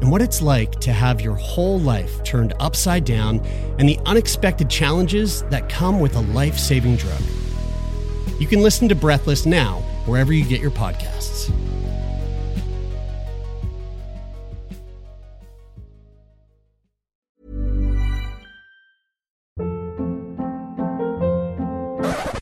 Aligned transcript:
and 0.00 0.10
what 0.10 0.22
it's 0.22 0.40
like 0.40 0.72
to 0.80 0.92
have 0.92 1.20
your 1.20 1.34
whole 1.34 1.78
life 1.80 2.22
turned 2.24 2.54
upside 2.60 3.04
down 3.04 3.40
and 3.78 3.88
the 3.88 3.98
unexpected 4.06 4.70
challenges 4.70 5.42
that 5.44 5.68
come 5.68 6.00
with 6.00 6.14
a 6.16 6.20
life 6.20 6.58
saving 6.58 6.96
drug. 6.96 7.20
You 8.38 8.46
can 8.46 8.62
listen 8.62 8.88
to 8.88 8.94
Breathless 8.94 9.46
now, 9.46 9.80
wherever 10.06 10.32
you 10.32 10.44
get 10.44 10.60
your 10.60 10.70
podcasts. 10.70 11.52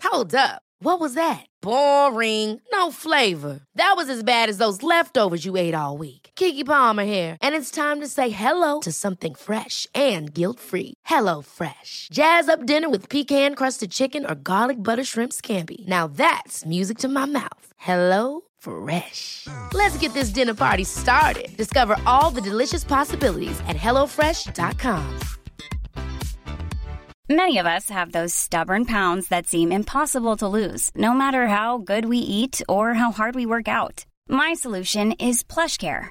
Hold 0.02 0.34
up. 0.34 0.62
What 0.80 1.00
was 1.00 1.14
that? 1.14 1.44
Boring. 1.60 2.60
No 2.72 2.90
flavor. 2.90 3.60
That 3.74 3.94
was 3.96 4.08
as 4.08 4.22
bad 4.22 4.48
as 4.48 4.58
those 4.58 4.82
leftovers 4.82 5.44
you 5.44 5.56
ate 5.56 5.74
all 5.74 5.98
week. 5.98 6.25
Keke 6.36 6.66
Palmer 6.66 7.04
here, 7.04 7.38
and 7.40 7.54
it's 7.54 7.70
time 7.70 8.00
to 8.00 8.06
say 8.06 8.28
hello 8.28 8.80
to 8.80 8.92
something 8.92 9.34
fresh 9.34 9.86
and 9.94 10.32
guilt-free. 10.32 10.92
Hello 11.04 11.42
Fresh. 11.42 12.08
Jazz 12.12 12.48
up 12.48 12.66
dinner 12.66 12.88
with 12.90 13.08
pecan-crusted 13.08 13.90
chicken 13.90 14.24
or 14.24 14.34
garlic 14.34 14.82
butter 14.82 15.04
shrimp 15.04 15.32
scampi. 15.32 15.86
Now 15.88 16.06
that's 16.06 16.64
music 16.64 16.98
to 16.98 17.08
my 17.08 17.24
mouth. 17.24 17.72
Hello 17.76 18.42
Fresh. 18.58 19.48
Let's 19.72 19.96
get 19.98 20.12
this 20.12 20.30
dinner 20.30 20.54
party 20.54 20.84
started. 20.84 21.56
Discover 21.56 21.96
all 22.06 22.30
the 22.30 22.42
delicious 22.42 22.84
possibilities 22.84 23.58
at 23.66 23.76
hellofresh.com. 23.76 25.20
Many 27.28 27.58
of 27.58 27.66
us 27.66 27.90
have 27.90 28.12
those 28.12 28.34
stubborn 28.34 28.84
pounds 28.84 29.28
that 29.28 29.46
seem 29.48 29.72
impossible 29.72 30.36
to 30.36 30.46
lose, 30.46 30.90
no 30.94 31.12
matter 31.12 31.48
how 31.48 31.78
good 31.78 32.04
we 32.04 32.18
eat 32.18 32.62
or 32.68 32.94
how 32.94 33.10
hard 33.10 33.34
we 33.34 33.46
work 33.46 33.68
out. 33.68 34.04
My 34.28 34.54
solution 34.54 35.12
is 35.12 35.44
PlushCare. 35.44 36.10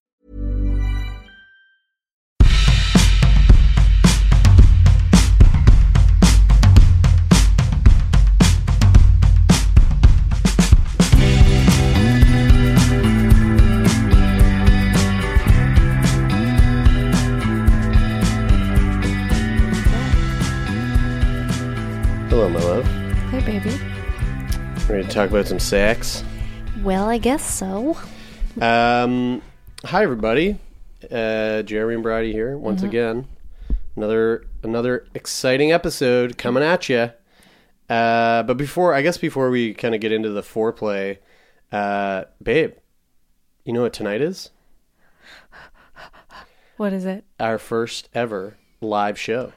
Talk 25.11 25.29
about 25.29 25.47
some 25.47 25.59
sex? 25.59 26.23
Well, 26.83 27.09
I 27.09 27.17
guess 27.17 27.43
so. 27.43 27.97
Um, 28.61 29.41
hi, 29.83 30.03
everybody. 30.03 30.57
Uh, 31.11 31.63
Jeremy 31.63 31.95
and 31.95 32.03
Brady 32.03 32.31
here 32.31 32.57
once 32.57 32.83
again. 32.83 33.27
Another 33.97 34.45
another 34.63 35.05
exciting 35.13 35.73
episode 35.73 36.37
coming 36.37 36.63
at 36.63 36.87
you. 36.87 37.11
Uh, 37.89 38.43
but 38.43 38.55
before, 38.55 38.93
I 38.93 39.01
guess 39.01 39.17
before 39.17 39.49
we 39.49 39.73
kind 39.73 39.93
of 39.93 39.99
get 39.99 40.13
into 40.13 40.29
the 40.29 40.41
foreplay, 40.41 41.17
uh, 41.73 42.23
babe, 42.41 42.73
you 43.65 43.73
know 43.73 43.81
what 43.81 43.93
tonight 43.93 44.21
is? 44.21 44.49
What 46.77 46.93
is 46.93 47.05
it? 47.05 47.25
Our 47.39 47.59
first 47.59 48.07
ever 48.13 48.57
live 48.79 49.19
show 49.19 49.51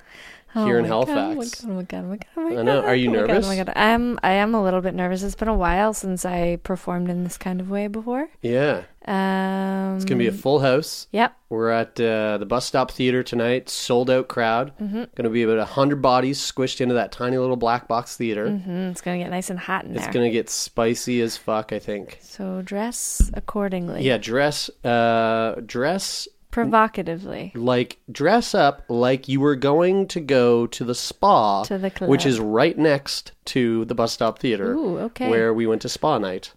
here 0.55 0.79
in 0.79 0.87
Oh 0.87 1.05
God, 1.05 1.09
Halifax. 1.09 1.65
Oh 1.65 1.69
my 1.69 1.83
god! 1.83 2.05
Oh 2.05 2.09
my 2.09 2.17
god! 2.17 2.27
Oh 2.37 2.41
my 2.43 2.51
god! 2.51 2.59
I 2.59 2.63
know. 2.63 2.81
Are 2.83 2.95
you 2.95 3.09
oh 3.11 3.13
my 3.13 3.19
God, 3.21 3.27
nervous? 3.29 3.45
oh 3.47 3.49
my 3.49 3.57
god! 3.57 3.73
I'm. 3.77 4.19
I 4.23 4.33
am 4.33 4.55
a 4.55 4.63
little 4.63 4.81
bit 4.81 4.95
nervous. 4.95 5.23
It's 5.23 5.35
been 5.35 5.49
a 5.49 5.55
while 5.55 5.93
since 5.93 6.25
I 6.25 6.57
performed 6.63 7.11
in 7.11 7.25
this 7.25 7.37
kind 7.37 7.61
of 7.61 7.69
way 7.71 7.87
before. 7.89 8.29
Yeah, 8.43 8.85
Um, 9.07 9.97
it's 9.97 10.05
gonna 10.05 10.19
be 10.19 10.27
a 10.29 10.33
full 10.33 10.61
house. 10.61 11.07
Yep. 11.13 11.37
We're 11.51 11.71
at 11.71 12.01
uh, 12.01 12.39
the 12.39 12.47
bus 12.47 12.65
stop 12.67 12.91
theater 12.91 13.23
tonight. 13.23 13.69
Sold 13.69 14.11
out 14.11 14.27
crowd. 14.29 14.73
Mm-hmm. 14.79 14.95
Going 14.97 15.23
to 15.23 15.31
be 15.31 15.45
about 15.45 15.65
hundred 15.69 16.03
bodies 16.03 16.41
squished 16.41 16.81
into 16.81 16.95
that 16.95 17.13
tiny 17.13 17.39
little 17.39 17.55
black 17.57 17.87
box 17.87 18.17
theater. 18.17 18.49
Mm, 18.49 18.91
it's 18.91 19.01
gonna 19.01 19.19
get 19.19 19.31
nice 19.31 19.51
and 19.51 19.59
hot 19.61 19.85
in 19.85 19.93
It's 19.95 20.03
there. 20.05 20.13
going 20.13 20.25
to 20.27 20.33
get 20.33 20.51
spicy 20.51 21.21
as 21.21 21.37
fuck. 21.37 21.73
I 21.73 21.79
think. 21.79 22.19
So 22.23 22.61
dress 22.63 23.31
accordingly. 23.35 24.03
Yeah, 24.03 24.19
dress, 24.19 24.69
uh, 24.85 25.61
dress 25.65 26.27
Provocatively. 26.55 27.53
like 27.55 27.99
dress 28.11 28.55
up 28.55 28.83
like 28.89 29.29
you 29.29 29.41
were 29.41 29.57
going 29.57 30.07
to 30.09 30.21
go 30.21 30.67
to 30.69 30.85
the 30.85 30.95
spa, 30.95 31.65
To 31.65 31.79
the 31.79 31.91
club. 31.91 32.11
which 32.11 32.27
is 32.27 32.39
right 32.41 32.77
next 32.79 33.33
to 33.47 33.85
the 33.87 33.95
bus 33.95 34.13
stop 34.13 34.39
theater, 34.39 34.73
Ooh, 34.75 34.99
okay. 35.01 35.29
where 35.29 35.53
we 35.53 35.67
went 35.67 35.83
to 35.83 35.89
spa 35.89 36.19
night, 36.19 36.53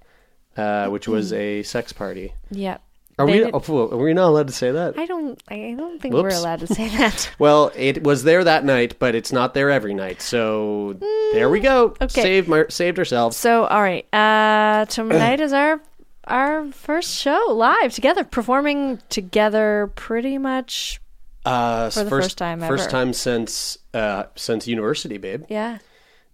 uh, 0.56 0.88
which 0.88 1.08
was 1.08 1.34
a 1.34 1.64
sex 1.74 1.94
party. 1.94 2.34
Yep. 2.52 2.82
Are 3.20 3.26
They 3.26 3.32
we? 3.32 3.46
did- 3.46 3.52
Oh, 3.56 3.90
are 3.90 3.98
we 3.98 4.14
not 4.14 4.28
allowed 4.30 4.46
to 4.48 4.54
say 4.54 4.70
that? 4.72 4.96
I 5.00 5.08
don't. 5.08 5.42
I 5.48 5.74
don't 5.76 6.00
think 6.00 6.14
Whoops. 6.14 6.36
we're 6.36 6.40
allowed 6.40 6.60
to 6.60 6.68
say 6.68 6.88
that. 6.90 7.32
Well, 7.40 7.72
it 7.76 8.04
was 8.04 8.24
there 8.24 8.44
that 8.44 8.64
night, 8.64 8.98
but 9.00 9.16
it's 9.16 9.32
not 9.32 9.56
there 9.56 9.72
every 9.72 9.96
night. 9.96 10.22
So 10.22 10.98
there 11.34 11.50
we 11.50 11.60
go. 11.60 11.90
Mm, 11.90 12.02
okay. 12.04 12.22
Saved 12.22 12.48
my, 12.48 12.66
saved 12.70 13.00
ourselves. 13.00 13.36
So, 13.36 13.66
all 13.66 13.82
right. 13.82 14.06
Uh, 14.14 14.86
tonight 14.86 15.40
is 15.40 15.52
our 15.52 15.82
our 16.28 16.72
first 16.72 17.16
show 17.16 17.46
live 17.50 17.94
together, 17.94 18.24
performing 18.24 19.00
together, 19.10 19.92
pretty 19.96 20.38
much. 20.38 21.00
Uh, 21.46 21.90
For 21.90 22.04
the 22.04 22.10
first 22.10 22.38
time 22.38 22.62
ever. 22.62 22.76
First 22.78 22.90
time 22.90 23.14
since 23.14 23.78
uh, 23.94 24.26
since 24.36 24.68
university, 24.68 25.18
babe. 25.18 25.46
Yeah, 25.50 25.78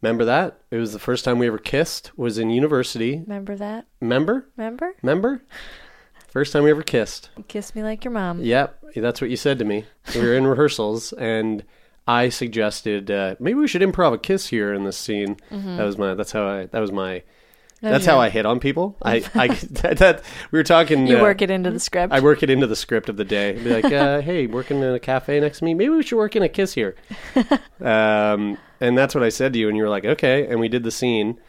Remember 0.02 0.26
that? 0.26 0.60
It 0.70 0.78
was 0.78 0.92
the 0.92 1.00
first 1.00 1.24
time 1.24 1.40
we 1.40 1.48
ever 1.48 1.58
kissed. 1.58 2.12
Was 2.18 2.38
in 2.38 2.50
university. 2.50 3.20
remember 3.20 3.56
that? 3.56 3.86
Remember? 4.02 4.50
Remember? 4.58 4.94
Remember? 5.02 5.44
First 6.28 6.52
time 6.52 6.64
we 6.64 6.72
ever 6.72 6.82
kissed. 6.84 7.30
You 7.38 7.44
kiss 7.44 7.74
me 7.74 7.84
like 7.84 8.04
your 8.04 8.12
mom. 8.12 8.42
Yep, 8.42 8.84
that's 8.98 9.22
what 9.22 9.30
you 9.30 9.38
said 9.38 9.60
to 9.60 9.66
me. 9.66 9.86
We 10.14 10.22
were 10.22 10.34
in 10.34 10.46
rehearsals, 10.56 11.14
and 11.14 11.64
I 12.06 12.28
suggested 12.28 13.10
uh, 13.12 13.36
maybe 13.40 13.60
we 13.60 13.68
should 13.68 13.82
improv 13.82 14.14
a 14.14 14.18
kiss 14.18 14.48
here 14.48 14.74
in 14.74 14.84
this 14.84 14.98
scene. 14.98 15.38
That 15.52 15.84
was 15.86 15.98
my. 15.98 16.16
That's 16.16 16.32
how 16.34 16.46
I. 16.48 16.66
That 16.66 16.80
was 16.80 16.92
my. 16.92 17.24
That's 17.92 18.06
how 18.06 18.20
I 18.20 18.30
hit 18.30 18.46
on 18.46 18.60
people. 18.60 18.96
I. 19.04 19.24
I 19.36 19.48
that, 19.50 19.98
that- 20.00 20.24
we 20.52 20.60
were 20.60 20.64
talking. 20.64 21.06
You 21.08 21.18
uh, 21.18 21.22
work 21.22 21.42
it 21.42 21.50
into 21.52 21.70
the 21.70 21.80
script. 21.80 22.14
I 22.14 22.20
work 22.20 22.42
it 22.44 22.50
into 22.50 22.66
the 22.68 22.76
script 22.76 23.10
of 23.10 23.18
the 23.18 23.26
day. 23.26 23.54
Be 23.54 23.70
like, 23.82 23.92
uh, 23.92 24.22
hey, 24.30 24.48
working 24.48 24.78
in 24.78 24.94
a 24.94 25.00
cafe 25.00 25.40
next 25.40 25.60
to 25.60 25.66
me. 25.66 25.74
Maybe 25.74 25.90
we 25.90 26.04
should 26.04 26.18
work 26.18 26.36
in 26.36 26.44
a 26.44 26.50
kiss 26.50 26.74
here. 26.74 26.96
um, 27.82 28.58
and 28.80 28.98
that's 28.98 29.14
what 29.16 29.24
I 29.24 29.30
said 29.30 29.54
to 29.54 29.60
you, 29.60 29.68
and 29.68 29.78
you 29.78 29.84
were 29.84 29.90
like, 29.90 30.06
okay. 30.06 30.48
And 30.48 30.60
we 30.60 30.68
did 30.68 30.84
the 30.84 30.92
scene. 30.92 31.40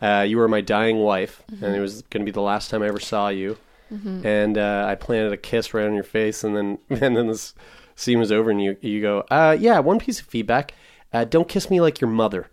Uh, 0.00 0.24
you 0.28 0.36
were 0.38 0.46
my 0.48 0.60
dying 0.60 0.98
wife, 0.98 1.42
and 1.60 1.74
it 1.74 1.80
was 1.80 2.02
going 2.02 2.20
to 2.20 2.24
be 2.24 2.30
the 2.32 2.40
last 2.42 2.70
time 2.70 2.82
I 2.82 2.86
ever 2.88 3.00
saw 3.00 3.28
you. 3.28 3.56
And 3.90 4.58
uh, 4.58 4.84
I 4.86 4.96
planted 4.96 5.32
a 5.32 5.38
kiss 5.38 5.72
right 5.72 5.86
on 5.86 5.94
your 5.94 6.04
face, 6.04 6.44
and 6.44 6.54
then 6.54 6.78
and 6.90 7.16
then 7.16 7.26
this 7.26 7.54
scene 7.96 8.18
was 8.18 8.30
over, 8.30 8.50
and 8.50 8.62
you 8.62 8.76
you 8.82 9.00
go, 9.00 9.24
uh, 9.30 9.56
yeah, 9.58 9.78
one 9.78 9.98
piece 9.98 10.20
of 10.20 10.26
feedback. 10.26 10.74
Uh, 11.12 11.24
don't 11.24 11.48
kiss 11.48 11.70
me 11.70 11.80
like 11.80 12.00
your 12.00 12.10
mother. 12.10 12.48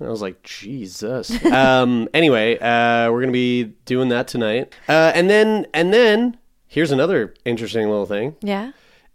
I 0.00 0.04
was 0.08 0.20
like, 0.22 0.42
Jesus. 0.42 1.30
um, 1.46 2.08
anyway, 2.14 2.58
uh, 2.58 3.10
we're 3.10 3.20
gonna 3.20 3.32
be 3.32 3.64
doing 3.86 4.10
that 4.10 4.28
tonight, 4.28 4.74
uh, 4.88 5.12
and 5.14 5.28
then 5.30 5.66
and 5.74 5.92
then 5.92 6.36
Here's 6.70 6.90
another 6.92 7.32
interesting 7.46 7.88
little 7.88 8.04
thing. 8.04 8.36
Yeah. 8.42 8.72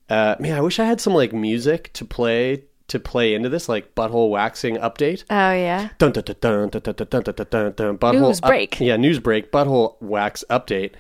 Uh, 0.10 0.36
man, 0.40 0.58
I 0.58 0.62
wish 0.62 0.80
I 0.80 0.86
had 0.86 1.00
some 1.00 1.14
like 1.14 1.34
music 1.34 1.94
to 1.94 2.04
play 2.04 2.64
to 2.88 3.00
play 3.00 3.36
into 3.36 3.48
this, 3.48 3.70
like 3.70 3.94
butthole 3.94 4.32
waxing 4.32 4.76
update. 4.78 5.24
Oh 5.30 5.52
yeah. 5.54 5.90
Dun, 6.00 6.12
dun, 6.14 6.24
dun, 6.24 6.36
dun, 6.42 6.70
dun, 6.70 6.82
dun, 6.82 6.96
dun, 6.96 7.08
dun, 7.08 7.24
dun, 7.36 7.46
dun, 7.50 7.72
dun, 7.74 7.98
butthole 8.00 8.22
News 8.22 8.40
up- 8.42 8.50
break. 8.50 8.80
yeah, 8.80 8.98
news 8.98 9.20
break. 9.20 9.52
Butthole 9.52 9.96
wax 10.02 10.44
update. 10.50 10.94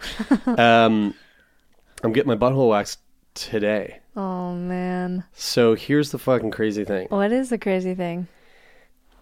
um, 0.59 1.15
I'm 2.03 2.13
getting 2.13 2.29
my 2.29 2.35
butthole 2.37 2.69
waxed 2.69 2.99
today. 3.33 3.99
Oh 4.15 4.53
man. 4.53 5.25
So 5.33 5.75
here's 5.75 6.11
the 6.11 6.19
fucking 6.19 6.51
crazy 6.51 6.83
thing. 6.83 7.07
What 7.09 7.31
is 7.31 7.49
the 7.49 7.57
crazy 7.57 7.95
thing? 7.95 8.27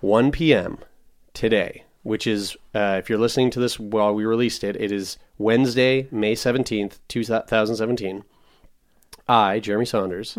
1 0.02 0.32
p.m. 0.32 0.80
today, 1.34 1.86
which 2.04 2.26
is, 2.26 2.58
uh, 2.74 2.98
if 2.98 3.10
you're 3.10 3.20
listening 3.20 3.52
to 3.52 3.60
this 3.60 3.80
while 3.80 4.14
we 4.14 4.26
released 4.26 4.64
it, 4.64 4.76
it 4.76 4.92
is 4.92 5.18
Wednesday, 5.38 6.08
May 6.12 6.34
17th, 6.34 7.00
2017. 7.08 8.24
I, 9.28 9.60
Jeremie 9.60 9.86
Saunders, 9.86 10.36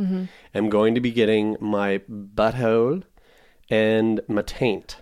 am 0.54 0.68
going 0.68 0.94
to 0.94 1.00
be 1.00 1.12
getting 1.12 1.56
my 1.60 2.02
butthole 2.10 3.04
and 3.70 4.20
my 4.28 4.42
taint 4.42 4.96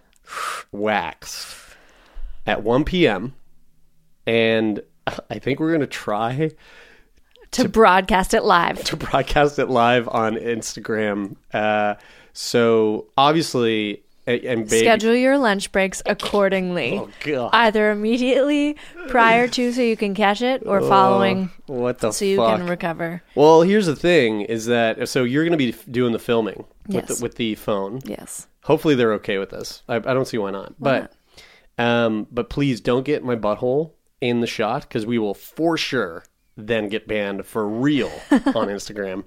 waxed 0.70 1.56
at 2.46 2.62
1 2.62 2.85
p.m. 2.85 3.35
And 4.26 4.82
I 5.31 5.38
think 5.38 5.58
we're 5.58 5.70
going 5.70 5.81
to 5.81 5.87
try 5.87 6.53
To, 7.52 7.69
broadcast 7.69 8.32
it 8.35 8.44
live. 8.44 8.82
to 8.85 8.97
broadcast 8.97 9.58
it 9.58 9.67
live 9.69 10.08
on 10.08 10.37
Instagram. 10.37 11.37
Uh, 11.52 11.97
so 12.32 13.06
obviously, 13.17 14.02
and, 14.26 14.69
big, 14.69 14.85
Schedule 14.85 15.17
your 15.17 15.37
lunch 15.38 15.73
breaks 15.73 16.02
accordingly. 16.06 16.99
Oh 16.99 17.11
god, 17.25 17.50
Either 17.52 17.91
immediately 17.91 18.76
prior 19.08 19.49
to 19.49 19.73
so 19.73 19.81
you 19.82 19.97
can 19.97 20.14
catch 20.14 20.43
it 20.43 20.62
or 20.67 20.81
following 20.81 21.50
what 21.67 21.99
the 21.99 22.12
so 22.12 22.25
you 22.25 22.37
can 22.37 22.67
recover. 22.67 23.23
well, 23.35 23.62
here's 23.62 23.87
the 23.87 23.96
thing: 23.96 24.43
is 24.43 24.67
that 24.67 25.08
so 25.08 25.25
you're 25.25 25.44
going 25.44 25.58
to 25.58 25.73
be 25.73 25.75
doing 25.91 26.12
the 26.12 26.19
filming 26.19 26.64
with 26.87 27.08
Yes. 27.08 27.19
the, 27.19 27.23
with 27.23 27.35
the 27.37 27.55
phone. 27.56 28.00
Yes. 28.05 28.46
Hopefully, 28.64 28.94
they're 28.94 29.14
okay 29.14 29.38
with 29.38 29.50
this. 29.50 29.82
I, 29.88 29.96
I 29.96 30.00
don't 30.00 30.26
see 30.29 30.38
why 30.38 30.50
not. 30.50 30.75
but, 30.79 31.12
um, 31.79 32.26
but 32.31 32.50
please 32.50 32.81
don't 32.81 33.05
get 33.05 33.25
my 33.25 33.35
butthole 33.35 33.93
in 34.20 34.41
the 34.41 34.46
shot 34.46 34.82
because 34.82 35.06
we 35.06 35.19
will 35.19 35.35
for 35.35 35.76
sure 35.79 36.25
then 36.56 36.88
get 36.88 37.06
banned 37.06 37.47
for 37.47 37.67
real 37.67 38.11
on 38.31 38.69
Instagram. 38.69 39.25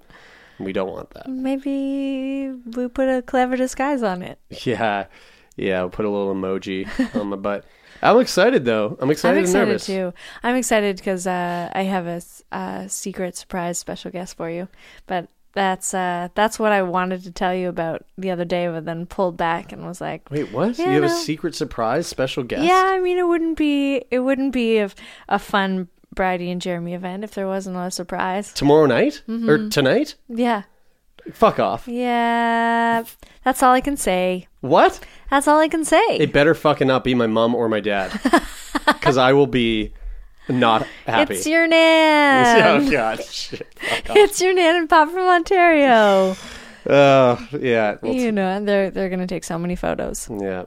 We 0.59 0.73
don't 0.73 0.91
want 0.91 1.09
that. 1.11 1.27
Maybe 1.27 2.51
we 2.51 2.87
put 2.87 3.09
a 3.09 3.21
clever 3.21 3.55
disguise 3.57 4.03
on 4.03 4.21
it. 4.21 4.39
Yeah, 4.63 5.07
yeah. 5.55 5.79
I'll 5.79 5.89
put 5.89 6.05
a 6.05 6.09
little 6.09 6.33
emoji 6.33 6.87
on 7.19 7.27
my 7.27 7.37
butt. 7.37 7.65
I'm 8.01 8.19
excited 8.19 8.65
though. 8.65 8.97
I'm 8.99 9.09
excited, 9.09 9.37
I'm 9.39 9.43
excited 9.43 9.61
and 9.61 9.69
nervous. 9.69 9.85
too. 9.85 10.13
I'm 10.43 10.55
excited 10.55 10.97
because 10.97 11.25
uh, 11.25 11.69
I 11.73 11.83
have 11.83 12.05
a 12.51 12.89
secret 12.89 13.35
surprise 13.35 13.77
special 13.77 14.11
guest 14.11 14.37
for 14.37 14.49
you. 14.49 14.67
But 15.07 15.29
that's 15.53 15.93
uh, 15.93 16.29
that's 16.33 16.57
what 16.57 16.71
I 16.71 16.81
wanted 16.81 17.23
to 17.23 17.31
tell 17.31 17.53
you 17.53 17.69
about 17.69 18.05
the 18.17 18.31
other 18.31 18.45
day, 18.45 18.67
but 18.67 18.85
then 18.85 19.05
pulled 19.05 19.37
back 19.37 19.71
and 19.71 19.85
was 19.85 20.01
like, 20.01 20.29
Wait, 20.31 20.51
what? 20.51 20.77
Yeah, 20.77 20.87
you 20.87 21.01
have 21.01 21.11
a 21.11 21.15
secret 21.15 21.55
surprise 21.55 22.07
special 22.07 22.43
guest? 22.43 22.63
Yeah, 22.63 22.83
I 22.87 22.99
mean, 22.99 23.17
it 23.17 23.27
wouldn't 23.27 23.57
be 23.57 24.03
it 24.09 24.19
wouldn't 24.19 24.51
be 24.51 24.79
a, 24.79 24.89
a 25.29 25.39
fun 25.39 25.87
Bridie 26.13 26.51
and 26.51 26.61
Jeremy 26.61 26.93
event 26.93 27.23
if 27.23 27.31
there 27.35 27.47
wasn't 27.47 27.77
a 27.77 27.91
surprise. 27.91 28.53
Tomorrow 28.53 28.85
night 28.87 29.21
Mm-hmm. 29.27 29.49
or 29.49 29.69
tonight? 29.69 30.15
Yeah, 30.29 30.63
Fuck 31.31 31.59
off. 31.59 31.87
yeah. 31.87 33.03
That's 33.45 33.63
all 33.63 33.73
I 33.73 33.81
can 33.81 33.97
say. 33.97 34.47
What? 34.61 34.99
That's 35.29 35.47
all 35.47 35.59
I 35.59 35.67
can 35.67 35.85
say. 35.85 36.03
It 36.17 36.33
better 36.33 36.53
fucking 36.53 36.87
not 36.87 37.03
be 37.03 37.13
my 37.15 37.27
mom 37.27 37.55
or 37.55 37.67
my 37.69 37.79
dad, 37.79 38.11
because 38.85 39.17
I 39.17 39.33
will 39.33 39.47
be 39.47 39.93
not 40.49 40.85
happy. 41.05 41.35
it's 41.35 41.47
your 41.47 41.67
nan. 41.67 42.83
oh 42.87 42.91
god, 42.91 43.23
shit. 43.23 43.65
It's 44.09 44.41
your 44.41 44.53
nan 44.53 44.75
and 44.75 44.89
pop 44.89 45.09
from 45.09 45.27
Ontario. 45.27 46.35
Oh 46.85 47.39
yeah, 47.61 47.95
well, 48.01 48.11
you 48.11 48.29
know, 48.33 48.45
and 48.45 48.67
they're 48.67 48.91
they're 48.91 49.07
gonna 49.07 49.25
take 49.25 49.45
so 49.45 49.57
many 49.57 49.77
photos. 49.77 50.27
yeah. 50.29 50.65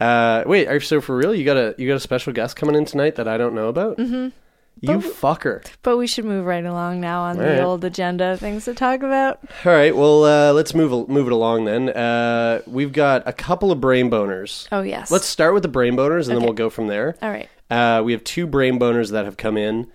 Uh, 0.00 0.42
wait, 0.46 0.66
are- 0.66 0.80
so 0.80 1.00
for 1.00 1.16
real, 1.16 1.32
you 1.32 1.44
got 1.44 1.56
a 1.56 1.76
you 1.78 1.86
got 1.86 1.94
a 1.94 2.00
special 2.00 2.32
guest 2.32 2.56
coming 2.56 2.74
in 2.74 2.84
tonight 2.84 3.14
that 3.14 3.28
I 3.28 3.36
don't 3.38 3.54
know 3.54 3.68
about? 3.68 3.96
Mm-hmm. 3.98 4.30
You 4.92 4.98
fucker. 4.98 5.64
But 5.82 5.96
we 5.96 6.06
should 6.06 6.24
move 6.24 6.44
right 6.46 6.64
along 6.64 7.00
now 7.00 7.22
on 7.22 7.36
All 7.36 7.42
the 7.42 7.48
right. 7.50 7.60
old 7.60 7.84
agenda 7.84 8.32
of 8.32 8.40
things 8.40 8.64
to 8.66 8.74
talk 8.74 9.02
about. 9.02 9.40
All 9.64 9.72
right, 9.72 9.94
well, 9.94 10.24
uh, 10.24 10.52
let's 10.52 10.74
move 10.74 11.08
move 11.08 11.26
it 11.26 11.32
along 11.32 11.64
then. 11.64 11.88
Uh, 11.90 12.62
we've 12.66 12.92
got 12.92 13.22
a 13.26 13.32
couple 13.32 13.70
of 13.72 13.80
brain 13.80 14.10
boners. 14.10 14.68
Oh 14.72 14.82
yes. 14.82 15.10
Let's 15.10 15.26
start 15.26 15.54
with 15.54 15.62
the 15.62 15.68
brain 15.68 15.96
boners, 15.96 16.28
and 16.28 16.36
then 16.36 16.44
we'll 16.44 16.52
go 16.52 16.70
from 16.70 16.86
there. 16.88 17.16
All 17.22 17.30
right. 17.30 17.48
Uh, 17.70 18.02
we 18.04 18.12
have 18.12 18.22
two 18.24 18.46
brain 18.46 18.78
boners 18.78 19.10
that 19.12 19.24
have 19.24 19.36
come 19.36 19.56
in. 19.56 19.90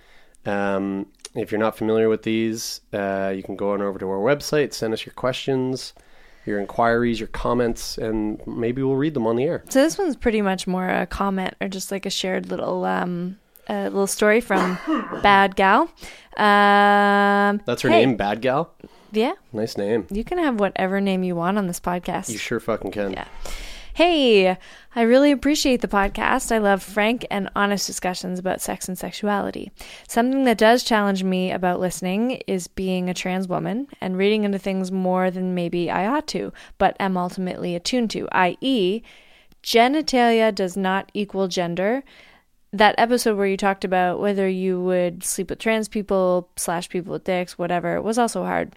Um, 0.45 1.07
if 1.35 1.51
you're 1.51 1.59
not 1.59 1.77
familiar 1.77 2.09
with 2.09 2.23
these, 2.23 2.81
uh, 2.93 3.31
you 3.35 3.43
can 3.43 3.55
go 3.55 3.71
on 3.73 3.81
over 3.81 3.99
to 3.99 4.09
our 4.09 4.17
website, 4.17 4.73
send 4.73 4.93
us 4.93 5.05
your 5.05 5.13
questions, 5.13 5.93
your 6.45 6.59
inquiries, 6.59 7.19
your 7.19 7.27
comments, 7.27 7.97
and 7.99 8.41
maybe 8.47 8.81
we'll 8.81 8.95
read 8.95 9.13
them 9.13 9.27
on 9.27 9.35
the 9.35 9.43
air. 9.43 9.63
So 9.69 9.81
this 9.83 9.97
one's 9.97 10.15
pretty 10.15 10.41
much 10.41 10.65
more 10.65 10.89
a 10.89 11.05
comment 11.05 11.53
or 11.61 11.67
just 11.67 11.91
like 11.91 12.05
a 12.07 12.09
shared 12.09 12.47
little 12.49 12.83
um 12.85 13.37
a 13.69 13.83
little 13.83 14.07
story 14.07 14.41
from 14.41 14.77
Bad 15.23 15.55
Gal. 15.55 15.89
Um 16.37 17.61
That's 17.65 17.81
her 17.83 17.89
hey, 17.89 18.05
name, 18.05 18.17
Bad 18.17 18.41
Gal. 18.41 18.73
Yeah. 19.11 19.33
Nice 19.53 19.77
name. 19.77 20.07
You 20.11 20.23
can 20.23 20.37
have 20.37 20.59
whatever 20.59 21.01
name 21.01 21.23
you 21.23 21.35
want 21.35 21.57
on 21.57 21.67
this 21.67 21.79
podcast. 21.79 22.29
You 22.29 22.37
sure 22.37 22.59
fucking 22.59 22.91
can. 22.91 23.13
Yeah. 23.13 23.25
Hey, 23.99 24.57
I 24.95 25.01
really 25.01 25.31
appreciate 25.31 25.81
the 25.81 25.89
podcast. 25.89 26.53
I 26.53 26.59
love 26.59 26.81
frank 26.81 27.25
and 27.29 27.49
honest 27.53 27.85
discussions 27.85 28.39
about 28.39 28.61
sex 28.61 28.87
and 28.87 28.97
sexuality. 28.97 29.73
Something 30.07 30.45
that 30.45 30.57
does 30.57 30.83
challenge 30.85 31.23
me 31.23 31.51
about 31.51 31.81
listening 31.81 32.41
is 32.47 32.67
being 32.67 33.09
a 33.09 33.13
trans 33.13 33.49
woman 33.49 33.87
and 33.99 34.15
reading 34.17 34.45
into 34.45 34.57
things 34.57 34.89
more 34.89 35.29
than 35.29 35.53
maybe 35.53 35.91
I 35.91 36.07
ought 36.07 36.27
to, 36.27 36.53
but 36.77 36.95
am 36.97 37.17
ultimately 37.17 37.75
attuned 37.75 38.09
to, 38.11 38.29
i.e., 38.31 39.01
genitalia 39.61 40.55
does 40.55 40.77
not 40.77 41.11
equal 41.13 41.49
gender. 41.49 42.03
That 42.71 42.95
episode 42.97 43.35
where 43.35 43.47
you 43.47 43.57
talked 43.57 43.83
about 43.83 44.19
whether 44.19 44.47
you 44.47 44.79
would 44.81 45.23
sleep 45.23 45.49
with 45.49 45.59
trans 45.59 45.87
people, 45.87 46.49
slash 46.55 46.87
people 46.87 47.13
with 47.13 47.23
dicks, 47.23 47.57
whatever, 47.57 47.99
was 48.01 48.19
also 48.19 48.43
hard. 48.43 48.75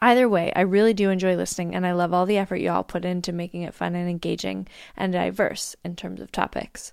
Either 0.00 0.28
way, 0.28 0.52
I 0.56 0.62
really 0.62 0.92
do 0.92 1.10
enjoy 1.10 1.36
listening, 1.36 1.76
and 1.76 1.86
I 1.86 1.92
love 1.92 2.12
all 2.12 2.26
the 2.26 2.36
effort 2.36 2.56
you 2.56 2.70
all 2.70 2.82
put 2.82 3.04
into 3.04 3.32
making 3.32 3.62
it 3.62 3.72
fun 3.72 3.94
and 3.94 4.10
engaging 4.10 4.66
and 4.96 5.12
diverse 5.12 5.76
in 5.84 5.94
terms 5.94 6.20
of 6.20 6.32
topics. 6.32 6.92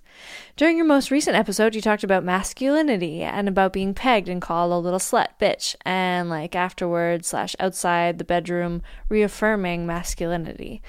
During 0.55 0.77
your 0.77 0.85
most 0.85 1.09
recent 1.09 1.35
episode, 1.35 1.73
you 1.73 1.81
talked 1.81 2.03
about 2.03 2.23
masculinity 2.23 3.23
and 3.23 3.47
about 3.47 3.73
being 3.73 3.95
pegged 3.95 4.29
and 4.29 4.39
called 4.39 4.71
a 4.71 4.77
little 4.77 4.99
slut, 4.99 5.29
bitch, 5.41 5.75
and 5.85 6.29
like 6.29 6.55
afterwards 6.55 7.29
slash 7.29 7.55
outside 7.59 8.19
the 8.19 8.23
bedroom, 8.23 8.83
reaffirming 9.07 9.87
masculinity. 9.87 10.83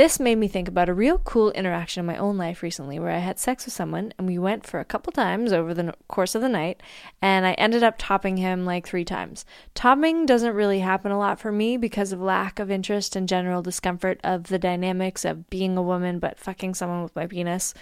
This 0.00 0.18
made 0.18 0.36
me 0.36 0.48
think 0.48 0.66
about 0.66 0.88
a 0.88 0.94
real 0.94 1.18
cool 1.18 1.50
interaction 1.50 2.00
in 2.00 2.06
my 2.06 2.16
own 2.16 2.38
life 2.38 2.62
recently 2.62 2.98
where 2.98 3.10
I 3.10 3.18
had 3.18 3.38
sex 3.38 3.66
with 3.66 3.74
someone 3.74 4.14
and 4.16 4.26
we 4.26 4.38
went 4.38 4.66
for 4.66 4.80
a 4.80 4.84
couple 4.86 5.12
times 5.12 5.52
over 5.52 5.74
the 5.74 5.92
course 6.08 6.34
of 6.34 6.40
the 6.40 6.48
night 6.48 6.82
and 7.20 7.44
I 7.44 7.52
ended 7.52 7.82
up 7.82 7.96
topping 7.98 8.38
him 8.38 8.64
like 8.64 8.86
three 8.86 9.04
times. 9.04 9.44
Topping 9.74 10.24
doesn't 10.24 10.54
really 10.54 10.78
happen 10.78 11.12
a 11.12 11.18
lot 11.18 11.38
for 11.38 11.52
me 11.52 11.76
because 11.76 12.12
of 12.12 12.22
lack 12.22 12.58
of 12.58 12.70
interest 12.70 13.14
and 13.14 13.28
general 13.28 13.60
discomfort 13.60 14.18
of 14.24 14.44
the 14.44 14.58
dynamics 14.58 15.26
of 15.26 15.50
being 15.50 15.76
a 15.76 15.82
woman 15.82 16.18
but 16.18 16.38
fucking 16.38 16.72
someone 16.72 17.02
with 17.02 17.14
my 17.14 17.26
penis. 17.26 17.74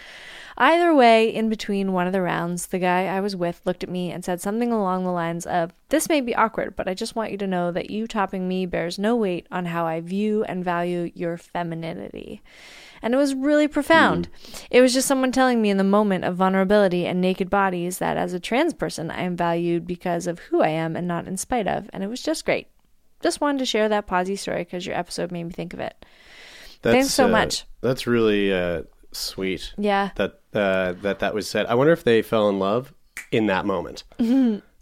Either 0.56 0.92
way, 0.92 1.32
in 1.32 1.48
between 1.48 1.92
one 1.92 2.08
of 2.08 2.12
the 2.12 2.20
rounds, 2.20 2.66
the 2.66 2.80
guy 2.80 3.04
I 3.06 3.20
was 3.20 3.36
with 3.36 3.60
looked 3.64 3.84
at 3.84 3.88
me 3.88 4.10
and 4.10 4.24
said 4.24 4.40
something 4.40 4.72
along 4.72 5.04
the 5.04 5.12
lines 5.12 5.46
of, 5.46 5.72
This 5.88 6.08
may 6.08 6.20
be 6.20 6.34
awkward, 6.34 6.74
but 6.74 6.88
I 6.88 6.94
just 6.94 7.14
want 7.14 7.30
you 7.30 7.38
to 7.38 7.46
know 7.46 7.70
that 7.70 7.90
you 7.90 8.08
topping 8.08 8.48
me 8.48 8.66
bears 8.66 8.98
no 8.98 9.14
weight 9.14 9.46
on 9.52 9.66
how 9.66 9.86
I 9.86 10.00
view 10.00 10.42
and 10.42 10.64
value 10.64 11.12
your 11.14 11.38
femininity. 11.38 12.07
And 13.00 13.14
it 13.14 13.16
was 13.16 13.34
really 13.34 13.68
profound. 13.68 14.28
It 14.70 14.80
was 14.80 14.92
just 14.92 15.06
someone 15.06 15.30
telling 15.30 15.62
me 15.62 15.70
in 15.70 15.76
the 15.76 15.84
moment 15.84 16.24
of 16.24 16.36
vulnerability 16.36 17.06
and 17.06 17.20
naked 17.20 17.48
bodies 17.48 17.98
that 17.98 18.16
as 18.16 18.32
a 18.32 18.40
trans 18.40 18.74
person, 18.74 19.10
I 19.10 19.22
am 19.22 19.36
valued 19.36 19.86
because 19.86 20.26
of 20.26 20.40
who 20.40 20.62
I 20.62 20.68
am 20.68 20.96
and 20.96 21.06
not 21.06 21.28
in 21.28 21.36
spite 21.36 21.68
of. 21.68 21.88
And 21.92 22.02
it 22.02 22.08
was 22.08 22.22
just 22.22 22.44
great. 22.44 22.66
Just 23.22 23.40
wanted 23.40 23.58
to 23.58 23.66
share 23.66 23.88
that 23.88 24.06
posy 24.06 24.36
story 24.36 24.64
because 24.64 24.86
your 24.86 24.96
episode 24.96 25.30
made 25.30 25.44
me 25.44 25.52
think 25.52 25.74
of 25.74 25.80
it. 25.80 26.04
That's, 26.82 26.94
Thanks 26.94 27.14
so 27.14 27.26
uh, 27.26 27.28
much. 27.28 27.64
That's 27.80 28.06
really 28.06 28.52
uh, 28.52 28.82
sweet. 29.12 29.74
Yeah. 29.76 30.10
That 30.16 30.40
uh, 30.54 30.92
that 31.02 31.18
that 31.20 31.34
was 31.34 31.48
said. 31.48 31.66
I 31.66 31.74
wonder 31.74 31.92
if 31.92 32.04
they 32.04 32.22
fell 32.22 32.48
in 32.48 32.58
love 32.58 32.94
in 33.30 33.46
that 33.46 33.66
moment. 33.66 34.04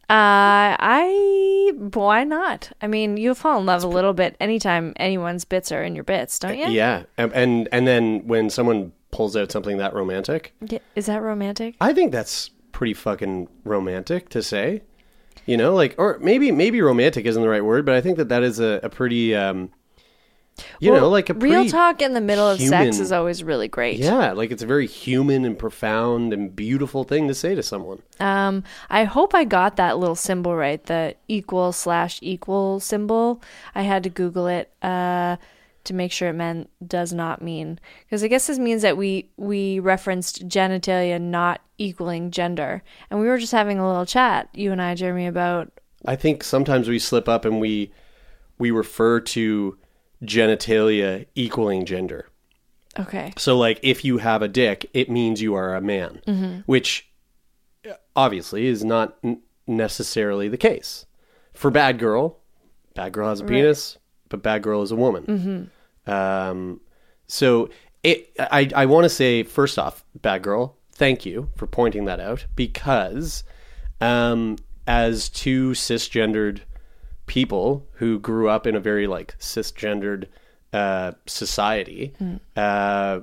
Uh, 0.08 0.78
I 0.78 1.72
why 1.94 2.22
not? 2.22 2.70
I 2.80 2.86
mean, 2.86 3.16
you 3.16 3.34
fall 3.34 3.58
in 3.58 3.66
love 3.66 3.82
a 3.82 3.88
little 3.88 4.12
bit 4.14 4.36
anytime 4.38 4.92
anyone's 4.96 5.44
bits 5.44 5.72
are 5.72 5.82
in 5.82 5.94
your 5.96 6.04
bits, 6.04 6.38
don't 6.38 6.56
you? 6.56 6.68
Yeah, 6.68 7.04
and, 7.18 7.32
and 7.32 7.68
and 7.72 7.86
then 7.88 8.26
when 8.26 8.48
someone 8.48 8.92
pulls 9.10 9.36
out 9.36 9.50
something 9.50 9.78
that 9.78 9.94
romantic, 9.94 10.54
Yeah. 10.60 10.78
Is 10.94 11.06
that 11.06 11.22
romantic? 11.22 11.74
I 11.80 11.92
think 11.92 12.12
that's 12.12 12.50
pretty 12.70 12.94
fucking 12.94 13.48
romantic 13.64 14.28
to 14.28 14.42
say. 14.42 14.82
You 15.44 15.56
know, 15.56 15.74
like 15.74 15.96
or 15.98 16.18
maybe 16.20 16.52
maybe 16.52 16.80
romantic 16.80 17.26
isn't 17.26 17.42
the 17.42 17.48
right 17.48 17.64
word, 17.64 17.84
but 17.84 17.94
I 17.96 18.00
think 18.00 18.16
that 18.18 18.28
that 18.28 18.44
is 18.44 18.60
a, 18.60 18.78
a 18.84 18.88
pretty 18.88 19.34
um 19.34 19.70
you 20.80 20.92
Well, 20.92 21.02
know, 21.02 21.08
like 21.10 21.30
a 21.30 21.34
real 21.34 21.66
talk 21.68 22.02
in 22.02 22.14
the 22.14 22.20
middle 22.20 22.48
of 22.48 22.60
sex 22.60 22.98
is 22.98 23.12
always 23.12 23.42
really 23.42 23.68
great. 23.68 23.98
Yeah, 23.98 24.32
like 24.32 24.50
it's 24.50 24.62
a 24.62 24.66
very 24.66 24.86
human 24.86 25.44
and 25.44 25.58
profound 25.58 26.32
and 26.32 26.54
beautiful 26.54 27.04
thing 27.04 27.28
to 27.28 27.34
say 27.34 27.54
to 27.54 27.62
someone. 27.62 28.02
Um, 28.20 28.64
I 28.88 29.04
hope 29.04 29.34
I 29.34 29.44
got 29.44 29.76
that 29.76 29.98
little 29.98 30.14
symbol 30.14 30.54
right, 30.56 30.82
the 30.84 31.14
equal 31.28 31.72
slash 31.72 32.18
equal 32.22 32.80
symbol. 32.80 33.42
I 33.74 33.82
had 33.82 34.02
to 34.04 34.10
Google 34.10 34.46
it 34.46 34.72
uh, 34.82 35.36
to 35.84 35.94
make 35.94 36.12
sure 36.12 36.28
it 36.28 36.34
meant 36.34 36.68
does 36.86 37.12
not 37.12 37.42
mean 37.42 37.78
because 38.04 38.24
I 38.24 38.28
guess 38.28 38.46
this 38.46 38.58
means 38.58 38.82
that 38.82 38.96
we 38.96 39.28
we 39.36 39.78
referenced 39.78 40.48
genitalia 40.48 41.20
not 41.20 41.60
equaling 41.78 42.30
gender, 42.30 42.82
and 43.10 43.20
we 43.20 43.26
were 43.26 43.38
just 43.38 43.52
having 43.52 43.78
a 43.78 43.86
little 43.86 44.06
chat, 44.06 44.48
you 44.54 44.72
and 44.72 44.80
I, 44.80 44.94
Jeremy, 44.94 45.26
about 45.26 45.70
I 46.04 46.16
think 46.16 46.42
sometimes 46.44 46.88
we 46.88 46.98
slip 46.98 47.28
up 47.28 47.44
and 47.44 47.60
we 47.60 47.92
we 48.58 48.70
refer 48.70 49.20
to 49.20 49.76
genitalia 50.24 51.26
equaling 51.34 51.84
gender. 51.84 52.28
okay, 52.98 53.32
So 53.36 53.56
like 53.58 53.78
if 53.82 54.04
you 54.04 54.18
have 54.18 54.42
a 54.42 54.48
dick, 54.48 54.88
it 54.94 55.10
means 55.10 55.42
you 55.42 55.54
are 55.54 55.74
a 55.74 55.80
man, 55.80 56.62
which 56.66 57.08
uh, 57.88 57.94
obviously 58.14 58.66
is 58.66 58.84
not 58.84 59.16
n- 59.22 59.42
necessarily 59.66 60.48
the 60.48 60.56
case. 60.56 61.06
For 61.54 61.70
bad 61.70 61.98
girl, 61.98 62.38
bad 62.94 63.12
girl 63.12 63.28
has 63.28 63.40
a 63.40 63.44
penis, 63.44 63.98
but 64.28 64.42
bad 64.42 64.62
girl 64.62 64.82
is 64.82 64.90
a 64.92 64.96
woman. 64.96 65.70
Um, 66.06 66.80
so 67.26 67.68
it, 68.02 68.30
I, 68.38 68.70
I 68.74 68.86
want 68.86 69.04
to 69.04 69.08
say 69.10 69.42
first 69.42 69.78
off, 69.78 70.04
bad 70.14 70.42
girl, 70.42 70.76
thank 70.92 71.26
you 71.26 71.50
for 71.56 71.66
pointing 71.66 72.04
that 72.06 72.20
out 72.20 72.46
because, 72.54 73.42
um, 74.00 74.56
as 74.86 75.28
two 75.28 75.70
cisgendered 75.70 76.60
people 77.26 77.86
who 77.94 78.18
grew 78.18 78.48
up 78.48 78.66
in 78.66 78.74
a 78.74 78.80
very 78.80 79.06
like 79.06 79.36
cisgendered 79.38 80.26
uh, 80.72 81.12
society, 81.26 82.14
uh, 82.56 83.20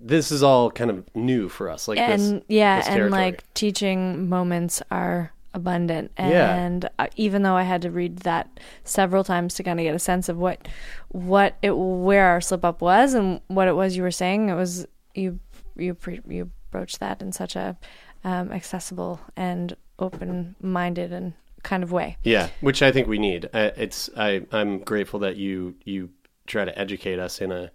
this 0.00 0.32
is 0.32 0.42
all 0.42 0.70
kind 0.70 0.90
of 0.90 1.04
new 1.14 1.48
for 1.48 1.70
us. 1.70 1.88
Like 1.88 1.98
this, 1.98 2.22
and 2.22 2.42
yeah, 2.48 2.80
this 2.80 2.88
and 2.88 3.10
like 3.10 3.42
teaching 3.54 4.28
moments 4.28 4.82
are 4.90 5.32
abundant. 5.54 6.12
Yeah. 6.18 6.54
And 6.54 6.88
uh, 6.98 7.06
even 7.16 7.42
though 7.42 7.54
I 7.54 7.62
had 7.62 7.82
to 7.82 7.90
read 7.90 8.18
that 8.18 8.60
several 8.84 9.24
times 9.24 9.54
to 9.54 9.62
kind 9.62 9.80
of 9.80 9.84
get 9.84 9.94
a 9.94 9.98
sense 9.98 10.28
of 10.28 10.36
what 10.36 10.68
what 11.08 11.56
it 11.62 11.70
where 11.76 12.26
our 12.26 12.40
slip 12.40 12.64
up 12.64 12.80
was 12.80 13.14
and 13.14 13.40
what 13.48 13.68
it 13.68 13.74
was 13.74 13.96
you 13.96 14.02
were 14.02 14.10
saying, 14.10 14.48
it 14.48 14.54
was 14.54 14.86
you 15.14 15.40
you 15.76 15.94
pre- 15.94 16.20
you 16.28 16.50
broached 16.70 17.00
that 17.00 17.22
in 17.22 17.32
such 17.32 17.56
a 17.56 17.76
um, 18.24 18.52
accessible 18.52 19.20
and 19.36 19.76
open 19.98 20.54
minded 20.60 21.12
and 21.12 21.32
kind 21.66 21.82
of 21.82 21.92
way. 21.92 22.16
Yeah, 22.22 22.48
which 22.62 22.80
I 22.82 22.90
think 22.92 23.06
we 23.08 23.18
need. 23.18 23.50
I, 23.52 23.64
it's 23.76 24.08
I 24.16 24.46
I'm 24.52 24.78
grateful 24.78 25.20
that 25.20 25.36
you 25.36 25.74
you 25.84 26.08
try 26.46 26.64
to 26.64 26.78
educate 26.78 27.18
us 27.18 27.40
in 27.42 27.52
a 27.52 27.70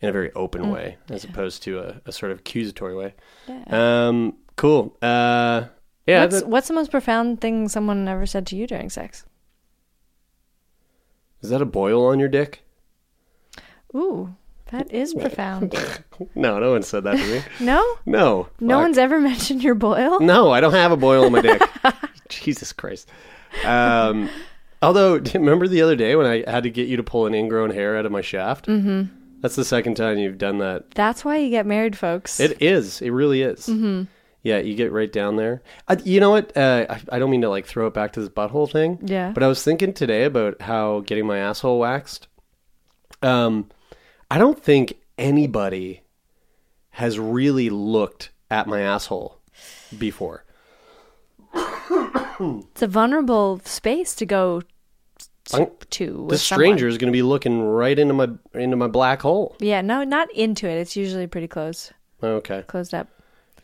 in 0.00 0.08
a 0.10 0.12
very 0.12 0.30
open 0.34 0.62
Mm. 0.62 0.72
way 0.72 0.96
as 1.08 1.24
opposed 1.24 1.62
to 1.64 1.78
a, 1.78 2.00
a 2.06 2.12
sort 2.12 2.30
of 2.32 2.38
accusatory 2.40 2.94
way. 2.94 3.14
Um, 3.68 4.36
cool. 4.56 4.96
Uh, 5.02 5.64
yeah. 6.06 6.20
what's 6.24 6.40
that- 6.40 6.48
what's 6.48 6.68
the 6.68 6.74
most 6.74 6.90
profound 6.90 7.40
thing 7.40 7.68
someone 7.68 8.06
ever 8.08 8.26
said 8.26 8.46
to 8.48 8.56
you 8.56 8.66
during 8.66 8.90
sex? 8.90 9.24
is 11.40 11.50
that 11.50 11.62
a 11.62 11.66
boil 11.66 12.04
on 12.06 12.18
your 12.18 12.28
dick? 12.28 12.62
Ooh, 13.94 14.34
that 14.72 14.90
is 14.92 15.14
profound. 15.24 15.72
No, 16.34 16.58
no 16.58 16.72
one 16.72 16.82
said 16.82 17.04
that 17.04 17.16
to 17.16 17.26
me. 17.26 17.42
No, 17.60 17.80
No, 18.04 18.48
no 18.60 18.74
fuck. 18.76 18.82
one's 18.82 18.98
ever 18.98 19.18
mentioned 19.30 19.62
your 19.62 19.74
boil. 19.76 20.18
No, 20.20 20.50
I 20.50 20.60
don't 20.60 20.72
have 20.74 20.92
a 20.92 20.96
boil 20.96 21.24
on 21.24 21.32
my 21.32 21.40
dick. 21.40 21.62
Jesus 22.42 22.72
Christ. 22.72 23.08
Um, 23.64 24.28
although, 24.82 25.18
remember 25.34 25.68
the 25.68 25.82
other 25.82 25.96
day 25.96 26.16
when 26.16 26.26
I 26.26 26.48
had 26.50 26.64
to 26.64 26.70
get 26.70 26.88
you 26.88 26.96
to 26.96 27.02
pull 27.02 27.26
an 27.26 27.34
ingrown 27.34 27.70
hair 27.70 27.96
out 27.96 28.06
of 28.06 28.12
my 28.12 28.20
shaft? 28.20 28.66
Mm-hmm. 28.66 29.14
That's 29.40 29.56
the 29.56 29.64
second 29.64 29.94
time 29.96 30.18
you've 30.18 30.38
done 30.38 30.58
that. 30.58 30.90
That's 30.92 31.24
why 31.24 31.36
you 31.36 31.50
get 31.50 31.64
married, 31.64 31.96
folks. 31.96 32.40
It 32.40 32.60
is. 32.60 33.00
It 33.00 33.10
really 33.10 33.42
is. 33.42 33.66
Mm-hmm. 33.66 34.04
Yeah, 34.42 34.58
you 34.58 34.74
get 34.74 34.92
right 34.92 35.12
down 35.12 35.36
there. 35.36 35.62
Uh, 35.86 35.96
you 36.04 36.20
know 36.20 36.30
what? 36.30 36.56
Uh, 36.56 36.86
I, 36.88 37.16
I 37.16 37.18
don't 37.18 37.30
mean 37.30 37.42
to 37.42 37.48
like 37.48 37.66
throw 37.66 37.86
it 37.86 37.94
back 37.94 38.12
to 38.14 38.20
this 38.20 38.28
butthole 38.28 38.70
thing. 38.70 38.98
Yeah. 39.02 39.32
But 39.32 39.42
I 39.42 39.48
was 39.48 39.62
thinking 39.62 39.92
today 39.92 40.24
about 40.24 40.62
how 40.62 41.00
getting 41.00 41.26
my 41.26 41.38
asshole 41.38 41.78
waxed. 41.78 42.28
Um, 43.22 43.68
I 44.30 44.38
don't 44.38 44.62
think 44.62 44.94
anybody 45.16 46.02
has 46.90 47.18
really 47.18 47.70
looked 47.70 48.30
at 48.50 48.66
my 48.66 48.80
asshole 48.80 49.38
before. 49.98 50.44
It's 52.72 52.82
a 52.82 52.86
vulnerable 52.86 53.60
space 53.64 54.14
to 54.16 54.26
go 54.26 54.62
I'm- 55.52 55.68
to. 55.90 56.26
The 56.30 56.38
stranger 56.38 56.86
is 56.88 56.98
going 56.98 57.10
to 57.12 57.16
be 57.16 57.22
looking 57.22 57.62
right 57.62 57.98
into 57.98 58.14
my 58.14 58.28
into 58.54 58.76
my 58.76 58.86
black 58.88 59.22
hole. 59.22 59.56
Yeah, 59.60 59.80
no, 59.80 60.04
not 60.04 60.30
into 60.32 60.68
it. 60.68 60.76
It's 60.78 60.94
usually 60.96 61.26
pretty 61.26 61.48
close, 61.48 61.92
Okay. 62.22 62.62
closed 62.66 62.92
up. 62.94 63.08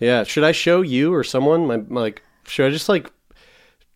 Yeah. 0.00 0.24
Should 0.24 0.44
I 0.44 0.52
show 0.52 0.80
you 0.82 1.12
or 1.14 1.22
someone 1.24 1.66
my, 1.66 1.76
my 1.76 2.00
like? 2.00 2.22
Should 2.46 2.66
I 2.66 2.70
just 2.70 2.88
like 2.88 3.10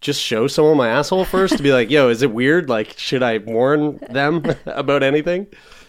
just 0.00 0.20
show 0.20 0.46
someone 0.46 0.76
my 0.76 0.88
asshole 0.88 1.24
first 1.24 1.56
to 1.56 1.62
be 1.62 1.72
like, 1.72 1.90
yo, 1.90 2.08
is 2.08 2.22
it 2.22 2.30
weird? 2.32 2.68
Like, 2.68 2.94
should 2.98 3.22
I 3.22 3.38
warn 3.38 3.98
them 4.10 4.44
about 4.66 5.02
anything? 5.02 5.46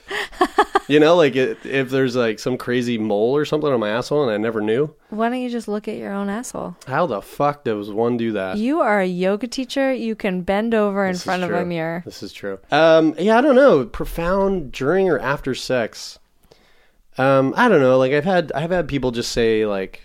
You 0.89 1.00
know, 1.00 1.16
like 1.16 1.36
it, 1.36 1.63
if 1.68 1.92
there's 1.92 2.16
like 2.16 2.39
some 2.39 2.58
crazy 2.58 2.98
mole 2.98 3.36
or 3.38 3.46
something 3.46 3.72
on 3.72 3.80
my 3.80 3.89
asshole 3.89 4.24
and 4.24 4.32
I 4.32 4.38
never 4.38 4.60
knew. 4.60 4.92
Why 5.12 5.30
don't 5.30 5.39
you 5.39 5.48
just 5.51 5.68
look 5.68 5.88
at 5.88 5.98
your 5.98 6.12
own 6.12 6.32
asshole? 6.32 6.78
How 6.88 7.06
the 7.06 7.22
fuck 7.22 7.63
does 7.63 7.92
one 7.92 8.18
do 8.18 8.32
that? 8.32 8.58
You 8.58 8.80
are 8.80 9.00
a 9.00 9.06
yoga 9.06 9.46
teacher. 9.46 9.94
You 9.94 10.16
can 10.16 10.42
bend 10.42 10.74
over 10.74 11.06
in 11.06 11.12
This 11.12 11.24
front 11.24 11.44
of 11.44 11.51
a 11.51 11.63
mirror. 11.63 12.01
This 12.06 12.24
is 12.24 12.34
true. 12.34 12.58
Um, 12.72 13.13
yeah, 13.20 13.38
I 13.38 13.42
don't 13.42 13.54
know. 13.54 13.86
Profound 13.86 14.72
during 14.72 15.08
or 15.08 15.20
after 15.20 15.54
sex. 15.54 16.18
Um, 17.20 17.54
I 17.56 17.70
don't 17.70 17.82
know. 17.82 18.00
Like 18.00 18.13
I've 18.13 18.25
had 18.25 18.51
I've 18.54 18.72
had 18.72 18.88
people 18.88 19.12
just 19.12 19.32
say 19.32 19.68
like, 19.68 20.01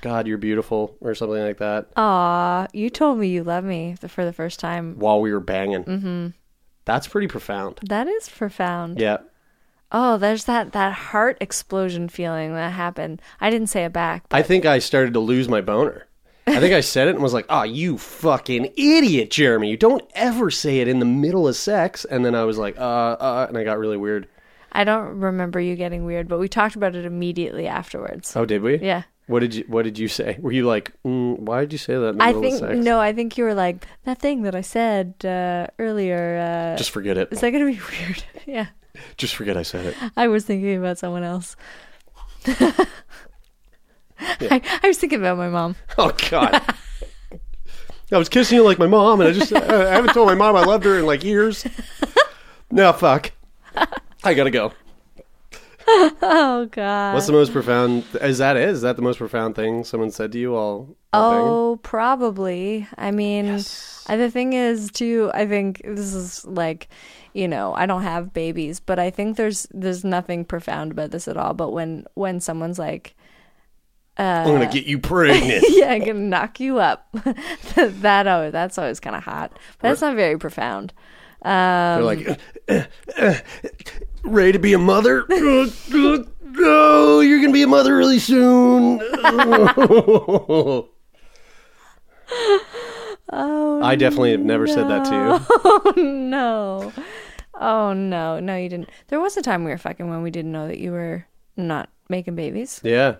"God, 0.00 0.26
you're 0.26 0.38
beautiful" 0.38 0.96
or 1.00 1.14
something 1.14 1.40
like 1.40 1.58
that 1.58 1.86
Aw, 1.96 2.66
you 2.72 2.90
told 2.90 3.18
me 3.18 3.28
you 3.28 3.44
love 3.44 3.62
me 3.62 3.94
for 4.08 4.24
the 4.24 4.32
first 4.32 4.58
time. 4.58 4.98
while 4.98 5.20
we 5.20 5.32
were 5.32 5.38
banging. 5.38 5.84
Mm-hmm. 5.84 6.26
That's 6.84 7.06
pretty 7.06 7.28
profound. 7.28 7.78
That 7.88 8.08
is 8.08 8.28
profound. 8.28 8.98
Yeah. 8.98 9.18
Oh, 9.98 10.18
there's 10.18 10.44
that 10.44 10.72
that 10.72 10.92
heart 10.92 11.38
explosion 11.40 12.10
feeling 12.10 12.52
that 12.52 12.72
happened. 12.72 13.22
I 13.40 13.48
didn't 13.48 13.68
say 13.68 13.86
it 13.86 13.94
back. 13.94 14.24
I 14.30 14.42
think 14.42 14.66
I 14.66 14.78
started 14.78 15.14
to 15.14 15.20
lose 15.20 15.48
my 15.48 15.62
boner. 15.62 16.06
I 16.46 16.60
think 16.60 16.74
I 16.74 16.80
said 16.80 17.08
it 17.08 17.14
and 17.14 17.22
was 17.22 17.32
like, 17.32 17.46
"Oh, 17.48 17.62
you 17.62 17.96
fucking 17.96 18.74
idiot, 18.76 19.30
Jeremy! 19.30 19.70
You 19.70 19.78
don't 19.78 20.04
ever 20.14 20.50
say 20.50 20.80
it 20.80 20.86
in 20.88 20.98
the 20.98 21.06
middle 21.06 21.48
of 21.48 21.56
sex." 21.56 22.04
And 22.04 22.24
then 22.26 22.34
I 22.34 22.44
was 22.44 22.58
like, 22.58 22.76
"Uh, 22.78 23.16
uh," 23.18 23.46
and 23.48 23.56
I 23.56 23.64
got 23.64 23.78
really 23.78 23.96
weird. 23.96 24.28
I 24.70 24.84
don't 24.84 25.18
remember 25.20 25.58
you 25.58 25.74
getting 25.76 26.04
weird, 26.04 26.28
but 26.28 26.38
we 26.38 26.48
talked 26.48 26.76
about 26.76 26.94
it 26.94 27.06
immediately 27.06 27.66
afterwards. 27.66 28.36
Oh, 28.36 28.44
did 28.44 28.60
we? 28.62 28.76
Yeah. 28.76 29.04
What 29.28 29.40
did 29.40 29.54
you 29.54 29.64
What 29.66 29.84
did 29.84 29.98
you 29.98 30.08
say? 30.08 30.36
Were 30.38 30.52
you 30.52 30.66
like, 30.66 30.92
mm, 31.06 31.38
"Why 31.38 31.60
did 31.62 31.72
you 31.72 31.78
say 31.78 31.94
that?" 31.94 32.08
In 32.10 32.18
the 32.18 32.22
I 32.24 32.26
middle 32.28 32.42
think 32.42 32.54
of 32.62 32.68
sex? 32.68 32.78
no, 32.84 33.00
I 33.00 33.12
think 33.14 33.38
you 33.38 33.44
were 33.44 33.54
like 33.54 33.86
that 34.04 34.18
thing 34.20 34.42
that 34.42 34.54
I 34.54 34.60
said 34.60 35.14
uh, 35.24 35.66
earlier. 35.78 36.36
Uh, 36.38 36.76
Just 36.76 36.90
forget 36.90 37.16
it. 37.16 37.28
is 37.32 37.40
that 37.40 37.50
gonna 37.50 37.64
be 37.64 37.80
weird? 37.90 38.22
yeah, 38.46 38.66
Just 39.16 39.34
forget 39.34 39.56
I 39.56 39.62
said 39.62 39.86
it. 39.86 39.96
I 40.16 40.28
was 40.28 40.44
thinking 40.44 40.76
about 40.76 40.98
someone 40.98 41.22
else. 41.22 41.56
I, 42.46 42.86
I 44.82 44.86
was 44.88 44.98
thinking 44.98 45.18
about 45.18 45.38
my 45.38 45.48
mom. 45.48 45.76
Oh 45.98 46.12
God. 46.30 46.62
I 48.12 48.18
was 48.18 48.28
kissing 48.28 48.56
you 48.56 48.64
like 48.64 48.78
my 48.78 48.86
mom, 48.86 49.20
and 49.20 49.30
I 49.30 49.32
just 49.32 49.52
uh, 49.52 49.58
I 49.58 49.94
haven't 49.94 50.14
told 50.14 50.28
my 50.28 50.36
mom 50.36 50.54
I 50.54 50.64
loved 50.64 50.84
her 50.84 50.98
in 50.98 51.06
like 51.06 51.24
years. 51.24 51.66
No, 52.70 52.92
fuck. 52.92 53.32
I 54.22 54.34
gotta 54.34 54.50
go. 54.50 54.72
Oh 55.88 56.68
God. 56.70 57.14
What's 57.14 57.26
the 57.26 57.32
most 57.32 57.52
profound? 57.52 58.04
Is 58.20 58.38
that 58.38 58.56
it? 58.56 58.68
Is 58.68 58.82
that 58.82 58.96
the 58.96 59.02
most 59.02 59.18
profound 59.18 59.56
thing 59.56 59.82
someone 59.84 60.10
said 60.10 60.32
to 60.32 60.38
you 60.38 60.54
all? 60.54 60.96
banging? 61.12 61.48
Oh, 61.48 61.80
probably. 61.82 62.86
I 62.96 63.10
mean, 63.10 63.46
I, 64.08 64.16
the 64.16 64.30
thing 64.30 64.52
is, 64.52 64.90
too. 64.90 65.30
I 65.34 65.46
think 65.46 65.82
this 65.84 66.14
is 66.14 66.44
like, 66.44 66.88
you 67.34 67.48
know, 67.48 67.74
I 67.74 67.86
don't 67.86 68.02
have 68.02 68.32
babies, 68.32 68.80
but 68.80 68.98
I 68.98 69.10
think 69.10 69.36
there's 69.36 69.66
there's 69.70 70.04
nothing 70.04 70.44
profound 70.44 70.92
about 70.92 71.10
this 71.10 71.28
at 71.28 71.36
all. 71.36 71.54
But 71.54 71.70
when 71.72 72.06
when 72.14 72.40
someone's 72.40 72.78
like, 72.78 73.14
I'm 74.16 74.46
gonna 74.46 74.70
get 74.70 74.86
you 74.86 74.98
pregnant. 74.98 75.64
"Yeah, 75.68 75.92
I'm 75.92 76.04
gonna 76.04 76.20
knock 76.20 76.60
you 76.60 76.78
up," 76.78 77.08
that 77.74 78.26
oh, 78.26 78.50
that's 78.50 78.78
always 78.78 79.00
kind 79.00 79.16
of 79.16 79.24
hot. 79.24 79.52
But 79.80 79.88
that's 79.88 80.00
not 80.00 80.16
very 80.16 80.38
profound. 80.38 80.92
They're 81.42 82.02
like, 82.02 82.40
"Uh, 82.68 82.82
uh, 83.18 83.34
ready 84.24 84.52
to 84.52 84.58
be 84.58 84.72
a 84.72 84.78
mother? 84.78 85.26
Uh, 85.30 85.66
uh, 85.94 86.18
Oh, 86.58 87.20
you're 87.20 87.40
gonna 87.40 87.52
be 87.52 87.62
a 87.62 87.66
mother 87.66 87.96
really 87.96 88.18
soon. 88.18 88.98
Oh, 93.32 93.82
I 93.82 93.96
definitely 93.96 94.30
have 94.32 94.40
never 94.40 94.66
said 94.66 94.88
that 94.88 95.04
to 95.06 95.94
you. 95.96 96.02
no. 96.04 96.92
Oh 97.58 97.92
no, 97.92 98.38
no, 98.40 98.56
you 98.56 98.68
didn't. 98.68 98.90
There 99.08 99.18
was 99.20 99.36
a 99.36 99.42
time 99.42 99.64
we 99.64 99.70
were 99.70 99.78
fucking 99.78 100.08
when 100.08 100.22
we 100.22 100.30
didn't 100.30 100.52
know 100.52 100.68
that 100.68 100.78
you 100.78 100.92
were 100.92 101.26
not 101.56 101.88
making 102.08 102.34
babies. 102.36 102.80
Yeah. 102.84 103.16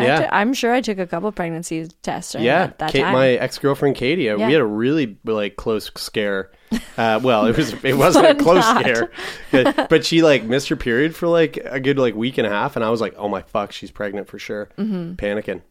I 0.00 0.04
Yeah. 0.06 0.20
t- 0.20 0.26
I'm 0.30 0.52
sure 0.54 0.72
I 0.72 0.80
took 0.80 0.98
a 0.98 1.06
couple 1.08 1.32
pregnancy 1.32 1.88
tests. 2.02 2.36
Yeah, 2.38 2.66
that, 2.66 2.78
that 2.78 2.92
Kate, 2.92 3.00
time. 3.02 3.14
my 3.14 3.30
ex 3.30 3.58
girlfriend 3.58 3.96
Katie, 3.96 4.30
uh, 4.30 4.36
Yeah. 4.36 4.46
we 4.46 4.52
had 4.52 4.62
a 4.62 4.66
really 4.66 5.18
like 5.24 5.56
close 5.56 5.90
scare. 5.96 6.52
Uh, 6.96 7.18
well, 7.22 7.46
it 7.46 7.56
was 7.56 7.72
it 7.82 7.94
wasn't 7.96 8.26
a 8.26 8.34
close 8.44 8.62
Not. 8.62 8.80
scare, 8.82 9.10
but, 9.50 9.88
but 9.88 10.04
she 10.04 10.22
like 10.22 10.44
missed 10.44 10.68
her 10.68 10.76
period 10.76 11.16
for 11.16 11.26
like 11.26 11.56
a 11.64 11.80
good 11.80 11.98
like 11.98 12.14
week 12.14 12.38
and 12.38 12.46
a 12.46 12.50
half, 12.50 12.76
and 12.76 12.84
I 12.84 12.90
was 12.90 13.00
like, 13.00 13.14
oh 13.16 13.28
my 13.28 13.42
fuck, 13.42 13.72
she's 13.72 13.90
pregnant 13.90 14.28
for 14.28 14.38
sure, 14.38 14.68
Mm-hmm. 14.78 15.14
panicking. 15.14 15.62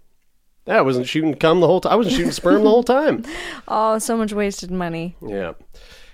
Yeah, 0.67 0.79
I 0.79 0.81
wasn't 0.81 1.07
shooting 1.07 1.33
cum 1.33 1.61
the 1.61 1.67
whole 1.67 1.79
time. 1.79 1.93
I 1.93 1.95
wasn't 1.95 2.15
shooting 2.15 2.31
sperm 2.31 2.63
the 2.63 2.69
whole 2.69 2.83
time. 2.83 3.23
oh, 3.67 3.99
so 3.99 4.17
much 4.17 4.33
wasted 4.33 4.69
money. 4.69 5.15
Yeah. 5.25 5.53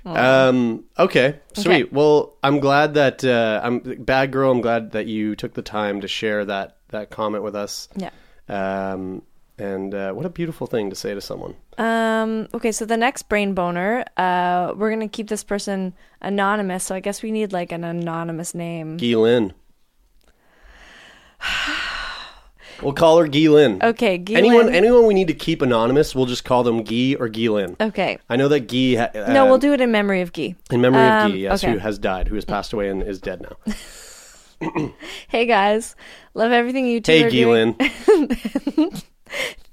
Um. 0.06 0.84
Okay. 1.00 1.40
Sweet. 1.54 1.86
Okay. 1.86 1.90
Well, 1.92 2.36
I'm 2.44 2.60
glad 2.60 2.94
that 2.94 3.24
uh, 3.24 3.62
I'm 3.64 3.80
bad 3.80 4.32
girl. 4.32 4.52
I'm 4.52 4.62
glad 4.62 4.92
that 4.92 5.08
you 5.08 5.36
took 5.36 5.54
the 5.54 5.62
time 5.62 6.02
to 6.02 6.08
share 6.08 6.46
that 6.46 6.78
that 6.90 7.10
comment 7.10 7.44
with 7.44 7.56
us. 7.56 7.90
Yeah. 7.96 8.12
Um. 8.48 9.24
And 9.58 9.94
uh, 9.94 10.12
what 10.14 10.26
a 10.26 10.30
beautiful 10.30 10.68
thing 10.68 10.90
to 10.90 10.96
say 10.96 11.14
to 11.14 11.22
someone. 11.22 11.56
Um, 11.78 12.48
okay, 12.56 12.72
so 12.72 12.86
the 12.86 12.98
next 12.98 13.30
brain 13.30 13.54
boner, 13.54 14.04
uh, 14.18 14.74
we're 14.76 14.90
gonna 14.90 15.08
keep 15.08 15.30
this 15.30 15.44
person 15.44 15.94
anonymous. 16.22 16.84
So 16.84 16.96
I 16.96 17.00
guess 17.00 17.22
we 17.22 17.32
need 17.32 17.54
like 17.54 17.72
an 17.72 17.84
anonymous 17.84 18.56
name. 18.56 18.98
Guy 18.98 19.16
Lynn. 19.16 19.54
we'll 22.84 22.94
call 22.94 23.18
her 23.20 23.28
Lynn. 23.28 23.80
Okay, 23.82 24.18
Guy 24.18 24.34
anyone, 24.36 24.70
anyone 24.74 25.06
we 25.06 25.14
need 25.14 25.28
to 25.28 25.34
keep 25.34 25.62
anonymous, 25.62 26.14
we'll 26.16 26.26
just 26.26 26.44
call 26.44 26.64
them 26.64 26.84
Guy 26.84 27.16
or 27.20 27.28
Lynn. 27.30 27.76
Okay. 27.80 28.18
I 28.30 28.36
know 28.36 28.48
that 28.50 28.68
Guy. 28.68 28.96
Ha- 28.96 29.10
uh, 29.28 29.34
No, 29.34 29.46
we'll 29.46 29.58
do 29.58 29.74
it 29.74 29.82
in 29.82 29.92
memory 29.92 30.22
of 30.22 30.34
Guy. 30.34 30.56
in 30.72 30.82
memory 30.82 31.02
Um, 31.02 31.26
of 31.28 31.32
Guy. 31.34 31.38
Yes, 31.38 31.64
okay. 31.64 31.74
who 31.74 31.80
has 31.80 31.98
died, 31.98 32.28
who 32.28 32.36
has 32.36 32.46
passed 32.46 32.74
away 32.74 32.90
and 32.90 33.02
is 33.04 33.20
dead 33.20 33.42
now. 33.42 33.74
Hey 35.28 35.46
guys, 35.46 35.96
love 36.36 36.52
everything 36.52 36.86
you 36.86 37.02
two 37.02 37.12
hey, 37.12 37.24
are 37.24 37.30
Guy 37.30 37.36
doing. 37.36 37.74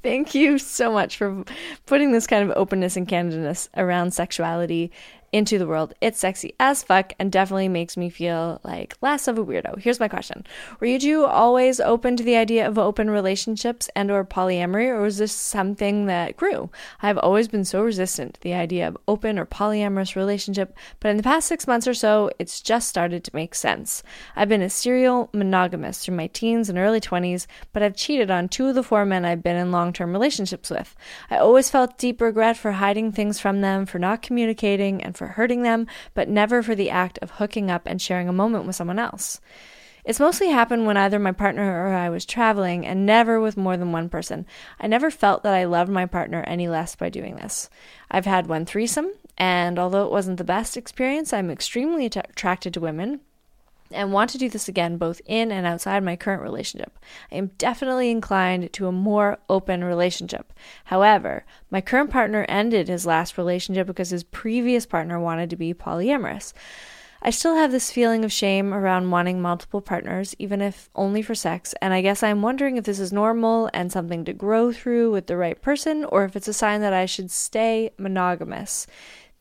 Thank 0.02 0.34
you 0.34 0.58
so 0.58 0.90
much 0.90 1.18
for 1.18 1.44
putting 1.86 2.12
this 2.12 2.26
kind 2.26 2.48
of 2.50 2.56
openness 2.56 2.96
and 2.96 3.06
candidness 3.06 3.68
around 3.76 4.14
sexuality 4.14 4.90
into 5.32 5.58
the 5.58 5.66
world. 5.66 5.94
It's 6.00 6.18
sexy 6.18 6.54
as 6.58 6.82
fuck 6.82 7.12
and 7.18 7.30
definitely 7.30 7.68
makes 7.68 7.96
me 7.96 8.10
feel 8.10 8.60
like 8.64 8.96
less 9.00 9.28
of 9.28 9.38
a 9.38 9.44
weirdo. 9.44 9.78
Here's 9.78 10.00
my 10.00 10.08
question. 10.08 10.46
Were 10.80 10.86
you 10.86 10.98
two 10.98 11.24
always 11.24 11.80
open 11.80 12.16
to 12.16 12.24
the 12.24 12.36
idea 12.36 12.66
of 12.66 12.78
open 12.78 13.10
relationships 13.10 13.88
and 13.94 14.10
or 14.10 14.24
polyamory 14.24 14.88
or 14.88 15.00
was 15.00 15.18
this 15.18 15.32
something 15.32 16.06
that 16.06 16.36
grew? 16.36 16.70
I've 17.02 17.18
always 17.18 17.48
been 17.48 17.64
so 17.64 17.82
resistant 17.82 18.34
to 18.34 18.40
the 18.40 18.54
idea 18.54 18.88
of 18.88 18.98
open 19.06 19.38
or 19.38 19.46
polyamorous 19.46 20.16
relationship, 20.16 20.76
but 20.98 21.10
in 21.10 21.16
the 21.16 21.22
past 21.22 21.48
6 21.48 21.66
months 21.66 21.86
or 21.86 21.94
so, 21.94 22.30
it's 22.38 22.60
just 22.60 22.88
started 22.88 23.24
to 23.24 23.34
make 23.34 23.54
sense. 23.54 24.02
I've 24.34 24.48
been 24.48 24.62
a 24.62 24.70
serial 24.70 25.30
monogamist 25.32 26.04
through 26.04 26.16
my 26.16 26.26
teens 26.28 26.68
and 26.68 26.78
early 26.78 27.00
20s, 27.00 27.46
but 27.72 27.82
I've 27.82 27.96
cheated 27.96 28.30
on 28.30 28.48
two 28.48 28.68
of 28.68 28.74
the 28.74 28.82
four 28.82 29.04
men 29.04 29.24
I've 29.24 29.42
been 29.42 29.56
in 29.56 29.70
long-term 29.72 30.12
relationships 30.12 30.70
with. 30.70 30.96
I 31.30 31.36
always 31.36 31.70
felt 31.70 31.98
deep 31.98 32.20
regret 32.20 32.56
for 32.56 32.72
hiding 32.72 33.12
things 33.12 33.38
from 33.38 33.60
them, 33.60 33.86
for 33.86 33.98
not 33.98 34.22
communicating, 34.22 35.02
and 35.02 35.16
for 35.20 35.26
hurting 35.26 35.64
them, 35.64 35.86
but 36.14 36.30
never 36.30 36.62
for 36.62 36.74
the 36.74 36.88
act 36.88 37.18
of 37.18 37.32
hooking 37.32 37.70
up 37.70 37.82
and 37.84 38.00
sharing 38.00 38.26
a 38.26 38.32
moment 38.32 38.64
with 38.64 38.74
someone 38.74 38.98
else. 38.98 39.38
It's 40.02 40.18
mostly 40.18 40.48
happened 40.48 40.86
when 40.86 40.96
either 40.96 41.18
my 41.18 41.32
partner 41.32 41.84
or 41.84 41.92
I 41.92 42.08
was 42.08 42.24
traveling, 42.24 42.86
and 42.86 43.04
never 43.04 43.38
with 43.38 43.58
more 43.58 43.76
than 43.76 43.92
one 43.92 44.08
person. 44.08 44.46
I 44.80 44.86
never 44.86 45.10
felt 45.10 45.42
that 45.42 45.52
I 45.52 45.64
loved 45.64 45.90
my 45.90 46.06
partner 46.06 46.42
any 46.46 46.68
less 46.68 46.96
by 46.96 47.10
doing 47.10 47.36
this. 47.36 47.68
I've 48.10 48.24
had 48.24 48.46
one 48.46 48.64
threesome, 48.64 49.12
and 49.36 49.78
although 49.78 50.06
it 50.06 50.10
wasn't 50.10 50.38
the 50.38 50.44
best 50.44 50.78
experience, 50.78 51.34
I'm 51.34 51.50
extremely 51.50 52.06
att- 52.06 52.30
attracted 52.30 52.72
to 52.72 52.80
women 52.80 53.20
and 53.90 54.12
want 54.12 54.30
to 54.30 54.38
do 54.38 54.48
this 54.48 54.68
again 54.68 54.96
both 54.96 55.20
in 55.26 55.50
and 55.50 55.66
outside 55.66 56.02
my 56.02 56.16
current 56.16 56.42
relationship. 56.42 56.98
I 57.30 57.36
am 57.36 57.52
definitely 57.58 58.10
inclined 58.10 58.72
to 58.74 58.86
a 58.86 58.92
more 58.92 59.38
open 59.48 59.84
relationship. 59.84 60.52
However, 60.84 61.44
my 61.70 61.80
current 61.80 62.10
partner 62.10 62.46
ended 62.48 62.88
his 62.88 63.06
last 63.06 63.38
relationship 63.38 63.86
because 63.86 64.10
his 64.10 64.24
previous 64.24 64.86
partner 64.86 65.18
wanted 65.18 65.50
to 65.50 65.56
be 65.56 65.74
polyamorous. 65.74 66.52
I 67.22 67.28
still 67.28 67.54
have 67.56 67.70
this 67.70 67.90
feeling 67.90 68.24
of 68.24 68.32
shame 68.32 68.72
around 68.72 69.10
wanting 69.10 69.42
multiple 69.42 69.82
partners, 69.82 70.34
even 70.38 70.62
if 70.62 70.88
only 70.94 71.20
for 71.20 71.34
sex, 71.34 71.74
and 71.82 71.92
I 71.92 72.00
guess 72.00 72.22
I'm 72.22 72.40
wondering 72.40 72.78
if 72.78 72.84
this 72.84 72.98
is 72.98 73.12
normal 73.12 73.68
and 73.74 73.92
something 73.92 74.24
to 74.24 74.32
grow 74.32 74.72
through 74.72 75.12
with 75.12 75.26
the 75.26 75.36
right 75.36 75.60
person, 75.60 76.06
or 76.06 76.24
if 76.24 76.34
it's 76.34 76.48
a 76.48 76.54
sign 76.54 76.80
that 76.80 76.94
I 76.94 77.04
should 77.04 77.30
stay 77.30 77.90
monogamous. 77.98 78.86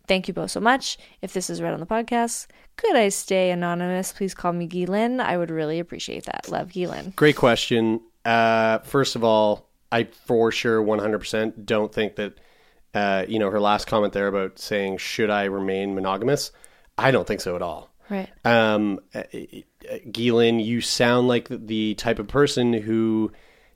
Thank 0.10 0.28
you 0.28 0.34
both 0.34 0.50
so 0.50 0.60
much. 0.60 0.98
If 1.22 1.34
this 1.34 1.52
is 1.52 1.62
read 1.62 1.72
on 1.72 1.80
the 1.80 1.86
podcast, 1.86 2.48
could 2.78 2.96
I 2.96 3.10
stay 3.10 3.52
anonymous? 3.52 4.12
Please 4.12 4.34
call 4.34 4.52
me 4.52 4.68
Gilin. 4.68 5.22
I 5.22 5.38
would 5.38 5.52
really 5.52 5.78
appreciate 5.78 6.26
that. 6.26 6.50
Love 6.50 6.70
Gilin. 6.70 7.16
Great 7.16 7.36
question. 7.36 8.02
Uh, 8.26 8.80
first 8.80 9.16
of 9.16 9.24
all, 9.24 9.70
I 9.92 10.06
for 10.26 10.52
sure 10.52 10.84
100% 10.84 11.64
don't 11.64 11.94
think 11.94 12.16
that, 12.16 12.40
uh, 12.96 13.26
you 13.28 13.38
know, 13.38 13.52
her 13.52 13.60
last 13.60 13.86
comment 13.86 14.14
there 14.14 14.28
about 14.28 14.58
saying, 14.58 14.98
should 14.98 15.30
I 15.30 15.44
remain 15.44 15.94
monogamous? 15.94 16.52
I 16.98 17.12
don't 17.12 17.28
think 17.28 17.42
so 17.42 17.56
at 17.56 17.62
all. 17.62 17.92
Right. 18.10 18.30
Um, 18.44 19.02
uh, 19.14 19.24
uh, 19.32 19.98
you 20.06 20.82
sound 20.82 21.28
like 21.28 21.50
the 21.50 21.94
type 21.94 22.18
of 22.18 22.28
person 22.28 22.74
who 22.74 23.32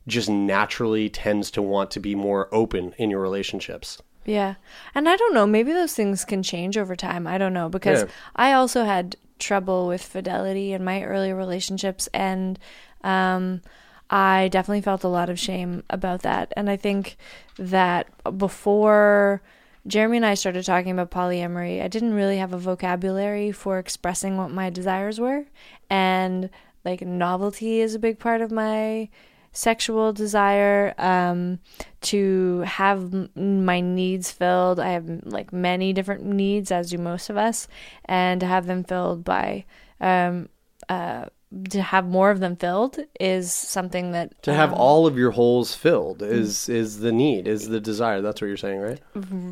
just 0.08 0.32
naturally 0.32 1.12
tends 1.12 1.52
to 1.52 1.62
want 1.62 1.92
to 1.92 2.00
be 2.00 2.16
more 2.16 2.50
open 2.52 2.96
in 2.98 3.12
your 3.12 3.22
relationships. 3.22 4.02
Yeah. 4.26 4.56
And 4.96 5.08
I 5.10 5.16
don't 5.16 5.34
know, 5.34 5.46
maybe 5.46 5.74
those 5.74 5.94
things 5.94 6.26
can 6.26 6.44
change 6.44 6.78
over 6.78 6.96
time. 6.96 7.28
I 7.28 7.38
don't 7.38 7.54
know 7.54 7.70
because 7.70 8.04
Yeah. 8.04 8.10
I 8.36 8.54
also 8.54 8.86
had 8.86 9.16
trouble 9.40 9.88
with 9.88 10.02
fidelity 10.02 10.72
in 10.72 10.84
my 10.84 11.04
early 11.04 11.34
relationships 11.34 12.08
and 12.14 12.58
um 13.04 13.62
I 14.10 14.48
definitely 14.50 14.82
felt 14.82 15.04
a 15.04 15.08
lot 15.08 15.30
of 15.30 15.40
shame 15.40 15.84
about 15.90 16.22
that. 16.22 16.54
And 16.56 16.70
I 16.70 16.78
think 16.78 17.18
that 17.58 18.08
before 18.38 19.42
Jeremy 19.88 20.18
and 20.18 20.26
I 20.26 20.36
started 20.36 20.64
talking 20.66 20.92
about 20.92 21.10
polyamory, 21.10 21.82
I 21.82 21.88
didn't 21.88 22.14
really 22.14 22.38
have 22.38 22.54
a 22.54 22.60
vocabulary 22.60 23.52
for 23.52 23.80
expressing 23.80 24.38
what 24.38 24.52
my 24.52 24.70
desires 24.70 25.20
were. 25.20 25.46
And 25.90 26.50
like 26.86 27.02
novelty 27.02 27.80
is 27.80 27.96
a 27.96 28.00
big 28.00 28.20
part 28.20 28.42
of 28.42 28.52
my 28.52 29.10
sexual 29.54 30.12
desire 30.12 30.94
um 30.98 31.60
to 32.02 32.60
have 32.62 33.14
m- 33.14 33.66
my 33.66 33.80
needs 33.80 34.32
filled 34.32 34.80
i 34.80 34.90
have 34.90 35.08
like 35.24 35.54
many 35.54 35.94
different 35.94 36.24
needs 36.26 36.72
as 36.72 36.90
do 36.90 36.98
most 36.98 37.30
of 37.30 37.38
us 37.38 37.68
and 38.06 38.42
to 38.42 38.48
have 38.48 38.66
them 38.66 38.84
filled 38.84 39.24
by 39.24 39.64
um 40.02 40.50
uh 40.90 41.26
to 41.70 41.82
have 41.84 42.08
more 42.08 42.32
of 42.32 42.40
them 42.40 42.56
filled 42.56 42.98
is 43.20 43.54
something 43.54 44.12
that 44.14 44.42
To 44.44 44.54
have 44.54 44.74
um, 44.74 44.80
all 44.80 45.06
of 45.06 45.18
your 45.18 45.32
holes 45.32 45.76
filled 45.76 46.24
is 46.24 46.68
is 46.68 47.00
the 47.00 47.12
need, 47.12 47.48
is 47.48 47.70
the 47.70 47.80
desire. 47.80 48.22
That's 48.22 48.42
what 48.42 48.48
you're 48.48 48.58
saying, 48.58 48.80
right? 48.80 49.00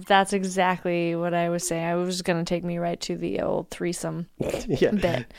that's 0.08 0.34
exactly 0.34 1.16
what 1.16 1.34
i 1.34 1.50
was 1.50 1.66
saying 1.68 1.86
i 1.86 1.96
was 1.96 2.22
going 2.22 2.44
to 2.44 2.48
take 2.48 2.64
me 2.64 2.78
right 2.78 3.00
to 3.02 3.16
the 3.16 3.40
old 3.42 3.70
threesome 3.70 4.28
yeah. 4.68 4.92
bit 4.92 5.32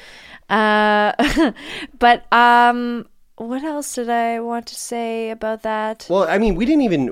uh 0.48 1.52
but 1.98 2.32
um 2.32 3.06
what 3.42 3.62
else 3.64 3.94
did 3.94 4.08
i 4.08 4.40
want 4.40 4.66
to 4.66 4.74
say 4.74 5.30
about 5.30 5.62
that 5.62 6.06
Well, 6.08 6.26
I 6.28 6.38
mean, 6.38 6.54
we 6.54 6.64
didn't 6.64 6.82
even 6.82 7.10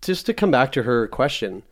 just 0.00 0.26
to 0.26 0.34
come 0.34 0.50
back 0.50 0.72
to 0.72 0.82
her 0.84 1.06
question. 1.08 1.62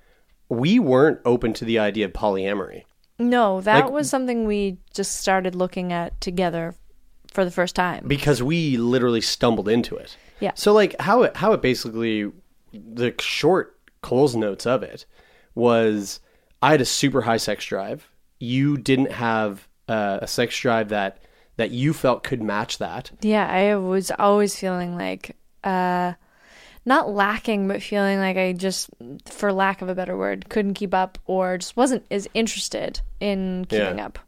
We 0.49 0.79
weren't 0.79 1.20
open 1.25 1.53
to 1.55 1.64
the 1.64 1.79
idea 1.79 2.07
of 2.07 2.12
polyamory. 2.12 2.83
No, 3.18 3.61
that 3.61 3.85
Like- 3.85 3.92
was 3.92 4.11
something 4.11 4.46
we 4.46 4.79
just 4.94 5.16
started 5.20 5.55
looking 5.55 5.92
at 5.92 6.20
together 6.20 6.75
for 7.33 7.44
the 7.44 7.51
first 7.51 7.77
time. 7.77 8.05
because 8.09 8.42
we 8.42 8.77
literally 8.77 9.20
stumbled 9.20 9.68
into 9.68 9.96
it. 9.96 10.16
Yeah. 10.40 10.53
So 10.55 10.73
like 10.73 11.01
how 11.01 11.23
it 11.23 11.37
how 11.37 11.53
it 11.53 11.62
basically 11.62 12.31
the 12.73 13.14
short 13.20 13.77
Cole's 14.03 14.35
notes 14.35 14.66
of 14.66 14.83
it 14.83 15.05
was 15.55 16.20
I 16.62 16.73
had 16.73 16.81
a 16.81 16.85
super 16.87 17.23
high 17.23 17.37
sex 17.37 17.64
drive. 17.64 18.09
You 18.38 18.77
didn't 18.79 19.12
have 19.12 19.68
uh, 19.88 20.18
a 20.23 20.27
sex 20.27 20.59
drive 20.59 20.88
that 20.90 21.18
that 21.61 21.70
you 21.70 21.92
felt 21.92 22.23
could 22.25 22.42
match 22.42 22.79
that. 22.79 23.11
yeah, 23.20 23.46
I 23.46 23.77
was 23.77 24.11
always 24.18 24.57
feeling 24.59 24.96
like 24.96 25.37
uh 25.62 26.14
not 26.87 27.11
lacking 27.11 27.68
but 27.68 27.83
feeling 27.83 28.18
like 28.18 28.37
I 28.38 28.53
just 28.55 28.88
for 29.27 29.53
lack 29.53 29.83
of 29.83 29.88
a 29.90 29.94
better 29.94 30.16
word 30.16 30.49
couldn't 30.49 30.75
keep 30.75 30.94
up 30.94 31.18
or 31.27 31.59
just 31.59 31.77
wasn't 31.77 32.05
as 32.11 32.27
interested 32.35 33.01
in 33.20 33.66
keeping 33.68 33.99
Yeah. 33.99 34.07
up. 34.07 34.18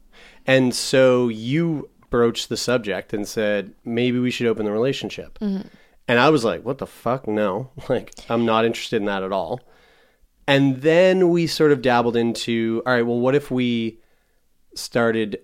And 0.47 0.75
so 0.75 1.29
you 1.29 1.89
broached 2.11 2.51
the 2.51 2.57
subject 2.59 3.15
and 3.15 3.27
said 3.27 3.73
maybe 3.85 4.19
we 4.19 4.31
should 4.31 4.47
open 4.47 4.67
the 4.67 4.73
relationship. 4.73 5.39
And 5.41 6.19
I 6.19 6.29
was 6.29 6.45
like, 6.45 6.63
what 6.65 6.77
the 6.79 6.87
fuck? 6.87 7.27
No. 7.27 7.71
Like 7.89 8.13
I'm 8.29 8.45
not 8.45 8.67
interested 8.67 8.97
in 8.97 9.07
that 9.07 9.23
at 9.23 9.33
all. 9.33 9.61
And 10.47 10.83
then 10.83 11.31
we 11.31 11.47
sort 11.47 11.73
of 11.73 11.81
dabbled 11.81 12.17
into 12.17 12.83
all 12.85 12.93
right, 12.93 13.07
well 13.07 13.19
what 13.21 13.35
if 13.35 13.51
we 13.51 13.99
started 14.75 15.39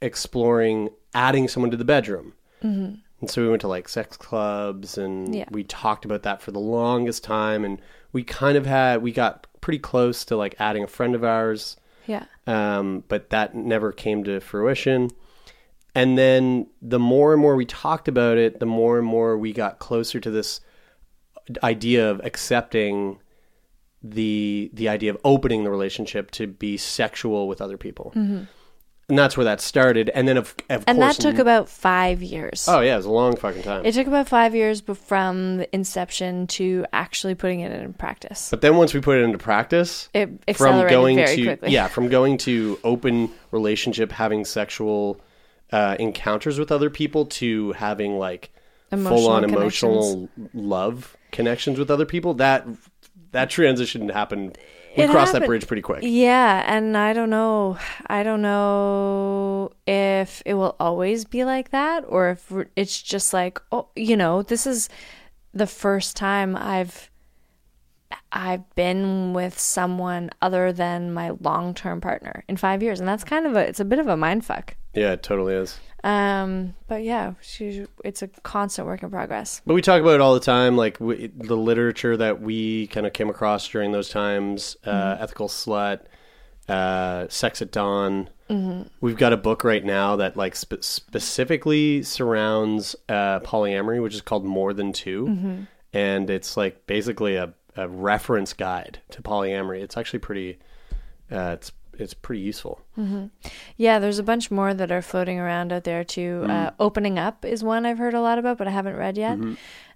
exploring 0.00 0.90
adding 1.14 1.48
someone 1.48 1.70
to 1.70 1.76
the 1.76 1.84
bedroom? 1.84 2.32
Mm-hmm. 2.62 2.94
And 3.20 3.30
so 3.30 3.42
we 3.42 3.48
went 3.48 3.60
to 3.62 3.68
like 3.68 3.88
sex 3.88 4.16
clubs 4.16 4.98
and 4.98 5.34
Yeah. 5.34 5.46
we 5.50 5.64
talked 5.64 6.04
about 6.04 6.22
that 6.24 6.42
for 6.42 6.50
the 6.52 6.58
longest 6.60 7.24
time 7.24 7.64
and 7.64 7.80
we 8.12 8.22
kind 8.22 8.56
of 8.56 8.66
had 8.66 9.02
we 9.02 9.12
got 9.12 9.46
pretty 9.60 9.78
close 9.78 10.24
to 10.26 10.36
like 10.36 10.54
adding 10.58 10.84
a 10.84 10.86
friend 10.88 11.14
of 11.14 11.24
ours 11.24 11.76
Yeah. 12.06 12.24
um, 12.46 13.04
but 13.08 13.30
that 13.30 13.54
never 13.54 13.92
came 13.92 14.24
to 14.24 14.40
fruition. 14.40 15.10
And 15.94 16.18
then 16.18 16.66
the 16.82 16.98
more 16.98 17.32
and 17.32 17.40
more 17.40 17.54
we 17.56 17.64
talked 17.66 18.08
about 18.08 18.36
it, 18.36 18.58
the 18.60 18.66
more 18.66 18.98
and 18.98 19.06
more 19.06 19.38
we 19.38 19.52
got 19.52 19.78
closer 19.78 20.18
to 20.20 20.30
this 20.30 20.60
idea 21.62 22.10
of 22.10 22.20
accepting 22.24 23.20
the 24.02 24.70
the 24.74 24.88
idea 24.88 25.10
of 25.10 25.18
opening 25.24 25.64
the 25.64 25.70
relationship 25.70 26.30
to 26.32 26.46
be 26.46 26.76
sexual 26.76 27.48
with 27.48 27.60
other 27.62 27.78
people. 27.78 28.12
And 29.08 29.18
that's 29.18 29.36
where 29.36 29.44
that 29.44 29.60
started. 29.60 30.08
And 30.14 30.26
then 30.26 30.38
of, 30.38 30.54
of 30.70 30.84
and 30.86 30.98
course 30.98 31.16
that 31.18 31.22
took 31.22 31.38
about 31.38 31.68
five 31.68 32.22
years. 32.22 32.66
Oh 32.68 32.80
yeah, 32.80 32.94
it 32.94 32.96
was 32.96 33.04
a 33.06 33.10
long 33.10 33.36
fucking 33.36 33.62
time. 33.62 33.84
It 33.84 33.92
took 33.92 34.06
about 34.06 34.28
five 34.28 34.54
years 34.54 34.80
from 34.80 35.58
the 35.58 35.74
inception 35.74 36.46
to 36.48 36.86
actually 36.92 37.34
putting 37.34 37.60
it 37.60 37.70
in 37.70 37.92
practice. 37.92 38.48
But 38.48 38.62
then 38.62 38.76
once 38.76 38.94
we 38.94 39.00
put 39.00 39.18
it 39.18 39.24
into 39.24 39.36
practice, 39.36 40.08
It 40.14 40.28
from 40.28 40.38
accelerated 40.48 40.90
going 40.90 41.16
very 41.16 41.36
to 41.36 41.44
quickly. 41.44 41.70
yeah, 41.70 41.88
from 41.88 42.08
going 42.08 42.38
to 42.38 42.78
open 42.82 43.30
relationship, 43.50 44.10
having 44.10 44.46
sexual 44.46 45.20
uh, 45.70 45.96
encounters 45.98 46.58
with 46.58 46.72
other 46.72 46.88
people, 46.88 47.26
to 47.26 47.72
having 47.72 48.18
like 48.18 48.52
full 48.90 49.28
on 49.28 49.44
emotional 49.44 50.28
love 50.54 51.16
connections 51.30 51.78
with 51.78 51.90
other 51.90 52.06
people. 52.06 52.32
That 52.34 52.66
that 53.32 53.50
transition 53.50 54.08
happened. 54.08 54.56
We 54.96 55.06
crossed 55.08 55.32
that 55.32 55.46
bridge 55.46 55.66
pretty 55.66 55.82
quick. 55.82 56.00
Yeah, 56.02 56.64
and 56.66 56.96
I 56.96 57.12
don't 57.12 57.30
know. 57.30 57.78
I 58.06 58.22
don't 58.22 58.42
know 58.42 59.72
if 59.86 60.42
it 60.46 60.54
will 60.54 60.76
always 60.78 61.24
be 61.24 61.44
like 61.44 61.70
that 61.70 62.04
or 62.08 62.30
if 62.30 62.52
it's 62.76 63.02
just 63.02 63.32
like, 63.32 63.60
oh, 63.72 63.88
you 63.96 64.16
know, 64.16 64.42
this 64.42 64.66
is 64.66 64.88
the 65.52 65.66
first 65.66 66.16
time 66.16 66.56
I've 66.56 67.10
I've 68.32 68.68
been 68.74 69.32
with 69.32 69.58
someone 69.58 70.30
other 70.42 70.72
than 70.72 71.12
my 71.12 71.30
long-term 71.40 72.00
partner 72.00 72.44
in 72.48 72.56
5 72.56 72.82
years, 72.82 73.00
and 73.00 73.08
that's 73.08 73.24
kind 73.24 73.46
of 73.46 73.56
a 73.56 73.60
it's 73.60 73.80
a 73.80 73.84
bit 73.84 73.98
of 73.98 74.08
a 74.08 74.16
mind 74.16 74.44
fuck. 74.44 74.76
Yeah, 74.94 75.12
it 75.12 75.22
totally 75.22 75.54
is. 75.54 75.78
Um, 76.04 76.74
but 76.86 77.02
yeah, 77.02 77.32
she, 77.40 77.86
it's 78.04 78.20
a 78.22 78.28
constant 78.28 78.86
work 78.86 79.02
in 79.02 79.10
progress. 79.10 79.62
But 79.66 79.74
we 79.74 79.80
talk 79.82 80.00
about 80.02 80.14
it 80.14 80.20
all 80.20 80.34
the 80.34 80.40
time, 80.40 80.76
like 80.76 81.00
we, 81.00 81.28
the 81.28 81.56
literature 81.56 82.16
that 82.16 82.40
we 82.42 82.88
kind 82.88 83.06
of 83.06 83.12
came 83.14 83.30
across 83.30 83.66
during 83.68 83.92
those 83.92 84.10
times, 84.10 84.76
uh, 84.84 84.90
Mm-hmm. 84.92 85.22
ethical 85.22 85.48
slut, 85.48 86.00
uh, 86.68 87.26
sex 87.28 87.62
at 87.62 87.72
dawn. 87.72 88.28
Mm-hmm. 88.50 88.82
We've 89.00 89.16
got 89.16 89.32
a 89.32 89.38
book 89.38 89.64
right 89.64 89.82
now 89.84 90.16
that 90.16 90.36
like 90.36 90.54
spe- 90.56 90.82
specifically 90.82 92.02
surrounds 92.02 92.94
uh, 93.08 93.40
polyamory, 93.40 94.02
which 94.02 94.14
is 94.14 94.20
called 94.20 94.44
More 94.44 94.74
Than 94.74 94.92
2 94.92 95.24
Mm-hmm. 95.26 95.62
and 95.94 96.28
it's 96.30 96.56
like 96.56 96.86
basically 96.86 97.36
a, 97.36 97.54
a 97.76 97.88
reference 97.88 98.52
guide 98.52 98.98
to 99.10 99.22
polyamory. 99.22 99.80
It's 99.82 99.96
actually 99.96 100.18
pretty, 100.18 100.58
uh, 101.32 101.56
it's 101.58 101.72
it's 101.98 102.14
pretty 102.14 102.42
useful. 102.42 102.80
Yeah, 103.76 103.98
there's 103.98 104.18
a 104.18 104.22
bunch 104.22 104.50
more 104.50 104.74
that 104.74 104.90
are 104.90 105.02
floating 105.02 105.38
around 105.38 105.72
out 105.72 105.84
there 105.84 106.04
too. 106.04 106.44
Uh, 106.48 106.70
opening 106.78 107.18
up 107.18 107.44
is 107.44 107.62
one 107.64 107.86
I've 107.86 107.98
heard 107.98 108.14
a 108.14 108.20
lot 108.20 108.38
about, 108.38 108.58
but 108.58 108.66
I 108.68 108.70
haven't 108.70 108.96
read 108.96 109.16
yet. 109.16 109.38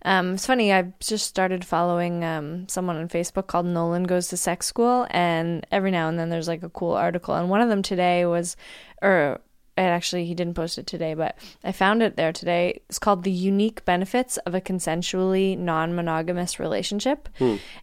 Um, 0.04 0.34
it's 0.34 0.46
funny. 0.46 0.72
I've 0.72 0.96
just 1.00 1.26
started 1.26 1.64
following 1.64 2.22
um, 2.24 2.68
someone 2.68 2.96
on 2.96 3.08
Facebook 3.08 3.46
called 3.48 3.66
Nolan 3.66 4.04
Goes 4.04 4.28
to 4.28 4.36
Sex 4.36 4.66
School, 4.66 5.06
and 5.10 5.66
every 5.72 5.90
now 5.90 6.08
and 6.08 6.18
then 6.18 6.28
there's 6.30 6.48
like 6.48 6.62
a 6.62 6.68
cool 6.70 6.92
article. 6.92 7.34
And 7.34 7.50
one 7.50 7.60
of 7.60 7.68
them 7.68 7.82
today 7.82 8.24
was, 8.26 8.56
or 9.02 9.32
it 9.32 9.42
actually 9.82 10.24
he 10.26 10.34
didn't 10.34 10.54
post 10.54 10.78
it 10.78 10.86
today, 10.86 11.14
but 11.14 11.36
I 11.62 11.72
found 11.72 12.02
it 12.02 12.16
there 12.16 12.32
today. 12.32 12.80
It's 12.88 12.98
called 12.98 13.24
"The 13.24 13.30
Unique 13.30 13.84
Benefits 13.84 14.36
of 14.38 14.54
a 14.54 14.60
Consensually 14.60 15.56
Non-Monogamous 15.56 16.58
Relationship," 16.58 17.28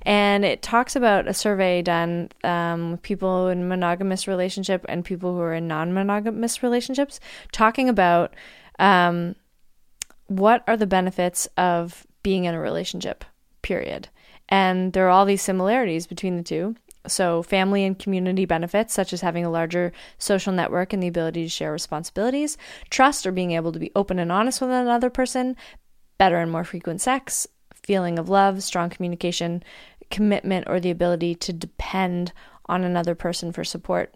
and 0.02 0.44
it 0.46 0.62
talks 0.62 0.96
about 0.96 1.28
a 1.28 1.34
survey 1.34 1.82
done 1.82 2.30
um, 2.44 2.92
with 2.92 3.02
people 3.02 3.48
in 3.48 3.68
monogamous 3.68 4.28
relationship 4.28 4.86
and 4.90 5.06
people 5.06 5.34
who 5.34 5.42
are 5.42 5.54
in 5.54 5.68
non-monogamous 5.68 6.62
relationships, 6.64 7.20
talking 7.52 7.90
about 7.90 8.34
um, 8.80 9.36
what 10.28 10.64
are 10.68 10.78
the 10.78 10.88
benefits 10.88 11.48
of 11.58 12.06
being 12.24 12.46
in 12.46 12.56
a 12.56 12.60
relationship. 12.60 13.24
Period. 13.62 14.10
And 14.50 14.94
there 14.94 15.08
are 15.08 15.10
all 15.10 15.26
these 15.26 15.42
similarities 15.42 16.08
between 16.08 16.38
the 16.38 16.44
two. 16.44 16.76
So, 17.08 17.44
family 17.44 17.84
and 17.84 17.98
community 17.98 18.46
benefits, 18.46 18.94
such 18.94 19.14
as 19.14 19.22
having 19.22 19.46
a 19.46 19.50
larger 19.50 19.92
social 20.18 20.54
network 20.54 20.94
and 20.94 21.02
the 21.02 21.08
ability 21.08 21.44
to 21.44 21.50
share 21.50 21.72
responsibilities, 21.72 22.58
trust 22.90 23.26
or 23.26 23.32
being 23.32 23.52
able 23.52 23.72
to 23.72 23.80
be 23.80 23.92
open 23.96 24.20
and 24.20 24.32
honest 24.32 24.62
with 24.62 24.70
another 24.70 25.10
person, 25.10 25.56
better 26.18 26.38
and 26.38 26.52
more 26.52 26.64
frequent 26.64 27.02
sex, 27.02 27.48
feeling 27.74 28.18
of 28.18 28.30
love, 28.30 28.64
strong 28.64 28.90
communication, 28.90 29.64
commitment, 30.10 30.68
or 30.68 30.80
the 30.80 30.92
ability 30.92 31.36
to 31.36 31.54
depend 31.54 32.32
on 32.68 32.84
another 32.84 33.16
person 33.16 33.52
for 33.52 33.64
support. 33.64 34.14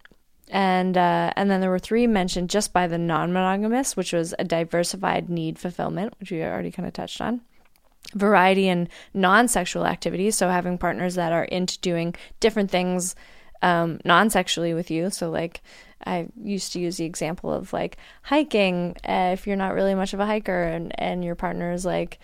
And 0.51 0.97
uh, 0.97 1.31
and 1.35 1.51
then 1.51 1.61
there 1.61 1.69
were 1.69 1.77
three 1.77 2.07
mentioned 2.07 2.49
just 2.49 2.73
by 2.73 2.87
the 2.87 2.97
non-monogamous, 2.97 3.95
which 3.95 4.13
was 4.13 4.33
a 4.39 4.43
diversified 4.43 5.29
need 5.29 5.59
fulfillment, 5.59 6.15
which 6.19 6.31
we 6.31 6.41
already 6.43 6.71
kind 6.71 6.87
of 6.87 6.93
touched 6.93 7.21
on 7.21 7.41
variety 8.15 8.67
in 8.67 8.87
non-sexual 9.13 9.85
activities. 9.85 10.35
So 10.35 10.49
having 10.49 10.77
partners 10.77 11.15
that 11.15 11.31
are 11.31 11.43
into 11.43 11.79
doing 11.79 12.15
different 12.39 12.71
things 12.71 13.15
um, 13.61 13.99
non-sexually 14.05 14.73
with 14.73 14.89
you. 14.89 15.09
So 15.09 15.29
like 15.29 15.61
i 16.05 16.25
used 16.41 16.71
to 16.71 16.79
use 16.79 16.95
the 16.95 17.03
example 17.03 17.51
of 17.51 17.73
like 17.73 17.97
hiking 18.21 18.95
uh, 19.03 19.31
if 19.33 19.45
you're 19.45 19.57
not 19.57 19.73
really 19.73 19.93
much 19.93 20.13
of 20.13 20.21
a 20.21 20.25
hiker 20.25 20.63
and, 20.63 20.97
and 20.97 21.25
your 21.25 21.35
partner 21.35 21.73
is 21.73 21.83
like 21.83 22.19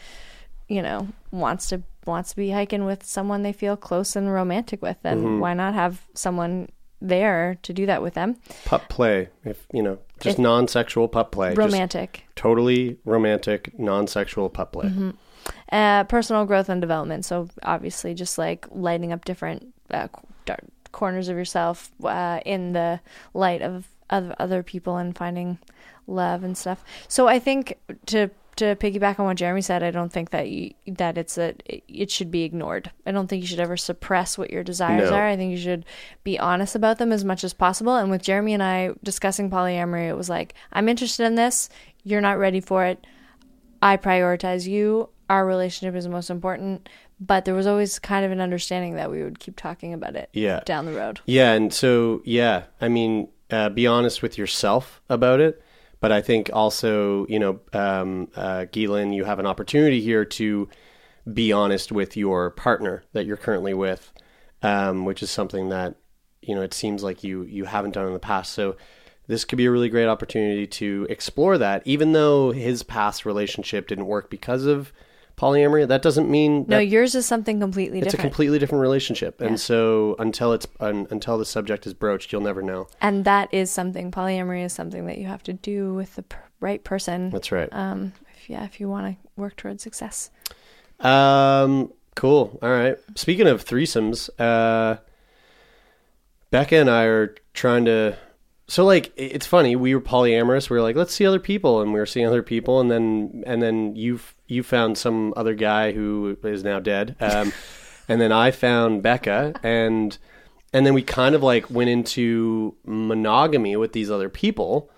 you 0.70 0.82
know 0.82 1.06
wants 1.32 1.68
to 1.68 1.84
wants 2.06 2.30
to 2.30 2.38
be 2.38 2.52
hiking 2.52 2.86
with 2.86 3.04
someone 3.04 3.44
they 3.44 3.52
feel 3.52 3.76
close 3.76 4.16
and 4.16 4.32
romantic 4.32 4.82
with 4.82 4.96
then 5.02 5.42
why 5.42 5.54
not 5.54 5.74
have 5.74 6.08
someone 6.14 6.70
there 7.02 7.58
to 7.64 7.74
do 7.74 7.86
that 7.86 8.02
with 8.02 8.14
them? 8.14 8.38
Pup 8.66 8.88
play, 8.90 9.30
if 9.44 9.66
you 9.74 9.84
know, 9.84 10.00
just 10.22 10.36
If- 10.36 10.40
non-sexual 10.40 11.08
pup 11.08 11.32
play, 11.32 11.50
just 11.50 11.58
romantic. 11.60 12.24
totally 12.36 12.98
romantic, 13.06 13.78
non-sexual 13.78 14.50
pup 14.50 14.72
play. 14.72 14.92
Uh, 15.76 16.04
personal 16.06 16.46
growth 16.46 16.70
and 16.70 16.80
development. 16.80 17.26
So 17.26 17.50
obviously, 17.64 18.14
just 18.14 18.38
like 18.38 18.66
lighting 18.72 19.12
up 19.12 19.26
different 19.26 19.74
uh, 19.92 20.08
corners 20.92 21.28
of 21.28 21.36
yourself 21.36 21.92
uh, 22.04 22.40
in 22.46 22.72
the 22.72 23.02
light 23.34 23.62
of 23.62 23.88
other 24.10 24.34
other 24.40 24.64
people 24.64 24.98
and 24.98 25.18
finding 25.18 25.58
love 26.08 26.44
and 26.44 26.58
stuff. 26.58 26.84
So 27.08 27.28
I 27.28 27.40
think 27.40 27.78
to 28.08 28.30
to 28.56 28.74
piggyback 28.78 29.20
on 29.20 29.26
what 29.26 29.36
Jeremy 29.36 29.62
said, 29.62 29.84
I 29.84 29.92
don't 29.92 30.14
think 30.14 30.30
that 30.30 30.50
you, 30.50 30.74
that 30.88 31.18
it's 31.18 31.38
a 31.38 31.56
it 31.68 32.10
should 32.10 32.32
be 32.32 32.44
ignored. 32.44 32.90
I 33.06 33.12
don't 33.12 33.28
think 33.28 33.42
you 33.42 33.48
should 33.48 33.60
ever 33.60 33.76
suppress 33.76 34.38
what 34.38 34.52
your 34.52 34.64
desires 34.64 35.10
No. 35.12 35.18
are. 35.18 35.28
I 35.28 35.36
think 35.36 35.52
you 35.52 35.58
should 35.58 35.84
be 36.24 36.40
honest 36.40 36.74
about 36.74 36.98
them 36.98 37.12
as 37.12 37.26
much 37.26 37.44
as 37.44 37.54
possible. 37.54 37.98
And 37.98 38.10
with 38.10 38.22
Jeremy 38.22 38.54
and 38.54 38.64
I 38.64 38.92
discussing 39.04 39.50
polyamory, 39.50 40.08
it 40.08 40.16
was 40.16 40.30
like 40.30 40.54
I'm 40.72 40.88
interested 40.88 41.26
in 41.26 41.36
this. 41.36 41.68
You're 42.06 42.22
not 42.22 42.38
ready 42.38 42.62
for 42.62 42.86
it. 42.86 43.06
I 43.82 43.98
prioritize 43.98 44.66
you. 44.68 45.10
Our 45.30 45.46
relationship 45.46 45.96
is 45.96 46.04
the 46.06 46.10
most 46.10 46.30
important. 46.30 46.88
But 47.20 47.46
there 47.46 47.54
was 47.56 47.66
always 47.68 47.98
kind 48.00 48.26
of 48.26 48.32
an 48.32 48.42
understanding 48.42 48.96
that 48.96 49.10
we 49.10 49.24
would 49.24 49.40
keep 49.40 49.56
talking 49.56 49.94
about 49.94 50.16
it 50.16 50.30
Yeah. 50.34 50.60
down 50.66 50.86
the 50.86 50.92
road. 50.92 51.22
Yeah, 51.26 51.54
and 51.54 51.74
so 51.74 52.22
yeah, 52.26 52.64
I 52.82 52.90
mean, 52.90 53.30
uh, 53.50 53.70
be 53.70 53.88
honest 53.88 54.22
with 54.22 54.38
yourself 54.38 55.02
about 55.10 55.40
it. 55.40 55.62
But 56.02 56.12
I 56.12 56.22
think 56.22 56.50
also, 56.52 57.26
you 57.28 57.40
know, 57.40 57.60
um, 57.74 58.28
uh, 58.36 58.66
Gielan, 58.72 59.16
you 59.16 59.24
have 59.24 59.40
an 59.40 59.46
opportunity 59.48 60.02
here 60.02 60.26
to 60.26 60.68
be 61.34 61.52
honest 61.54 61.92
with 61.92 62.16
your 62.18 62.52
partner 62.52 63.04
that 63.14 63.26
you're 63.26 63.38
currently 63.38 63.74
with, 63.74 64.12
um, 64.62 65.06
which 65.06 65.24
is 65.24 65.32
something 65.32 65.70
that 65.70 65.96
you 66.42 66.54
know 66.54 66.62
it 66.62 66.74
seems 66.74 67.02
like 67.02 67.24
you 67.24 67.44
you 67.44 67.66
haven't 67.66 67.92
done 67.92 68.06
in 68.08 68.14
the 68.14 68.20
past. 68.20 68.52
So 68.54 68.76
this 69.28 69.46
could 69.46 69.58
be 69.58 69.66
a 69.66 69.72
really 69.72 69.90
great 69.90 70.08
opportunity 70.08 70.68
to 70.68 71.08
explore 71.10 71.58
that. 71.58 71.82
Even 71.86 72.12
though 72.12 72.52
his 72.52 72.84
past 72.84 73.26
relationship 73.26 73.88
didn't 73.88 74.06
work 74.06 74.30
because 74.30 74.66
of 74.66 74.92
polyamory, 75.38 75.88
that 75.88 76.02
doesn't 76.02 76.30
mean 76.30 76.66
No, 76.68 76.80
yours 76.80 77.14
is 77.16 77.26
something 77.26 77.60
completely 77.60 78.00
it's 78.00 78.14
a 78.14 78.18
completely 78.18 78.58
different 78.60 78.82
relationship. 78.82 79.40
Yeah. 79.42 79.48
And 79.48 79.60
so 79.60 80.16
until 80.20 80.54
it's 80.54 80.68
un, 80.80 81.08
until 81.10 81.38
the 81.38 81.46
subject 81.46 81.86
is 81.86 81.94
broached, 81.94 82.32
you'll 82.32 82.42
never 82.42 82.62
know. 82.62 82.88
and 83.02 83.26
that 83.26 83.54
is 83.54 83.70
something 83.72 84.12
polyamory 84.12 84.64
is 84.64 84.74
something 84.74 85.06
that 85.08 85.18
you 85.18 85.26
have 85.26 85.44
to 85.44 85.54
do 85.54 85.94
with 85.94 86.16
the 86.16 86.24
right 86.60 86.84
person. 86.84 87.30
That's 87.32 87.52
right. 87.52 87.70
Um, 87.72 88.14
if, 88.34 88.50
yeah, 88.50 88.64
if 88.64 88.80
you 88.80 88.88
want 88.90 89.06
to 89.20 89.30
work 89.36 89.56
towards 89.58 89.84
success. 89.84 90.32
Um, 91.02 91.92
cool. 92.16 92.58
All 92.62 92.70
right. 92.70 92.98
Speaking 93.16 93.48
of 93.48 93.66
threesomes, 93.66 94.30
uh, 94.40 94.98
Becca 96.52 96.76
and 96.78 96.90
I 96.90 97.04
are 97.04 97.36
trying 97.54 97.86
to. 97.86 98.18
So 98.68 98.84
like, 98.84 99.14
it's 99.16 99.46
funny. 99.46 99.76
We 99.76 99.94
were 99.94 100.02
polyamorous. 100.02 100.70
We 100.70 100.78
were 100.78 100.84
like, 100.84 100.96
let's 100.96 101.14
see 101.14 101.26
other 101.26 101.40
people, 101.40 101.82
and 101.82 101.94
we 101.94 102.00
were 102.00 102.06
seeing 102.06 102.26
other 102.26 102.44
people, 102.44 102.80
and 102.80 102.90
then 102.90 103.44
and 103.46 103.62
then 103.62 103.96
you 103.96 104.20
you 104.48 104.64
found 104.64 104.98
some 104.98 105.34
other 105.38 105.54
guy 105.54 105.92
who 105.92 106.38
is 106.44 106.64
now 106.64 106.80
dead, 106.80 107.16
um, 107.20 107.54
and 108.08 108.20
then 108.20 108.32
I 108.32 108.52
found 108.52 109.04
Becca, 109.04 109.54
and 109.64 110.18
and 110.74 110.86
then 110.86 110.94
we 110.94 111.04
kind 111.04 111.36
of 111.36 111.44
like 111.44 111.70
went 111.70 111.90
into 111.90 112.76
monogamy 112.86 113.76
with 113.76 113.94
these 113.94 114.10
other 114.10 114.30
people. 114.30 114.90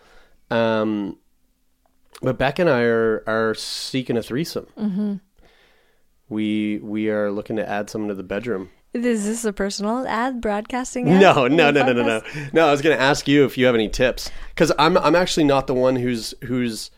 Um, 0.49 1.17
but 2.21 2.37
Becca 2.37 2.61
and 2.61 2.69
I 2.69 2.81
are 2.83 3.23
are 3.27 3.53
seeking 3.53 4.15
a 4.17 4.23
threesome 4.23 5.21
we 6.29 6.79
we 6.79 7.09
are 7.09 7.31
looking 7.31 7.55
to 7.55 7.67
add 7.67 7.89
someone 7.89 8.09
to 8.09 8.15
the 8.15 8.23
bedroom. 8.23 8.69
Is 8.93 9.25
this 9.25 9.45
a 9.45 9.53
personal 9.53 10.07
ad 10.07 10.41
broadcasting? 10.41 11.07
ad 11.09 11.19
No, 11.21 11.47
no, 11.47 11.69
no, 11.71 11.83
no, 11.85 11.93
no, 11.93 12.03
no. 12.03 12.21
No, 12.53 12.67
I 12.67 12.71
was 12.71 12.81
going 12.81 12.95
to 12.97 13.01
ask 13.01 13.27
you 13.27 13.45
if 13.45 13.57
you 13.57 13.65
have 13.65 13.75
any 13.75 13.89
tips 13.89 14.31
because 14.49 14.71
I'm 14.79 14.97
I'm 14.97 15.15
actually 15.15 15.43
not 15.43 15.67
the 15.67 15.73
one 15.75 15.97
who's 15.97 16.33
who's 16.45 16.89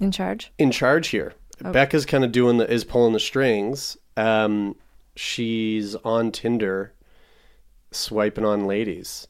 In 0.00 0.10
charge. 0.12 0.52
in 0.58 0.70
charge 0.70 1.08
here. 1.08 1.34
Becca's 1.60 2.04
kind 2.06 2.24
of 2.24 2.32
doing 2.32 2.58
the 2.58 2.70
is 2.70 2.84
pulling 2.84 3.12
the 3.12 3.20
strings. 3.20 3.96
Um, 4.16 4.74
she's 5.14 5.94
on 5.96 6.32
Tinder, 6.32 6.92
swiping 7.92 8.44
on 8.44 8.66
ladies. 8.66 9.28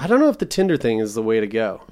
I 0.00 0.06
don't 0.06 0.20
know 0.20 0.30
if 0.30 0.38
the 0.38 0.46
Tinder 0.46 0.76
thing 0.78 0.98
is 1.00 1.14
the 1.14 1.22
way 1.22 1.38
to 1.40 1.46
go. 1.46 1.82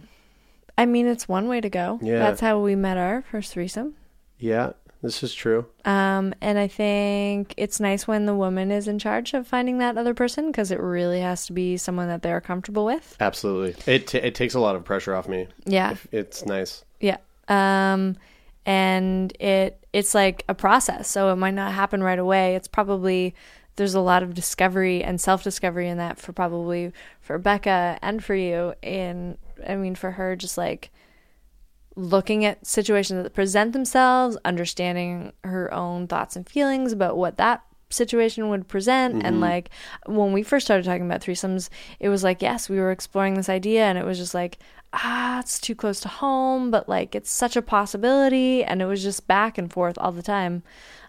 I 0.78 0.86
mean, 0.86 1.06
it's 1.06 1.28
one 1.28 1.48
way 1.48 1.60
to 1.60 1.68
go. 1.68 1.98
Yeah. 2.02 2.20
That's 2.20 2.40
how 2.40 2.60
we 2.60 2.74
met 2.76 2.96
our 2.96 3.22
first 3.30 3.52
threesome. 3.52 3.94
Yeah, 4.38 4.70
this 5.02 5.22
is 5.22 5.32
true. 5.32 5.66
Um, 5.84 6.34
and 6.40 6.58
I 6.58 6.66
think 6.68 7.54
it's 7.56 7.78
nice 7.80 8.08
when 8.08 8.26
the 8.26 8.34
woman 8.34 8.70
is 8.70 8.88
in 8.88 8.98
charge 8.98 9.34
of 9.34 9.46
finding 9.46 9.78
that 9.78 9.96
other 9.96 10.14
person 10.14 10.48
because 10.48 10.70
it 10.70 10.80
really 10.80 11.20
has 11.20 11.46
to 11.46 11.52
be 11.52 11.76
someone 11.76 12.08
that 12.08 12.22
they're 12.22 12.40
comfortable 12.40 12.84
with. 12.84 13.16
Absolutely, 13.20 13.92
it 13.92 14.06
t- 14.08 14.18
it 14.18 14.34
takes 14.34 14.54
a 14.54 14.60
lot 14.60 14.76
of 14.76 14.84
pressure 14.84 15.14
off 15.14 15.28
me. 15.28 15.46
Yeah. 15.64 15.96
It's 16.10 16.44
nice. 16.46 16.84
Yeah. 17.00 17.18
Um, 17.48 18.16
and 18.66 19.32
it 19.40 19.84
it's 19.92 20.14
like 20.14 20.44
a 20.48 20.54
process, 20.54 21.08
so 21.08 21.32
it 21.32 21.36
might 21.36 21.54
not 21.54 21.72
happen 21.72 22.02
right 22.02 22.18
away. 22.18 22.54
It's 22.56 22.68
probably 22.68 23.34
there's 23.76 23.94
a 23.94 24.00
lot 24.00 24.22
of 24.22 24.34
discovery 24.34 25.02
and 25.02 25.20
self 25.20 25.42
discovery 25.42 25.88
in 25.88 25.98
that 25.98 26.18
for 26.18 26.32
probably 26.32 26.92
for 27.20 27.38
Becca 27.38 27.98
and 28.02 28.22
for 28.22 28.34
you. 28.34 28.74
In 28.82 29.38
I 29.66 29.76
mean, 29.76 29.94
for 29.94 30.10
her, 30.12 30.36
just 30.36 30.58
like 30.58 30.90
looking 31.98 32.44
at 32.44 32.64
situations 32.64 33.24
that 33.24 33.34
present 33.34 33.72
themselves, 33.72 34.36
understanding 34.44 35.32
her 35.42 35.72
own 35.74 36.06
thoughts 36.06 36.36
and 36.36 36.48
feelings 36.48 36.92
about 36.92 37.16
what 37.16 37.36
that 37.38 37.62
situation 37.90 38.50
would 38.50 38.68
present 38.68 39.22
and 39.24 39.40
like 39.40 39.70
when 40.04 40.34
we 40.34 40.42
first 40.42 40.66
started 40.66 40.84
talking 40.84 41.06
about 41.06 41.22
threesomes 41.22 41.70
it 41.98 42.10
was 42.10 42.22
like 42.22 42.42
yes 42.42 42.68
we 42.68 42.78
were 42.78 42.90
exploring 42.90 43.32
this 43.32 43.48
idea 43.48 43.82
and 43.86 43.96
it 43.96 44.04
was 44.04 44.18
just 44.18 44.34
like 44.34 44.58
ah 44.92 45.40
it's 45.40 45.58
too 45.58 45.74
close 45.74 45.98
to 45.98 46.06
home 46.08 46.70
but 46.70 46.86
like 46.86 47.14
it's 47.14 47.30
such 47.30 47.56
a 47.56 47.62
possibility 47.62 48.62
and 48.62 48.82
it 48.82 48.84
was 48.84 49.02
just 49.02 49.26
back 49.26 49.56
and 49.56 49.72
forth 49.72 49.96
all 49.96 50.12
the 50.12 50.20
time 50.22 50.62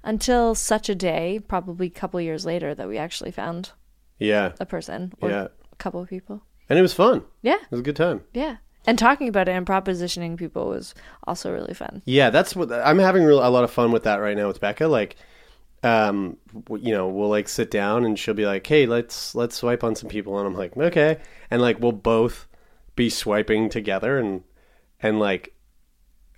until 0.06 0.56
such 0.56 0.88
a 0.88 0.95
day 0.95 1.38
probably 1.49 1.88
a 1.88 1.89
couple 1.89 2.21
years 2.21 2.45
later 2.45 2.73
that 2.73 2.88
we 2.88 2.97
actually 2.97 3.32
found 3.32 3.71
Yeah, 4.17 4.54
a 4.62 4.65
person 4.65 5.12
or 5.19 5.30
Yeah. 5.30 5.47
a 5.73 5.75
couple 5.75 5.99
of 6.02 6.08
people 6.08 6.43
and 6.69 6.80
it 6.80 6.82
was 6.82 6.93
fun. 6.93 7.25
yeah 7.41 7.56
It 7.62 7.71
was 7.71 7.82
a 7.82 7.84
good 7.84 7.97
time. 7.97 8.21
yeah 8.34 8.56
and 8.88 8.98
talking 8.98 9.28
about 9.28 9.48
it 9.48 9.52
and 9.52 9.65
propositioning 9.65 10.38
people 10.38 10.68
was 10.70 10.94
also 11.28 11.52
really 11.52 11.74
fun. 11.74 12.02
Yeah, 12.06 12.30
that's 12.30 12.56
what 12.56 12.72
I'm 12.72 13.00
having 13.00 13.24
real, 13.24 13.46
a 13.46 13.50
lot 13.50 13.63
of 13.63 13.72
fun 13.72 13.92
with 13.92 14.04
that 14.04 14.18
right 14.18 14.36
now 14.38 14.48
with 14.48 14.60
Becca. 14.60 14.88
Like, 14.88 15.15
um, 15.84 16.38
you 16.70 16.92
know, 16.92 17.08
we'll 17.08 17.30
like 17.30 17.48
sit 17.48 17.72
down 17.72 18.06
and 18.06 18.18
she'll 18.18 18.34
be 18.34 18.46
like, 18.46 18.65
"Hey, 18.68 18.86
let's 18.86 19.36
let's 19.36 19.56
swipe 19.56 19.84
on 19.84 19.96
some 19.96 20.10
people," 20.10 20.38
and 20.38 20.48
I'm 20.48 20.56
like, 20.56 20.76
"Okay," 20.76 21.18
and 21.52 21.62
like 21.62 21.80
we'll 21.80 21.92
both 21.92 22.48
be 22.96 23.10
swiping 23.10 23.70
together 23.70 24.18
and 24.18 24.44
and 25.02 25.20
like 25.20 25.54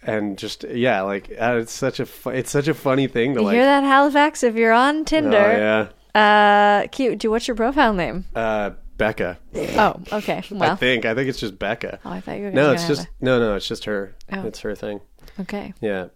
and 0.04 0.38
just 0.38 0.64
yeah, 0.64 1.02
like 1.02 1.32
uh, 1.40 1.58
it's 1.62 1.72
such 1.72 2.00
a 2.00 2.06
fu- 2.06 2.30
it's 2.32 2.52
such 2.52 2.68
a 2.68 2.74
funny 2.74 3.08
thing 3.08 3.34
to 3.34 3.40
you 3.40 3.46
like. 3.46 3.56
hear 3.56 3.66
that 3.66 3.84
halifax? 3.84 4.44
If 4.44 4.56
you're 4.56 4.72
on 4.74 5.02
Oh, 5.02 5.04
tinder 5.04 5.90
yeah, 6.16 6.20
uh 6.20 6.88
cute 6.88 7.18
do 7.20 7.32
what's 7.32 7.48
your 7.48 7.56
profile 7.56 7.94
name? 7.94 8.26
Uh, 8.36 8.72
Becca. 9.02 9.40
oh 9.56 10.00
okay 10.12 10.44
Well, 10.52 10.72
I 10.72 10.76
think 10.76 11.06
I 11.06 11.16
think 11.16 11.28
it's 11.28 11.40
just 11.40 11.58
Becca. 11.58 12.00
oh 12.06 12.12
i 12.12 12.22
thought 12.22 12.38
you 12.38 12.44
were 12.44 12.52
No, 12.52 12.72
it's 12.72 12.88
just 12.88 13.08
no, 13.20 13.40
no, 13.40 13.56
it's 13.56 13.68
just 13.68 13.86
her. 13.86 14.16
Oh. 14.32 14.46
It's 14.46 14.60
her 14.60 14.76
thing. 14.76 15.02
okay 15.40 15.74
Yeah. 15.82 16.10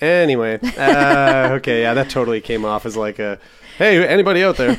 Anyway, 0.00 0.58
uh, 0.78 1.48
okay, 1.58 1.82
yeah, 1.82 1.92
that 1.94 2.08
totally 2.10 2.40
came 2.40 2.64
off 2.64 2.84
as 2.86 2.96
like 2.96 3.18
a, 3.18 3.38
hey, 3.78 4.04
anybody 4.06 4.42
out 4.42 4.56
there, 4.56 4.70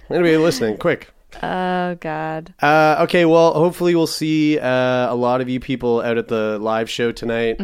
anybody 0.10 0.36
listening, 0.38 0.78
quick. 0.78 1.10
oh 1.42 1.94
god 2.00 2.54
Uh, 2.62 2.96
okay, 3.00 3.24
well, 3.26 3.52
hopefully 3.54 3.94
we'll 3.94 4.06
see 4.06 4.58
uh, 4.58 5.12
a 5.12 5.14
lot 5.14 5.40
of 5.42 5.48
you 5.50 5.60
people 5.60 6.00
out 6.00 6.16
at 6.18 6.28
the 6.28 6.58
live 6.58 6.88
show 6.88 7.12
tonight. 7.12 7.60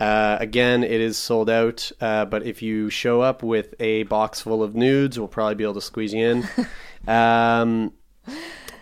Uh, 0.00 0.38
again, 0.40 0.82
it 0.82 1.00
is 1.00 1.16
sold 1.18 1.48
out, 1.50 1.92
uh, 2.00 2.24
but 2.24 2.42
if 2.44 2.62
you 2.62 2.90
show 2.90 3.20
up 3.20 3.42
with 3.42 3.74
a 3.80 4.02
box 4.04 4.40
full 4.40 4.62
of 4.62 4.74
nudes, 4.74 5.18
we'll 5.18 5.28
probably 5.28 5.54
be 5.54 5.62
able 5.64 5.74
to 5.74 5.80
squeeze 5.80 6.12
you 6.14 6.26
in. 6.26 6.48
um, 7.08 7.92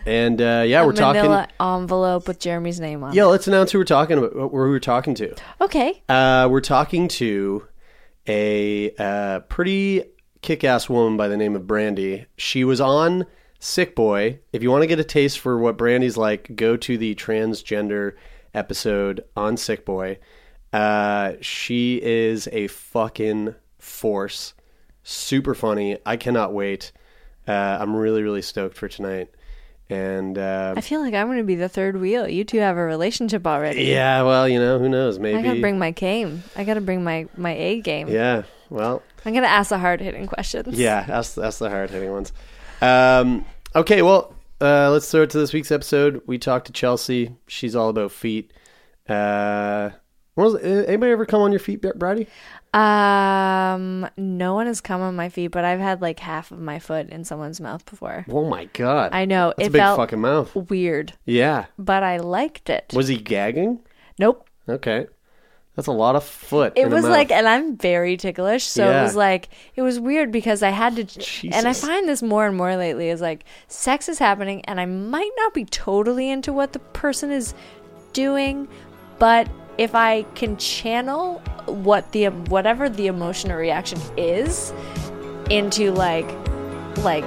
and 0.05 0.41
uh, 0.41 0.63
yeah, 0.65 0.81
a 0.81 0.85
we're 0.85 0.93
talking. 0.93 1.45
envelope 1.59 2.27
with 2.27 2.39
jeremy's 2.39 2.79
name 2.79 3.03
on 3.03 3.13
Yeah, 3.13 3.25
let's 3.25 3.47
announce 3.47 3.71
who 3.71 3.77
we're 3.77 3.83
talking 3.83 4.17
about. 4.17 4.33
Who 4.33 4.47
we're 4.47 4.79
talking 4.79 5.13
to. 5.15 5.35
okay 5.61 6.01
Uh, 6.09 6.47
we're 6.49 6.61
talking 6.61 7.07
to 7.09 7.67
a 8.27 8.93
uh, 8.97 9.39
pretty 9.41 10.03
kick-ass 10.41 10.87
woman 10.89 11.17
by 11.17 11.27
the 11.27 11.37
name 11.37 11.55
of 11.55 11.67
Brandy. 11.67 12.25
She 12.37 12.63
was 12.63 12.79
on 12.79 13.25
Sick 13.59 13.95
Boy. 13.95 14.39
If 14.53 14.63
you 14.63 14.71
want 14.71 14.83
to 14.83 14.87
get 14.87 14.99
a 14.99 15.03
taste 15.03 15.39
for 15.39 15.57
what 15.57 15.77
Brandy's 15.77 16.15
like, 16.17 16.55
go 16.55 16.77
to 16.77 16.97
the 16.97 17.15
transgender 17.15 18.13
episode 18.53 19.23
on 19.35 19.57
Sick 19.57 19.85
Boy. 19.85 20.19
Uh, 20.71 21.33
she 21.41 21.99
is 22.01 22.47
a 22.51 22.67
fucking 22.67 23.55
force. 23.79 24.53
Super 25.03 25.55
funny. 25.55 25.97
I 26.05 26.15
cannot 26.15 26.53
wait. 26.53 26.91
Uh, 27.47 27.77
I'm 27.81 27.95
really, 27.95 28.21
really 28.21 28.43
stoked 28.43 28.77
for 28.77 28.87
tonight. 28.87 29.29
And 29.91 30.37
uh, 30.37 30.75
i 30.77 30.81
feel 30.81 31.01
like 31.01 31.15
i'm 31.15 31.27
gonna 31.27 31.43
be 31.43 31.55
the 31.55 31.67
third 31.67 31.99
wheel 31.99 32.27
you 32.27 32.43
two 32.43 32.59
have 32.59 32.77
a 32.77 32.83
relationship 32.83 33.47
already 33.47 33.85
yeah, 33.85 34.21
well, 34.21 34.47
you 34.47 34.59
know, 34.59 34.77
who 34.77 34.87
knows? 34.87 35.17
Maybe. 35.17 35.37
i 35.37 35.41
gotta 35.41 35.59
bring 35.59 35.79
my 35.79 35.89
game 35.89 36.43
i 36.55 36.63
gotta 36.63 36.81
bring 36.81 37.03
my 37.03 37.27
my 37.35 37.55
a 37.55 37.81
game 37.81 38.07
yeah, 38.07 38.43
well, 38.69 39.01
i'm 39.25 39.33
gonna 39.33 39.47
ask 39.47 39.69
the 39.69 39.79
hard-hitting 39.79 40.27
questions 40.27 40.77
Yeah, 40.77 41.03
that's 41.05 41.33
that's 41.33 41.57
the 41.57 41.69
hard 41.71 41.89
hitting 41.89 42.11
ones. 42.11 42.31
Um, 42.81 43.45
okay, 43.75 44.01
well, 44.03 44.35
uh, 44.61 44.91
let's 44.91 45.09
throw 45.11 45.23
it 45.23 45.31
to 45.31 45.39
this 45.39 45.53
week's 45.53 45.71
episode. 45.71 46.21
We 46.27 46.37
talked 46.37 46.67
to 46.67 46.71
Chelsea. 46.73 47.35
She's 47.47 47.75
all 47.75 47.89
about 47.89 48.11
feet. 48.11 48.53
Uh, 49.07 49.89
was, 50.35 50.55
uh, 50.55 50.59
anybody 50.87 51.11
ever 51.11 51.25
come 51.25 51.41
on 51.41 51.51
your 51.51 51.59
feet, 51.59 51.81
Brady? 51.81 52.27
Um 52.73 54.07
no 54.17 54.53
one 54.53 54.67
has 54.67 54.79
come 54.81 55.01
on 55.01 55.15
my 55.15 55.27
feet 55.29 55.47
but 55.47 55.65
i've 55.65 55.79
had 55.79 56.01
like 56.01 56.19
half 56.19 56.51
of 56.51 56.59
my 56.59 56.77
foot 56.79 57.09
in 57.09 57.23
someone's 57.23 57.59
mouth 57.59 57.83
before 57.85 58.25
Oh 58.29 58.47
my 58.47 58.65
god! 58.73 59.09
i 59.13 59.25
know 59.25 59.53
That's 59.57 59.67
it 59.67 59.69
a 59.69 59.73
big 59.73 59.81
felt 59.81 59.97
fucking 59.97 60.21
mouth. 60.21 60.55
weird 60.55 61.13
Yeah. 61.25 61.65
but 61.79 62.03
i 62.03 62.17
liked 62.17 62.69
it 62.69 62.91
Was 62.93 63.07
he 63.07 63.17
gagging? 63.17 63.79
nope 64.19 64.47
Okay, 64.67 65.07
that's 65.75 65.87
a 65.87 65.91
lot 65.91 66.15
of 66.15 66.23
foot. 66.23 66.73
it 66.75 66.85
in 66.85 66.91
a 66.91 66.95
was 66.95 67.03
mouth. 67.05 67.11
like 67.11 67.31
and 67.31 67.47
i'm 67.47 67.75
very 67.75 68.17
ticklish 68.17 68.65
so 68.65 68.87
Yeah. 68.87 68.99
it 68.99 69.03
was 69.03 69.15
like 69.15 69.49
it 69.75 69.81
was 69.81 69.99
weird 69.99 70.31
because 70.31 70.61
i 70.61 70.69
had 70.69 70.95
to 70.97 71.01
and 71.47 71.65
i 71.65 71.71
Jesus. 71.71 71.81
find 71.83 72.07
this 72.07 72.21
more 72.21 72.45
and 72.45 72.55
more 72.55 72.75
lately 72.75 73.09
is 73.09 73.19
like 73.19 73.45
sex 73.67 74.07
is 74.09 74.19
happening 74.19 74.63
and 74.65 74.79
i 74.79 74.85
might 74.85 75.31
not 75.37 75.55
be 75.55 75.65
totally 75.65 76.29
into 76.29 76.53
what 76.53 76.73
the 76.73 76.79
person 76.79 77.31
is 77.31 77.55
doing 78.13 78.67
but 79.17 79.49
if 79.79 79.95
i 79.95 80.21
can 80.35 80.55
channel 80.57 81.41
what 81.73 82.11
the 82.11 82.27
whatever 82.27 82.89
the 82.89 83.07
emotion 83.07 83.51
or 83.51 83.57
reaction 83.57 83.99
is 84.17 84.71
into 85.49 85.91
like 85.91 86.27
like 86.99 87.23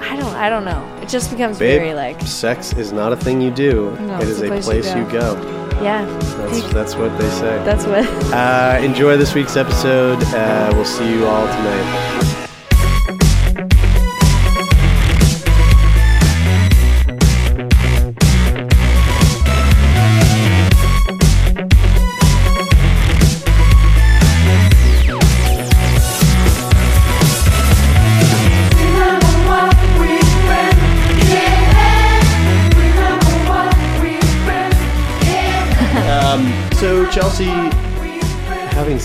i 0.00 0.16
don't 0.16 0.34
i 0.36 0.48
don't 0.50 0.64
know 0.64 0.98
it 1.02 1.08
just 1.08 1.30
becomes 1.30 1.58
Babe, 1.58 1.80
very 1.80 1.94
like 1.94 2.20
sex 2.22 2.72
is 2.74 2.92
not 2.92 3.12
a 3.12 3.16
thing 3.16 3.40
you 3.40 3.50
do. 3.50 3.90
No, 4.00 4.18
it's 4.18 4.40
a 4.40 4.44
a 4.44 4.48
place 4.48 4.64
place 4.66 4.94
you 4.94 5.04
you 5.04 5.10
go. 5.10 5.34
yeah 5.82 6.04
That's 6.04 6.72
that's 6.72 6.94
what 6.94 7.16
they 7.18 7.28
say. 7.30 7.56
that's 7.64 7.84
what 7.86 8.04
Uh, 8.34 8.78
enjoy 8.82 9.16
this 9.16 9.34
week's 9.34 9.56
episode. 9.56 10.22
Uh, 10.34 10.70
we'll 10.74 10.84
see 10.84 11.08
you 11.10 11.24
all 11.26 11.46
tonight. 11.46 12.13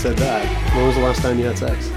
Said 0.00 0.16
that, 0.18 0.74
when 0.74 0.86
was 0.86 0.96
the 0.96 1.02
last 1.02 1.20
time 1.20 1.38
you 1.38 1.44
had 1.44 1.58
sex? 1.58 1.90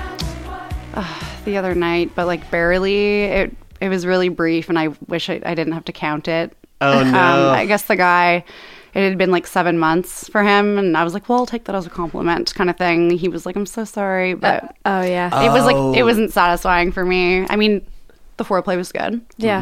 the 1.45 1.57
other 1.57 1.75
night, 1.75 2.11
but 2.15 2.25
like 2.25 2.49
barely. 2.51 3.23
It 3.23 3.55
it 3.81 3.89
was 3.89 4.05
really 4.05 4.29
brief, 4.29 4.69
and 4.69 4.79
I 4.79 4.89
wish 5.07 5.29
I, 5.29 5.41
I 5.45 5.55
didn't 5.55 5.73
have 5.73 5.85
to 5.85 5.91
count 5.91 6.27
it. 6.27 6.55
Oh, 6.81 7.03
no. 7.03 7.09
Um, 7.09 7.53
I 7.55 7.65
guess 7.65 7.83
the 7.83 7.95
guy, 7.97 8.45
it 8.93 9.01
had 9.09 9.17
been 9.17 9.31
like 9.31 9.45
seven 9.47 9.77
months 9.77 10.29
for 10.29 10.41
him, 10.43 10.77
and 10.77 10.95
I 10.97 11.03
was 11.03 11.13
like, 11.13 11.27
"Well, 11.27 11.39
I'll 11.39 11.45
take 11.45 11.65
that 11.65 11.75
as 11.75 11.85
a 11.85 11.89
compliment," 11.89 12.53
kind 12.55 12.69
of 12.69 12.77
thing. 12.77 13.09
He 13.11 13.27
was 13.29 13.45
like, 13.45 13.55
"I'm 13.55 13.65
so 13.65 13.83
sorry," 13.83 14.33
but 14.35 14.75
oh 14.85 15.01
yeah 15.01 15.45
it 15.45 15.51
was 15.51 15.65
like 15.65 15.75
Oh. 15.75 15.93
it 15.93 16.03
wasn't 16.03 16.31
satisfying 16.31 16.91
for 16.91 17.05
me. 17.05 17.45
I 17.49 17.55
mean, 17.55 17.85
the 18.37 18.43
foreplay 18.45 18.77
was 18.77 18.91
good, 18.91 19.21
yeah 19.37 19.61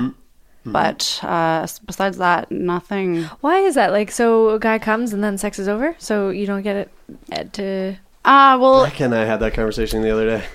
Mm-hmm. 0.64 0.72
but 0.74 1.20
uh, 1.24 1.66
besides 1.86 2.18
that, 2.18 2.52
nothing. 2.52 3.24
Why 3.42 3.60
is 3.62 3.74
that? 3.76 3.92
Like, 3.92 4.12
so 4.12 4.50
a 4.52 4.60
guy 4.60 4.78
comes 4.78 5.12
and 5.14 5.24
then 5.24 5.40
sex 5.40 5.58
is 5.58 5.68
over, 5.68 5.96
so 5.98 6.30
you 6.30 6.46
don't 6.46 6.62
get 6.62 6.76
it 6.76 6.92
uh, 7.32 7.44
to. 7.54 7.96
Uh 8.26 8.58
well, 8.62 8.86
Becca 8.86 9.04
and 9.06 9.16
I 9.16 9.26
had 9.26 9.40
that 9.40 9.54
conversation 9.54 10.02
the 10.02 10.12
other 10.12 10.26
day. 10.38 10.46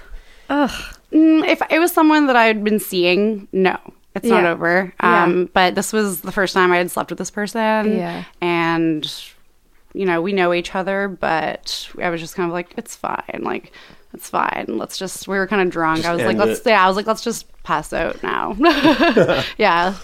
Ugh. 0.48 0.70
Mm, 1.12 1.46
if 1.46 1.60
it 1.70 1.78
was 1.78 1.92
someone 1.92 2.26
that 2.26 2.36
I 2.36 2.44
had 2.44 2.62
been 2.64 2.78
seeing, 2.78 3.48
no, 3.52 3.76
it's 4.14 4.26
not 4.26 4.42
Yeah. 4.44 4.50
over. 4.52 4.92
Yeah. 5.02 5.22
Um, 5.24 5.50
But 5.52 5.74
this 5.74 5.92
was 5.92 6.20
the 6.20 6.32
first 6.32 6.54
time 6.54 6.70
I 6.72 6.76
had 6.78 6.90
slept 6.90 7.10
with 7.10 7.18
this 7.18 7.30
person. 7.30 7.96
Yeah. 7.96 8.24
And, 8.40 9.10
you 9.94 10.04
know, 10.04 10.20
we 10.22 10.32
know 10.32 10.52
each 10.52 10.74
other, 10.74 11.08
but 11.08 11.88
I 12.00 12.10
was 12.10 12.20
just 12.20 12.34
kind 12.34 12.48
of 12.48 12.52
like, 12.52 12.74
it's 12.76 12.94
fine. 12.96 13.40
Like, 13.42 13.72
it's 14.14 14.28
fine. 14.28 14.66
Let's 14.68 14.98
just, 14.98 15.26
we 15.28 15.36
were 15.38 15.46
kind 15.46 15.62
of 15.62 15.70
drunk. 15.70 16.04
I 16.04 16.12
was 16.12 16.22
like, 16.22 16.36
end 16.36 16.38
let's, 16.38 16.60
it. 16.60 16.66
yeah, 16.70 16.84
I 16.84 16.88
was 16.88 16.96
like, 16.96 17.06
let's 17.06 17.22
just 17.22 17.46
pass 17.62 17.92
out 17.92 18.22
now. 18.22 18.54
yeah. 19.58 19.94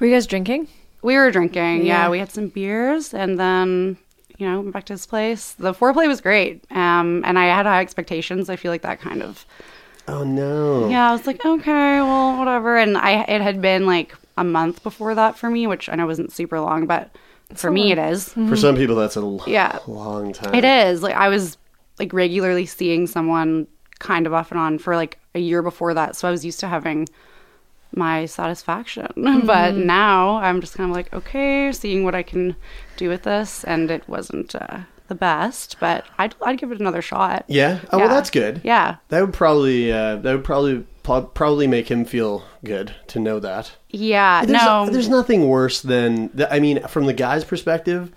Were 0.00 0.06
you 0.06 0.14
guys 0.14 0.26
drinking? 0.26 0.68
We 1.02 1.16
were 1.16 1.30
drinking. 1.30 1.86
Yeah. 1.86 2.04
Yeah. 2.04 2.08
We 2.10 2.18
had 2.18 2.30
some 2.32 2.48
beers 2.48 3.12
and 3.14 3.38
then, 3.38 3.96
you 4.38 4.46
know, 4.46 4.60
went 4.60 4.72
back 4.72 4.84
to 4.86 4.92
his 4.92 5.06
place. 5.06 5.52
The 5.52 5.72
foreplay 5.72 6.06
was 6.08 6.20
great. 6.20 6.64
Um, 6.70 7.22
and 7.24 7.38
I 7.38 7.46
had 7.46 7.66
high 7.66 7.80
expectations. 7.80 8.48
I 8.50 8.56
feel 8.56 8.70
like 8.70 8.82
that 8.82 9.00
kind 9.00 9.22
of 9.22 9.44
Oh 10.08 10.22
no. 10.22 10.88
yeah, 10.88 11.08
I 11.08 11.12
was 11.12 11.26
like, 11.26 11.44
okay, 11.44 12.00
well, 12.00 12.38
whatever. 12.38 12.76
And 12.76 12.96
I 12.96 13.22
it 13.22 13.40
had 13.40 13.60
been 13.60 13.86
like 13.86 14.14
a 14.36 14.44
month 14.44 14.82
before 14.82 15.14
that 15.14 15.36
for 15.38 15.50
me, 15.50 15.66
which 15.66 15.88
I 15.88 15.94
know 15.96 16.06
wasn't 16.06 16.30
super 16.32 16.60
long, 16.60 16.86
but 16.86 17.10
for 17.54 17.70
me 17.70 17.90
it 17.92 17.98
is. 17.98 18.28
For 18.32 18.56
some 18.56 18.76
people, 18.76 18.94
that's 18.96 19.16
a 19.16 19.20
l- 19.20 19.42
Yeah. 19.46 19.78
long 19.86 20.32
time. 20.32 20.54
It 20.54 20.64
is. 20.64 21.02
Like 21.02 21.14
I 21.16 21.28
was 21.28 21.56
like 21.98 22.12
regularly 22.12 22.66
seeing 22.66 23.06
someone 23.06 23.66
kind 23.98 24.26
of 24.26 24.34
off 24.34 24.50
and 24.50 24.60
on 24.60 24.78
for 24.78 24.94
like 24.94 25.18
a 25.34 25.38
year 25.38 25.62
before 25.62 25.94
that, 25.94 26.14
so 26.16 26.28
I 26.28 26.30
was 26.30 26.44
used 26.44 26.60
to 26.60 26.68
having 26.68 27.08
my 27.94 28.26
satisfaction. 28.26 29.08
But 29.46 29.74
now 29.74 30.36
I'm 30.36 30.60
just 30.60 30.74
kind 30.74 30.90
of 30.90 30.96
like, 30.96 31.12
okay, 31.12 31.72
seeing 31.72 32.04
what 32.04 32.14
I 32.14 32.22
can 32.22 32.56
do 32.96 33.08
with 33.08 33.22
this, 33.22 33.64
and 33.64 33.90
it 33.90 34.08
wasn't 34.08 34.54
uh, 34.54 34.80
the 35.08 35.14
best, 35.14 35.76
but 35.80 36.04
I'd 36.18 36.34
I'd 36.42 36.58
give 36.58 36.72
it 36.72 36.80
another 36.80 37.02
shot. 37.02 37.44
Yeah. 37.48 37.80
Oh 37.92 37.98
well, 37.98 38.08
that's 38.08 38.30
good. 38.30 38.60
Yeah. 38.64 38.96
That 39.08 39.20
would 39.20 39.34
probably 39.34 39.92
uh, 39.92 40.16
that 40.16 40.32
would 40.32 40.44
probably 40.44 40.84
probably 41.02 41.66
make 41.66 41.88
him 41.88 42.04
feel 42.04 42.44
good 42.64 42.94
to 43.08 43.20
know 43.20 43.38
that. 43.38 43.72
Yeah. 43.90 44.44
There's, 44.44 44.62
no. 44.62 44.88
there's 44.90 45.08
nothing 45.08 45.48
worse 45.48 45.80
than 45.82 46.30
th- 46.30 46.48
I 46.50 46.58
mean, 46.58 46.82
from 46.88 47.06
the 47.06 47.12
guy's 47.12 47.44
perspective, 47.44 48.12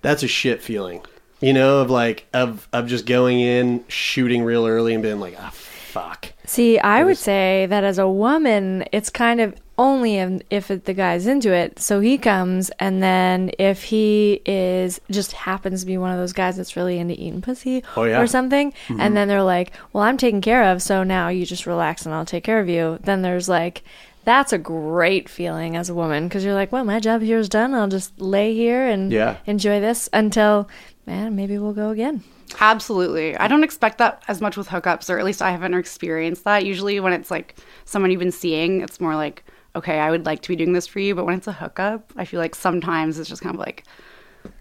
that's 0.00 0.22
a 0.22 0.28
shit 0.28 0.62
feeling. 0.62 1.02
You 1.40 1.52
know, 1.52 1.78
of 1.78 1.90
like 1.90 2.26
of 2.32 2.68
of 2.72 2.86
just 2.86 3.06
going 3.06 3.40
in, 3.40 3.84
shooting 3.88 4.42
real 4.42 4.66
early, 4.66 4.94
and 4.94 5.02
being 5.02 5.20
like, 5.20 5.36
ah, 5.38 5.50
fuck. 5.52 6.32
See, 6.50 6.80
I 6.80 7.04
would 7.04 7.16
say 7.16 7.66
that 7.70 7.84
as 7.84 7.98
a 7.98 8.08
woman, 8.08 8.82
it's 8.90 9.08
kind 9.08 9.40
of 9.40 9.54
only 9.78 10.18
if 10.50 10.68
it, 10.68 10.84
the 10.84 10.92
guy's 10.94 11.28
into 11.28 11.52
it. 11.52 11.78
So 11.78 12.00
he 12.00 12.18
comes, 12.18 12.70
and 12.80 13.00
then 13.00 13.52
if 13.56 13.84
he 13.84 14.42
is 14.44 15.00
just 15.12 15.30
happens 15.30 15.82
to 15.82 15.86
be 15.86 15.96
one 15.96 16.10
of 16.10 16.18
those 16.18 16.32
guys 16.32 16.56
that's 16.56 16.74
really 16.74 16.98
into 16.98 17.14
eating 17.14 17.40
pussy 17.40 17.84
Oh, 17.96 18.02
yeah. 18.02 18.20
or 18.20 18.26
something, 18.26 18.74
and 18.88 18.98
mm-hmm. 18.98 19.14
then 19.14 19.28
they're 19.28 19.44
like, 19.44 19.74
"Well, 19.92 20.02
I'm 20.02 20.16
taken 20.16 20.40
care 20.40 20.64
of, 20.72 20.82
so 20.82 21.04
now 21.04 21.28
you 21.28 21.46
just 21.46 21.66
relax 21.66 22.04
and 22.04 22.12
I'll 22.12 22.24
take 22.24 22.42
care 22.42 22.58
of 22.58 22.68
you." 22.68 22.98
Then 23.04 23.22
there's 23.22 23.48
like. 23.48 23.84
That's 24.24 24.52
a 24.52 24.58
great 24.58 25.28
feeling 25.30 25.76
as 25.76 25.88
a 25.88 25.94
woman 25.94 26.28
because 26.28 26.44
you're 26.44 26.52
like, 26.52 26.70
well, 26.72 26.84
my 26.84 27.00
job 27.00 27.22
here 27.22 27.38
is 27.38 27.48
done. 27.48 27.72
I'll 27.72 27.88
just 27.88 28.20
lay 28.20 28.54
here 28.54 28.86
and 28.86 29.10
Yeah. 29.10 29.36
enjoy 29.46 29.80
this 29.80 30.10
until, 30.12 30.68
man, 31.06 31.34
maybe 31.34 31.56
we'll 31.56 31.72
go 31.72 31.88
again. 31.88 32.22
Absolutely. 32.58 33.36
I 33.36 33.48
don't 33.48 33.64
expect 33.64 33.98
that 33.98 34.22
as 34.28 34.40
much 34.40 34.56
with 34.56 34.68
hookups, 34.68 35.08
or 35.08 35.18
at 35.18 35.24
least 35.24 35.42
I 35.42 35.50
haven't 35.50 35.74
experienced 35.74 36.44
that. 36.44 36.64
Usually, 36.64 36.98
when 37.00 37.12
it's 37.12 37.30
like 37.30 37.56
someone 37.84 38.10
you've 38.10 38.20
been 38.20 38.32
seeing, 38.32 38.80
it's 38.80 39.00
more 39.00 39.14
like, 39.14 39.44
okay, 39.76 40.00
I 40.00 40.10
would 40.10 40.26
like 40.26 40.42
to 40.42 40.48
be 40.48 40.56
doing 40.56 40.72
this 40.72 40.86
for 40.86 41.00
you. 41.00 41.14
But 41.14 41.26
when 41.26 41.36
it's 41.36 41.46
a 41.46 41.52
hookup, 41.52 42.12
I 42.16 42.24
feel 42.24 42.40
like 42.40 42.54
sometimes 42.54 43.18
it's 43.18 43.28
just 43.28 43.42
kind 43.42 43.54
of 43.54 43.60
like, 43.60 43.84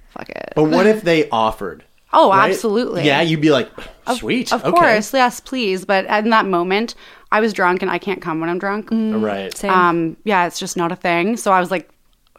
fuck 0.10 0.30
it. 0.30 0.54
But 0.56 0.66
what 0.66 0.86
if 0.86 1.02
they 1.02 1.30
offered? 1.30 1.84
Oh, 2.12 2.30
right? 2.30 2.52
absolutely. 2.52 3.06
Yeah, 3.06 3.22
you'd 3.22 3.42
be 3.42 3.52
like, 3.52 3.70
sweet. 4.16 4.52
Of 4.52 4.66
okay. 4.66 4.72
course, 4.72 5.14
yes, 5.14 5.40
please. 5.40 5.86
But 5.86 6.06
in 6.06 6.32
that 6.32 6.48
moment, 6.48 6.96
I 7.32 7.40
was 7.40 7.54
drunk 7.54 7.84
and 7.84 7.92
I 7.92 8.00
can't 8.00 8.22
come 8.22 8.40
when 8.40 8.50
I'm 8.50 8.58
drunk. 8.58 8.90
Right. 8.92 9.56
Same. 9.56 9.72
Um, 9.72 10.18
yeah, 10.24 10.48
it's 10.48 10.60
just 10.60 10.76
not 10.76 10.92
a 10.92 10.96
thing. 10.96 11.38
So 11.38 11.52
I 11.52 11.60
was 11.60 11.70
like, 11.70 11.88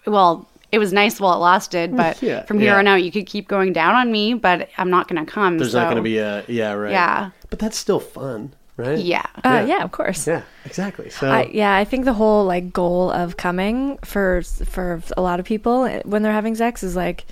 well, 0.07 0.50
it 0.73 0.79
was 0.79 0.93
nice 0.93 1.19
while 1.21 1.35
it 1.35 1.39
lasted, 1.39 1.97
but 1.97 2.23
Yeah, 2.23 2.45
from 2.45 2.59
here 2.59 2.73
yeah. 2.73 2.79
on 2.79 2.87
out, 2.87 3.03
you 3.03 3.11
could 3.11 3.27
keep 3.27 3.49
going 3.49 3.73
down 3.73 3.95
on 3.95 4.11
me, 4.13 4.35
but 4.35 4.69
I'm 4.79 4.91
not 4.91 5.09
going 5.09 5.25
to 5.25 5.31
come. 5.31 5.59
There's 5.59 5.73
so. 5.73 5.79
not 5.81 5.87
going 5.87 5.97
to 5.97 6.03
be 6.03 6.19
a 6.19 6.45
yeah, 6.49 6.73
right. 6.73 6.93
Yeah. 6.93 7.31
But 7.49 7.59
that's 7.59 7.77
still 7.77 8.01
fun, 8.01 8.53
right? 8.77 8.99
Yeah. 8.99 9.27
uh, 9.45 9.65
yeah, 9.67 9.83
of 9.83 9.91
course. 9.93 10.27
Yeah, 10.27 10.43
exactly. 10.65 11.11
So 11.11 11.29
I, 11.29 11.51
yeah, 11.53 11.75
I 11.75 11.85
think 11.85 12.05
the 12.05 12.13
whole 12.13 12.45
like 12.45 12.73
goal 12.73 13.11
of 13.11 13.37
coming 13.37 13.99
for 13.99 14.43
for 14.43 15.03
a 15.17 15.23
lot 15.23 15.41
of 15.41 15.47
people 15.47 15.89
when 16.05 16.23
they're 16.23 16.33
having 16.33 16.55
sex 16.55 16.83
is 16.83 16.95
like, 16.95 17.27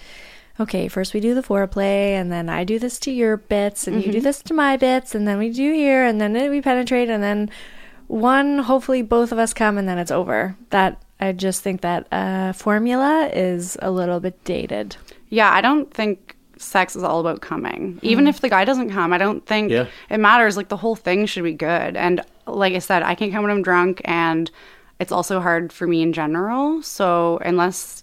okay, 0.58 0.88
first 0.88 1.14
we 1.14 1.20
do 1.20 1.34
the 1.34 1.42
foreplay, 1.42 2.10
and 2.10 2.32
then 2.32 2.48
I 2.48 2.64
do 2.64 2.78
this 2.78 2.98
to 3.00 3.12
your 3.12 3.36
bits, 3.36 3.86
and 3.86 4.02
you 4.04 4.10
do 4.10 4.20
this 4.20 4.42
to 4.42 4.54
my 4.54 4.76
bits, 4.76 5.14
and 5.14 5.28
then 5.28 5.38
we 5.38 5.50
do 5.50 5.72
here, 5.72 6.04
and 6.04 6.20
then 6.20 6.32
we 6.50 6.60
penetrate, 6.60 7.08
and 7.08 7.22
then 7.22 7.50
one, 8.08 8.60
hopefully 8.60 9.02
both 9.02 9.30
of 9.30 9.38
us 9.38 9.54
come, 9.54 9.78
and 9.78 9.88
then 9.88 9.98
it's 9.98 10.10
over. 10.10 10.56
That 10.70 11.00
I 11.20 11.32
just 11.32 11.62
think 11.62 11.80
that 11.80 12.06
uh, 12.12 12.52
formula 12.52 13.28
is 13.32 13.76
a 13.82 13.90
little 13.90 14.20
bit 14.20 14.42
dated. 14.44 14.96
Yeah, 15.28 15.52
I 15.52 15.60
don't 15.60 15.92
think 15.92 16.36
sex 16.56 16.96
is 16.96 17.02
all 17.02 17.20
about 17.20 17.40
coming. 17.40 17.98
Even 18.02 18.26
if 18.26 18.40
the 18.40 18.48
guy 18.48 18.64
doesn't 18.64 18.90
come, 18.90 19.12
I 19.12 19.18
don't 19.18 19.44
think 19.46 19.70
Yeah. 19.70 19.86
it 20.10 20.18
matters. 20.18 20.56
Like 20.56 20.68
the 20.68 20.76
whole 20.76 20.96
thing 20.96 21.26
should 21.26 21.44
be 21.44 21.52
good. 21.54 21.96
And 21.96 22.20
like 22.46 22.74
I 22.74 22.78
said, 22.80 23.02
I 23.02 23.14
can't 23.14 23.32
come 23.32 23.42
when 23.42 23.50
I'm 23.50 23.62
drunk, 23.62 24.00
and 24.04 24.50
it's 25.00 25.12
also 25.12 25.40
hard 25.40 25.72
for 25.72 25.86
me 25.86 26.02
in 26.02 26.12
general. 26.12 26.82
So 26.82 27.38
unless 27.44 28.02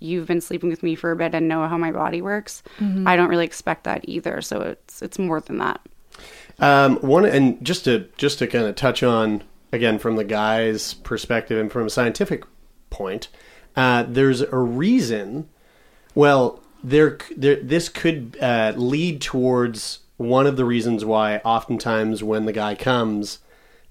you've 0.00 0.26
been 0.26 0.40
sleeping 0.42 0.68
with 0.68 0.82
me 0.82 0.94
for 0.94 1.10
a 1.12 1.16
bit 1.16 1.34
and 1.34 1.48
know 1.48 1.66
how 1.66 1.78
my 1.78 1.92
body 1.92 2.20
works, 2.20 2.62
I 3.06 3.16
don't 3.16 3.28
really 3.30 3.46
expect 3.46 3.84
that 3.84 4.04
either. 4.08 4.42
So 4.42 4.60
it's 4.60 5.00
it's 5.02 5.18
more 5.18 5.40
than 5.40 5.58
that. 5.58 5.80
Um, 6.58 6.96
one 6.98 7.24
and 7.24 7.62
just 7.64 7.84
to 7.84 8.06
just 8.16 8.38
to 8.40 8.46
kind 8.46 8.66
of 8.66 8.74
touch 8.76 9.02
on 9.02 9.42
again 9.72 9.98
from 9.98 10.16
the 10.16 10.24
guy's 10.24 10.94
perspective 10.94 11.58
and 11.58 11.72
from 11.72 11.86
a 11.86 11.90
scientific 11.90 12.44
point, 12.94 13.28
uh, 13.76 14.04
there's 14.08 14.40
a 14.40 14.56
reason. 14.56 15.48
Well, 16.14 16.60
there, 16.82 17.18
there 17.36 17.56
this 17.56 17.88
could 17.88 18.36
uh, 18.40 18.72
lead 18.76 19.20
towards 19.20 20.00
one 20.16 20.46
of 20.46 20.56
the 20.56 20.64
reasons 20.64 21.04
why 21.04 21.38
oftentimes 21.38 22.22
when 22.22 22.44
the 22.46 22.52
guy 22.52 22.74
comes, 22.74 23.38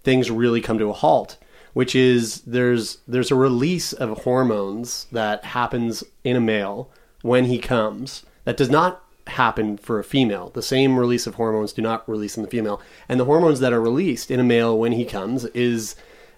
things 0.04 0.32
really 0.32 0.62
come 0.62 0.78
to 0.80 0.90
a 0.90 0.94
halt. 0.94 1.38
Which 1.74 1.96
is 1.96 2.42
there's 2.42 3.00
there's 3.08 3.32
a 3.32 3.36
release 3.36 3.94
of 3.94 4.20
hormones 4.20 5.08
that 5.12 5.44
happens 5.44 6.04
in 6.24 6.36
a 6.36 6.40
male 6.56 6.92
when 7.24 7.46
he 7.46 7.58
comes 7.58 8.24
that 8.46 8.58
does 8.58 8.70
not 8.70 9.04
happen 9.26 9.78
for 9.78 9.98
a 9.98 10.04
female. 10.04 10.52
The 10.54 10.62
same 10.62 11.00
release 11.00 11.26
of 11.26 11.36
hormones 11.36 11.74
do 11.74 11.82
not 11.82 12.08
release 12.08 12.38
in 12.38 12.44
the 12.44 12.50
female, 12.50 12.80
and 13.10 13.20
the 13.20 13.26
hormones 13.26 13.60
that 13.60 13.74
are 13.74 13.82
released 13.82 14.30
in 14.30 14.40
a 14.40 14.44
male 14.44 14.78
when 14.78 14.92
he 14.92 15.04
comes 15.06 15.46
is 15.46 15.96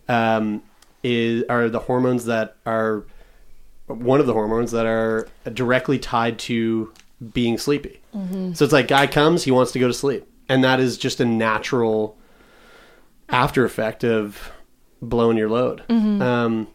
um, 0.07 0.63
is 1.05 1.43
are 1.49 1.69
the 1.69 1.79
hormones 1.79 2.25
that 2.25 2.57
are 2.65 3.05
one 3.85 4.19
of 4.19 4.25
the 4.25 4.33
hormones 4.33 4.71
that 4.71 4.87
are 4.87 5.27
directly 5.53 5.99
tied 5.99 6.39
to 6.39 6.91
being 7.31 7.59
sleepy. 7.59 8.01
Mm-hmm. 8.15 8.53
So 8.53 8.65
it's 8.65 8.73
like 8.73 8.87
guy 8.87 9.05
comes, 9.05 9.43
he 9.43 9.51
wants 9.51 9.71
to 9.73 9.79
go 9.79 9.87
to 9.87 9.93
sleep, 9.93 10.27
and 10.49 10.63
that 10.63 10.79
is 10.79 10.97
just 10.97 11.19
a 11.19 11.25
natural 11.25 12.17
after 13.29 13.63
effect 13.63 14.03
of 14.03 14.51
blowing 15.01 15.37
your 15.37 15.49
load. 15.49 15.83
Mm-hmm. 15.87 16.21
Um, 16.21 16.67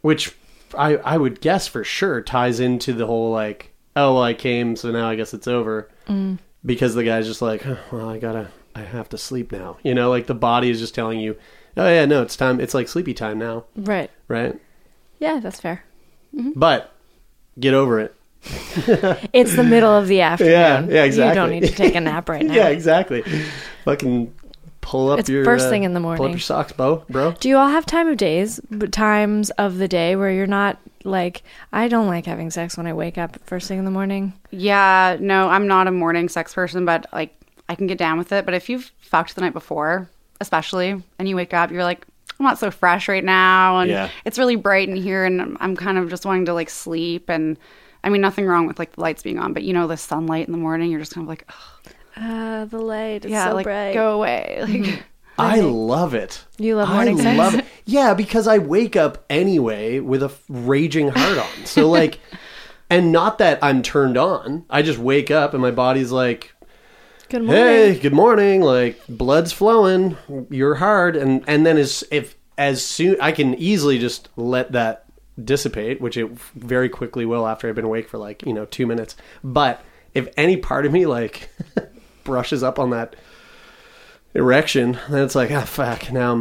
which 0.00 0.34
I 0.74 0.96
I 0.96 1.18
would 1.18 1.42
guess 1.42 1.68
for 1.68 1.84
sure 1.84 2.22
ties 2.22 2.58
into 2.58 2.94
the 2.94 3.06
whole 3.06 3.30
like 3.30 3.74
oh 3.96 4.14
well 4.14 4.22
I 4.22 4.32
came 4.32 4.76
so 4.76 4.90
now 4.90 5.10
I 5.10 5.16
guess 5.16 5.34
it's 5.34 5.48
over. 5.48 5.90
Mm. 6.08 6.38
Because 6.64 6.94
the 6.94 7.04
guy's 7.04 7.26
just 7.26 7.42
like 7.42 7.62
"Huh, 7.62 7.76
well 7.92 8.08
I 8.08 8.18
gotta 8.18 8.50
I 8.74 8.80
have 8.80 9.10
to 9.10 9.18
sleep 9.18 9.52
now. 9.52 9.76
You 9.82 9.94
know 9.94 10.08
like 10.08 10.26
the 10.26 10.34
body 10.34 10.70
is 10.70 10.80
just 10.80 10.94
telling 10.94 11.20
you 11.20 11.36
oh 11.76 11.88
yeah 11.88 12.04
no 12.04 12.22
it's 12.22 12.36
time 12.36 12.60
it's 12.60 12.74
like 12.74 12.88
sleepy 12.88 13.14
time 13.14 13.38
now 13.38 13.64
Right. 13.76 14.10
right 14.28 14.58
Yeah, 15.18 15.40
that's 15.40 15.60
fair. 15.60 15.84
but 16.32 16.92
get 17.58 17.74
over 17.74 18.00
it 18.00 18.14
It's 19.32 19.54
the 19.56 19.62
middle 19.64 19.92
of 19.94 20.08
the 20.08 20.20
afternoon. 20.22 20.52
yeah 20.52 20.80
yeah 20.88 21.04
exactly 21.04 21.28
You 21.28 21.34
don't 21.34 21.50
need 21.50 21.68
to 21.68 21.74
take 21.74 21.94
a 21.94 22.00
nap 22.00 22.28
right 22.28 22.42
now. 22.46 22.54
yeah 22.54 22.68
exactly 22.68 23.22
fucking 23.84 24.34
pull 24.80 25.10
up 25.10 25.18
It's 25.20 25.28
your 25.28 25.44
first 25.44 25.66
uh, 25.66 25.70
thing 25.70 25.84
in 25.84 25.92
the 25.94 26.00
morning. 26.00 26.16
pull 26.16 26.24
up 26.24 26.28
morning. 26.30 26.36
your 26.38 26.40
socks 26.40 26.72
bro 26.72 27.04
bro 27.10 27.32
Do 27.32 27.48
you 27.48 27.56
all 27.58 27.68
have 27.68 27.84
time 27.86 28.08
of 28.08 28.16
days, 28.16 28.60
but 28.70 28.92
times 28.92 29.50
of 29.50 29.76
the 29.78 29.88
day 29.88 30.16
where 30.16 30.30
you're 30.30 30.46
not 30.46 30.78
like, 31.04 31.42
I 31.72 31.88
don't 31.88 32.08
like 32.08 32.26
having 32.26 32.50
sex 32.50 32.76
when 32.76 32.86
I 32.86 32.92
wake 32.92 33.16
up 33.16 33.38
first 33.46 33.68
thing 33.68 33.78
in 33.78 33.84
the 33.86 33.90
morning? 33.90 34.34
Yeah, 34.50 35.16
no, 35.18 35.48
I'm 35.48 35.66
not 35.66 35.86
a 35.86 35.90
morning 35.90 36.28
sex 36.28 36.52
person, 36.54 36.84
but 36.84 37.06
like 37.12 37.34
I 37.70 37.74
can 37.74 37.86
get 37.86 37.96
down 37.98 38.18
with 38.18 38.32
it. 38.32 38.44
But 38.44 38.52
if 38.54 38.68
you've 38.68 38.90
fucked 39.00 39.34
the 39.34 39.40
night 39.42 39.52
before, 39.54 40.10
especially, 40.40 41.02
and 41.18 41.28
you 41.28 41.36
wake 41.36 41.52
up, 41.54 41.70
you're 41.70 41.84
like, 41.84 42.06
I'm 42.38 42.44
not 42.46 42.58
so 42.58 42.70
fresh 42.70 43.08
right 43.08 43.24
now, 43.24 43.80
and 43.80 43.90
Yeah. 43.90 44.08
it's 44.24 44.38
really 44.38 44.56
bright 44.56 44.88
in 44.88 44.96
here, 44.96 45.24
and 45.24 45.40
I'm- 45.40 45.56
I'm 45.60 45.76
kind 45.76 45.98
of 45.98 46.08
just 46.08 46.24
wanting 46.24 46.46
to 46.46 46.54
like 46.54 46.70
sleep. 46.70 47.28
And 47.28 47.58
I 48.02 48.08
mean, 48.08 48.22
nothing 48.22 48.46
wrong 48.46 48.66
with 48.66 48.78
like 48.78 48.92
the 48.92 49.00
lights 49.02 49.22
being 49.22 49.38
on, 49.38 49.52
but 49.52 49.62
you 49.62 49.72
know, 49.74 49.86
the 49.86 49.96
sunlight 49.96 50.46
in 50.46 50.52
the 50.52 50.58
morning, 50.58 50.90
you're 50.90 51.00
just 51.00 51.14
kind 51.14 51.24
of 51.24 51.28
like, 51.28 51.44
Ugh, 51.48 51.92
Uh, 52.24 52.64
the 52.64 52.78
light 52.78 53.24
is 53.24 53.30
yeah, 53.30 53.48
so 53.50 53.54
like 53.54 53.64
bright. 53.64 53.94
go 53.94 54.14
away. 54.14 54.64
Like, 55.38 55.56
I 55.56 55.60
love 55.60 56.12
it. 56.12 56.44
You 56.58 56.76
love 56.76 56.90
it. 56.90 56.92
I 56.92 57.14
sex? 57.16 57.38
love 57.38 57.54
it. 57.54 57.64
Yeah, 57.86 58.12
because 58.12 58.46
I 58.46 58.58
wake 58.58 58.94
up 58.94 59.24
anyway 59.30 59.98
with 59.98 60.22
a 60.22 60.26
f- 60.26 60.42
raging 60.50 61.08
heart 61.08 61.38
on. 61.38 61.64
So 61.64 61.88
like, 61.88 62.18
and 62.90 63.10
not 63.10 63.38
that 63.38 63.58
I'm 63.62 63.80
turned 63.82 64.18
on. 64.18 64.66
I 64.68 64.82
just 64.82 64.98
wake 64.98 65.30
up 65.30 65.54
and 65.54 65.62
my 65.62 65.70
body's 65.70 66.12
like, 66.12 66.52
Good 67.30 67.44
morning. 67.44 67.64
hey, 67.64 67.98
good 68.00 68.12
morning. 68.12 68.60
Like 68.60 69.00
blood's 69.08 69.52
flowing, 69.52 70.16
you're 70.50 70.74
hard, 70.74 71.14
and 71.14 71.44
and 71.46 71.64
then 71.64 71.78
as 71.78 72.02
if 72.10 72.36
as 72.58 72.84
soon 72.84 73.20
I 73.20 73.30
can 73.30 73.54
easily 73.54 74.00
just 74.00 74.28
let 74.34 74.72
that 74.72 75.04
dissipate, 75.42 76.00
which 76.00 76.16
it 76.16 76.28
very 76.56 76.88
quickly 76.88 77.24
will 77.24 77.46
after 77.46 77.68
I've 77.68 77.76
been 77.76 77.84
awake 77.84 78.08
for 78.08 78.18
like 78.18 78.44
you 78.44 78.52
know 78.52 78.64
two 78.64 78.84
minutes. 78.84 79.14
But 79.44 79.80
if 80.12 80.28
any 80.36 80.56
part 80.56 80.86
of 80.86 80.92
me 80.92 81.06
like 81.06 81.48
brushes 82.24 82.64
up 82.64 82.80
on 82.80 82.90
that 82.90 83.14
erection, 84.34 84.98
then 85.08 85.22
it's 85.22 85.36
like 85.36 85.52
ah 85.52 85.60
fuck. 85.60 86.10
Now 86.10 86.32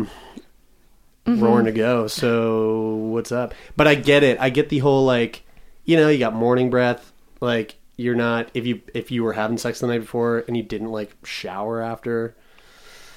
I'm 1.27 1.39
roaring 1.39 1.65
to 1.65 1.71
go. 1.71 2.07
So 2.07 2.95
what's 2.95 3.31
up? 3.31 3.53
But 3.77 3.87
I 3.87 3.93
get 3.93 4.23
it. 4.23 4.39
I 4.39 4.49
get 4.49 4.69
the 4.69 4.79
whole 4.79 5.05
like 5.05 5.43
you 5.85 5.97
know 5.97 6.09
you 6.09 6.17
got 6.17 6.33
morning 6.33 6.71
breath 6.71 7.11
like 7.41 7.75
you're 7.99 8.15
not 8.15 8.49
if 8.53 8.65
you 8.65 8.81
if 8.93 9.11
you 9.11 9.23
were 9.23 9.33
having 9.33 9.57
sex 9.57 9.81
the 9.81 9.87
night 9.87 9.99
before 9.99 10.45
and 10.47 10.55
you 10.55 10.63
didn't 10.63 10.91
like 10.91 11.11
shower 11.25 11.81
after 11.81 12.35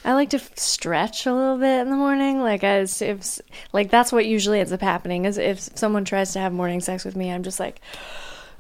I 0.05 0.15
like 0.15 0.31
to 0.31 0.39
f- 0.39 0.59
stretch 0.59 1.27
a 1.27 1.33
little 1.33 1.59
bit 1.59 1.83
in 1.83 1.89
the 1.91 1.95
morning, 1.97 2.41
like 2.41 2.65
as 2.65 3.01
if 3.01 3.41
like 3.73 3.89
that's 3.89 4.11
what 4.11 4.27
usually 4.27 4.59
ends 4.59 4.73
up 4.73 4.81
happening. 4.81 5.27
Is 5.27 5.39
if 5.39 5.61
someone 5.61 6.05
tries 6.05 6.33
to 6.33 6.41
have 6.41 6.53
morning 6.53 6.81
sex 6.81 7.05
with 7.05 7.15
me, 7.15 7.31
I'm 7.31 7.45
just 7.45 7.61
like, 7.61 7.81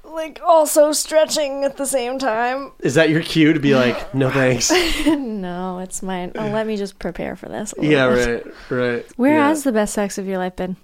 like 0.05 0.41
also 0.47 0.93
stretching 0.93 1.65
at 1.65 1.77
the 1.79 1.85
same 1.87 2.21
time. 2.21 2.71
is 2.79 2.95
that 2.95 3.11
your 3.11 3.23
cue 3.23 3.53
to 3.53 3.59
be 3.59 3.75
like 3.75 4.15
no 4.15 4.31
thanks 4.31 4.71
No, 5.07 5.81
it's 5.81 6.01
mine. 6.01 6.31
Oh, 6.37 6.47
let 6.51 6.65
me 6.69 6.77
just 6.77 7.01
prepare 7.01 7.35
for 7.35 7.49
this. 7.49 7.75
a 7.77 7.85
yeah 7.85 8.09
bit. 8.09 8.47
right 8.47 8.55
right 8.71 9.07
Where 9.17 9.35
yeah. 9.35 9.49
has 9.49 9.65
the 9.65 9.73
best 9.73 9.95
sex 9.95 10.19
of 10.19 10.27
your 10.29 10.39
life 10.39 10.55
been? 10.55 10.77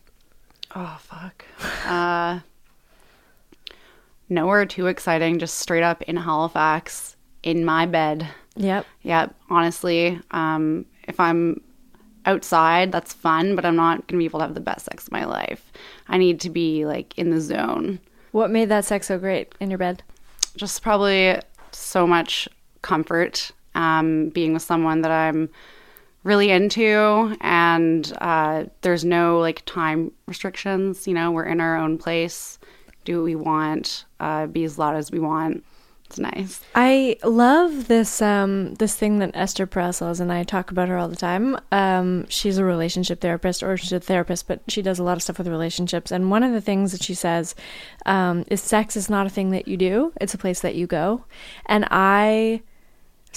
Oh 0.74 0.98
fuck. 1.02 1.44
Uh 1.86 2.40
nowhere 4.28 4.66
too 4.66 4.86
exciting, 4.86 5.38
just 5.38 5.58
straight 5.58 5.82
up 5.82 6.02
in 6.02 6.16
Halifax 6.16 7.16
in 7.42 7.64
my 7.64 7.86
bed. 7.86 8.28
Yep. 8.56 8.86
Yep. 9.02 9.34
honestly, 9.50 10.20
um 10.30 10.84
if 11.06 11.18
I'm 11.18 11.60
outside, 12.26 12.92
that's 12.92 13.14
fun, 13.14 13.56
but 13.56 13.64
I'm 13.64 13.76
not 13.76 14.06
going 14.06 14.18
to 14.18 14.18
be 14.18 14.26
able 14.26 14.40
to 14.40 14.46
have 14.46 14.54
the 14.54 14.60
best 14.60 14.84
sex 14.84 15.06
of 15.06 15.12
my 15.12 15.24
life. 15.24 15.72
I 16.08 16.18
need 16.18 16.40
to 16.40 16.50
be 16.50 16.84
like 16.84 17.16
in 17.16 17.30
the 17.30 17.40
zone. 17.40 17.98
What 18.32 18.50
made 18.50 18.68
that 18.68 18.84
sex 18.84 19.06
so 19.06 19.18
great 19.18 19.54
in 19.60 19.70
your 19.70 19.78
bed? 19.78 20.02
Just 20.54 20.82
probably 20.82 21.40
so 21.72 22.06
much 22.06 22.48
comfort 22.82 23.50
um 23.74 24.28
being 24.30 24.52
with 24.52 24.62
someone 24.62 25.02
that 25.02 25.10
I'm 25.10 25.48
really 26.24 26.50
into 26.50 27.36
and 27.40 28.12
uh, 28.20 28.64
there's 28.82 29.04
no 29.04 29.38
like 29.40 29.64
time 29.64 30.12
restrictions 30.26 31.06
you 31.06 31.14
know 31.14 31.30
we're 31.30 31.44
in 31.44 31.60
our 31.60 31.76
own 31.76 31.96
place 31.96 32.57
do 33.08 33.18
what 33.18 33.24
we 33.24 33.34
want 33.34 34.04
uh, 34.20 34.46
be 34.46 34.64
as 34.64 34.78
loud 34.78 34.94
as 34.94 35.10
we 35.10 35.18
want 35.18 35.64
it's 36.04 36.18
nice 36.18 36.60
I 36.74 37.16
love 37.22 37.88
this 37.88 38.22
um 38.22 38.74
this 38.74 38.96
thing 38.96 39.18
that 39.18 39.30
Esther 39.34 39.66
Perel's 39.66 40.20
and 40.20 40.32
I 40.32 40.42
talk 40.42 40.70
about 40.70 40.88
her 40.88 40.96
all 40.96 41.08
the 41.08 41.16
time. 41.16 41.58
Um, 41.70 42.26
she's 42.28 42.56
a 42.56 42.64
relationship 42.64 43.20
therapist, 43.20 43.62
or 43.62 43.76
she's 43.76 43.92
a 43.92 44.00
therapist, 44.00 44.48
but 44.48 44.62
she 44.68 44.80
does 44.80 44.98
a 44.98 45.02
lot 45.02 45.18
of 45.18 45.22
stuff 45.22 45.36
with 45.36 45.48
relationships. 45.48 46.10
And 46.10 46.30
one 46.30 46.42
of 46.42 46.52
the 46.52 46.62
things 46.62 46.92
that 46.92 47.02
she 47.02 47.12
says 47.12 47.54
um, 48.06 48.46
is 48.46 48.62
sex 48.62 48.96
is 48.96 49.10
not 49.10 49.26
a 49.26 49.30
thing 49.30 49.50
that 49.50 49.68
you 49.68 49.76
do; 49.76 50.14
it's 50.18 50.32
a 50.32 50.38
place 50.38 50.60
that 50.60 50.76
you 50.76 50.86
go. 50.86 51.24
And 51.66 51.86
I 51.90 52.62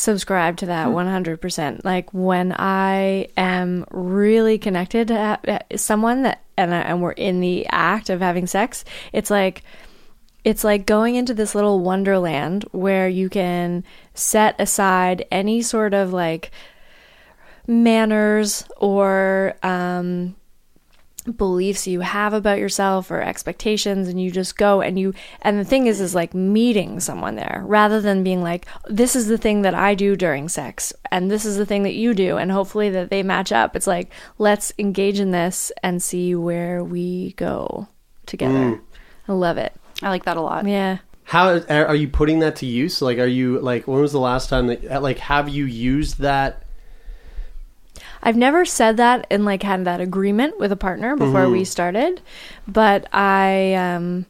subscribe 0.02 0.58
to 0.58 0.66
that 0.66 0.88
100%. 0.88 1.86
Like 1.86 2.12
when 2.14 2.54
I 2.58 3.28
am 3.38 3.86
really 3.92 4.58
connected 4.58 5.10
to 5.10 5.60
someone 5.76 6.24
that 6.24 6.42
and 6.58 6.74
I, 6.74 6.80
and 6.82 7.02
we're 7.02 7.12
in 7.12 7.40
the 7.40 7.68
act 7.68 8.10
of 8.10 8.20
having 8.20 8.48
sex, 8.48 8.84
it's 9.14 9.30
like 9.30 9.64
it's 10.44 10.64
like 10.64 10.88
going 10.88 11.16
into 11.16 11.36
this 11.36 11.54
little 11.54 11.80
wonderland 11.82 12.64
where 12.72 13.08
you 13.08 13.30
can 13.30 13.84
set 14.16 14.60
aside 14.60 15.24
any 15.32 15.62
sort 15.62 15.94
of 15.94 16.12
like 16.12 16.52
manners 17.68 18.66
or 18.78 19.56
um 19.62 20.36
beliefs 21.24 21.88
you 21.88 22.02
have 22.02 22.34
about 22.34 22.60
yourself 22.60 23.12
or 23.12 23.22
expectations 23.22 24.08
and 24.08 24.22
you 24.22 24.32
just 24.32 24.58
go 24.58 24.82
and 24.82 25.00
you 25.00 25.14
and 25.42 25.60
the 25.60 25.66
thing 25.66 25.88
is 25.88 26.02
is 26.02 26.16
like 26.16 26.34
meeting 26.34 27.00
someone 27.00 27.36
there 27.36 27.64
rather 27.66 28.02
than 28.02 28.24
being 28.24 28.42
like 28.42 28.66
this 28.88 29.16
is 29.16 29.28
the 29.28 29.38
thing 29.38 29.62
that 29.62 29.74
I 29.74 29.96
do 29.96 30.16
during 30.16 30.50
sex 30.50 30.94
and 31.12 31.30
this 31.30 31.46
is 31.46 31.58
the 31.58 31.66
thing 31.66 31.84
that 31.84 31.94
you 31.94 32.14
do 32.14 32.38
and 32.38 32.52
hopefully 32.52 32.90
that 32.92 33.10
they 33.10 33.24
match 33.24 33.52
up. 33.52 33.76
It's 33.76 33.88
like 33.88 34.12
let's 34.38 34.74
engage 34.78 35.20
in 35.20 35.32
this 35.32 35.72
and 35.84 36.02
see 36.02 36.36
where 36.36 36.84
we 36.84 37.34
go 37.34 37.88
together. 38.26 38.54
Mm. 38.54 38.82
I 39.28 39.34
love 39.34 39.58
it. 39.58 39.74
I 40.02 40.10
like 40.10 40.26
that 40.26 40.38
a 40.38 40.42
lot. 40.42 40.66
Yeah. 40.68 41.00
How 41.24 41.50
are 41.50 41.88
are 41.88 41.96
you 41.96 42.08
putting 42.08 42.40
that 42.40 42.58
to 42.58 42.66
use? 42.66 43.02
Like 43.02 43.20
are 43.20 43.28
you 43.28 43.60
like 43.60 43.88
when 43.88 44.02
was 44.02 44.12
the 44.12 44.20
last 44.20 44.50
time 44.50 44.68
that 44.68 45.02
like 45.02 45.20
have 45.20 45.48
you 45.50 45.66
used 45.66 46.20
that 46.20 46.64
I've 48.24 48.38
never 48.38 48.66
said 48.66 48.98
that 48.98 49.26
and 49.32 49.46
like 49.46 49.64
had 49.64 49.86
that 49.86 50.02
agreement 50.02 50.60
with 50.60 50.72
a 50.72 50.76
partner 50.78 51.16
before 51.16 51.50
we 51.50 51.66
started, 51.66 52.22
but 52.68 53.08
I 53.14 53.74
um 53.74 54.26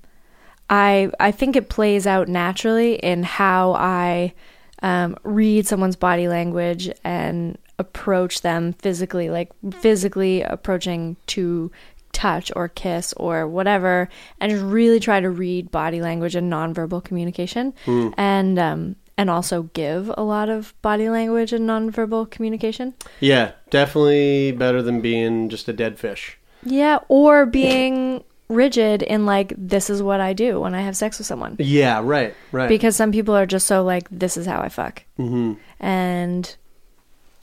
I 0.69 1.11
I 1.19 1.31
think 1.31 1.55
it 1.55 1.69
plays 1.69 2.07
out 2.07 2.27
naturally 2.27 2.95
in 2.95 3.23
how 3.23 3.73
I 3.73 4.33
um, 4.81 5.15
read 5.23 5.67
someone's 5.67 5.95
body 5.95 6.27
language 6.27 6.89
and 7.03 7.57
approach 7.77 8.41
them 8.41 8.73
physically, 8.73 9.29
like 9.29 9.51
physically 9.79 10.41
approaching 10.41 11.17
to 11.27 11.71
touch 12.13 12.51
or 12.55 12.67
kiss 12.67 13.13
or 13.17 13.47
whatever, 13.47 14.09
and 14.39 14.51
just 14.51 14.63
really 14.63 14.99
try 14.99 15.19
to 15.19 15.29
read 15.29 15.69
body 15.71 16.01
language 16.01 16.35
and 16.35 16.51
nonverbal 16.51 17.03
communication, 17.03 17.73
and 18.17 18.57
um, 18.57 18.95
and 19.21 19.29
also 19.29 19.63
give 19.77 20.09
a 20.17 20.23
lot 20.23 20.49
of 20.49 20.73
body 20.81 21.07
language 21.09 21.53
and 21.53 21.69
nonverbal 21.69 22.25
communication. 22.35 22.93
yeah 23.19 23.51
definitely 23.69 24.51
better 24.51 24.81
than 24.81 24.99
being 25.01 25.47
just 25.53 25.69
a 25.69 25.73
dead 25.73 25.99
fish 25.99 26.23
Yeah, 26.63 26.97
or 27.07 27.45
being 27.45 28.23
rigid 28.49 29.01
in 29.01 29.25
like 29.25 29.53
this 29.57 29.89
is 29.89 30.01
what 30.03 30.19
I 30.19 30.33
do 30.33 30.59
when 30.59 30.73
I 30.75 30.81
have 30.81 30.97
sex 30.97 31.17
with 31.19 31.27
someone. 31.27 31.55
yeah 31.59 32.01
right 32.03 32.33
right 32.51 32.67
Because 32.75 32.95
some 32.97 33.11
people 33.11 33.35
are 33.35 33.45
just 33.45 33.67
so 33.67 33.83
like 33.93 34.07
this 34.23 34.35
is 34.37 34.45
how 34.45 34.59
I 34.59 34.69
fuck. 34.69 35.03
Mm-hmm. 35.19 35.53
And 35.79 36.55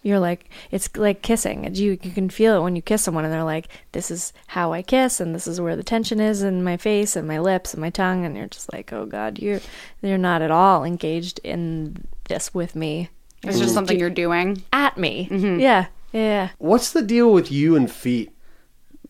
you're 0.08 0.18
like 0.18 0.48
it's 0.70 0.88
like 0.96 1.22
kissing. 1.22 1.66
And 1.66 1.76
You 1.76 1.98
you 2.02 2.10
can 2.10 2.28
feel 2.30 2.56
it 2.56 2.62
when 2.62 2.74
you 2.76 2.82
kiss 2.82 3.02
someone 3.02 3.24
and 3.24 3.32
they're 3.32 3.44
like 3.44 3.68
this 3.92 4.10
is 4.10 4.32
how 4.48 4.72
I 4.72 4.82
kiss 4.82 5.20
and 5.20 5.34
this 5.34 5.46
is 5.46 5.60
where 5.60 5.76
the 5.76 5.82
tension 5.82 6.18
is 6.20 6.42
in 6.42 6.64
my 6.64 6.76
face 6.76 7.14
and 7.16 7.28
my 7.28 7.38
lips 7.38 7.74
and 7.74 7.80
my 7.80 7.90
tongue 7.90 8.24
and 8.24 8.36
you're 8.36 8.46
just 8.46 8.72
like 8.72 8.92
oh 8.92 9.06
god, 9.06 9.38
you're 9.38 9.60
you're 10.02 10.18
not 10.18 10.42
at 10.42 10.50
all 10.50 10.84
engaged 10.84 11.40
in 11.44 12.04
this 12.28 12.52
with 12.54 12.74
me. 12.74 13.08
it's 13.44 13.58
just 13.60 13.74
something 13.74 13.98
you're 13.98 14.10
doing 14.24 14.62
At 14.72 14.96
me. 14.98 15.28
Yeah. 15.30 15.86
Yeah. 16.12 16.48
what's 16.58 16.92
the 16.92 17.02
deal 17.02 17.30
with 17.32 17.52
you 17.52 17.76
and 17.76 17.90
feet 17.90 18.30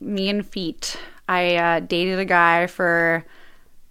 me 0.00 0.28
and 0.28 0.44
feet 0.44 0.98
i 1.28 1.54
uh, 1.56 1.80
dated 1.80 2.18
a 2.18 2.24
guy 2.24 2.66
for 2.66 3.24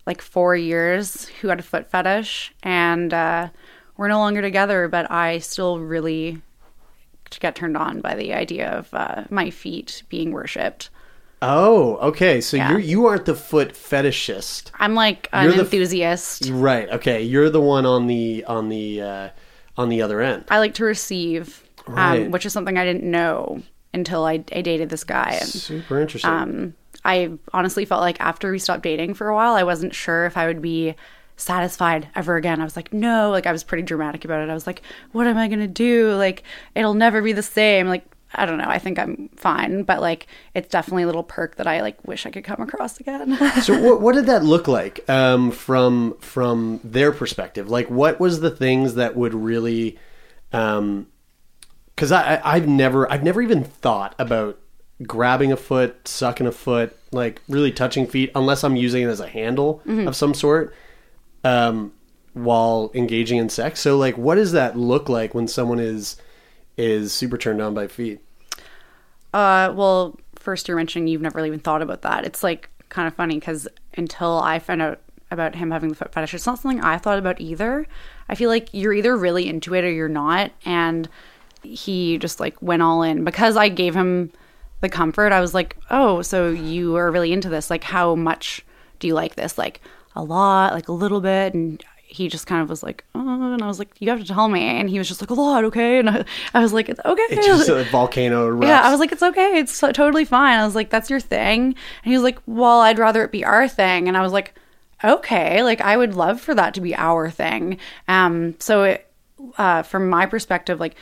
like 0.06 0.22
four 0.22 0.56
years 0.58 1.28
who 1.40 1.48
had 1.48 1.60
a 1.60 1.64
foot 1.64 1.90
fetish 1.90 2.54
and 2.64 3.14
uh, 3.14 3.48
we're 3.96 4.10
no 4.10 4.20
longer 4.20 4.42
together 4.42 4.88
but 4.90 5.10
i 5.10 5.40
still 5.40 5.80
really 5.80 6.42
get 7.40 7.56
turned 7.56 7.78
on 7.78 8.02
by 8.02 8.16
the 8.16 8.34
idea 8.34 8.70
of 8.70 8.94
uh, 8.94 9.24
my 9.30 9.50
feet 9.50 10.04
being 10.10 10.32
worshipped. 10.32 10.90
Oh 11.42 11.98
okay. 11.98 12.42
So 12.42 12.58
Yeah. 12.58 12.72
you're 12.72 12.80
you 12.80 13.06
aren't 13.06 13.26
the 13.26 13.36
foot 13.36 13.74
fetishist. 13.74 14.72
I'm 14.80 14.96
like 14.96 15.30
an 15.32 15.44
You're 15.46 15.54
the 15.54 15.60
enthusiast. 15.62 16.50
right. 16.52 16.90
Okay. 16.90 17.22
You're 17.22 17.50
the 17.52 17.62
one 17.62 17.86
on 17.86 18.08
the 18.08 18.44
on 18.46 18.70
the 18.70 19.02
uh 19.02 19.30
on 19.78 19.90
the 19.90 20.02
other 20.02 20.20
end. 20.22 20.46
I 20.50 20.58
like 20.60 20.74
to 20.76 20.84
receive 20.86 21.64
Right. 21.86 22.24
um, 22.26 22.32
which 22.32 22.46
is 22.46 22.52
something 22.52 22.78
i 22.78 22.84
didn't 22.84 23.10
know 23.10 23.62
until 23.94 24.26
I, 24.26 24.44
I 24.52 24.62
dated 24.62 24.90
this 24.90 25.04
guy. 25.06 25.38
And 25.40 25.48
super 25.50 26.02
interesting. 26.02 26.30
um, 26.30 26.74
I 27.06 27.32
honestly 27.54 27.86
felt 27.86 28.02
like 28.02 28.20
after 28.20 28.52
we 28.52 28.60
stopped 28.60 28.84
dating 28.84 29.14
for 29.14 29.30
a 29.30 29.34
while, 29.36 29.54
I 29.54 29.64
wasn't 29.64 29.96
sure 29.96 30.26
if 30.26 30.36
I 30.36 30.48
would 30.48 30.62
be 30.62 30.96
satisfied 31.38 32.10
ever 32.16 32.36
again. 32.36 32.60
I 32.60 32.64
was 32.64 32.76
like, 32.76 32.92
no, 32.92 33.30
like 33.30 33.46
I 33.46 33.52
was 33.52 33.64
pretty 33.64 33.84
dramatic 33.84 34.26
about 34.26 34.42
it. 34.42 34.50
I 34.50 34.54
was 34.54 34.68
like, 34.68 34.82
what 35.14 35.28
am 35.28 35.38
I 35.38 35.48
going 35.48 35.60
to 35.60 35.68
do? 35.68 36.14
Like, 36.16 36.44
it'll 36.76 36.96
never 36.96 37.22
be 37.22 37.32
the 37.32 37.44
same. 37.44 37.88
Like, 37.88 38.04
I 38.34 38.46
don't 38.46 38.58
know. 38.58 38.68
I 38.68 38.80
think 38.80 39.00
I'm 39.00 39.30
fine, 39.38 39.84
but 39.84 40.02
like, 40.02 40.28
it's 40.54 40.68
definitely 40.68 41.04
a 41.04 41.06
little 41.06 41.24
perk 41.24 41.56
that 41.56 41.68
I 41.68 41.82
like 41.82 42.06
wish 42.06 42.26
I 42.26 42.32
could 42.32 42.44
come 42.44 42.60
across 42.60 43.00
again. 43.00 43.38
so 43.62 43.80
what 43.80 44.02
what 44.02 44.16
did 44.16 44.26
that 44.26 44.44
look 44.44 44.68
like 44.68 45.08
um, 45.10 45.52
from 45.52 46.16
from 46.20 46.82
their 46.84 47.14
perspective? 47.14 47.70
Like, 47.70 47.90
what 47.90 48.20
was 48.20 48.42
the 48.42 48.52
things 48.52 48.96
that 48.96 49.16
would 49.16 49.34
really? 49.34 49.98
Because 50.52 52.12
I, 52.12 52.36
I 52.36 52.56
I've 52.56 52.68
never 52.68 53.10
I've 53.12 53.24
never 53.24 53.42
even 53.42 53.64
thought 53.64 54.14
about 54.20 54.60
grabbing 55.04 55.52
a 55.52 55.58
foot, 55.58 56.08
sucking 56.08 56.48
a 56.48 56.52
foot, 56.52 56.98
like 57.12 57.42
really 57.48 57.72
touching 57.72 58.08
feet, 58.08 58.32
unless 58.36 58.64
I'm 58.64 58.76
using 58.76 59.04
it 59.04 59.08
as 59.08 59.20
a 59.20 59.28
handle 59.28 59.82
of 59.86 60.16
some 60.16 60.34
sort, 60.34 60.74
um, 61.44 61.94
while 62.34 62.92
engaging 62.94 63.38
in 63.38 63.50
sex. 63.50 63.80
So, 63.80 63.98
like, 63.98 64.18
what 64.18 64.36
does 64.36 64.52
that 64.52 64.78
look 64.78 65.10
like 65.10 65.34
when 65.34 65.48
someone 65.48 65.80
is 65.80 66.18
is 66.78 67.12
super 67.12 67.38
turned 67.38 67.62
on 67.62 67.74
by 67.74 67.88
feet? 67.88 68.22
Uh, 69.34 69.74
well, 69.76 70.20
first 70.36 70.68
you're 70.68 70.78
mentioning 70.78 71.08
you've 71.08 71.22
never 71.22 71.38
really 71.38 71.50
even 71.50 71.60
thought 71.60 71.82
about 71.82 72.04
that. 72.04 72.26
It's 72.26 72.44
like 72.44 72.70
kind 72.90 73.08
of 73.08 73.14
funny 73.16 73.36
because 73.36 73.68
until 73.96 74.40
I 74.40 74.60
found 74.60 74.82
out 74.82 75.02
about 75.32 75.56
him 75.56 75.72
having 75.72 75.90
the 75.90 75.96
foot 75.96 76.14
fetish. 76.14 76.34
It's 76.34 76.46
not 76.46 76.60
something 76.60 76.82
I 76.82 76.98
thought 76.98 77.20
about 77.20 77.42
either. 77.42 77.86
I 78.30 78.36
feel 78.36 78.50
like 78.50 78.70
you're 78.72 78.94
either 78.94 79.16
really 79.16 79.48
into 79.48 79.74
it 79.74 79.84
or 79.84 79.92
you're 79.92 80.08
not. 80.08 80.52
And 80.66 81.10
he 81.64 82.18
just 82.18 82.40
like 82.40 82.62
went 82.62 82.82
all 82.82 83.04
in 83.04 83.24
because 83.24 83.58
I 83.58 83.70
gave 83.70 83.94
him 83.94 84.32
the 84.82 84.90
comfort. 84.90 85.32
I 85.32 85.42
was 85.42 85.54
like, 85.54 85.78
oh, 85.90 86.22
so 86.22 86.50
you 86.50 86.96
are 86.96 87.12
really 87.12 87.34
into 87.34 87.50
this. 87.50 87.70
Like, 87.70 87.84
how 87.84 88.16
much 88.16 88.66
do 89.00 89.08
you 89.08 89.14
like 89.14 89.36
this? 89.36 89.58
Like, 89.58 89.82
a 90.18 90.24
lot, 90.24 90.74
like 90.74 90.88
a 90.88 90.94
little 90.94 91.22
bit. 91.22 91.54
And 91.54 91.84
he 92.10 92.28
just 92.30 92.48
kind 92.48 92.62
of 92.62 92.70
was 92.70 92.84
like, 92.84 93.04
oh, 93.16 93.54
and 93.54 93.62
I 93.62 93.68
was 93.68 93.80
like, 93.80 93.90
you 94.00 94.10
have 94.10 94.20
to 94.20 94.26
tell 94.26 94.48
me. 94.48 94.62
And 94.62 94.90
he 94.90 94.98
was 94.98 95.08
just 95.08 95.22
like, 95.22 95.30
a 95.30 95.34
lot, 95.34 95.64
okay. 95.66 96.00
And 96.00 96.10
I, 96.10 96.26
I 96.54 96.62
was 96.62 96.74
like, 96.74 96.90
it's 96.90 97.00
okay. 97.04 97.24
It's 97.30 97.46
just 97.46 97.70
a 97.70 97.84
volcano 97.86 98.50
erupts. 98.50 98.68
Yeah, 98.68 98.82
I 98.82 98.92
was 98.92 99.00
like, 99.00 99.12
it's 99.12 99.24
okay. 99.24 99.60
It's 99.60 99.74
so- 99.74 99.92
totally 99.92 100.26
fine. 100.26 100.58
I 100.60 100.66
was 100.66 100.76
like, 100.76 100.90
that's 100.90 101.10
your 101.10 101.20
thing. 101.20 101.62
And 101.64 101.76
he 102.04 102.14
was 102.14 102.24
like, 102.24 102.40
well, 102.46 102.80
I'd 102.80 103.00
rather 103.00 103.24
it 103.24 103.32
be 103.32 103.44
our 103.46 103.68
thing. 103.68 104.08
And 104.08 104.18
I 104.18 104.22
was 104.22 104.32
like, 104.32 104.54
okay, 105.04 105.64
like 105.64 105.82
I 105.82 105.98
would 105.98 106.16
love 106.16 106.42
for 106.42 106.56
that 106.56 106.74
to 106.76 106.82
be 106.82 106.96
our 106.96 107.30
thing. 107.30 107.78
Um, 108.08 108.56
so 108.60 108.84
it, 108.84 109.12
uh, 109.58 109.84
from 109.84 110.10
my 110.10 110.26
perspective, 110.26 110.80
like, 110.80 110.96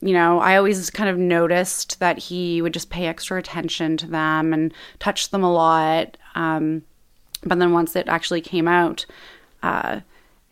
you 0.00 0.12
know, 0.12 0.40
I 0.40 0.56
always 0.56 0.90
kind 0.90 1.08
of 1.08 1.16
noticed 1.18 2.00
that 2.00 2.18
he 2.18 2.60
would 2.62 2.74
just 2.74 2.90
pay 2.90 3.06
extra 3.06 3.38
attention 3.38 3.96
to 3.98 4.06
them 4.06 4.52
and 4.52 4.72
touch 4.98 5.30
them 5.30 5.42
a 5.44 5.52
lot. 5.52 6.16
Um, 6.34 6.82
but 7.46 7.58
then 7.58 7.72
once 7.72 7.96
it 7.96 8.08
actually 8.08 8.40
came 8.40 8.68
out, 8.68 9.06
uh, 9.62 10.00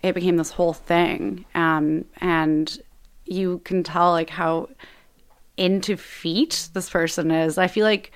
it 0.03 0.15
became 0.15 0.37
this 0.37 0.51
whole 0.51 0.73
thing. 0.73 1.45
Um, 1.55 2.05
and 2.21 2.79
you 3.27 3.61
can 3.65 3.83
tell 3.83 4.11
like 4.11 4.31
how 4.31 4.69
into 5.57 5.97
feet 5.97 6.69
this 6.73 6.91
person 6.91 7.31
is. 7.31 7.59
I 7.59 7.67
feel 7.67 7.85
like 7.85 8.13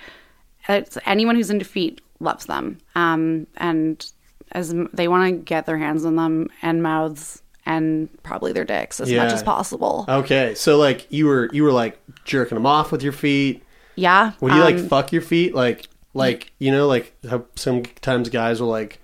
it's, 0.67 0.97
anyone 1.05 1.35
who's 1.35 1.49
into 1.49 1.65
feet 1.65 2.01
loves 2.19 2.45
them. 2.45 2.79
Um, 2.95 3.47
and 3.57 4.05
as 4.51 4.73
they 4.93 5.07
want 5.07 5.29
to 5.29 5.37
get 5.37 5.65
their 5.65 5.77
hands 5.77 6.05
on 6.05 6.15
them 6.15 6.49
and 6.61 6.83
mouths 6.83 7.41
and 7.65 8.09
probably 8.23 8.51
their 8.51 8.65
dicks 8.65 8.99
as 8.99 9.11
much 9.11 9.31
as 9.31 9.43
possible. 9.43 10.05
Okay, 10.09 10.55
so 10.55 10.77
like 10.77 11.05
you 11.11 11.27
were 11.27 11.49
you 11.53 11.63
were 11.63 11.71
like 11.71 11.99
jerking 12.25 12.55
them 12.55 12.65
off 12.65 12.91
with 12.91 13.03
your 13.03 13.11
feet. 13.11 13.63
yeah. 13.95 14.31
Would 14.41 14.53
you 14.53 14.61
like 14.61 14.77
um, 14.77 14.87
fuck 14.87 15.11
your 15.11 15.21
feet? 15.21 15.53
Like 15.53 15.87
like 16.19 16.51
you 16.59 16.71
know 16.71 16.87
like 16.87 17.13
how 17.29 17.45
sometimes 17.55 18.29
guys 18.29 18.61
will 18.61 18.69
like 18.69 18.99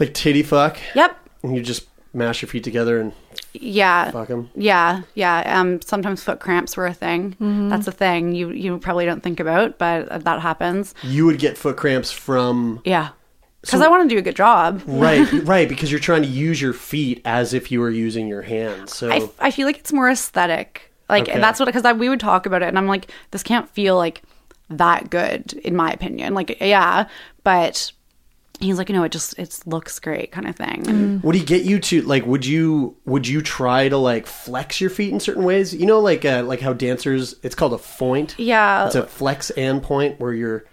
like 0.00 0.14
titty 0.14 0.42
fuck 0.42 0.78
Yep. 0.94 1.16
and 1.42 1.56
you 1.56 1.62
just 1.62 1.86
mash 2.12 2.42
your 2.42 2.48
feet 2.48 2.64
together 2.64 3.00
and 3.00 3.12
Yeah. 3.52 4.10
fuck 4.12 4.28
them. 4.28 4.50
Yeah, 4.54 5.02
yeah. 5.14 5.60
Um, 5.60 5.80
sometimes 5.82 6.22
foot 6.22 6.38
cramps 6.40 6.76
were 6.76 6.86
a 6.86 6.94
thing. 6.94 7.36
That's 7.70 7.88
a 7.88 7.92
thing 7.92 8.34
you 8.34 8.50
you 8.50 8.78
probably 8.78 9.04
don't 9.06 9.22
think 9.22 9.40
about, 9.40 9.78
but 9.78 10.24
that 10.24 10.40
happens. 10.40 10.94
You 11.02 11.26
would 11.26 11.38
get 11.38 11.58
foot 11.58 11.76
cramps 11.76 12.10
from 12.12 12.80
Yeah, 12.84 13.08
because 13.60 13.80
I 13.80 13.88
want 13.88 14.08
to 14.08 14.14
do 14.14 14.18
a 14.18 14.22
good 14.22 14.36
job. 14.36 14.82
right 14.86 15.28
right 15.44 15.68
because 15.68 15.90
you're 15.90 16.00
trying 16.00 16.22
to 16.22 16.28
use 16.28 16.60
your 16.62 16.72
feet 16.72 17.20
as 17.24 17.52
if 17.54 17.70
you 17.72 17.80
were 17.80 17.90
using 17.90 18.28
your 18.28 18.42
hands. 18.42 18.94
So 18.94 19.10
I, 19.10 19.28
I 19.48 19.50
feel 19.50 19.66
like 19.66 19.78
it's 19.78 19.92
more 19.92 20.08
aesthetic. 20.10 20.92
Like 21.08 21.28
Okay. 21.28 21.38
that's 21.40 21.58
what 21.60 21.66
because 21.66 21.82
we 21.98 22.08
would 22.08 22.20
talk 22.20 22.46
about 22.46 22.62
it, 22.62 22.68
and 22.68 22.78
I'm 22.78 22.86
like, 22.88 23.10
this 23.32 23.42
can't 23.42 23.68
feel 23.70 23.96
like 23.96 24.22
that 24.70 25.10
good 25.10 25.52
in 25.64 25.76
my 25.76 25.90
opinion. 25.90 26.34
Like 26.34 26.60
yeah, 26.60 27.08
but 27.42 27.92
he's 28.60 28.78
like, 28.78 28.88
no, 28.88 29.04
it 29.04 29.12
just 29.12 29.38
it 29.38 29.60
looks 29.66 29.98
great, 29.98 30.32
kind 30.32 30.46
of 30.46 30.56
thing. 30.56 30.88
And 30.88 31.22
Would 31.22 31.34
he 31.34 31.44
get 31.44 31.64
you 31.64 31.78
to 31.80 32.02
like? 32.02 32.26
Would 32.26 32.46
you 32.46 32.96
would 33.04 33.26
you 33.26 33.42
try 33.42 33.88
to 33.88 33.96
like 33.96 34.26
flex 34.26 34.80
your 34.80 34.90
feet 34.90 35.12
in 35.12 35.20
certain 35.20 35.44
ways? 35.44 35.74
You 35.74 35.86
know, 35.86 36.00
like 36.00 36.24
uh, 36.24 36.42
like 36.44 36.60
how 36.60 36.72
dancers, 36.72 37.36
it's 37.42 37.54
called 37.54 37.72
a 37.72 37.78
foint. 37.78 38.34
Yeah. 38.38 38.86
it's 38.86 38.94
a 38.94 39.06
flex 39.06 39.50
and 39.50 39.82
point 39.82 40.20
where 40.20 40.32
you're 40.32 40.64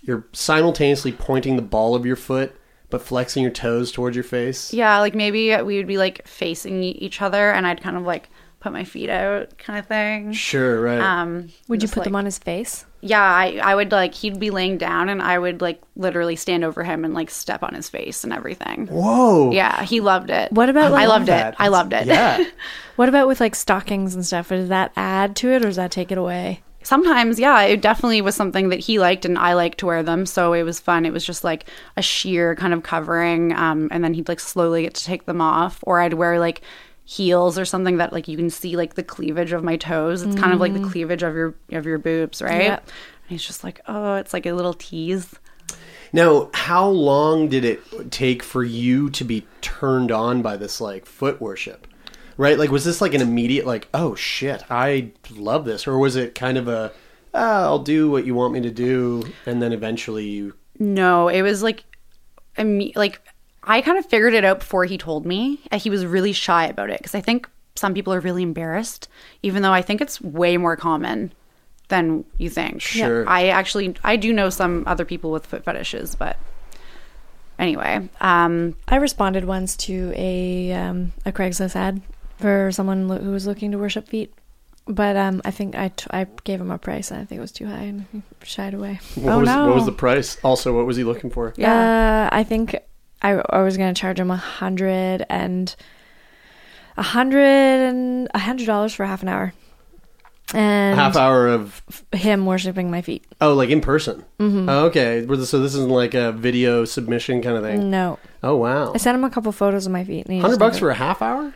you're 0.00 0.26
simultaneously 0.32 1.12
pointing 1.12 1.56
the 1.56 1.62
ball 1.62 1.94
of 1.94 2.06
your 2.06 2.16
foot 2.16 2.54
but 2.90 3.02
flexing 3.02 3.42
your 3.42 3.52
toes 3.52 3.92
towards 3.92 4.16
your 4.16 4.24
face. 4.24 4.72
Yeah, 4.72 4.98
like 5.00 5.14
maybe 5.14 5.54
we 5.62 5.76
would 5.76 5.86
be 5.86 5.98
like 5.98 6.26
facing 6.26 6.82
each 6.82 7.20
other, 7.20 7.50
and 7.50 7.66
I'd 7.66 7.82
kind 7.82 7.96
of 7.96 8.04
like 8.04 8.30
put 8.60 8.72
my 8.72 8.84
feet 8.84 9.10
out, 9.10 9.58
kind 9.58 9.78
of 9.78 9.86
thing. 9.86 10.32
Sure, 10.32 10.80
right. 10.80 11.00
Um, 11.00 11.50
Would 11.68 11.82
you 11.82 11.86
just, 11.86 11.94
put 11.94 12.04
them 12.04 12.16
on 12.16 12.24
his 12.24 12.38
face? 12.38 12.84
Yeah, 13.00 13.22
I, 13.22 13.60
I 13.62 13.74
would 13.74 13.92
like 13.92 14.12
he'd 14.14 14.40
be 14.40 14.50
laying 14.50 14.76
down, 14.78 15.08
and 15.08 15.22
I 15.22 15.38
would 15.38 15.60
like 15.60 15.80
literally 15.96 16.34
stand 16.36 16.64
over 16.64 16.82
him 16.82 17.04
and 17.04 17.14
like 17.14 17.30
step 17.30 17.62
on 17.62 17.74
his 17.74 17.88
face 17.88 18.24
and 18.24 18.32
everything. 18.32 18.88
Whoa. 18.88 19.52
Yeah, 19.52 19.84
he 19.84 20.00
loved 20.00 20.30
it. 20.30 20.50
What 20.52 20.68
about, 20.68 20.90
like, 20.92 21.02
I 21.02 21.06
like- 21.06 21.08
loved 21.08 21.26
that. 21.26 21.52
it. 21.54 21.56
I 21.60 21.68
loved 21.68 21.92
it. 21.92 22.06
Yeah. 22.06 22.44
What 22.96 23.08
about 23.08 23.28
with 23.28 23.38
like 23.38 23.54
stockings 23.54 24.16
and 24.16 24.26
stuff? 24.26 24.48
Does 24.48 24.70
that 24.70 24.90
add 24.96 25.36
to 25.36 25.50
it 25.52 25.62
or 25.62 25.68
does 25.68 25.76
that 25.76 25.92
take 25.92 26.10
it 26.10 26.18
away? 26.18 26.62
Sometimes, 26.82 27.38
yeah, 27.38 27.60
it 27.62 27.80
definitely 27.80 28.20
was 28.22 28.34
something 28.34 28.70
that 28.70 28.80
he 28.80 28.98
liked, 28.98 29.24
and 29.24 29.38
I 29.38 29.52
liked 29.54 29.78
to 29.78 29.86
wear 29.86 30.02
them, 30.02 30.26
so 30.26 30.52
it 30.52 30.64
was 30.64 30.80
fun. 30.80 31.06
It 31.06 31.12
was 31.12 31.24
just 31.24 31.44
like 31.44 31.66
a 31.96 32.02
sheer 32.02 32.56
kind 32.56 32.74
of 32.74 32.82
covering, 32.82 33.52
um, 33.52 33.86
and 33.92 34.02
then 34.02 34.14
he'd 34.14 34.26
like 34.28 34.40
slowly 34.40 34.82
get 34.82 34.94
to 34.94 35.04
take 35.04 35.26
them 35.26 35.40
off, 35.40 35.78
or 35.82 36.00
I'd 36.00 36.14
wear 36.14 36.40
like 36.40 36.62
heels 37.10 37.58
or 37.58 37.64
something 37.64 37.96
that 37.96 38.12
like 38.12 38.28
you 38.28 38.36
can 38.36 38.50
see 38.50 38.76
like 38.76 38.92
the 38.92 39.02
cleavage 39.02 39.52
of 39.52 39.64
my 39.64 39.76
toes. 39.76 40.20
It's 40.22 40.36
kind 40.36 40.52
of 40.52 40.60
like 40.60 40.74
the 40.74 40.86
cleavage 40.86 41.22
of 41.22 41.34
your 41.34 41.54
of 41.72 41.86
your 41.86 41.96
boobs, 41.96 42.42
right? 42.42 42.64
Yep. 42.64 42.82
And 42.82 43.30
he's 43.30 43.46
just 43.46 43.64
like, 43.64 43.80
oh, 43.88 44.16
it's 44.16 44.34
like 44.34 44.44
a 44.44 44.52
little 44.52 44.74
tease. 44.74 45.34
Now, 46.12 46.50
how 46.52 46.86
long 46.86 47.48
did 47.48 47.64
it 47.64 48.10
take 48.10 48.42
for 48.42 48.62
you 48.62 49.08
to 49.08 49.24
be 49.24 49.46
turned 49.62 50.12
on 50.12 50.42
by 50.42 50.58
this 50.58 50.82
like 50.82 51.06
foot 51.06 51.40
worship? 51.40 51.86
Right? 52.36 52.58
Like 52.58 52.70
was 52.70 52.84
this 52.84 53.00
like 53.00 53.14
an 53.14 53.22
immediate 53.22 53.64
like, 53.64 53.88
"Oh 53.94 54.14
shit, 54.14 54.62
I 54.68 55.12
love 55.34 55.64
this." 55.64 55.88
Or 55.88 55.98
was 55.98 56.14
it 56.14 56.34
kind 56.34 56.58
of 56.58 56.68
a 56.68 56.92
ah, 57.32 57.62
I'll 57.62 57.78
do 57.78 58.10
what 58.10 58.26
you 58.26 58.34
want 58.34 58.52
me 58.52 58.60
to 58.60 58.70
do 58.70 59.32
and 59.46 59.62
then 59.62 59.72
eventually 59.72 60.26
you 60.26 60.54
No, 60.78 61.28
it 61.28 61.40
was 61.40 61.62
like, 61.62 61.84
imme- 62.58 62.94
like 62.96 63.22
I 63.68 63.82
kind 63.82 63.98
of 63.98 64.06
figured 64.06 64.34
it 64.34 64.44
out 64.44 64.58
before 64.60 64.84
he 64.86 64.98
told 64.98 65.24
me. 65.26 65.60
Uh, 65.70 65.78
He 65.78 65.90
was 65.90 66.04
really 66.06 66.32
shy 66.32 66.66
about 66.66 66.90
it 66.90 66.98
because 66.98 67.14
I 67.14 67.20
think 67.20 67.48
some 67.76 67.94
people 67.94 68.12
are 68.14 68.20
really 68.20 68.42
embarrassed, 68.42 69.08
even 69.42 69.62
though 69.62 69.72
I 69.72 69.82
think 69.82 70.00
it's 70.00 70.20
way 70.20 70.56
more 70.56 70.74
common 70.76 71.32
than 71.88 72.24
you 72.38 72.50
think. 72.50 72.80
Sure. 72.82 73.28
I 73.28 73.48
actually 73.48 73.94
I 74.02 74.16
do 74.16 74.32
know 74.32 74.50
some 74.50 74.82
other 74.86 75.04
people 75.04 75.30
with 75.30 75.46
foot 75.46 75.64
fetishes, 75.64 76.14
but 76.16 76.36
anyway, 77.58 78.08
um, 78.20 78.74
I 78.88 78.96
responded 78.96 79.44
once 79.44 79.76
to 79.78 80.12
a 80.16 80.72
um, 80.72 81.12
a 81.24 81.32
Craigslist 81.32 81.76
ad 81.76 82.00
for 82.38 82.70
someone 82.72 83.08
lo- 83.08 83.18
who 83.18 83.30
was 83.30 83.46
looking 83.46 83.72
to 83.72 83.78
worship 83.78 84.08
feet, 84.08 84.32
but 84.86 85.16
um, 85.16 85.42
I 85.44 85.50
think 85.50 85.74
I, 85.76 85.88
t- 85.88 86.06
I 86.10 86.26
gave 86.44 86.60
him 86.60 86.70
a 86.70 86.78
price 86.78 87.10
and 87.10 87.20
I 87.20 87.24
think 87.24 87.38
it 87.38 87.42
was 87.42 87.52
too 87.52 87.66
high 87.66 87.82
and 87.82 88.06
he 88.12 88.22
shied 88.44 88.74
away. 88.74 89.00
what 89.16 89.32
Oh, 89.32 89.38
was 89.40 89.48
no. 89.48 89.66
what 89.66 89.74
was 89.76 89.86
the 89.86 89.92
price? 89.92 90.38
Also, 90.44 90.76
what 90.76 90.86
was 90.86 90.96
he 90.96 91.04
looking 91.04 91.30
for? 91.30 91.52
Yeah. 91.56 92.28
Uh, 92.32 92.36
I 92.36 92.44
think 92.44 92.76
I, 93.22 93.32
I 93.50 93.62
was 93.62 93.76
gonna 93.76 93.94
charge 93.94 94.18
him 94.20 94.30
a 94.30 94.36
hundred 94.36 95.24
and 95.28 95.74
a 96.96 97.02
hundred 97.02 97.42
and 97.44 98.28
a 98.34 98.38
hundred 98.38 98.66
dollars 98.66 98.94
for 98.94 99.04
half 99.06 99.22
an 99.22 99.28
hour, 99.28 99.52
and 100.54 100.98
Half 100.98 101.16
hour 101.16 101.48
of 101.48 101.82
him 102.12 102.46
worshiping 102.46 102.90
my 102.90 103.02
feet. 103.02 103.24
oh, 103.40 103.54
like 103.54 103.70
in 103.70 103.80
person. 103.80 104.24
Mm-hmm. 104.38 104.68
Oh, 104.68 104.86
okay, 104.86 105.26
so 105.26 105.60
this 105.60 105.74
isn't 105.74 105.90
like 105.90 106.14
a 106.14 106.32
video 106.32 106.84
submission 106.84 107.42
kind 107.42 107.56
of 107.56 107.62
thing. 107.62 107.90
No, 107.90 108.18
Oh 108.42 108.56
wow, 108.56 108.92
I 108.94 108.98
sent 108.98 109.16
him 109.16 109.24
a 109.24 109.30
couple 109.30 109.52
photos 109.52 109.86
of 109.86 109.92
my 109.92 110.04
feet. 110.04 110.28
hundred 110.28 110.58
bucks 110.58 110.78
for 110.78 110.90
a 110.90 110.94
half 110.94 111.22
hour? 111.22 111.52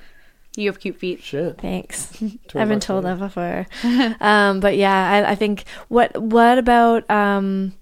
you 0.57 0.69
have 0.69 0.81
cute 0.81 0.97
feet. 0.99 1.23
Shit. 1.23 1.59
Thanks. 1.59 2.13
I've 2.55 2.69
been 2.69 2.81
told 2.81 3.05
that 3.05 3.19
before. 3.19 3.67
um, 4.21 4.61
but 4.61 4.77
yeah, 4.77 5.11
I, 5.27 5.31
I 5.33 5.35
think 5.35 5.65
what 5.89 6.21
what 6.21 6.59
about 6.59 7.11
um, 7.11 7.73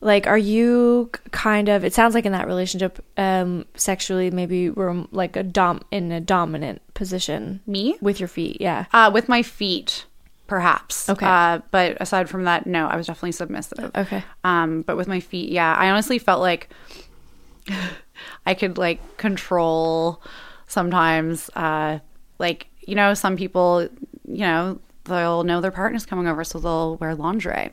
like 0.00 0.26
are 0.26 0.38
you 0.38 1.10
kind 1.30 1.68
of? 1.68 1.84
It 1.84 1.94
sounds 1.94 2.14
like 2.14 2.26
in 2.26 2.32
that 2.32 2.46
relationship, 2.46 3.04
um, 3.16 3.66
sexually 3.74 4.30
maybe 4.30 4.70
we're 4.70 5.06
like 5.10 5.36
a 5.36 5.42
dom 5.42 5.80
in 5.90 6.12
a 6.12 6.20
dominant 6.20 6.82
position. 6.94 7.60
Me? 7.66 7.96
with 8.00 8.20
your 8.20 8.28
feet, 8.28 8.60
yeah. 8.60 8.86
Uh, 8.92 9.10
with 9.12 9.28
my 9.28 9.42
feet, 9.42 10.04
perhaps. 10.46 11.08
Okay. 11.08 11.26
Uh, 11.26 11.60
but 11.70 11.96
aside 12.00 12.28
from 12.28 12.44
that, 12.44 12.66
no, 12.66 12.86
I 12.86 12.96
was 12.96 13.06
definitely 13.06 13.32
submissive. 13.32 13.90
Okay. 13.96 14.22
Um, 14.44 14.82
but 14.82 14.96
with 14.96 15.08
my 15.08 15.20
feet, 15.20 15.50
yeah, 15.50 15.74
I 15.74 15.90
honestly 15.90 16.18
felt 16.18 16.40
like 16.40 16.68
I 18.46 18.54
could 18.54 18.78
like 18.78 19.16
control 19.16 20.22
sometimes. 20.66 21.48
Uh, 21.56 22.00
like 22.38 22.68
you 22.82 22.94
know, 22.94 23.14
some 23.14 23.36
people, 23.36 23.88
you 24.28 24.40
know, 24.40 24.78
they'll 25.04 25.42
know 25.42 25.60
their 25.60 25.70
partner's 25.70 26.06
coming 26.06 26.28
over, 26.28 26.44
so 26.44 26.58
they'll 26.58 26.96
wear 26.96 27.14
lingerie. 27.14 27.70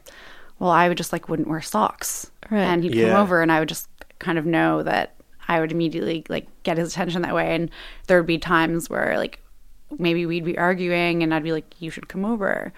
Well, 0.64 0.72
I 0.72 0.88
would 0.88 0.98
just 0.98 1.12
like 1.12 1.28
wouldn't 1.28 1.50
wear 1.50 1.62
socks, 1.62 2.32
Right. 2.50 2.62
and 2.62 2.84
he'd 2.84 2.96
Yeah. 2.96 3.10
come 3.10 3.22
over, 3.22 3.42
and 3.42 3.52
I 3.52 3.60
would 3.60 3.68
just 3.68 3.90
kind 4.20 4.38
of 4.38 4.46
know 4.46 4.82
that 4.84 5.14
I 5.50 5.60
would 5.60 5.74
immediately 5.74 6.24
like 6.30 6.48
get 6.64 6.78
his 6.78 6.94
attention 6.94 7.22
that 7.24 7.36
way, 7.36 7.54
and 7.54 7.70
there 8.08 8.18
would 8.18 8.26
be 8.28 8.38
times 8.38 8.90
where 8.90 9.18
like 9.18 9.42
maybe 10.00 10.26
we'd 10.26 10.46
be 10.46 10.58
arguing, 10.58 11.22
and 11.22 11.34
I'd 11.34 11.44
be 11.44 11.52
like, 11.52 11.66
"You 11.80 11.90
should 11.90 12.08
come 12.08 12.24
over." 12.24 12.72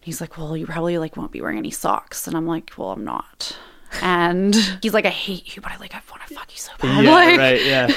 He's 0.00 0.20
like, 0.20 0.36
"Well, 0.36 0.56
you 0.56 0.66
probably 0.66 0.98
like 0.98 1.16
won't 1.16 1.30
be 1.30 1.40
wearing 1.40 1.56
any 1.58 1.70
socks," 1.70 2.26
and 2.26 2.36
I'm 2.36 2.48
like, 2.48 2.72
"Well, 2.76 2.90
I'm 2.90 3.04
not." 3.04 3.56
And 4.02 4.52
he's 4.82 4.92
like, 4.92 5.06
"I 5.06 5.10
hate 5.10 5.54
you, 5.54 5.62
but 5.62 5.70
I 5.70 5.76
like 5.76 5.94
I 5.94 6.00
want 6.10 6.26
to 6.26 6.34
fuck 6.34 6.50
you 6.52 6.58
so 6.58 6.72
bad." 6.80 7.04
Yeah, 7.04 7.10
Like- 7.14 7.38
right. 7.38 7.64
Yeah. 7.64 7.88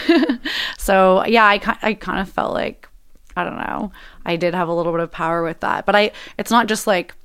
So 0.78 1.26
yeah, 1.26 1.44
I 1.46 1.60
I 1.82 1.96
kind 1.96 2.20
of 2.20 2.30
felt 2.30 2.54
like 2.54 2.88
I 3.36 3.44
don't 3.44 3.58
know. 3.58 3.92
I 4.28 4.36
did 4.36 4.54
have 4.54 4.68
a 4.68 4.74
little 4.74 4.92
bit 4.92 5.02
of 5.02 5.12
power 5.12 5.42
with 5.44 5.60
that, 5.62 5.88
but 5.88 5.96
I 5.96 6.12
it's 6.38 6.52
not 6.52 6.68
just 6.68 6.86
like 6.86 7.16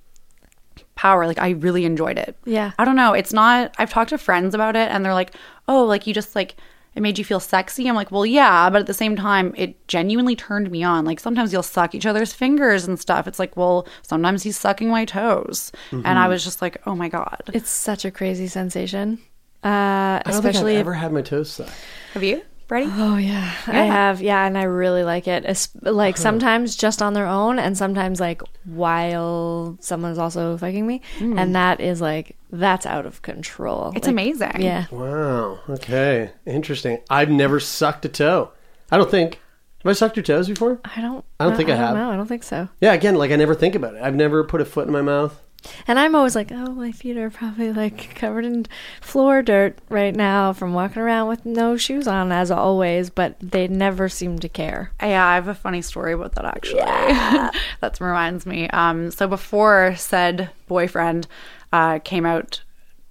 power. 0.95 1.27
Like 1.27 1.39
I 1.39 1.51
really 1.51 1.85
enjoyed 1.85 2.18
it. 2.18 2.37
Yeah. 2.45 2.73
I 2.79 2.85
don't 2.85 2.97
know. 2.97 3.12
It's 3.12 3.33
not. 3.33 3.75
I've 3.79 3.91
talked 3.91 4.11
to 4.11 4.18
friends 4.18 4.55
about 4.55 4.77
it, 4.77 4.91
and 4.91 5.05
they're 5.05 5.14
like, 5.14 5.35
"Oh, 5.68 5.85
like 5.85 6.07
you 6.07 6.14
just 6.14 6.35
like 6.35 6.57
it 6.95 7.01
made 7.01 7.18
you 7.18 7.25
feel 7.25 7.41
sexy. 7.41 7.89
I'm 7.89 7.95
like, 7.95 8.11
well, 8.11 8.27
yeah, 8.27 8.68
but 8.68 8.83
at 8.83 8.87
the 8.87 8.95
same 8.95 9.16
time, 9.16 9.55
it 9.57 9.87
genuinely 9.89 10.37
turned 10.37 10.70
me 10.70 10.83
on. 10.83 11.05
Like 11.05 11.20
sometimes 11.20 11.53
you'll 11.53 11.62
suck 11.62 11.95
each 11.95 12.05
other's 12.05 12.33
fingers 12.33 12.87
and 12.87 13.01
stuff. 13.01 13.27
It's 13.27 13.39
like, 13.39 13.57
well, 13.57 13.87
sometimes 14.03 14.43
he's 14.43 14.59
sucking 14.59 14.91
my 14.91 15.05
toes, 15.05 15.73
and 15.91 16.18
I 16.18 16.29
was 16.29 16.45
just 16.45 16.61
like, 16.61 16.83
oh 16.87 16.95
my 16.95 17.09
god. 17.09 17.43
It's 17.55 17.70
such 17.70 18.05
a 18.05 18.11
crazy 18.11 18.47
sensation. 18.47 19.20
Uh, 19.64 19.68
I 19.68 20.23
don't 20.27 20.35
especially 20.35 20.73
think 20.73 20.81
I've 20.81 20.87
ever 20.87 20.95
had 20.95 21.12
my 21.12 21.23
toes 21.23 21.51
sucked. 21.51 21.73
Have 22.14 22.25
you, 22.25 22.43
Brady? 22.66 22.90
Oh 22.94 23.16
yeah, 23.16 23.52
I 23.66 23.82
have. 23.82 24.20
Yeah, 24.22 24.46
and 24.46 24.56
I 24.56 24.64
really 24.64 25.04
like 25.04 25.28
it. 25.28 25.44
Es- 25.46 25.68
like 25.82 26.16
sometimes 26.16 26.76
just 26.76 27.02
on 27.02 27.12
their 27.14 27.26
own, 27.26 27.58
and 27.58 27.76
sometimes 27.76 28.20
like 28.20 28.42
while 28.64 29.76
someone's 29.80 30.18
also 30.18 30.56
fucking 30.56 30.86
me, 30.86 31.02
hmm. 31.18 31.38
and 31.38 31.54
that 31.54 31.80
is 31.80 32.00
like 32.00 32.36
that's 32.50 32.86
out 32.86 33.06
of 33.06 33.22
control. 33.22 33.92
It's 33.96 34.06
Like, 34.06 34.12
amazing. 34.12 34.60
Yeah, 34.60 34.86
Wow. 34.90 35.60
Okay. 35.68 36.30
Interesting. 36.46 36.98
I've 37.08 37.30
never 37.30 37.60
sucked 37.60 38.04
a 38.04 38.08
toe. 38.08 38.52
I 38.90 38.98
don't 38.98 39.10
think. 39.10 39.40
Have 39.82 39.90
I 39.90 39.94
sucked 39.94 40.16
your 40.16 40.22
toes 40.22 40.48
before? 40.48 40.80
I 40.84 41.00
don't. 41.00 41.24
I 41.40 41.44
don't 41.44 41.56
think 41.56 41.70
I 41.70 41.74
have. 41.76 41.94
No, 41.96 42.10
I 42.10 42.16
don't 42.16 42.28
think 42.28 42.44
so. 42.44 42.68
Yeah. 42.80 42.92
Again, 42.92 43.16
like 43.16 43.30
I 43.30 43.36
never 43.36 43.54
think 43.54 43.74
about 43.74 43.94
it. 43.94 44.02
I've 44.02 44.14
never 44.14 44.44
put 44.44 44.60
a 44.60 44.64
foot 44.64 44.86
in 44.86 44.92
my 44.92 45.02
mouth. 45.02 45.40
And 45.86 45.98
I'm 45.98 46.14
always 46.14 46.34
like, 46.34 46.50
oh, 46.50 46.72
my 46.72 46.92
feet 46.92 47.16
are 47.16 47.30
probably 47.30 47.72
like 47.72 48.14
covered 48.14 48.44
in 48.44 48.66
floor 49.00 49.42
dirt 49.42 49.78
right 49.88 50.14
now 50.14 50.52
from 50.52 50.74
walking 50.74 51.02
around 51.02 51.28
with 51.28 51.44
no 51.46 51.76
shoes 51.76 52.06
on, 52.06 52.32
as 52.32 52.50
always. 52.50 53.10
But 53.10 53.36
they 53.40 53.68
never 53.68 54.08
seem 54.08 54.38
to 54.40 54.48
care. 54.48 54.92
Yeah, 55.00 55.26
I 55.26 55.34
have 55.34 55.48
a 55.48 55.54
funny 55.54 55.82
story 55.82 56.12
about 56.12 56.34
that 56.34 56.44
actually. 56.44 56.78
Yeah. 56.78 57.50
that 57.80 58.00
reminds 58.00 58.46
me. 58.46 58.68
Um, 58.70 59.10
so 59.10 59.26
before 59.26 59.94
said 59.96 60.50
boyfriend 60.66 61.26
uh, 61.72 61.98
came 62.00 62.26
out 62.26 62.62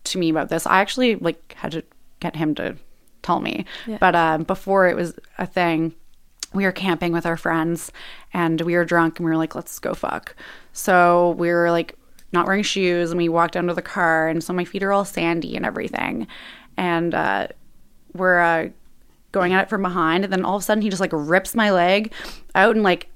to 0.06 0.18
me 0.18 0.30
about 0.30 0.50
this, 0.50 0.66
I 0.66 0.80
actually 0.80 1.16
like 1.16 1.56
had 1.58 1.72
to 1.74 1.84
get 2.20 2.36
him 2.36 2.56
to 2.56 2.76
tell 3.22 3.40
me. 3.40 3.66
But 4.00 4.16
um, 4.16 4.44
before 4.44 4.88
it 4.88 4.96
was 4.96 5.14
a 5.38 5.46
thing, 5.46 5.94
we 6.54 6.66
were 6.66 6.72
camping 6.72 7.14
with 7.14 7.26
our 7.26 7.38
friends 7.38 7.92
and 8.34 8.60
we 8.62 8.76
were 8.76 8.86
drunk 8.86 9.20
and 9.20 9.26
we 9.26 9.32
were 9.32 9.38
like, 9.38 9.56
let's 9.56 9.80
go 9.80 9.94
fuck. 9.94 10.36
So 10.74 11.32
we 11.32 11.50
were 11.50 11.72
like 11.72 11.98
not 12.32 12.46
wearing 12.46 12.64
shoes 12.64 13.12
and 13.12 13.18
we 13.18 13.30
walked 13.30 13.54
down 13.54 13.68
to 13.68 13.74
the 13.74 13.82
car 13.82 14.28
and 14.28 14.44
so 14.44 14.54
my 14.54 14.66
feet 14.66 14.84
are 14.84 14.92
all 14.92 15.06
sandy 15.06 15.56
and 15.56 15.66
everything. 15.66 16.28
And 16.78 17.14
uh, 17.14 17.48
we're 18.14 18.40
uh, 18.40 18.70
going 19.32 19.54
at 19.54 19.64
it 19.64 19.70
from 19.70 19.82
behind 19.82 20.24
and 20.24 20.32
then 20.32 20.44
all 20.46 20.56
of 20.58 20.62
a 20.62 20.66
sudden 20.66 20.82
he 20.82 20.90
just 20.90 21.02
like 21.02 21.12
rips 21.14 21.54
my 21.56 21.72
leg 21.72 22.12
out 22.56 22.76
and 22.76 22.84
like 22.84 23.08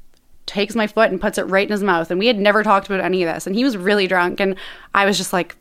takes 0.45 0.75
my 0.75 0.85
foot 0.87 1.09
and 1.11 1.19
puts 1.19 1.37
it 1.37 1.43
right 1.43 1.67
in 1.67 1.71
his 1.71 1.83
mouth 1.83 2.09
and 2.11 2.19
we 2.19 2.27
had 2.27 2.37
never 2.37 2.61
talked 2.63 2.85
about 2.87 2.99
any 3.01 3.23
of 3.23 3.33
this 3.33 3.47
and 3.47 3.55
he 3.55 3.63
was 3.63 3.75
really 3.75 4.05
drunk 4.07 4.39
and 4.39 4.55
I 4.93 5.05
was 5.05 5.17
just 5.17 5.33
like 5.33 5.55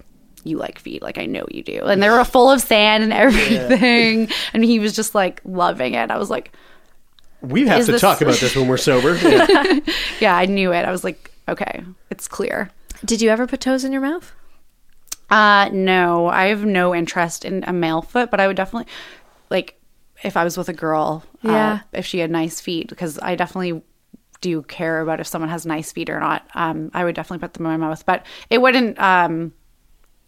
you 0.45 0.59
like 0.59 0.79
feet 0.79 1.01
like 1.03 1.17
I 1.17 1.25
know 1.27 1.47
you 1.51 1.63
do 1.63 1.81
and 1.87 2.03
they 2.03 2.11
were 2.11 2.23
full 2.25 2.51
of 2.51 2.61
sand 2.61 3.03
and 3.03 3.13
everything 3.59 4.29
and 4.53 4.63
he 4.65 4.79
was 4.79 4.95
just 4.95 5.15
like 5.15 5.41
loving 5.45 5.95
it 5.95 6.11
I 6.11 6.19
was 6.19 6.29
like 6.31 6.53
We 7.41 7.67
have 7.67 7.87
to 7.87 7.93
this- 7.93 8.01
talk 8.01 8.21
about 8.21 8.37
this 8.37 8.55
when 8.55 8.69
we're 8.69 8.77
sober. 8.77 9.15
Yeah. 9.23 9.79
yeah 10.21 10.37
I 10.37 10.47
knew 10.47 10.73
it 10.73 10.85
I 10.85 10.91
was 10.91 11.03
like 11.03 11.31
okay 11.49 11.83
it's 12.11 12.29
clear 12.29 12.71
Did 13.05 13.21
you 13.21 13.31
ever 13.31 13.47
put 13.47 13.61
toes 13.61 13.85
in 13.85 13.93
your 13.93 14.01
mouth? 14.01 14.33
Uh 15.31 15.69
no, 15.73 16.27
I 16.29 16.47
have 16.47 16.65
no 16.65 16.95
interest 16.95 17.45
in 17.45 17.65
a 17.67 17.73
male 17.73 18.03
foot, 18.03 18.31
but 18.31 18.41
I 18.41 18.47
would 18.47 18.57
definitely 18.57 18.91
like 19.51 19.79
if 20.23 20.37
I 20.37 20.45
was 20.45 20.57
with 20.57 20.69
a 20.69 20.73
girl, 20.75 21.25
Yeah. 21.43 21.73
uh, 21.73 21.79
if 21.93 22.07
she 22.07 22.19
had 22.21 22.31
nice 22.31 22.61
feet, 22.61 22.89
because 22.89 23.19
I 23.21 23.35
definitely 23.35 23.83
do 24.41 24.63
care 24.63 25.01
about 25.01 25.21
if 25.21 25.27
someone 25.27 25.49
has 25.51 25.67
nice 25.67 25.93
feet 25.93 26.09
or 26.09 26.21
not. 26.21 26.47
Um, 26.55 26.91
I 26.95 27.05
would 27.05 27.15
definitely 27.15 27.39
put 27.47 27.55
them 27.55 27.67
in 27.67 27.73
my 27.73 27.89
mouth, 27.89 28.05
but 28.07 28.25
it 28.51 28.59
wouldn't 28.59 28.99
um 29.01 29.53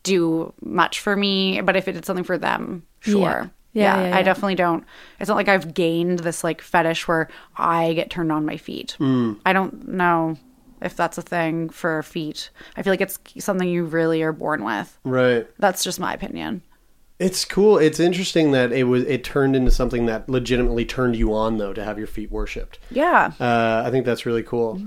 do 0.03 0.53
much 0.63 1.01
for 1.01 1.15
me. 1.17 1.61
But 1.61 1.77
if 1.77 1.89
it 1.89 1.93
did 1.93 2.05
something 2.05 2.25
for 2.25 2.39
them, 2.39 2.83
sure. 3.01 3.51
Yeah, 3.73 4.01
yeah, 4.03 4.09
yeah. 4.09 4.17
I 4.17 4.23
definitely 4.23 4.55
don't. 4.55 4.85
It's 5.21 5.29
not 5.29 5.37
like 5.37 5.49
I've 5.49 5.75
gained 5.75 6.21
this 6.21 6.43
like 6.43 6.63
fetish 6.63 7.07
where 7.07 7.29
I 7.57 7.93
get 7.93 8.09
turned 8.11 8.33
on 8.33 8.47
by 8.47 8.57
feet. 8.57 8.97
I 9.01 9.53
don't 9.53 9.89
know 9.89 10.39
if 10.87 10.97
that's 10.97 11.19
a 11.19 11.23
thing 11.23 11.69
for 11.69 12.03
feet. 12.03 12.49
I 12.77 12.83
feel 12.83 12.93
like 12.93 13.03
it's 13.03 13.19
something 13.39 13.69
you 13.69 13.85
really 13.85 14.23
are 14.23 14.33
born 14.33 14.65
with. 14.65 14.99
right. 15.05 15.47
That's 15.59 15.85
just 15.85 16.01
my 16.01 16.15
opinion. 16.15 16.63
It's 17.19 17.45
cool. 17.47 17.79
It's 17.79 17.99
interesting 17.99 18.53
that 18.53 18.73
it 18.73 18.85
was 18.85 19.03
it 19.05 19.25
turned 19.25 19.57
into 19.57 19.71
something 19.71 20.05
that 20.07 20.29
legitimately 20.29 20.85
turned 20.85 21.17
you 21.17 21.35
on 21.35 21.57
though 21.57 21.73
to 21.73 21.83
have 21.83 21.97
your 21.99 22.07
feet 22.07 22.31
worshipped. 22.31 22.79
Yeah. 22.91 23.33
Uh, 23.41 23.83
I 23.87 23.91
think 23.91 24.05
that's 24.05 24.27
really 24.27 24.43
cool. 24.43 24.83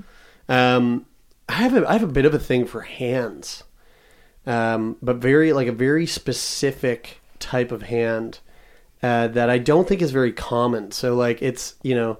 Um, 0.47 1.05
I 1.47 1.53
have 1.53 1.75
a 1.75 1.89
I 1.89 1.93
have 1.93 2.03
a 2.03 2.07
bit 2.07 2.25
of 2.25 2.33
a 2.35 2.39
thing 2.39 2.65
for 2.67 2.81
hands, 2.81 3.63
um, 4.45 4.97
but 5.01 5.15
very 5.17 5.53
like 5.53 5.67
a 5.67 5.71
very 5.71 6.05
specific 6.05 7.19
type 7.39 7.71
of 7.71 7.81
hand 7.83 8.39
uh, 9.01 9.27
that 9.29 9.49
I 9.49 9.57
don't 9.57 9.87
think 9.87 10.03
is 10.03 10.11
very 10.11 10.31
common. 10.31 10.91
So 10.91 11.15
like 11.15 11.41
it's 11.41 11.75
you 11.81 11.95
know 11.95 12.19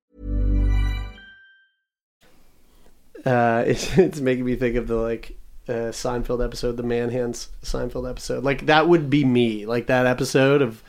uh, 3.25 3.63
it's, 3.67 3.97
it's 3.97 4.19
making 4.19 4.45
me 4.45 4.55
think 4.55 4.75
of 4.75 4.87
the 4.87 4.95
like 4.95 5.37
uh, 5.67 5.91
Seinfeld 5.91 6.43
episode, 6.43 6.77
the 6.77 6.83
man 6.83 7.09
hands 7.09 7.49
Seinfeld 7.63 8.09
episode. 8.09 8.43
Like 8.43 8.65
that 8.67 8.87
would 8.87 9.09
be 9.09 9.23
me. 9.23 9.65
Like 9.65 9.87
that 9.87 10.05
episode 10.05 10.61
of 10.61 10.83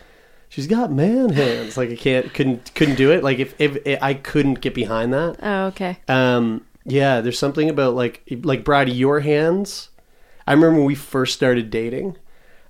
she's 0.48 0.66
got 0.66 0.92
man 0.92 1.30
hands. 1.30 1.76
Like 1.76 1.90
I 1.90 1.96
can't 1.96 2.32
couldn't 2.32 2.74
couldn't 2.74 2.96
do 2.96 3.12
it. 3.12 3.22
Like 3.22 3.38
if 3.38 3.54
if, 3.60 4.02
I 4.02 4.14
couldn't 4.14 4.60
get 4.60 4.74
behind 4.74 5.12
that. 5.12 5.36
Oh, 5.42 5.66
okay. 5.66 5.98
Um, 6.08 6.66
yeah, 6.84 7.20
there's 7.20 7.38
something 7.38 7.68
about 7.68 7.94
like 7.94 8.22
like 8.42 8.64
Bridie, 8.64 8.92
your 8.92 9.20
hands. 9.20 9.90
I 10.46 10.52
remember 10.52 10.78
when 10.78 10.86
we 10.86 10.96
first 10.96 11.34
started 11.34 11.70
dating, 11.70 12.16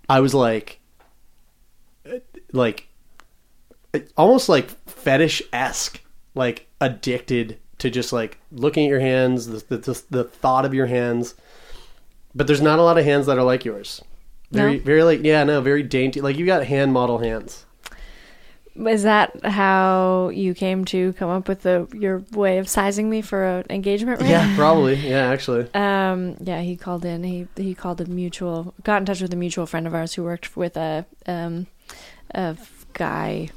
I 0.09 0.21
was 0.21 0.35
like, 0.35 0.79
like, 2.53 2.89
almost 4.15 4.51
like 4.51 4.69
fetish 4.87 5.43
esque, 5.55 6.03
like 6.35 6.67
addicted 6.83 7.59
to 7.83 7.91
just 7.91 8.13
like 8.13 8.39
looking 8.51 8.87
at 8.87 8.91
your 8.91 9.01
hands, 9.01 9.47
the, 9.47 9.77
the 9.77 10.03
the 10.11 10.25
thought 10.25 10.65
of 10.65 10.73
your 10.73 10.87
hands. 10.87 11.35
But 12.35 12.47
there's 12.47 12.63
not 12.63 12.79
a 12.79 12.83
lot 12.83 12.97
of 12.97 13.05
hands 13.05 13.27
that 13.27 13.37
are 13.37 13.43
like 13.45 13.65
yours. 13.65 14.01
Very, 14.51 14.79
No? 14.79 14.85
very 14.85 15.03
like 15.03 15.21
yeah, 15.23 15.45
no, 15.45 15.61
very 15.61 15.83
dainty. 15.83 16.21
Like 16.21 16.37
you 16.39 16.47
got 16.47 16.65
hand 16.65 16.93
model 16.93 17.19
hands. 17.19 17.67
Is 18.75 19.03
that 19.03 19.45
how 19.45 20.31
you 20.33 20.55
came 20.55 20.87
to 20.87 21.13
come 21.15 21.29
up 21.29 21.47
with 21.47 21.61
the 21.63 21.87
your 21.93 22.23
way 22.33 22.57
of 22.57 22.69
sizing 22.69 23.11
me 23.11 23.21
for 23.21 23.45
an 23.45 23.67
engagement 23.69 24.21
ring? 24.21 24.31
Yeah, 24.31 24.57
probably. 24.57 24.95
Yeah, 25.11 25.27
actually. 25.29 25.69
Um, 25.75 26.37
yeah, 26.41 26.63
he 26.63 26.77
called 26.77 27.05
in. 27.05 27.23
He 27.25 27.49
he 27.57 27.75
called 27.75 28.01
a 28.01 28.07
mutual, 28.07 28.73
got 28.85 29.03
in 29.03 29.07
touch 29.07 29.21
with 29.21 29.33
a 29.33 29.37
mutual 29.37 29.67
friend 29.67 29.87
of 29.87 29.95
ours 29.95 30.15
who 30.15 30.23
worked 30.25 30.57
with 30.57 30.77
a 30.77 31.05
um, 31.27 31.67
a 32.35 32.57
guy 32.95 33.51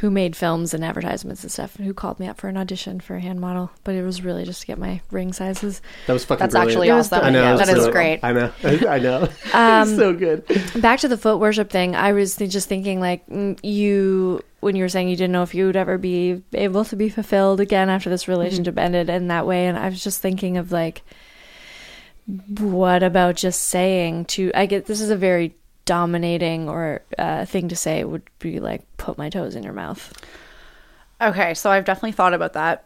who 0.00 0.10
made 0.10 0.34
films 0.34 0.72
and 0.72 0.82
advertisements 0.84 1.42
and 1.42 1.52
stuff, 1.52 1.76
who 1.76 1.92
called 1.92 2.18
me 2.18 2.26
up 2.26 2.38
for 2.38 2.48
an 2.48 2.56
audition 2.56 3.00
for 3.00 3.16
a 3.16 3.20
hand 3.20 3.38
model. 3.40 3.70
But 3.84 3.94
it 3.94 4.02
was 4.02 4.22
really 4.22 4.44
just 4.44 4.62
to 4.62 4.66
get 4.66 4.78
my 4.78 5.00
ring 5.10 5.32
sizes. 5.34 5.82
That 6.06 6.14
was 6.14 6.24
fucking 6.24 6.40
That's 6.40 6.52
brilliant. 6.54 6.70
actually 6.72 6.88
It 6.88 6.94
was 6.94 7.12
awesome. 7.12 7.24
I 7.26 7.30
know. 7.30 7.42
Yeah, 7.42 7.48
it 7.50 7.52
was 7.58 7.66
that 7.68 7.76
is 7.76 7.84
so- 7.84 7.92
great. 7.92 8.20
I 8.22 8.32
know. 8.32 8.52
I 8.64 8.98
know. 8.98 9.28
Um, 9.52 9.88
It's 9.88 9.96
so 9.98 10.12
good. 10.14 10.44
Back 10.80 11.00
to 11.00 11.08
the 11.08 11.18
foot 11.18 11.38
worship 11.38 11.70
thing, 11.70 11.94
I 11.94 12.12
was 12.12 12.36
just 12.36 12.68
thinking 12.68 12.98
like 13.00 13.26
mm, 13.26 13.58
you 13.62 14.42
when 14.60 14.74
you 14.76 14.84
were 14.84 14.88
saying 14.88 15.08
you 15.08 15.16
didn't 15.16 15.32
know 15.32 15.42
if 15.42 15.54
you 15.54 15.66
would 15.66 15.76
ever 15.76 15.96
be 15.98 16.42
able 16.52 16.84
to 16.84 16.96
be 16.96 17.08
fulfilled 17.08 17.60
again 17.60 17.88
after 17.88 18.10
this 18.10 18.26
relationship 18.28 18.78
ended 18.78 19.08
in 19.10 19.28
that 19.28 19.46
way, 19.46 19.66
and 19.66 19.78
I 19.78 19.88
was 19.88 20.02
just 20.04 20.20
thinking 20.20 20.56
of 20.58 20.70
like, 20.72 21.02
what 22.58 23.02
about 23.02 23.36
just 23.36 23.62
saying 23.62 24.26
to? 24.26 24.50
I 24.54 24.66
get 24.66 24.86
this 24.86 25.00
is 25.00 25.10
a 25.10 25.16
very 25.16 25.54
dominating 25.84 26.68
or 26.68 27.02
uh, 27.18 27.44
thing 27.44 27.68
to 27.68 27.76
say 27.76 28.04
would 28.04 28.22
be 28.38 28.60
like 28.60 28.82
put 28.96 29.18
my 29.18 29.28
toes 29.28 29.54
in 29.56 29.62
your 29.62 29.72
mouth. 29.72 30.12
Okay, 31.20 31.54
so 31.54 31.70
I've 31.70 31.84
definitely 31.84 32.12
thought 32.12 32.34
about 32.34 32.54
that. 32.54 32.84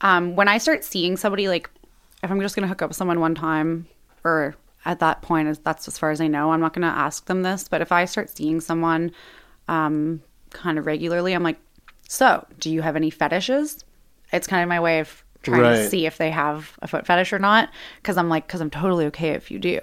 Um, 0.00 0.36
when 0.36 0.48
I 0.48 0.58
start 0.58 0.84
seeing 0.84 1.16
somebody, 1.16 1.48
like, 1.48 1.68
if 2.22 2.30
I'm 2.30 2.40
just 2.40 2.54
going 2.56 2.62
to 2.62 2.68
hook 2.68 2.80
up 2.82 2.90
with 2.90 2.96
someone 2.96 3.20
one 3.20 3.34
time, 3.34 3.86
or 4.24 4.54
at 4.84 5.00
that 5.00 5.20
point, 5.22 5.48
as- 5.48 5.58
that's 5.58 5.86
as 5.88 5.98
far 5.98 6.10
as 6.10 6.20
I 6.20 6.26
know, 6.26 6.52
I'm 6.52 6.60
not 6.60 6.72
going 6.72 6.82
to 6.82 6.88
ask 6.88 7.26
them 7.26 7.42
this. 7.42 7.68
But 7.68 7.80
if 7.82 7.92
I 7.92 8.04
start 8.06 8.30
seeing 8.34 8.60
someone 8.60 9.12
um, 9.68 10.22
kind 10.50 10.78
of 10.78 10.86
regularly, 10.86 11.32
I'm 11.34 11.42
like, 11.42 11.58
so 12.08 12.46
do 12.58 12.70
you 12.70 12.80
have 12.82 12.96
any 12.96 13.10
fetishes? 13.10 13.84
It's 14.32 14.46
kind 14.46 14.62
of 14.62 14.68
my 14.68 14.80
way 14.80 15.00
of 15.00 15.22
trying 15.42 15.60
Right. 15.62 15.76
to 15.76 15.88
see 15.88 16.06
if 16.06 16.16
they 16.16 16.30
have 16.30 16.72
a 16.80 16.88
foot 16.88 17.06
fetish 17.06 17.32
or 17.34 17.38
not. 17.38 17.68
Because 17.96 18.16
I'm 18.16 18.28
like, 18.30 18.46
because 18.46 18.60
I'm 18.62 18.70
totally 18.70 19.06
okay 19.06 19.30
if 19.30 19.50
you 19.50 19.58
do. 19.58 19.80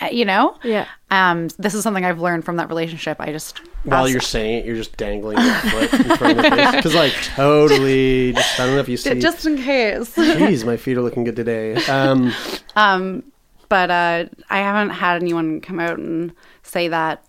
Uh, 0.00 0.06
You 0.10 0.24
know? 0.24 0.56
Yeah. 0.62 0.86
Um, 1.10 1.48
this 1.58 1.74
is 1.74 1.82
something 1.82 2.04
I've 2.04 2.20
learned 2.20 2.44
from 2.44 2.56
that 2.56 2.68
relationship. 2.68 3.16
I 3.20 3.32
just 3.32 3.60
While 3.84 4.02
asked- 4.04 4.12
you're 4.12 4.20
saying 4.20 4.58
it, 4.60 4.66
you're 4.66 4.76
just 4.76 4.96
dangling 4.96 5.38
your 5.38 5.54
foot 5.54 5.92
in 5.94 6.16
front 6.16 6.38
of 6.38 6.42
their 6.42 6.56
face. 6.56 6.74
Because, 6.76 6.94
like, 6.94 7.12
totally. 7.34 8.32
Just, 8.32 8.60
I 8.60 8.66
don't 8.66 8.74
know 8.74 8.80
if 8.80 8.88
you 8.88 8.96
see. 8.98 9.18
just 9.20 9.46
in 9.46 9.56
case. 9.56 10.14
Jeez, 10.16 10.64
my 10.64 10.76
feet 10.76 10.96
are 10.98 11.02
looking 11.02 11.24
good 11.24 11.36
today. 11.36 11.74
Um, 11.86 12.32
Um, 12.76 13.22
but 13.68 13.90
uh, 13.90 14.26
I 14.50 14.58
haven't 14.58 14.90
had 14.90 15.22
anyone 15.22 15.60
come 15.60 15.80
out 15.80 15.98
and 15.98 16.32
say 16.62 16.88
that 16.88 17.24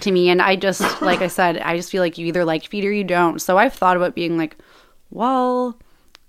to 0.00 0.10
me. 0.10 0.28
And 0.28 0.42
I 0.42 0.56
just, 0.56 1.00
like 1.02 1.20
I 1.22 1.28
said, 1.28 1.58
I 1.58 1.76
just 1.76 1.90
feel 1.90 2.02
like 2.02 2.18
you 2.18 2.26
either 2.26 2.44
like 2.44 2.66
feet 2.66 2.84
or 2.84 2.92
you 2.92 3.04
don't. 3.04 3.38
So 3.40 3.56
I've 3.58 3.72
thought 3.74 3.96
about 3.96 4.14
being 4.14 4.36
like, 4.36 4.56
well, 5.10 5.78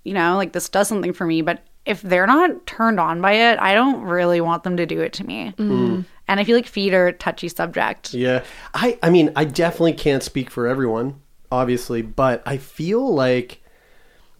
you 0.04 0.14
know, 0.14 0.36
like 0.38 0.54
this 0.54 0.70
does 0.70 0.88
something 0.88 1.14
for 1.14 1.26
me. 1.26 1.42
But 1.42 1.64
if 1.90 2.04
they're 2.04 2.28
not 2.28 2.68
turned 2.68 3.00
on 3.00 3.20
by 3.20 3.32
it, 3.34 3.58
I 3.60 3.74
don't 3.74 4.02
really 4.04 4.42
want 4.42 4.64
them 4.64 4.78
to 4.78 4.86
do 4.86 5.02
it 5.02 5.12
to 5.14 5.24
me. 5.26 5.54
And 5.58 6.06
I 6.40 6.44
feel 6.44 6.56
like 6.56 6.68
feet 6.68 6.94
are 6.94 7.08
a 7.08 7.14
touchy 7.14 7.50
subject. 7.50 8.14
Yeah. 8.14 8.44
I 8.76 9.00
I 9.02 9.10
mean, 9.10 9.32
I 9.36 9.46
definitely 9.46 9.94
can't 9.94 10.22
speak 10.22 10.52
for 10.52 10.68
everyone, 10.68 11.20
obviously, 11.52 12.04
but 12.04 12.44
I 12.46 12.58
feel 12.58 13.12
like 13.12 13.64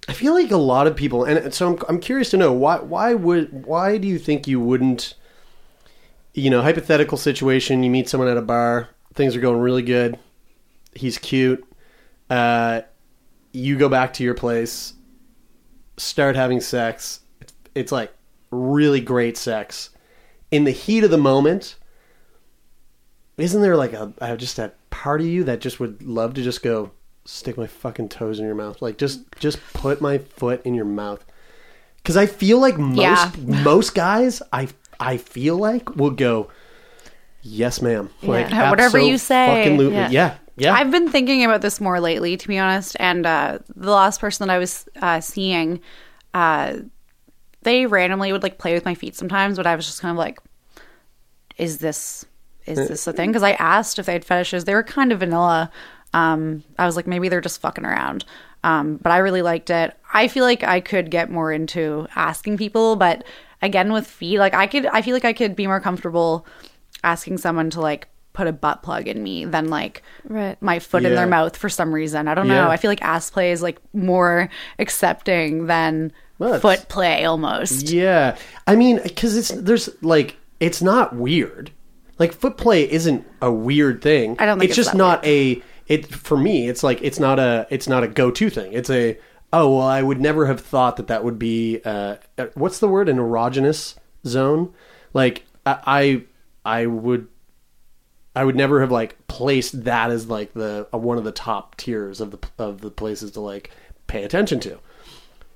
I 0.08 0.14
feel 0.14 0.34
like 0.36 0.52
a 0.52 0.58
lot 0.58 0.86
of 0.86 0.96
people 0.96 1.24
and 1.24 1.52
so 1.52 1.74
I'm 1.74 1.80
I'm 1.90 2.00
curious 2.00 2.30
to 2.30 2.38
know 2.38 2.54
why 2.54 2.78
why 2.78 3.16
would 3.16 3.66
why 3.66 3.98
do 3.98 4.08
you 4.08 4.20
think 4.20 4.48
you 4.48 4.60
wouldn't 4.60 5.16
you 6.36 6.52
know, 6.52 6.62
hypothetical 6.62 7.18
situation, 7.18 7.82
you 7.82 7.90
meet 7.90 8.08
someone 8.08 8.30
at 8.30 8.38
a 8.38 8.42
bar, 8.42 8.90
things 9.16 9.36
are 9.36 9.42
going 9.42 9.60
really 9.60 9.82
good. 9.82 10.20
He's 10.94 11.18
cute. 11.18 11.66
Uh 12.30 12.82
you 13.52 13.80
go 13.80 13.90
back 13.90 14.14
to 14.14 14.24
your 14.24 14.36
place, 14.36 14.94
start 15.98 16.36
having 16.36 16.62
sex. 16.62 17.22
It's, 17.80 17.92
like 17.92 18.14
really 18.52 19.00
great 19.02 19.38
sex. 19.38 19.90
In 20.52 20.64
the 20.64 20.72
heat 20.72 21.04
of 21.04 21.12
the 21.12 21.18
moment, 21.18 21.76
isn't 23.38 23.62
there 23.62 23.78
like 23.78 23.94
a, 23.94 24.14
just 24.38 24.60
a 24.60 24.72
part 24.90 25.22
of 25.22 25.28
you 25.28 25.44
that 25.46 25.62
just 25.62 25.80
would 25.80 26.02
love 26.04 26.34
to 26.36 26.44
just 26.44 26.62
go 26.64 26.92
stick 27.26 27.58
my 27.58 27.68
fucking 27.68 28.10
toes 28.10 28.40
in 28.40 28.46
your 28.46 28.56
mouth 28.56 28.82
like 28.82 28.98
just 28.98 29.22
just 29.40 29.60
put 29.74 30.02
my 30.02 30.18
foot 30.18 30.66
in 30.66 30.74
your 30.74 30.86
mouth 30.86 31.24
because 31.98 32.18
i 32.18 32.26
feel 32.26 32.60
like 32.60 32.78
most 32.80 32.98
Yeah. 32.98 33.32
most 33.64 33.94
guys 33.94 34.42
i 34.52 34.68
i 35.00 35.18
feel 35.18 35.56
like 35.56 35.96
will 35.96 36.10
go 36.10 36.50
yes 37.44 37.84
ma'am 37.84 38.10
like 38.24 38.50
Yeah, 38.50 38.70
whatever 38.72 38.98
you 38.98 39.18
say. 39.20 39.62
absolutely. 39.62 39.96
Yeah. 39.96 40.10
yeah 40.10 40.38
yeah 40.58 40.74
I've 40.74 40.90
been 40.92 41.10
thinking 41.10 41.46
about 41.46 41.62
this 41.62 41.80
more 41.80 42.00
lately, 42.02 42.36
to 42.36 42.48
be 42.48 42.58
honest. 42.58 42.98
And 43.00 43.26
uh, 43.26 43.60
the 43.76 43.92
last 43.92 44.20
person 44.20 44.46
that 44.48 44.54
I 44.54 44.58
was 44.58 44.86
uh, 45.02 45.22
seeing, 45.22 45.80
uh, 46.34 46.78
they 47.64 47.86
randomly 47.86 48.32
would 48.32 48.44
like 48.44 48.58
play 48.58 48.74
with 48.74 48.86
my 48.86 48.96
feet 48.96 49.16
sometimes, 49.16 49.58
but 49.58 49.68
I 49.68 49.76
was 49.76 49.86
just 49.86 50.02
kind 50.02 50.12
of 50.12 50.18
like, 50.18 50.40
"Is 51.58 51.80
this 51.80 52.26
is 52.66 52.88
this 52.88 53.08
a 53.08 53.14
thing?" 53.14 53.30
Because 53.30 53.44
I 53.44 53.52
asked 53.54 54.00
if 54.00 54.06
they 54.06 54.14
had 54.14 54.26
fetishes. 54.26 54.66
They 54.66 54.76
were 54.76 54.84
kind 54.84 55.12
of 55.12 55.20
vanilla. 55.20 55.72
Um, 56.14 56.64
I 56.78 56.86
was 56.86 56.96
like, 56.96 57.08
maybe 57.08 57.30
they're 57.30 57.42
just 57.42 57.62
fucking 57.62 57.86
around. 57.86 58.26
Um, 58.64 58.98
but 58.98 59.12
I 59.12 59.18
really 59.18 59.42
liked 59.42 59.70
it. 59.70 59.96
I 60.14 60.28
feel 60.28 60.44
like 60.44 60.64
I 60.64 60.80
could 60.80 61.12
get 61.12 61.30
more 61.30 61.52
into 61.52 62.08
asking 62.16 62.58
people, 62.58 62.96
but 62.96 63.24
again 63.62 63.94
with 63.94 64.08
feet, 64.08 64.40
like 64.40 64.54
I 64.54 64.68
could, 64.68 64.86
I 64.88 65.02
feel 65.02 65.14
like 65.14 65.26
I 65.26 65.34
could 65.34 65.56
be 65.56 65.68
more 65.68 65.80
comfortable 65.80 66.46
asking 67.04 67.38
someone 67.38 67.70
to 67.72 67.82
like 67.82 68.08
put 68.34 68.48
a 68.48 68.52
butt 68.54 68.84
plug 68.84 69.08
in 69.08 69.22
me 69.22 69.44
than 69.46 69.70
like 69.70 70.04
Right. 70.28 70.56
my 70.62 70.80
foot 70.80 71.04
in 71.06 71.16
their 71.16 71.28
mouth 71.28 71.58
for 71.58 71.68
some 71.70 71.92
reason. 71.94 72.28
I 72.28 72.36
don't 72.36 72.48
Yeah. 72.48 72.66
know. 72.66 72.70
I 72.70 72.78
feel 72.78 72.92
like 72.92 73.02
ass 73.02 73.30
play 73.30 73.52
is 73.52 73.62
like 73.62 73.80
more 73.94 74.50
accepting 74.78 75.66
than 75.68 76.12
Well, 76.38 76.60
foot 76.60 76.88
play 76.90 77.26
almost. 77.26 77.90
Yeah, 77.90 78.38
I 78.68 78.76
mean, 78.76 79.00
because 79.04 79.36
it's 79.38 79.50
there's 79.50 79.90
like 80.02 80.38
it's 80.60 80.82
not 80.82 81.16
weird. 81.16 81.72
Like 82.18 82.34
foot 82.34 82.58
play 82.58 82.90
isn't 82.90 83.26
a 83.42 83.52
weird 83.52 84.02
thing. 84.02 84.36
I 84.40 84.46
don't 84.46 84.60
think 84.60 84.70
it's, 84.70 84.78
it's 84.78 84.88
just 84.88 84.92
that 84.94 84.98
not 84.98 85.26
a. 85.26 85.62
It 85.88 86.06
for 86.14 86.38
me, 86.38 86.70
it's 86.70 86.84
like 86.84 87.00
it's 87.02 87.20
not 87.20 87.40
a. 87.40 87.66
It's 87.70 87.88
not 87.88 88.04
a 88.04 88.08
go 88.08 88.30
to 88.32 88.50
thing. 88.50 88.74
It's 88.74 88.90
a. 88.90 89.18
Oh 89.52 89.78
well, 89.78 89.88
I 89.88 90.02
would 90.02 90.22
never 90.22 90.46
have 90.46 90.60
thought 90.62 90.98
that 90.98 91.08
that 91.08 91.24
would 91.24 91.40
be. 91.40 91.82
Uh, 91.84 92.18
uh, 92.38 92.46
what's 92.54 92.80
the 92.80 92.88
word? 92.88 93.10
An 93.10 93.18
erogenous 93.18 93.96
zone. 94.28 94.74
Like 95.14 95.46
I, 95.66 96.22
I, 96.66 96.82
I 96.82 96.86
would. 96.86 97.28
I 98.40 98.46
would 98.46 98.56
never 98.56 98.80
have 98.80 98.90
like 98.90 99.18
placed 99.28 99.84
that 99.84 100.12
as 100.12 100.30
like 100.30 100.54
the 100.54 100.88
uh, 100.94 100.98
one 100.98 101.18
of 101.18 101.26
the 101.26 101.32
top 101.34 101.76
tiers 101.76 102.22
of 102.22 102.32
the 102.32 102.40
of 102.58 102.80
the 102.80 102.90
places 102.90 103.32
to 103.32 103.42
like 103.42 103.70
pay 104.08 104.24
attention 104.24 104.62
to. 104.62 104.80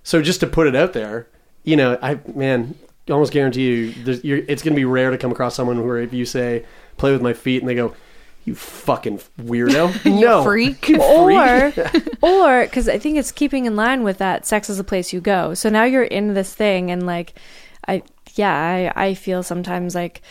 So 0.04 0.22
just 0.22 0.42
to 0.42 0.48
put 0.48 0.68
it 0.68 0.76
out 0.76 0.92
there, 0.92 1.30
you 1.64 1.78
know, 1.78 1.98
I 2.02 2.20
man, 2.36 2.76
almost 3.10 3.32
guarantee 3.32 3.68
you, 3.68 3.92
there's, 4.04 4.22
you're, 4.26 4.40
it's 4.50 4.62
going 4.64 4.74
to 4.74 4.76
be 4.76 4.84
rare 4.84 5.12
to 5.12 5.18
come 5.18 5.32
across 5.32 5.56
someone 5.56 5.88
where 5.88 5.98
if 6.00 6.12
you 6.12 6.26
say 6.26 6.66
play 6.98 7.14
with 7.14 7.22
my 7.22 7.32
feet 7.32 7.62
and 7.62 7.70
they 7.70 7.76
go, 7.76 7.96
"You 8.44 8.54
fucking 8.54 9.22
weirdo," 9.40 10.04
no 10.22 10.44
freak. 10.44 10.90
or 11.00 11.72
or 12.22 12.66
because 12.66 12.90
i 12.90 13.00
think 13.00 13.18
it's 13.18 13.32
keeping 13.32 13.64
in 13.64 13.78
line 13.78 14.04
with 14.04 14.18
that 14.18 14.46
sex 14.46 14.70
is 14.70 14.76
the 14.76 14.84
place 14.84 15.14
you 15.14 15.22
go 15.22 15.54
so 15.54 15.70
now 15.70 15.86
you're 15.86 16.04
in 16.04 16.34
this 16.34 16.54
thing 16.54 16.92
and 16.92 17.06
like 17.06 17.34
i 17.88 18.04
yeah 18.36 18.92
i, 18.94 19.06
I 19.06 19.14
feel 19.14 19.42
sometimes 19.42 19.96
like 19.96 20.22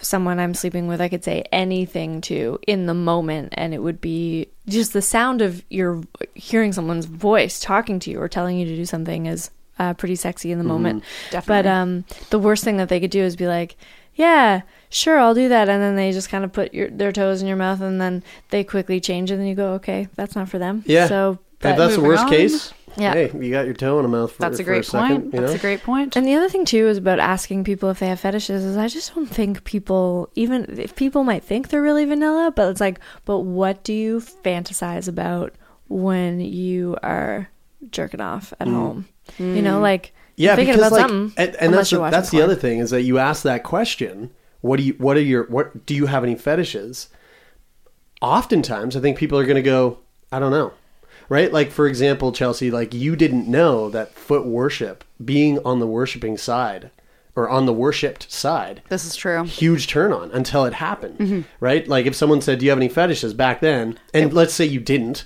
someone 0.00 0.38
i'm 0.38 0.54
sleeping 0.54 0.86
with 0.86 1.00
i 1.00 1.08
could 1.08 1.22
say 1.24 1.44
anything 1.52 2.20
to 2.20 2.58
in 2.66 2.86
the 2.86 2.94
moment 2.94 3.48
and 3.56 3.74
it 3.74 3.78
would 3.82 4.00
be 4.00 4.48
just 4.66 4.92
the 4.92 5.02
sound 5.02 5.42
of 5.42 5.62
your 5.68 6.02
hearing 6.34 6.72
someone's 6.72 7.06
voice 7.06 7.60
talking 7.60 7.98
to 7.98 8.10
you 8.10 8.20
or 8.20 8.28
telling 8.28 8.58
you 8.58 8.64
to 8.66 8.76
do 8.76 8.84
something 8.86 9.26
is 9.26 9.50
uh, 9.78 9.94
pretty 9.94 10.14
sexy 10.16 10.52
in 10.52 10.58
the 10.58 10.64
moment 10.64 11.02
but 11.30 11.62
Definitely. 11.62 11.70
um 11.70 12.04
the 12.30 12.38
worst 12.38 12.64
thing 12.64 12.76
that 12.78 12.88
they 12.88 13.00
could 13.00 13.10
do 13.10 13.22
is 13.22 13.36
be 13.36 13.46
like 13.46 13.76
yeah 14.14 14.62
sure 14.90 15.18
i'll 15.18 15.34
do 15.34 15.48
that 15.48 15.68
and 15.68 15.82
then 15.82 15.96
they 15.96 16.12
just 16.12 16.28
kind 16.28 16.44
of 16.44 16.52
put 16.52 16.74
your 16.74 16.88
their 16.90 17.12
toes 17.12 17.40
in 17.40 17.48
your 17.48 17.56
mouth 17.56 17.80
and 17.80 18.00
then 18.00 18.22
they 18.50 18.62
quickly 18.64 19.00
change 19.00 19.30
and 19.30 19.40
then 19.40 19.46
you 19.46 19.54
go 19.54 19.72
okay 19.74 20.08
that's 20.16 20.34
not 20.36 20.48
for 20.48 20.58
them 20.58 20.82
Yeah. 20.86 21.06
so 21.08 21.38
if 21.62 21.76
that's 21.76 21.96
the 21.96 22.02
worst 22.02 22.24
on. 22.24 22.30
case, 22.30 22.72
Yeah. 22.96 23.12
hey, 23.14 23.30
you 23.40 23.50
got 23.50 23.64
your 23.66 23.74
toe 23.74 23.98
in 23.98 24.04
a 24.04 24.08
mouth. 24.08 24.32
For, 24.32 24.42
That's 24.42 24.58
a 24.58 24.64
for 24.64 24.70
great 24.70 24.84
second, 24.84 25.22
point. 25.22 25.34
you 25.34 25.40
That's 25.40 25.54
a 25.54 25.58
great 25.58 25.82
point. 25.82 26.16
and 26.16 26.26
the 26.26 26.34
other 26.34 26.48
thing 26.48 26.64
too 26.64 26.88
is 26.88 26.98
about 26.98 27.18
asking 27.18 27.64
people 27.64 27.88
if 27.90 27.98
they 28.00 28.08
have 28.08 28.20
fetishes 28.20 28.64
is 28.64 28.76
I 28.76 28.88
just 28.88 29.14
don't 29.14 29.26
think 29.26 29.64
people 29.64 30.30
even 30.34 30.78
if 30.78 30.96
people 30.96 31.22
might 31.24 31.44
think 31.44 31.68
they're 31.68 31.82
really 31.82 32.04
vanilla, 32.04 32.52
but 32.54 32.68
it's 32.68 32.80
like, 32.80 33.00
but 33.24 33.40
what 33.40 33.84
do 33.84 33.92
you 33.92 34.20
fantasize 34.20 35.08
about 35.08 35.54
when 35.88 36.40
you 36.40 36.96
are 37.02 37.48
jerking 37.90 38.20
off 38.20 38.52
at 38.60 38.68
home? 38.68 39.06
You 39.38 39.62
know, 39.62 39.80
like 39.80 40.12
Mm. 40.12 40.42
Yeah, 40.44 40.56
thinking 40.56 40.74
because 40.76 40.86
about 40.88 40.98
like, 41.00 41.10
something. 41.10 41.34
and, 41.36 41.56
and 41.56 41.74
that's 41.74 41.90
the, 41.90 41.98
that's 42.10 42.30
the 42.30 42.38
porn. 42.38 42.44
other 42.50 42.54
thing 42.54 42.78
is 42.78 42.88
that 42.90 43.02
you 43.02 43.18
ask 43.18 43.42
that 43.42 43.62
question. 43.62 44.30
What 44.62 44.78
do 44.78 44.84
you? 44.84 44.94
What 44.94 45.18
are 45.18 45.20
your? 45.22 45.44
What 45.44 45.84
do 45.84 45.94
you 45.94 46.06
have 46.06 46.24
any 46.24 46.34
fetishes? 46.34 47.08
Oftentimes, 48.22 48.96
I 48.96 49.00
think 49.00 49.16
people 49.18 49.38
are 49.38 49.44
going 49.44 49.56
to 49.56 49.62
go, 49.62 49.98
I 50.32 50.38
don't 50.38 50.50
know, 50.50 50.72
right? 51.30 51.50
Like 51.50 51.70
for 51.70 51.86
example, 51.86 52.30
Chelsea, 52.32 52.70
like 52.70 52.92
you 52.92 53.16
didn't 53.16 53.48
know 53.48 53.88
that 53.88 54.12
foot 54.14 54.44
worship, 54.44 55.02
being 55.24 55.58
on 55.64 55.78
the 55.80 55.86
worshiping 55.86 56.36
side 56.36 56.90
or 57.34 57.48
on 57.48 57.64
the 57.64 57.72
worshipped 57.72 58.30
side, 58.30 58.82
This 58.90 59.04
is 59.06 59.14
true. 59.16 59.44
huge 59.44 59.86
turn 59.86 60.12
on 60.12 60.30
until 60.32 60.64
it 60.66 60.74
happened, 60.74 61.18
Mm-hmm. 61.18 61.40
right? 61.60 61.86
Like 61.88 62.04
if 62.04 62.14
someone 62.14 62.42
said, 62.42 62.58
"Do 62.58 62.66
you 62.66 62.70
have 62.72 62.78
any 62.78 62.88
fetishes?" 62.90 63.32
back 63.32 63.60
then, 63.60 63.98
and 64.12 64.32
let's 64.34 64.52
say 64.52 64.64
you 64.66 64.80
didn't, 64.80 65.24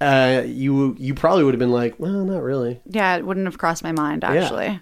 uh, 0.00 0.42
you 0.44 0.94
you 0.98 1.14
probably 1.14 1.44
would 1.44 1.54
have 1.54 1.58
been 1.60 1.70
like, 1.72 1.94
"Well, 1.98 2.24
not 2.24 2.42
really." 2.42 2.80
Yeah, 2.84 3.16
it 3.16 3.24
wouldn't 3.24 3.46
have 3.46 3.56
crossed 3.58 3.82
my 3.84 3.92
mind 3.92 4.24
actually. 4.24 4.80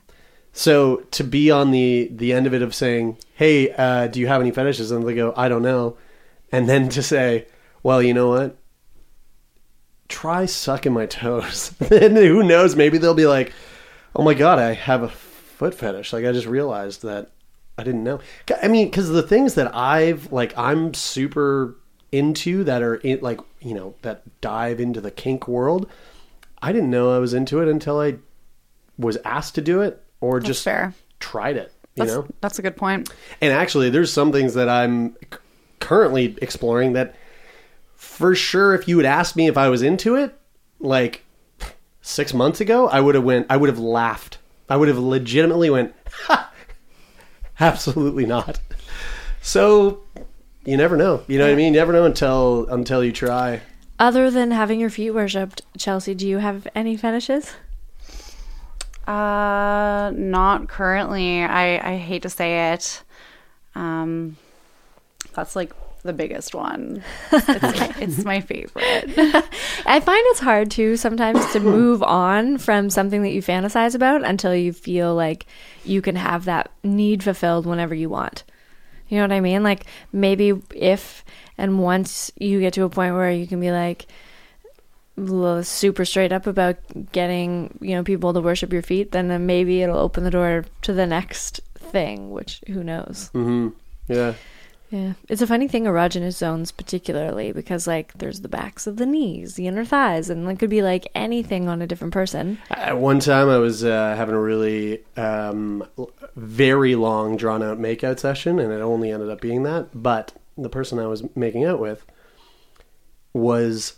So 0.57 0.99
to 1.12 1.23
be 1.25 1.51
on 1.51 1.71
the 1.73 2.09
the 2.15 2.33
end 2.33 2.47
of 2.47 2.55
it 2.55 2.62
of 2.62 2.75
saying, 2.75 3.19
"Hey, 3.35 3.71
uh, 3.73 4.07
do 4.07 4.19
you 4.21 4.27
have 4.29 4.41
any 4.41 4.51
fetishes?" 4.51 4.91
and 4.91 5.07
they 5.07 5.15
go, 5.15 5.35
"I 5.37 5.49
don't 5.49 5.62
know," 5.62 5.97
and 6.51 6.69
then 6.69 6.89
to 6.91 7.03
say, 7.03 7.47
"Well, 7.83 8.01
you 8.03 8.15
know 8.15 8.29
what? 8.31 8.57
Try 10.09 10.47
sucking 10.47 10.93
my 10.93 11.07
toes. 11.07 11.75
and 11.91 12.17
who 12.17 12.43
knows? 12.43 12.77
Maybe 12.77 12.99
they'll 12.99 13.15
be 13.15 13.27
like, 13.27 13.53
"Oh 14.15 14.23
my 14.23 14.35
god, 14.35 14.59
I 14.59 14.73
have 14.75 15.03
a 15.03 15.09
foot 15.09 15.75
fetish." 15.75 16.13
Like 16.13 16.25
I 16.25 16.33
just 16.33 16.47
realized 16.47 17.03
that 17.03 17.31
I 17.79 17.85
didn't 17.85 18.05
know. 18.05 18.21
I 18.63 18.69
mean, 18.69 18.87
because 18.89 19.09
the 19.11 19.23
things 19.23 19.55
that 19.55 19.75
I've 19.75 20.33
like, 20.33 20.57
I'm 20.57 20.95
super 20.95 21.77
into 22.13 22.63
that 22.65 22.83
are 22.83 22.95
in, 22.97 23.21
like 23.21 23.41
you 23.61 23.75
know 23.75 23.95
that 24.03 24.23
dive 24.41 24.81
into 24.81 25.01
the 25.01 25.11
kink 25.11 25.49
world. 25.49 25.89
I 26.63 26.73
didn't 26.73 26.91
know 26.91 27.15
I 27.15 27.19
was 27.19 27.35
into 27.35 27.61
it 27.61 27.69
until 27.69 28.01
I 28.01 28.17
was 28.99 29.19
asked 29.25 29.55
to 29.57 29.61
do 29.61 29.83
it 29.83 30.03
or 30.21 30.39
That's 30.39 30.47
just 30.47 30.65
fair. 30.65 30.95
tried 31.21 31.57
it. 31.59 31.73
You 31.97 32.05
That's, 32.05 32.13
know, 32.17 32.27
that's 32.41 32.59
a 32.59 32.63
good 32.63 32.77
point. 32.77 33.13
and 33.41 33.53
actually, 33.53 33.91
there's 33.91 34.13
some 34.13 34.33
things 34.33 34.55
that 34.55 34.69
I'm 34.69 35.15
c- 35.15 35.39
currently 35.81 36.37
exploring 36.41 36.95
that, 36.95 37.15
for 38.05 38.35
sure, 38.35 38.75
if 38.75 38.87
you 38.87 38.99
had 38.99 39.07
asked 39.07 39.35
me 39.35 39.49
if 39.49 39.57
I 39.59 39.69
was 39.69 39.83
into 39.83 40.15
it, 40.15 40.39
like 40.79 41.25
six 42.01 42.33
months 42.33 42.61
ago, 42.61 42.89
I 42.89 43.01
would 43.01 43.15
have 43.15 43.25
went. 43.25 43.47
I 43.51 43.57
would 43.57 43.69
have 43.69 43.79
laughed. 43.79 44.39
I 44.69 44.77
would 44.77 44.89
have 44.89 44.99
legitimately 44.99 45.69
went, 45.71 45.95
ha, 46.11 46.53
absolutely 47.61 48.25
not. 48.25 48.61
So, 49.43 50.03
you 50.65 50.77
never 50.77 50.97
know. 50.97 51.23
You 51.27 51.39
know 51.39 51.45
what 51.45 51.53
I 51.53 51.57
mean? 51.57 51.75
You 51.75 51.81
never 51.81 51.93
know 51.93 52.05
until 52.05 52.67
until 52.69 53.03
you 53.03 53.13
try. 53.13 53.61
Other 53.99 54.31
than 54.31 54.51
having 54.51 54.81
your 54.81 54.91
feet 54.91 55.11
worshipped, 55.11 55.63
Chelsea, 55.77 56.15
do 56.15 56.27
you 56.27 56.39
have 56.39 56.69
any 56.75 56.97
fetishes? 56.97 57.53
Uh, 59.07 60.13
not 60.15 60.69
currently. 60.69 61.43
I 61.43 61.95
I 61.95 61.97
hate 61.97 62.23
to 62.23 62.31
say 62.31 62.73
it. 62.73 63.03
Um, 63.75 64.37
that's 65.35 65.57
like 65.57 65.73
the 66.05 66.13
biggest 66.13 66.55
one. 66.55 67.03
It's, 67.33 68.01
it's 68.01 68.25
my 68.25 68.41
favorite. 68.41 68.75
I 69.87 70.01
find 70.01 70.23
it's 70.29 70.41
hard 70.41 70.71
too 70.71 70.97
sometimes 70.97 71.45
to 71.53 71.61
move 71.61 72.03
on 72.03 72.59
from 72.59 72.91
something 72.91 73.23
that 73.23 73.31
you 73.31 73.43
fantasize 73.43 73.95
about 73.95 74.23
until 74.25 74.55
you 74.55 74.73
feel 74.73 75.15
like 75.15 75.47
you 75.85 76.03
can 76.03 76.17
have 76.17 76.45
that 76.45 76.71
need 76.83 77.23
fulfilled 77.23 77.67
whenever 77.67 77.95
you 77.95 78.09
want. 78.09 78.45
You 79.09 79.19
know 79.19 79.25
what 79.25 79.33
I 79.33 79.41
mean? 79.41 79.63
Like 79.63 79.85
maybe 80.13 80.53
if 80.75 81.25
and 81.59 81.81
once 81.83 82.31
you 82.39 82.61
get 82.61 82.75
to 82.75 82.85
a 82.85 82.89
point 82.91 83.15
where 83.15 83.31
you 83.31 83.47
can 83.47 83.61
be 83.61 83.71
like 83.71 84.07
super 85.63 86.05
straight 86.05 86.33
up 86.33 86.47
about 86.47 86.77
getting, 87.13 87.79
you 87.81 87.95
know, 87.95 88.03
people 88.03 88.33
to 88.33 88.41
worship 88.41 88.73
your 88.73 88.83
feet, 88.83 89.13
then, 89.13 89.29
then 89.29 89.47
maybe 89.47 89.83
it'll 89.83 89.99
open 89.99 90.25
the 90.25 90.31
door 90.31 90.65
to 90.83 90.93
the 90.93 91.07
next 91.07 91.61
thing, 91.77 92.31
which 92.31 92.61
who 92.67 92.83
knows. 92.83 93.31
hmm 93.33 93.69
Yeah. 94.09 94.35
Yeah. 94.95 95.15
It's 95.29 95.43
a 95.43 95.47
funny 95.49 95.67
thing, 95.67 95.87
erogenous 95.87 96.35
zones, 96.35 96.71
particularly, 96.71 97.51
because, 97.51 97.89
like, 97.89 98.13
there's 98.15 98.43
the 98.43 98.49
backs 98.49 98.87
of 98.87 98.97
the 98.97 99.07
knees, 99.07 99.57
the 99.57 99.67
inner 99.67 99.85
thighs, 99.85 100.31
and 100.31 100.49
it 100.49 100.61
could 100.61 100.71
be 100.71 100.83
like 100.83 101.09
anything 101.17 101.69
on 101.69 101.83
a 101.83 101.87
different 101.87 102.13
person. 102.13 102.59
At 102.71 102.99
one 102.99 103.19
time, 103.19 103.49
I 103.49 103.59
was 103.59 103.85
uh, 103.85 104.15
having 104.17 104.37
a 104.37 104.41
really 104.41 105.03
um, 105.17 105.85
very 106.37 106.95
long, 106.95 107.37
drawn 107.37 107.61
out 107.61 107.81
makeout 107.81 108.21
session, 108.21 108.61
and 108.61 108.73
it 108.73 108.81
only 108.81 109.11
ended 109.11 109.31
up 109.31 109.41
being 109.41 109.65
that. 109.65 110.01
But 110.01 110.33
the 110.57 110.69
person 110.69 111.01
I 111.01 111.09
was 111.09 111.25
making 111.35 111.65
out 111.65 111.81
with 111.81 112.07
was 113.33 113.97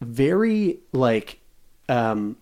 very 0.00 0.80
like 0.90 1.38
um, 1.88 2.36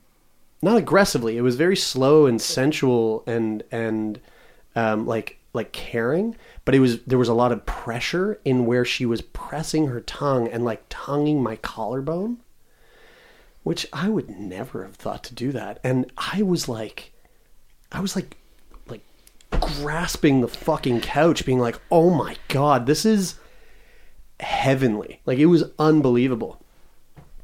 not 0.63 0.79
aggressively. 0.79 1.37
It 1.37 1.43
was 1.43 1.57
very 1.57 1.77
slow 1.77 2.25
and 2.25 2.41
sensual 2.41 3.23
and 3.27 3.63
and 3.71 4.19
um, 4.75 5.07
like 5.07 5.39
like 5.53 5.73
caring. 5.73 6.37
But 6.67 6.75
it 6.75 6.81
was 6.81 7.01
there 7.05 7.19
was 7.19 7.29
a 7.29 7.35
lot 7.35 7.53
of 7.53 7.65
pressure 7.65 8.39
in 8.45 8.67
where 8.67 8.85
she 8.85 9.07
was 9.07 9.23
pressing 9.23 9.87
her 9.87 10.03
tongue 10.03 10.49
and 10.49 10.65
like 10.65 10.85
tonguing 10.91 11.43
my 11.43 11.57
collarbone 11.57 12.39
which 13.67 13.85
I 13.93 14.09
would 14.09 14.31
never 14.31 14.85
have 14.85 14.95
thought 14.95 15.25
to 15.25 15.35
do 15.35 15.51
that. 15.51 15.81
And 15.83 16.09
I 16.17 16.43
was 16.43 16.69
like, 16.69 17.13
I 17.91 17.99
was 17.99 18.15
like, 18.15 18.37
like 18.87 19.01
grasping 19.51 20.41
the 20.41 20.47
fucking 20.47 21.01
couch, 21.01 21.45
being 21.45 21.59
like, 21.59 21.81
oh 21.91 22.11
my 22.11 22.37
God, 22.47 22.87
this 22.87 23.05
is 23.05 23.41
heavenly. 24.39 25.19
Like 25.27 25.41
it 25.41 25.47
was 25.47 25.65
unbelievable. 25.81 26.63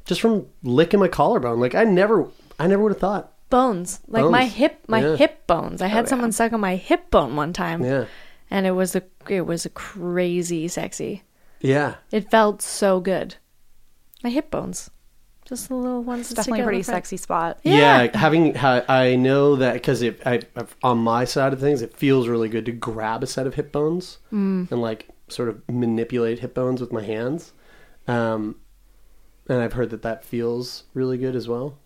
Just 0.05 0.21
from 0.21 0.47
licking 0.63 1.01
my 1.01 1.09
collarbone. 1.09 1.59
Like 1.59 1.75
I 1.75 1.83
never, 1.83 2.29
I 2.57 2.67
never 2.67 2.83
would 2.83 2.93
have 2.93 3.01
thought. 3.01 3.33
Bones, 3.49 3.99
like 4.07 4.23
my 4.31 4.45
hip, 4.45 4.79
my 4.87 5.01
Yeah. 5.01 5.17
hip 5.17 5.45
bones. 5.45 5.81
I 5.81 5.87
had 5.87 5.99
oh, 5.99 6.01
yeah. 6.03 6.09
someone 6.09 6.31
suck 6.31 6.53
on 6.53 6.61
my 6.61 6.77
hip 6.77 7.11
bone 7.11 7.35
one 7.35 7.51
time, 7.51 7.83
Yeah. 7.83 8.05
And 8.51 8.65
it 8.65 8.71
was 8.71 8.95
a, 8.95 9.03
it 9.29 9.41
was 9.45 9.65
a 9.65 9.69
crazy 9.69 10.67
sexy. 10.67 11.23
Yeah. 11.61 11.95
It 12.11 12.29
felt 12.29 12.61
so 12.61 12.99
good. 12.99 13.35
My 14.23 14.29
hip 14.29 14.51
bones, 14.51 14.89
just 15.45 15.67
the 15.69 15.75
little 15.75 16.03
ones. 16.03 16.29
that 16.29 16.35
stick 16.35 16.37
Definitely 16.45 16.61
a 16.61 16.63
pretty 16.65 16.83
sexy 16.83 17.17
spot. 17.17 17.59
Yeah. 17.63 18.15
having 18.17 18.55
I 18.57 19.15
know 19.15 19.55
that 19.57 19.73
because 19.73 20.01
it 20.01 20.21
I 20.25 20.41
on 20.81 20.99
my 20.99 21.25
side 21.25 21.53
of 21.53 21.59
things, 21.59 21.81
it 21.81 21.95
feels 21.95 22.27
really 22.27 22.49
good 22.49 22.65
to 22.65 22.71
grab 22.71 23.23
a 23.23 23.27
set 23.27 23.47
of 23.47 23.55
hip 23.55 23.71
bones 23.71 24.19
Mm. 24.31 24.71
and 24.71 24.81
like 24.81 25.09
sort 25.29 25.49
of 25.49 25.61
manipulate 25.69 26.39
hip 26.39 26.53
bones 26.53 26.79
with 26.81 26.91
my 26.91 27.01
hands. 27.03 27.53
Um, 28.07 28.55
and 29.49 29.61
I've 29.61 29.73
heard 29.73 29.89
that 29.89 30.01
that 30.03 30.23
feels 30.23 30.83
really 30.93 31.17
good 31.17 31.35
as 31.35 31.47
well. 31.47 31.77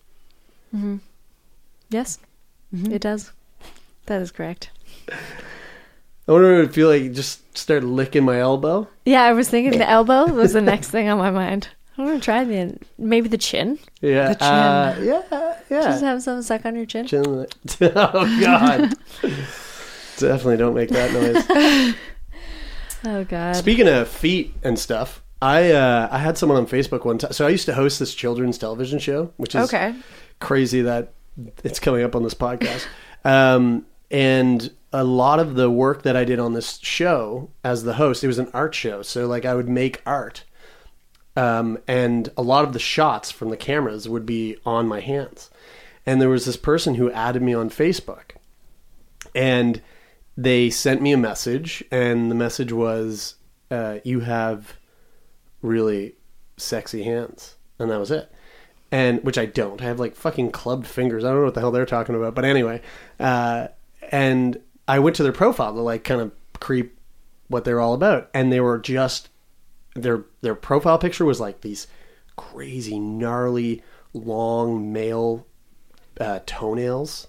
Hmm. 0.72 0.98
Yes, 1.90 2.20
it 2.74 3.02
does. 3.02 3.32
That 4.08 4.22
is 4.22 4.32
correct. 4.32 4.70
I 6.28 6.32
wonder 6.34 6.54
if 6.54 6.58
it 6.58 6.62
would 6.62 6.74
feel 6.76 6.90
like 6.90 7.14
just 7.14 7.58
start 7.58 7.84
licking 7.84 8.24
my 8.26 8.40
elbow. 8.40 8.88
Yeah, 9.06 9.24
I 9.24 9.34
was 9.34 9.50
thinking 9.50 9.80
the 9.80 9.90
elbow 9.90 10.26
was 10.26 10.54
the 10.54 10.62
next 10.62 10.90
thing 10.90 11.08
on 11.10 11.18
my 11.18 11.32
mind. 11.32 11.70
I'm 11.98 12.06
gonna 12.06 12.20
try 12.20 12.44
the 12.44 12.78
maybe 12.98 13.28
the 13.30 13.38
chin. 13.38 13.80
Yeah, 14.02 14.30
The 14.30 14.36
chin. 14.36 14.48
uh, 14.48 14.96
yeah, 15.02 15.56
yeah. 15.70 15.82
Just 15.84 16.04
have 16.04 16.22
someone 16.22 16.44
suck 16.44 16.66
on 16.66 16.76
your 16.76 16.86
chin. 16.86 17.08
Chin- 17.08 17.24
oh 17.82 18.40
God! 18.42 18.94
Definitely 20.18 20.58
don't 20.58 20.74
make 20.76 20.90
that 20.90 21.14
noise. 21.14 21.96
Oh 23.06 23.24
God. 23.24 23.56
Speaking 23.56 23.88
of 23.88 24.08
feet 24.08 24.56
and 24.64 24.78
stuff, 24.78 25.22
I 25.42 25.72
uh, 25.72 26.10
I 26.12 26.18
had 26.18 26.38
someone 26.38 26.58
on 26.58 26.66
Facebook 26.66 27.06
one 27.06 27.20
time. 27.20 27.32
So 27.32 27.46
I 27.46 27.50
used 27.50 27.68
to 27.68 27.74
host 27.76 28.00
this 28.00 28.14
children's 28.14 28.58
television 28.58 28.98
show, 28.98 29.32
which 29.38 29.54
is 29.54 29.66
Okay. 29.72 29.94
crazy 30.40 30.82
that 30.82 31.14
it's 31.64 31.80
coming 31.80 32.04
up 32.04 32.16
on 32.16 32.24
this 32.24 32.34
podcast. 32.34 32.86
Um, 33.24 33.86
and 34.10 34.70
a 34.94 35.04
lot 35.04 35.40
of 35.40 35.56
the 35.56 35.70
work 35.70 36.04
that 36.04 36.16
I 36.16 36.24
did 36.24 36.40
on 36.40 36.54
this 36.54 36.80
show 36.82 37.50
as 37.64 37.84
the 37.84 37.96
host, 37.96 38.24
it 38.24 38.28
was 38.28 38.40
an 38.40 38.50
art 38.54 38.74
show. 38.74 39.02
So 39.02 39.28
like 39.28 39.46
I 39.46 39.54
would 39.56 39.70
make 39.70 40.02
art. 40.06 40.44
Um, 41.36 41.78
and 41.88 42.32
a 42.36 42.42
lot 42.42 42.66
of 42.66 42.74
the 42.74 42.80
shots 42.80 43.30
from 43.30 43.50
the 43.50 43.58
cameras 43.58 44.10
would 44.10 44.26
be 44.26 44.58
on 44.66 44.88
my 44.88 45.02
hands. 45.02 45.52
And 46.06 46.20
there 46.20 46.30
was 46.30 46.46
this 46.46 46.58
person 46.58 46.96
who 46.96 47.12
added 47.12 47.42
me 47.42 47.54
on 47.54 47.70
Facebook. 47.70 48.32
And 49.36 49.82
they 50.36 50.70
sent 50.70 51.02
me 51.02 51.12
a 51.12 51.18
message, 51.18 51.84
and 51.92 52.32
the 52.32 52.36
message 52.36 52.72
was, 52.72 53.36
uh, 53.70 54.00
You 54.04 54.22
have 54.22 54.78
really 55.62 56.16
sexy 56.56 57.04
hands. 57.04 57.56
And 57.78 57.92
that 57.92 58.00
was 58.00 58.10
it. 58.10 58.32
And 58.92 59.24
which 59.24 59.38
I 59.38 59.46
don't. 59.46 59.82
I 59.82 59.86
have 59.86 60.00
like 60.00 60.16
fucking 60.16 60.52
clubbed 60.52 60.88
fingers. 60.88 61.24
I 61.24 61.30
don't 61.30 61.40
know 61.40 61.46
what 61.46 61.54
the 61.54 61.60
hell 61.60 61.72
they're 61.72 61.86
talking 61.86 62.16
about. 62.16 62.34
But 62.34 62.46
anyway, 62.46 62.82
uh, 63.20 63.68
and 64.12 64.60
I 64.88 65.00
went 65.00 65.16
to 65.18 65.24
their 65.24 65.32
profile 65.32 65.74
to 65.74 65.82
like 65.82 66.04
kind 66.04 66.22
of 66.22 66.32
creep 66.60 66.98
what 67.48 67.64
they're 67.64 67.80
all 67.80 67.94
about. 67.94 68.30
And 68.34 68.52
they 68.52 68.60
were 68.60 68.80
just 68.80 69.30
their 69.96 70.26
their 70.42 70.56
profile 70.56 70.98
picture 70.98 71.26
was 71.26 71.40
like 71.40 71.62
these 71.62 71.88
crazy 72.36 73.00
gnarly 73.00 73.84
long 74.14 74.94
male 74.94 75.46
uh, 76.20 76.40
toenails. 76.46 77.28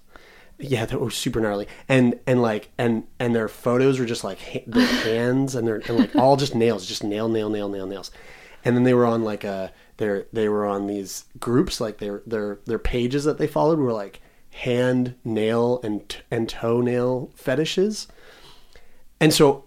Yeah, 0.60 0.86
they 0.86 0.96
were 0.96 1.10
super 1.10 1.40
gnarly, 1.40 1.68
and 1.88 2.18
and 2.26 2.42
like 2.42 2.70
and 2.76 3.06
and 3.20 3.34
their 3.34 3.48
photos 3.48 4.00
were 4.00 4.06
just 4.06 4.24
like 4.24 4.40
ha- 4.40 4.64
their 4.66 4.86
hands 5.04 5.54
and 5.54 5.66
their 5.66 5.76
and 5.76 5.98
like 5.98 6.16
all 6.16 6.36
just 6.36 6.54
nails, 6.54 6.86
just 6.86 7.04
nail, 7.04 7.28
nail, 7.28 7.48
nail, 7.48 7.68
nail, 7.68 7.86
nails, 7.86 8.10
and 8.64 8.76
then 8.76 8.82
they 8.82 8.94
were 8.94 9.06
on 9.06 9.22
like 9.22 9.44
a 9.44 9.72
they're 9.98 10.26
they 10.32 10.48
were 10.48 10.66
on 10.66 10.88
these 10.88 11.26
groups 11.38 11.80
like 11.80 11.98
their 11.98 12.22
their 12.26 12.58
their 12.66 12.78
pages 12.78 13.24
that 13.24 13.38
they 13.38 13.46
followed 13.46 13.78
were 13.78 13.92
like 13.92 14.20
hand, 14.50 15.14
nail, 15.24 15.80
and 15.82 16.16
and 16.30 16.48
toenail 16.48 17.30
fetishes, 17.34 18.08
and 19.20 19.32
so 19.32 19.64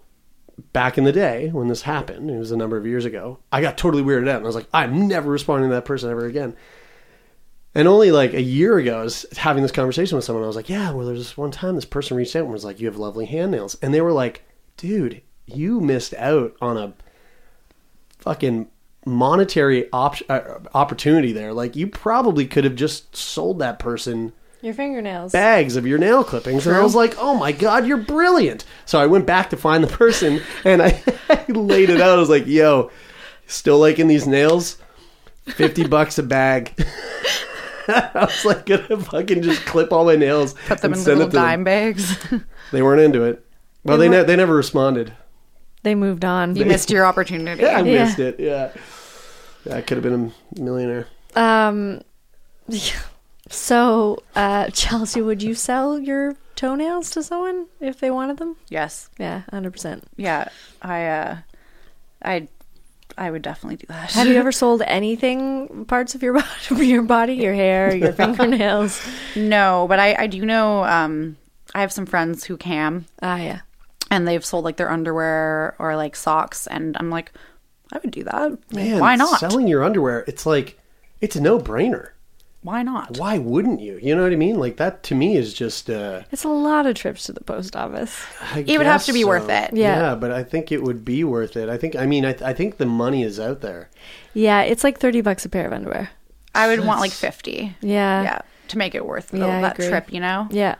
back 0.72 0.98
in 0.98 1.04
the 1.04 1.12
day 1.12 1.48
when 1.48 1.68
this 1.68 1.82
happened, 1.82 2.30
it 2.30 2.38
was 2.38 2.50
a 2.50 2.56
number 2.56 2.76
of 2.76 2.86
years 2.86 3.04
ago, 3.04 3.38
I 3.50 3.60
got 3.60 3.78
totally 3.78 4.02
weirded 4.02 4.28
out 4.28 4.36
and 4.36 4.44
I 4.44 4.46
was 4.46 4.54
like, 4.54 4.68
I'm 4.72 5.08
never 5.08 5.30
responding 5.30 5.70
to 5.70 5.74
that 5.74 5.84
person 5.84 6.10
ever 6.10 6.26
again. 6.26 6.56
And 7.74 7.88
only 7.88 8.12
like 8.12 8.34
a 8.34 8.42
year 8.42 8.76
ago, 8.76 9.00
I 9.00 9.04
was 9.04 9.24
having 9.36 9.62
this 9.62 9.72
conversation 9.72 10.16
with 10.16 10.24
someone. 10.24 10.44
I 10.44 10.46
was 10.46 10.56
like, 10.56 10.68
Yeah, 10.68 10.92
well, 10.92 11.06
there's 11.06 11.18
this 11.18 11.36
one 11.36 11.50
time 11.50 11.74
this 11.74 11.84
person 11.84 12.16
reached 12.16 12.36
out 12.36 12.44
and 12.44 12.52
was 12.52 12.64
like, 12.64 12.80
You 12.80 12.86
have 12.86 12.96
lovely 12.98 13.24
hand 13.24 13.52
nails. 13.52 13.76
And 13.80 13.94
they 13.94 14.02
were 14.02 14.12
like, 14.12 14.42
Dude, 14.76 15.22
you 15.46 15.80
missed 15.80 16.14
out 16.14 16.54
on 16.60 16.76
a 16.76 16.92
fucking 18.18 18.68
monetary 19.06 19.90
op- 19.90 20.30
uh, 20.30 20.58
opportunity 20.74 21.32
there. 21.32 21.52
Like, 21.54 21.74
you 21.74 21.86
probably 21.86 22.46
could 22.46 22.64
have 22.64 22.76
just 22.76 23.16
sold 23.16 23.58
that 23.58 23.78
person 23.78 24.32
Your 24.62 24.74
fingernails. 24.74 25.32
bags 25.32 25.76
of 25.76 25.86
your 25.86 25.98
nail 25.98 26.22
clippings 26.24 26.66
and 26.66 26.74
I 26.76 26.82
was 26.82 26.94
like, 26.94 27.14
"Oh 27.18 27.34
my 27.36 27.52
god, 27.52 27.86
you're 27.86 27.96
brilliant." 27.98 28.64
So 28.86 28.98
I 29.00 29.06
went 29.06 29.26
back 29.26 29.50
to 29.50 29.56
find 29.56 29.82
the 29.82 29.88
person 29.88 30.40
and 30.64 30.80
I, 30.80 31.02
I 31.28 31.44
laid 31.52 31.90
it 31.90 32.00
out. 32.00 32.16
I 32.16 32.20
was 32.20 32.28
like, 32.30 32.46
"Yo, 32.46 32.90
still 33.46 33.78
liking 33.78 34.06
these 34.06 34.26
nails? 34.26 34.78
50 35.46 35.88
bucks 35.88 36.18
a 36.18 36.22
bag. 36.22 36.72
I 37.88 38.10
was 38.14 38.44
like 38.44 38.66
gonna 38.66 38.96
fucking 39.00 39.42
just 39.42 39.64
clip 39.66 39.92
all 39.92 40.04
my 40.04 40.14
nails. 40.14 40.54
Put 40.68 40.78
them 40.80 40.92
in 40.92 40.98
send 41.00 41.18
little 41.18 41.30
to 41.32 41.36
them. 41.36 41.44
dime 41.44 41.64
bags. 41.64 42.16
They 42.70 42.80
weren't 42.82 43.00
into 43.00 43.24
it. 43.24 43.44
Well, 43.82 43.98
they, 43.98 44.06
They 44.06 44.18
ne- 44.18 44.24
they 44.24 44.36
never 44.36 44.54
responded. 44.54 45.12
They 45.82 45.96
moved 45.96 46.24
on. 46.24 46.54
you 46.54 46.64
missed 46.64 46.90
your 46.90 47.04
opportunity. 47.04 47.62
Yeah, 47.64 47.78
I 47.78 47.82
Yeah. 47.82 48.04
missed 48.04 48.20
it. 48.20 48.38
Yeah. 48.38 48.70
yeah, 49.64 49.74
I 49.76 49.80
could 49.80 49.96
have 49.96 50.04
been 50.04 50.32
a 50.56 50.60
millionaire. 50.60 51.08
Um, 51.34 52.02
so, 53.52 54.22
uh, 54.34 54.68
Chelsea, 54.72 55.20
would 55.22 55.42
you 55.42 55.54
sell 55.54 55.98
your 55.98 56.34
toenails 56.56 57.10
to 57.10 57.22
someone 57.22 57.66
if 57.80 58.00
they 58.00 58.10
wanted 58.10 58.36
them? 58.38 58.56
Yes. 58.68 59.08
Yeah, 59.18 59.42
hundred 59.50 59.72
percent. 59.72 60.04
Yeah. 60.16 60.48
I 60.80 61.06
uh 61.06 61.36
I 62.24 62.48
I 63.18 63.30
would 63.30 63.42
definitely 63.42 63.76
do 63.76 63.86
that. 63.88 64.12
Have 64.12 64.26
you 64.28 64.36
ever 64.36 64.52
sold 64.62 64.82
anything, 64.86 65.84
parts 65.86 66.14
of 66.14 66.22
your 66.22 66.34
body, 66.70 66.86
your 66.86 67.02
body, 67.02 67.34
your 67.34 67.54
hair, 67.54 67.94
your 67.94 68.12
fingernails? 68.12 69.00
No, 69.36 69.86
but 69.88 69.98
I 69.98 70.14
I 70.14 70.26
do 70.26 70.44
know 70.44 70.84
um 70.84 71.36
I 71.74 71.80
have 71.80 71.92
some 71.92 72.06
friends 72.06 72.44
who 72.44 72.56
cam 72.56 73.06
Ah, 73.22 73.36
yeah. 73.38 73.60
and 74.10 74.28
they've 74.28 74.44
sold 74.44 74.64
like 74.64 74.76
their 74.76 74.90
underwear 74.90 75.74
or 75.78 75.96
like 75.96 76.14
socks 76.16 76.66
and 76.66 76.96
I'm 76.98 77.10
like 77.10 77.32
I 77.92 77.98
would 78.02 78.10
do 78.10 78.24
that. 78.24 78.58
Man, 78.72 79.00
Why 79.00 79.16
not? 79.16 79.40
Selling 79.40 79.68
your 79.68 79.82
underwear, 79.84 80.24
it's 80.26 80.46
like 80.46 80.78
it's 81.20 81.36
a 81.36 81.40
no 81.40 81.58
brainer. 81.58 82.10
Why 82.62 82.82
not? 82.82 83.18
Why 83.18 83.38
wouldn't 83.38 83.80
you? 83.80 83.98
You 84.00 84.14
know 84.14 84.22
what 84.22 84.32
I 84.32 84.36
mean? 84.36 84.56
Like 84.58 84.76
that 84.76 85.02
to 85.04 85.14
me 85.14 85.36
is 85.36 85.52
just 85.52 85.90
uh 85.90 86.22
It's 86.30 86.44
a 86.44 86.48
lot 86.48 86.86
of 86.86 86.94
trips 86.94 87.26
to 87.26 87.32
the 87.32 87.42
post 87.42 87.74
office. 87.74 88.24
I 88.54 88.60
It 88.66 88.78
would 88.78 88.86
have 88.86 89.04
to 89.04 89.12
be 89.12 89.22
so. 89.22 89.28
worth 89.28 89.48
it. 89.48 89.74
Yeah. 89.74 90.14
but 90.14 90.30
I 90.30 90.44
think 90.44 90.70
it 90.70 90.82
would 90.82 91.04
be 91.04 91.24
worth 91.24 91.56
it. 91.56 91.68
I 91.68 91.76
think 91.76 91.96
I 91.96 92.06
mean 92.06 92.24
I, 92.24 92.36
I 92.44 92.52
think 92.52 92.76
the 92.78 92.86
money 92.86 93.22
is 93.24 93.40
out 93.40 93.60
there. 93.62 93.90
Yeah, 94.32 94.62
it's 94.62 94.84
like 94.84 94.98
thirty 95.00 95.20
bucks 95.20 95.44
a 95.44 95.48
pair 95.48 95.66
of 95.66 95.72
underwear. 95.72 96.10
I 96.54 96.68
would 96.68 96.84
want 96.84 97.00
like 97.00 97.12
50. 97.12 97.74
Yeah. 97.80 98.22
Yeah, 98.22 98.38
to 98.68 98.76
make 98.78 98.94
it 98.94 99.06
worth 99.06 99.28
the, 99.28 99.38
Yeah, 99.38 99.60
that 99.62 99.76
trip, 99.76 100.12
you 100.12 100.20
know? 100.20 100.48
Yeah. 100.50 100.76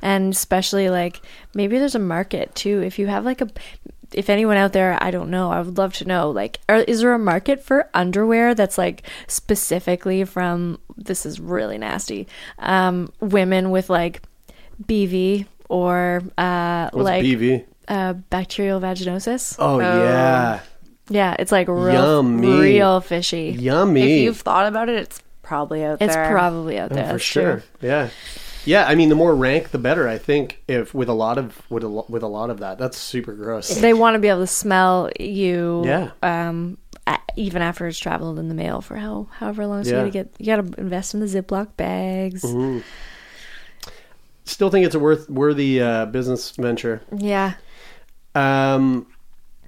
And 0.00 0.32
especially 0.32 0.90
like 0.90 1.20
maybe 1.54 1.76
there's 1.78 1.96
a 1.96 1.98
market 1.98 2.54
too. 2.54 2.80
If 2.82 2.98
you 3.00 3.08
have 3.08 3.24
like 3.24 3.40
a 3.40 3.48
if 4.14 4.28
anyone 4.30 4.56
out 4.56 4.72
there, 4.72 4.98
I 5.00 5.10
don't 5.10 5.30
know, 5.30 5.50
I 5.50 5.60
would 5.60 5.78
love 5.78 5.94
to 5.94 6.04
know. 6.04 6.30
Like 6.30 6.60
are, 6.68 6.76
is 6.78 7.00
there 7.00 7.12
a 7.12 7.18
market 7.18 7.62
for 7.62 7.88
underwear 7.94 8.54
that's 8.54 8.78
like 8.78 9.02
specifically 9.26 10.24
from 10.24 10.78
this 10.96 11.24
is 11.26 11.40
really 11.40 11.78
nasty. 11.78 12.28
Um 12.58 13.12
women 13.20 13.70
with 13.70 13.90
like 13.90 14.22
BV 14.84 15.46
or 15.68 16.22
uh 16.38 16.90
What's 16.92 17.04
like 17.04 17.24
BV? 17.24 17.64
uh 17.88 18.12
bacterial 18.14 18.80
vaginosis. 18.80 19.56
Oh, 19.58 19.80
yeah. 19.80 20.60
Yeah, 21.08 21.36
it's 21.38 21.52
like 21.52 21.68
real 21.68 21.92
Yummy. 22.22 22.58
real 22.60 23.00
fishy. 23.00 23.56
Yummy. 23.58 24.00
If 24.02 24.22
you've 24.24 24.40
thought 24.40 24.66
about 24.66 24.88
it, 24.88 24.96
it's 24.96 25.20
probably 25.42 25.84
out 25.84 26.00
It's 26.00 26.14
there. 26.14 26.24
It's 26.24 26.30
probably 26.32 26.78
out 26.78 26.92
Oh, 26.92 26.94
there. 26.94 27.12
for 27.12 27.18
sure. 27.18 27.52
true. 27.80 27.88
Yeah. 27.88 28.08
Yeah, 28.64 28.86
I 28.86 28.94
mean 28.94 29.08
the 29.08 29.14
more 29.14 29.34
rank 29.34 29.70
the 29.70 29.78
better, 29.78 30.08
I 30.08 30.18
think 30.18 30.62
if 30.68 30.94
with 30.94 31.08
a 31.08 31.12
lot 31.14 31.38
of 31.38 31.60
with 31.70 31.82
a 31.82 31.88
lo- 31.88 32.06
with 32.08 32.22
a 32.22 32.28
lot 32.28 32.50
of 32.50 32.60
that. 32.60 32.78
That's 32.78 32.96
super 32.96 33.32
gross. 33.32 33.68
They 33.68 33.92
want 33.94 34.14
to 34.14 34.18
be 34.20 34.28
able 34.28 34.40
to 34.40 34.46
smell 34.46 35.10
you. 35.18 35.82
Yeah. 35.84 36.10
Um, 36.22 36.78
a- 37.06 37.18
even 37.36 37.62
after 37.62 37.86
it's 37.88 37.98
traveled 37.98 38.38
in 38.38 38.48
the 38.48 38.54
mail 38.54 38.80
for 38.80 38.96
how 38.96 39.28
however 39.32 39.66
long. 39.66 39.84
So 39.84 39.90
Yeah. 39.90 39.96
you 39.96 40.10
gotta 40.10 40.10
get 40.10 40.34
you 40.38 40.46
gotta 40.46 40.80
invest 40.80 41.14
in 41.14 41.20
the 41.20 41.26
Ziploc 41.26 41.76
bags. 41.76 42.44
Still 44.44 44.70
think 44.70 44.84
it's 44.86 44.94
a 44.94 44.98
worth 44.98 45.30
worthy 45.30 45.80
uh, 45.80 46.06
business 46.06 46.50
venture. 46.52 47.00
Yeah. 47.16 47.54
Um, 48.34 49.06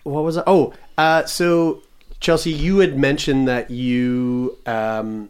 what 0.03 0.24
was 0.24 0.36
it? 0.36 0.45
Oh, 0.47 0.74
uh, 0.99 1.24
so 1.26 1.82
Chelsea, 2.20 2.53
you 2.53 2.78
had 2.78 2.99
mentioned 2.99 3.47
that 3.49 3.70
you 3.70 4.59
um, 4.66 5.28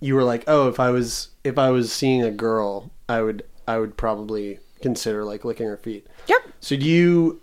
you 0.00 0.14
were 0.14 0.24
like, 0.24 0.44
oh, 0.48 0.68
if 0.68 0.80
I 0.80 0.90
was 0.90 1.28
if 1.44 1.56
I 1.58 1.70
was 1.70 1.92
seeing 1.92 2.22
a 2.22 2.30
girl, 2.30 2.90
I 3.10 3.22
would 3.22 3.44
I 3.66 3.78
would 3.78 3.96
probably 3.96 4.60
consider 4.80 5.24
like 5.24 5.44
licking 5.44 5.66
her 5.66 5.76
feet. 5.76 6.06
Yep. 6.28 6.42
So 6.60 6.76
do 6.76 6.86
you 6.86 7.40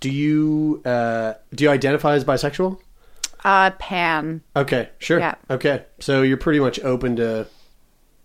do 0.00 0.10
you 0.10 0.82
uh, 0.84 1.34
do 1.54 1.64
you 1.64 1.70
identify 1.70 2.14
as 2.14 2.24
bisexual? 2.24 2.78
Uh, 3.42 3.70
pan. 3.78 4.42
Okay, 4.54 4.90
sure. 4.98 5.18
Yeah. 5.18 5.36
Okay, 5.48 5.84
so 6.00 6.22
you're 6.22 6.36
pretty 6.36 6.60
much 6.60 6.80
open 6.80 7.16
to 7.16 7.46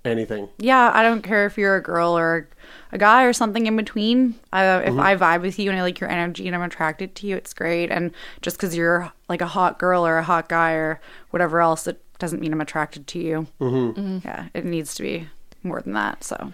anything. 0.04 0.50
Yeah, 0.58 0.92
I 0.94 1.04
don't 1.04 1.22
care 1.22 1.46
if 1.46 1.58
you're 1.58 1.76
a 1.76 1.82
girl 1.82 2.18
or 2.18 2.50
a 2.92 2.98
guy 2.98 3.24
or 3.24 3.32
something 3.32 3.68
in 3.68 3.78
between. 3.78 4.36
Uh, 4.52 4.82
if 4.84 4.98
I 4.98 5.16
vibe 5.16 5.44
with 5.44 5.60
you 5.60 5.70
and 5.70 5.80
I 5.80 5.84
like 5.84 6.00
your 6.00 6.10
energy 6.10 6.48
and 6.48 6.56
I'm 6.56 6.62
attracted 6.64 7.16
to 7.16 7.28
you, 7.28 7.38
it's 7.38 7.54
great. 7.54 7.92
And 7.92 8.12
just 8.42 8.58
because 8.58 8.76
you're 8.76 9.14
like 9.30 9.42
a 9.42 9.48
hot 9.48 9.80
girl 9.80 10.06
or 10.06 10.18
a 10.18 10.24
hot 10.24 10.50
guy 10.50 10.74
or 10.74 11.00
whatever 11.30 11.62
else, 11.62 11.88
it 11.88 12.02
doesn't 12.20 12.42
mean 12.42 12.52
I'm 12.52 12.62
attracted 12.62 13.08
to 13.08 13.20
you. 13.20 13.48
Mm-hmm. 13.62 14.28
Yeah, 14.28 14.48
it 14.54 14.66
needs 14.66 14.96
to 14.96 15.04
be 15.04 15.30
more 15.64 15.82
than 15.82 15.94
that. 15.94 16.24
So 16.24 16.52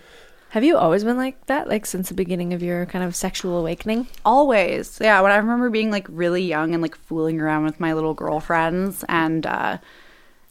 Have 0.51 0.63
you 0.63 0.77
always 0.77 1.03
been 1.03 1.17
like 1.17 1.45
that? 1.47 1.67
Like 1.67 1.85
since 1.85 2.07
the 2.09 2.15
beginning 2.15 2.53
of 2.53 2.63
your 2.63 2.85
kind 2.85 3.03
of 3.03 3.15
sexual 3.15 3.57
awakening? 3.59 4.07
always, 4.25 4.97
yeah. 5.01 5.19
When 5.21 5.31
I 5.31 5.37
remember 5.37 5.69
being 5.69 5.91
like 5.91 6.07
really 6.09 6.41
young 6.43 6.73
and 6.73 6.81
like 6.81 6.95
fooling 6.95 7.39
around 7.41 7.65
with 7.65 7.79
my 7.79 7.93
little 7.93 8.13
girlfriends, 8.13 9.03
and 9.09 9.45
uh, 9.45 9.77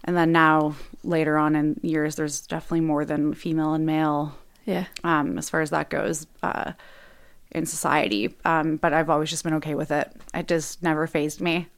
and 0.05 0.16
then 0.16 0.32
now 0.32 0.76
later 1.03 1.38
on 1.38 1.57
in 1.57 1.80
years, 1.82 2.16
there's 2.16 2.47
definitely 2.47 2.80
more 2.82 3.05
than 3.05 3.32
female 3.34 3.72
and 3.74 3.86
male 3.86 4.36
Yeah. 4.66 4.84
um, 5.03 5.38
as 5.38 5.49
far 5.51 5.62
as 5.62 5.70
that 5.70 5.88
goes 5.88 6.26
uh, 6.42 6.72
in 7.53 7.64
society. 7.66 8.34
Um, 8.44 8.76
but 8.76 8.92
I've 8.92 9.09
always 9.11 9.30
just 9.30 9.44
been 9.44 9.55
okay 9.55 9.74
with 9.74 9.90
it. 9.90 10.12
It 10.34 10.47
just 10.47 10.82
never 10.82 11.07
phased 11.07 11.40
me. 11.40 11.68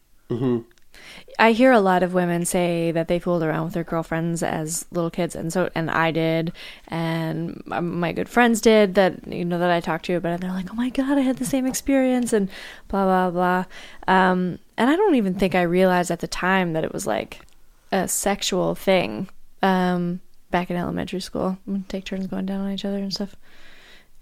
I 1.39 1.53
hear 1.53 1.71
a 1.71 1.81
lot 1.81 2.03
of 2.03 2.15
women 2.15 2.45
say 2.45 2.91
that 2.91 3.07
they 3.07 3.19
fooled 3.21 3.45
around 3.45 3.67
with 3.67 3.75
their 3.75 3.85
girlfriends 3.85 4.43
as 4.43 4.87
little 4.91 5.11
kids, 5.11 5.37
and 5.37 5.53
so 5.53 5.71
and 5.75 5.91
I 5.91 6.11
did, 6.11 6.53
and 6.89 7.63
my- 7.67 8.13
good 8.13 8.29
friends 8.29 8.61
did 8.61 8.95
that 8.97 9.27
you 9.27 9.45
know 9.45 9.59
that 9.59 9.71
I 9.71 9.81
talked 9.81 10.07
to 10.07 10.15
about 10.15 10.33
it. 10.35 10.41
They're 10.41 10.51
like, 10.51 10.71
"Oh 10.71 10.75
my 10.75 10.91
god, 10.91 11.17
I 11.17 11.21
had 11.21 11.37
the 11.37 11.45
same 11.45 11.67
experience," 11.67 12.33
and 12.33 12.49
blah 12.89 13.05
blah 13.05 13.31
blah. 13.31 13.65
Um, 14.09 14.59
and 14.77 14.91
I 14.91 14.97
don't 14.97 15.15
even 15.15 15.35
think 15.35 15.55
I 15.55 15.63
realized 15.63 16.11
at 16.11 16.21
the 16.21 16.29
time 16.29 16.73
that 16.73 16.85
it 16.85 16.93
was 16.93 17.07
like 17.07 17.41
a 17.93 18.09
sexual 18.09 18.75
thing. 18.75 19.29
Um, 19.63 20.21
back 20.51 20.71
in 20.71 20.77
elementary 20.77 21.21
school, 21.21 21.59
take 21.89 22.05
turns 22.05 22.27
going 22.27 22.47
down 22.47 22.61
on 22.61 22.73
each 22.73 22.85
other 22.85 22.99
and 22.99 23.13
stuff. 23.13 23.37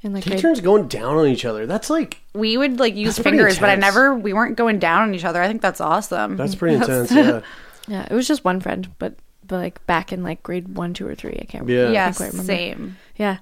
In 0.07 0.13
like 0.15 0.23
Take 0.25 0.35
grade- 0.35 0.43
turns 0.43 0.61
going 0.61 0.87
down 0.89 1.17
on 1.17 1.27
each 1.27 1.45
other. 1.45 1.67
That's 1.67 1.91
like 1.91 2.21
We 2.33 2.57
would 2.57 2.79
like 2.79 2.95
use 2.95 3.17
That's 3.17 3.25
pretty 3.25 3.39
fingers, 3.39 3.59
but 3.59 3.69
I 3.71 3.75
intense. 3.75 3.95
never. 3.95 4.15
We 4.15 4.33
weren't 4.33 4.57
going 4.57 4.79
down 4.79 5.03
on 5.03 5.15
each 5.15 5.25
other. 5.25 5.43
I 5.43 5.49
think 5.49 5.61
that's 5.63 5.81
awesome. 5.81 6.37
that's 6.37 6.55
pretty 6.55 6.77
intense. 6.81 7.11
Yeah. 7.13 7.41
yeah, 7.89 8.07
it 8.11 8.15
was 8.15 8.27
just 8.29 8.45
one 8.45 8.61
friend, 8.61 8.89
but 8.99 9.15
but 9.47 9.57
like 9.57 9.85
back 9.87 10.13
in 10.13 10.23
like 10.23 10.43
grade 10.43 10.69
one, 10.77 10.95
two, 10.95 11.07
or 11.09 11.15
three, 11.15 11.39
I 11.41 11.45
can't. 11.45 11.65
Remember. 11.67 11.93
Yeah. 11.93 12.07
Yes, 12.07 12.17
quite 12.19 12.31
remember. 12.33 12.53
same. 12.53 12.97
Yeah. 13.17 13.39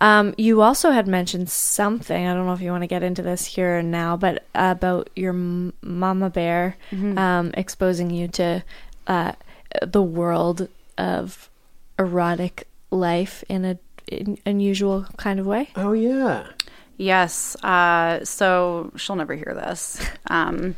Um, 0.00 0.34
you 0.36 0.60
also 0.60 0.90
had 0.90 1.06
mentioned 1.06 1.48
something. 1.48 2.26
I 2.26 2.34
don't 2.34 2.46
know 2.46 2.52
if 2.52 2.60
you 2.60 2.70
want 2.70 2.82
to 2.82 2.86
get 2.86 3.02
into 3.02 3.22
this 3.22 3.46
here 3.46 3.76
and 3.78 3.90
now, 3.90 4.16
but 4.16 4.44
about 4.54 5.08
your 5.16 5.32
m- 5.32 5.72
mama 5.80 6.28
bear 6.28 6.76
um, 6.92 7.50
exposing 7.54 8.10
you 8.10 8.28
to 8.28 8.62
uh, 9.06 9.32
the 9.80 10.02
world 10.02 10.68
of 10.98 11.48
erotic 11.98 12.68
life 12.90 13.42
in 13.48 13.64
a 13.64 13.78
in 14.08 14.38
unusual 14.46 15.06
kind 15.16 15.40
of 15.40 15.46
way. 15.46 15.70
Oh 15.76 15.92
yeah. 15.92 16.46
Yes. 16.98 17.56
Uh, 17.62 18.24
so 18.24 18.90
she'll 18.96 19.16
never 19.16 19.34
hear 19.34 19.52
this. 19.54 20.04
Um, 20.28 20.74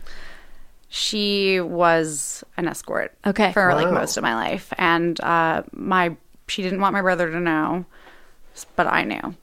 she 0.90 1.58
was 1.60 2.44
an 2.56 2.68
escort. 2.68 3.14
Okay. 3.26 3.52
For 3.52 3.74
like 3.74 3.90
most 3.90 4.16
of 4.16 4.22
my 4.22 4.34
life, 4.34 4.72
and 4.76 5.18
uh, 5.20 5.62
my 5.72 6.16
she 6.48 6.62
didn't 6.62 6.80
want 6.80 6.92
my 6.92 7.00
brother 7.02 7.30
to 7.30 7.40
know, 7.40 7.84
but 8.76 8.86
I 8.86 9.04
knew. 9.04 9.34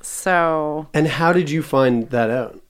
So 0.00 0.88
And 0.94 1.06
how 1.06 1.32
did 1.32 1.48
you 1.50 1.62
find 1.62 2.10
that 2.10 2.30
out? 2.30 2.60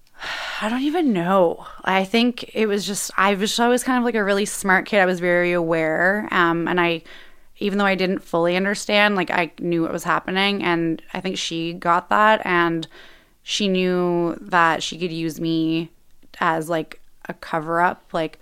I 0.61 0.69
don't 0.69 0.83
even 0.83 1.13
know. 1.13 1.67
I 1.85 2.05
think 2.05 2.55
it 2.55 2.67
was 2.67 2.87
just 2.87 3.11
I 3.17 3.35
was 3.35 3.59
always 3.59 3.83
kind 3.83 3.99
of 3.99 4.05
like 4.05 4.15
a 4.15 4.23
really 4.23 4.45
smart 4.45 4.87
kid. 4.87 5.01
I 5.01 5.07
was 5.07 5.19
very 5.21 5.53
aware, 5.53 6.29
um, 6.31 6.69
and 6.69 6.81
I, 6.81 7.03
even 7.63 7.79
though 7.79 7.87
I 7.87 7.95
didn't 7.95 8.21
fully 8.21 8.57
understand, 8.57 9.15
like 9.17 9.31
I 9.31 9.53
knew 9.61 9.83
what 9.83 9.93
was 9.93 10.05
happening, 10.05 10.63
and 10.63 11.01
I 11.15 11.21
think 11.21 11.39
she 11.39 11.73
got 11.73 12.09
that, 12.11 12.43
and 12.45 12.87
she 13.43 13.69
knew 13.69 14.37
that 14.41 14.83
she 14.83 14.99
could 14.99 15.13
use 15.13 15.41
me 15.41 15.91
as 16.41 16.69
like 16.69 17.01
a 17.29 17.35
cover 17.35 17.81
up, 17.81 18.03
like. 18.13 18.39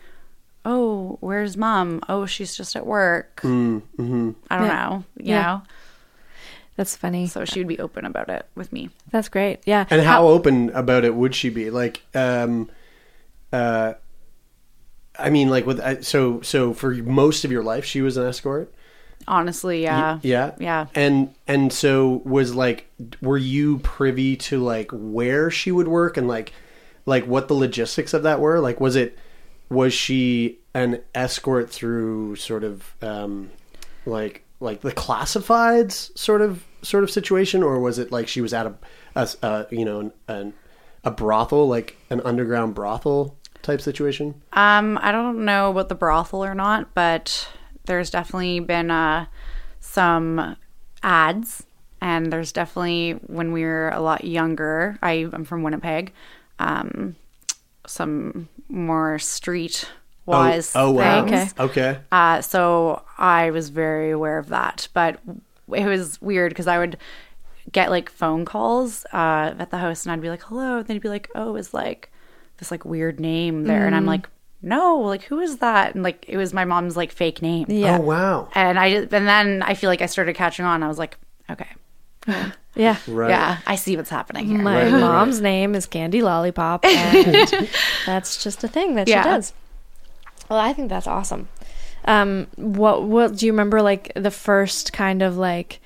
Oh, 0.62 1.16
where's 1.20 1.56
mom? 1.56 2.02
Oh, 2.06 2.26
she's 2.26 2.54
just 2.54 2.76
at 2.76 2.86
work. 2.86 3.40
Mm-hmm. 3.42 4.32
I 4.50 4.58
don't 4.58 4.66
Yeah. 4.66 4.74
know, 4.88 5.04
you 5.16 5.24
Yeah. 5.34 5.42
know. 5.42 5.62
That's 6.76 6.94
funny. 6.94 7.26
So 7.28 7.46
she 7.46 7.60
would 7.60 7.66
be 7.66 7.78
open 7.78 8.04
about 8.04 8.28
it 8.28 8.44
with 8.54 8.70
me. 8.70 8.90
That's 9.10 9.30
great. 9.30 9.60
Yeah. 9.64 9.86
And 9.88 10.02
how 10.02 10.26
open 10.28 10.68
about 10.74 11.06
it 11.06 11.14
would 11.14 11.34
she 11.34 11.48
be? 11.48 11.70
Like, 11.70 12.02
um, 12.14 12.68
uh, 13.54 13.94
I 15.18 15.30
mean, 15.30 15.48
like 15.48 15.64
with 15.64 15.80
uh, 15.80 16.02
so 16.02 16.42
so 16.42 16.74
for 16.74 16.92
most 16.92 17.46
of 17.46 17.50
your 17.50 17.62
life, 17.62 17.86
she 17.86 18.02
was 18.02 18.18
an 18.18 18.26
escort. 18.26 18.70
Honestly, 19.28 19.82
yeah, 19.82 20.18
Yeah, 20.22 20.52
yeah. 20.58 20.86
And 20.94 21.34
and 21.46 21.72
so 21.72 22.22
was 22.24 22.54
like, 22.54 22.90
were 23.20 23.38
you 23.38 23.78
privy 23.78 24.36
to 24.36 24.62
like 24.62 24.90
where 24.92 25.50
she 25.50 25.70
would 25.70 25.88
work 25.88 26.16
and 26.16 26.26
like 26.26 26.52
like 27.06 27.26
what 27.26 27.48
the 27.48 27.54
logistics 27.54 28.14
of 28.14 28.22
that 28.24 28.40
were? 28.40 28.60
Like, 28.60 28.80
was 28.80 28.96
it 28.96 29.18
was 29.68 29.94
she 29.94 30.58
an 30.74 31.00
escort 31.14 31.70
through 31.70 32.36
sort 32.36 32.64
of 32.64 32.94
um, 33.02 33.50
like 34.06 34.44
like 34.60 34.82
the 34.82 34.92
classifieds 34.92 36.16
sort 36.18 36.42
of 36.42 36.64
sort 36.82 37.04
of 37.04 37.10
situation, 37.10 37.62
or 37.62 37.80
was 37.80 37.98
it 37.98 38.12
like 38.12 38.28
she 38.28 38.40
was 38.40 38.52
at 38.52 38.66
a, 38.66 38.74
a, 39.14 39.28
a 39.42 39.66
you 39.70 39.84
know 39.84 40.12
an, 40.28 40.52
a 41.04 41.10
brothel, 41.10 41.68
like 41.68 41.96
an 42.10 42.20
underground 42.22 42.74
brothel 42.74 43.36
type 43.62 43.80
situation? 43.80 44.40
Um, 44.52 44.98
I 45.00 45.12
don't 45.12 45.44
know 45.44 45.70
about 45.70 45.88
the 45.88 45.94
brothel 45.94 46.44
or 46.44 46.54
not, 46.54 46.94
but 46.94 47.48
there's 47.86 48.10
definitely 48.10 48.60
been 48.60 48.90
uh, 48.90 49.26
some 49.80 50.56
ads, 51.02 51.64
and 52.00 52.32
there's 52.32 52.52
definitely 52.52 53.12
when 53.26 53.52
we 53.52 53.64
were 53.64 53.90
a 53.90 54.00
lot 54.00 54.24
younger. 54.24 54.98
I, 55.02 55.28
I'm 55.32 55.44
from 55.44 55.62
Winnipeg. 55.62 56.12
Um, 56.58 57.16
some 57.86 58.48
more 58.68 59.18
street 59.18 59.90
wise 60.26 60.72
oh 60.74 60.90
wow, 60.92 61.26
things. 61.26 61.54
okay. 61.58 61.98
Uh, 62.12 62.40
so 62.40 63.02
I 63.18 63.50
was 63.50 63.70
very 63.70 64.10
aware 64.10 64.38
of 64.38 64.48
that, 64.48 64.88
but 64.92 65.20
it 65.74 65.86
was 65.86 66.20
weird 66.20 66.50
because 66.50 66.66
I 66.66 66.78
would 66.78 66.96
get 67.72 67.90
like 67.90 68.10
phone 68.10 68.44
calls 68.44 69.04
uh, 69.12 69.54
at 69.58 69.70
the 69.70 69.78
house, 69.78 70.04
and 70.04 70.12
I'd 70.12 70.20
be 70.20 70.30
like, 70.30 70.42
"Hello," 70.42 70.78
and 70.78 70.86
they'd 70.86 71.00
be 71.00 71.08
like, 71.08 71.30
"Oh, 71.34 71.56
it's 71.56 71.74
like 71.74 72.10
this 72.58 72.70
like 72.70 72.84
weird 72.84 73.18
name 73.20 73.64
there," 73.64 73.86
and 73.86 73.94
I'm 73.96 74.06
like, 74.06 74.28
"No, 74.62 74.96
like 74.98 75.22
who 75.24 75.40
is 75.40 75.58
that?" 75.58 75.94
And 75.94 76.02
like 76.04 76.24
it 76.28 76.36
was 76.36 76.52
my 76.52 76.64
mom's 76.64 76.96
like 76.96 77.12
fake 77.12 77.40
name, 77.42 77.66
Yeah. 77.68 77.98
Oh 77.98 78.00
wow, 78.02 78.48
and 78.54 78.78
I 78.78 78.86
and 78.88 79.08
then 79.10 79.62
I 79.62 79.74
feel 79.74 79.88
like 79.90 80.02
I 80.02 80.06
started 80.06 80.34
catching 80.36 80.64
on. 80.64 80.82
I 80.82 80.88
was 80.88 80.98
like, 80.98 81.16
"Okay, 81.50 81.68
Yeah. 82.74 82.96
right. 83.08 83.30
yeah, 83.30 83.58
I 83.66 83.76
see 83.76 83.96
what's 83.96 84.10
happening 84.10 84.46
here." 84.46 84.58
My 84.58 84.84
Right, 84.84 84.92
right, 84.92 85.00
mom's 85.00 85.40
name 85.40 85.74
is 85.74 85.86
Candy 85.86 86.22
Lollipop, 86.22 86.84
and 86.86 87.68
that's 88.06 88.42
just 88.42 88.62
a 88.64 88.68
thing 88.68 88.94
that 88.96 89.08
Yeah. 89.08 89.22
she 89.22 89.28
does. 89.28 89.52
Well, 90.48 90.58
I 90.58 90.72
think 90.72 90.88
that's 90.88 91.06
awesome. 91.06 91.48
Um, 92.04 92.46
what 92.56 93.02
what 93.04 93.36
do 93.36 93.46
you 93.46 93.52
remember? 93.52 93.82
Like 93.82 94.12
the 94.16 94.30
first 94.30 94.92
kind 94.92 95.22
of 95.22 95.36
like 95.36 95.80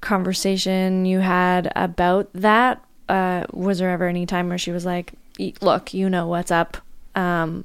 conversation 0.00 1.04
you 1.04 1.20
had 1.20 1.72
about 1.76 2.28
that? 2.34 2.82
Uh, 3.08 3.44
was 3.52 3.78
there 3.78 3.90
ever 3.90 4.06
any 4.06 4.26
time 4.26 4.48
where 4.48 4.58
she 4.58 4.70
was 4.70 4.84
like, 4.84 5.12
"Look, 5.60 5.94
you 5.94 6.10
know 6.10 6.26
what's 6.26 6.50
up. 6.50 6.76
Um, 7.14 7.64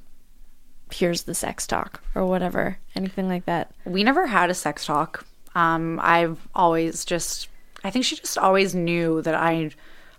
here's 0.93 1.23
the 1.23 1.33
sex 1.35 1.67
talk 1.67 2.01
or 2.15 2.25
whatever." 2.25 2.77
Anything 2.95 3.27
like 3.27 3.45
that? 3.45 3.71
we 3.85 4.03
never 4.03 4.27
had 4.27 4.49
a 4.49 4.53
sex 4.53 4.85
talk. 4.85 5.25
Um, 5.55 5.99
I've 6.01 6.39
always 6.55 7.05
just, 7.05 7.47
I 7.83 7.91
think 7.91 8.05
she 8.05 8.15
just 8.15 8.37
always 8.37 8.73
knew 8.73 9.21
that 9.21 9.35
I, 9.35 9.69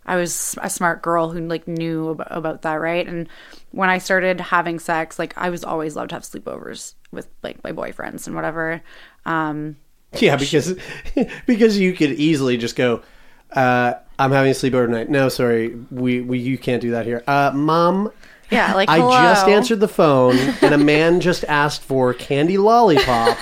I 0.07 0.17
was 0.17 0.57
a 0.63 0.71
smart 0.71 1.03
girl 1.03 1.31
who 1.31 1.41
like 1.49 1.67
knew 1.67 2.11
about, 2.11 2.29
about 2.31 2.63
that, 2.63 2.75
right? 2.75 3.07
And 3.07 3.29
when 3.73 3.89
I 3.89 3.99
started 3.99 4.41
having 4.41 4.79
sex, 4.79 5.19
like 5.19 5.35
I 5.37 5.51
was 5.51 5.65
always 5.65 5.97
loved 5.97 6.11
to 6.11 6.17
have 6.17 6.23
sleepovers 6.23 6.95
with 7.11 7.27
like 7.43 7.65
my 7.65 7.73
boyfriends 7.73 8.27
and 8.27 8.37
whatever. 8.37 8.81
Um, 9.27 9.77
Yeah, 10.13 10.37
because 10.37 10.77
because 11.47 11.79
you 11.79 11.93
could 11.95 12.13
easily 12.13 12.57
just 12.57 12.77
go. 12.77 13.03
Uh, 13.51 13.95
I'm 14.19 14.31
having 14.31 14.51
a 14.51 14.55
sleepover 14.55 14.87
tonight. 14.87 15.11
No, 15.11 15.29
sorry, 15.29 15.75
we, 15.91 16.21
we 16.21 16.39
you 16.39 16.59
can't 16.59 16.81
do 16.83 16.93
that 16.93 17.07
here. 17.07 17.23
Uh, 17.27 17.51
Mom, 17.55 18.13
yeah, 18.55 18.75
like 18.75 18.89
I 18.89 18.99
hello. 18.99 19.13
just 19.13 19.47
answered 19.49 19.81
the 19.81 19.89
phone, 19.89 20.37
and 20.63 20.75
a 20.75 20.79
man 20.79 21.21
just 21.31 21.45
asked 21.45 21.83
for 21.83 22.15
candy 22.15 22.59
lollipop, 22.59 23.37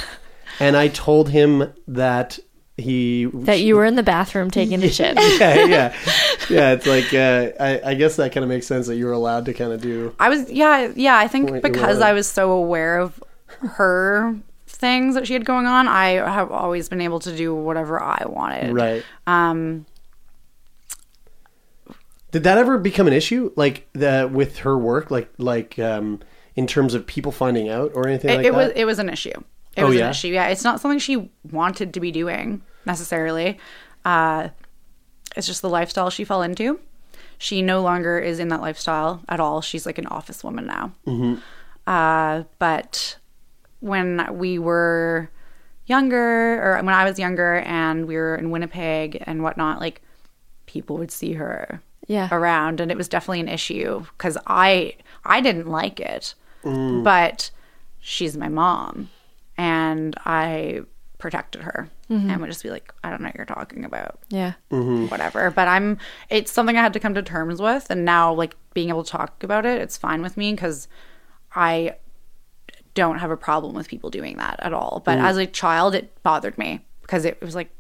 and 0.60 0.76
I 0.76 0.88
told 0.88 1.28
him 1.30 1.72
that 1.88 2.38
he 2.78 3.26
That 3.26 3.60
you 3.60 3.76
were 3.76 3.84
in 3.84 3.96
the 3.96 4.02
bathroom 4.02 4.50
taking 4.50 4.82
a 4.82 4.88
shit. 4.88 5.16
yeah 5.38 5.64
yeah 5.66 5.96
yeah. 6.50 6.72
It's 6.72 6.86
like 6.86 7.12
uh, 7.12 7.52
I, 7.62 7.90
I 7.90 7.94
guess 7.94 8.16
that 8.16 8.32
kind 8.32 8.42
of 8.44 8.48
makes 8.48 8.66
sense 8.66 8.86
that 8.86 8.96
you 8.96 9.06
were 9.06 9.12
allowed 9.12 9.44
to 9.46 9.54
kind 9.54 9.72
of 9.72 9.80
do. 9.80 10.14
I 10.18 10.28
was, 10.28 10.50
yeah, 10.50 10.90
yeah. 10.96 11.16
I 11.16 11.28
think 11.28 11.62
because. 11.62 12.00
I 12.00 12.12
was 12.12 12.26
so 12.26 12.52
aware 12.52 12.98
of 12.98 13.22
her 13.60 14.34
things 14.66 15.14
that 15.14 15.26
she 15.26 15.34
had 15.34 15.44
going 15.44 15.66
on, 15.66 15.86
I 15.86 16.08
have 16.10 16.50
always 16.50 16.88
been 16.88 17.00
able 17.00 17.20
to 17.20 17.36
do 17.36 17.54
whatever 17.54 18.02
I 18.02 18.24
wanted. 18.26 18.74
Right. 18.74 19.04
Um, 19.26 19.86
Did 22.32 22.42
that 22.44 22.58
ever 22.58 22.78
become 22.78 23.06
an 23.06 23.12
issue, 23.12 23.52
like 23.56 23.88
the 23.92 24.28
with 24.32 24.58
her 24.58 24.76
work, 24.76 25.10
like 25.10 25.30
like 25.38 25.78
um, 25.78 26.20
in 26.56 26.66
terms 26.66 26.94
of 26.94 27.06
people 27.06 27.30
finding 27.32 27.68
out 27.68 27.92
or 27.94 28.08
anything 28.08 28.30
it, 28.30 28.36
like 28.38 28.46
it 28.46 28.52
that? 28.52 28.56
was 28.58 28.72
it 28.74 28.84
was 28.84 28.98
an 28.98 29.08
issue. 29.08 29.30
It 29.76 29.82
Oh, 29.84 29.86
was 29.88 29.96
yeah? 29.96 30.04
an 30.06 30.10
issue. 30.10 30.28
Yeah, 30.28 30.48
it's 30.48 30.64
not 30.64 30.80
something 30.80 30.98
she 30.98 31.30
wanted 31.50 31.94
to 31.94 32.00
be 32.00 32.10
doing 32.10 32.62
necessarily. 32.84 33.58
Uh, 34.04 34.48
it's 35.36 35.46
just 35.46 35.62
the 35.62 35.68
lifestyle 35.68 36.10
she 36.10 36.24
fell 36.24 36.42
into. 36.42 36.78
She 37.38 37.62
no 37.62 37.80
longer 37.82 38.18
is 38.18 38.38
in 38.38 38.48
that 38.48 38.60
lifestyle 38.60 39.22
at 39.28 39.40
all. 39.40 39.60
She's 39.62 39.86
like 39.86 39.98
an 39.98 40.06
office 40.06 40.44
woman 40.44 40.66
now. 40.66 40.92
Mm-hmm. 41.06 41.34
Uh, 41.86 42.44
but 42.58 43.16
when 43.80 44.26
we 44.38 44.58
were 44.58 45.30
younger, 45.86 46.62
or 46.62 46.76
when 46.82 46.94
I 46.94 47.04
was 47.04 47.18
younger, 47.18 47.56
and 47.60 48.06
we 48.06 48.16
were 48.16 48.36
in 48.36 48.50
Winnipeg 48.50 49.22
and 49.26 49.42
whatnot, 49.42 49.80
like 49.80 50.02
people 50.66 50.96
would 50.98 51.10
see 51.10 51.32
her 51.32 51.82
Yeah. 52.12 52.28
around, 52.30 52.80
and 52.80 52.90
it 52.90 52.96
was 52.96 53.08
definitely 53.08 53.40
an 53.40 53.48
issue 53.48 54.04
because 54.16 54.36
I 54.46 54.94
I 55.24 55.40
didn't 55.40 55.68
like 55.68 56.00
it, 56.00 56.34
mm. 56.64 57.02
but 57.02 57.50
she's 58.00 58.36
my 58.36 58.48
mom, 58.48 59.08
and 59.56 60.14
I 60.24 60.82
protected 61.22 61.62
her 61.62 61.88
mm-hmm. 62.10 62.28
and 62.28 62.40
would 62.40 62.48
just 62.48 62.64
be 62.64 62.68
like, 62.70 62.92
I 63.04 63.10
don't 63.10 63.22
know 63.22 63.28
what 63.28 63.36
you're 63.36 63.46
talking 63.46 63.84
about 63.84 64.18
Yeah. 64.28 64.54
Mm-hmm. 64.72 65.06
whatever. 65.06 65.50
But 65.52 65.68
I'm, 65.68 65.98
it's 66.28 66.50
something 66.50 66.76
I 66.76 66.82
had 66.82 66.92
to 66.94 67.00
come 67.00 67.14
to 67.14 67.22
terms 67.22 67.62
with. 67.62 67.86
And 67.90 68.04
now, 68.04 68.34
like, 68.34 68.56
being 68.74 68.88
able 68.88 69.04
to 69.04 69.10
talk 69.10 69.42
about 69.44 69.64
it, 69.64 69.80
it's 69.80 69.96
fine 69.96 70.20
with 70.20 70.36
me 70.36 70.52
because 70.52 70.88
I 71.54 71.94
don't 72.94 73.18
have 73.20 73.30
a 73.30 73.36
problem 73.36 73.74
with 73.74 73.86
people 73.88 74.10
doing 74.10 74.36
that 74.38 74.58
at 74.58 74.74
all. 74.74 75.00
But 75.04 75.18
mm. 75.18 75.22
as 75.22 75.36
a 75.36 75.46
child, 75.46 75.94
it 75.94 76.20
bothered 76.24 76.58
me 76.58 76.84
because 77.02 77.24
it 77.24 77.40
was 77.40 77.54
like, 77.54 77.70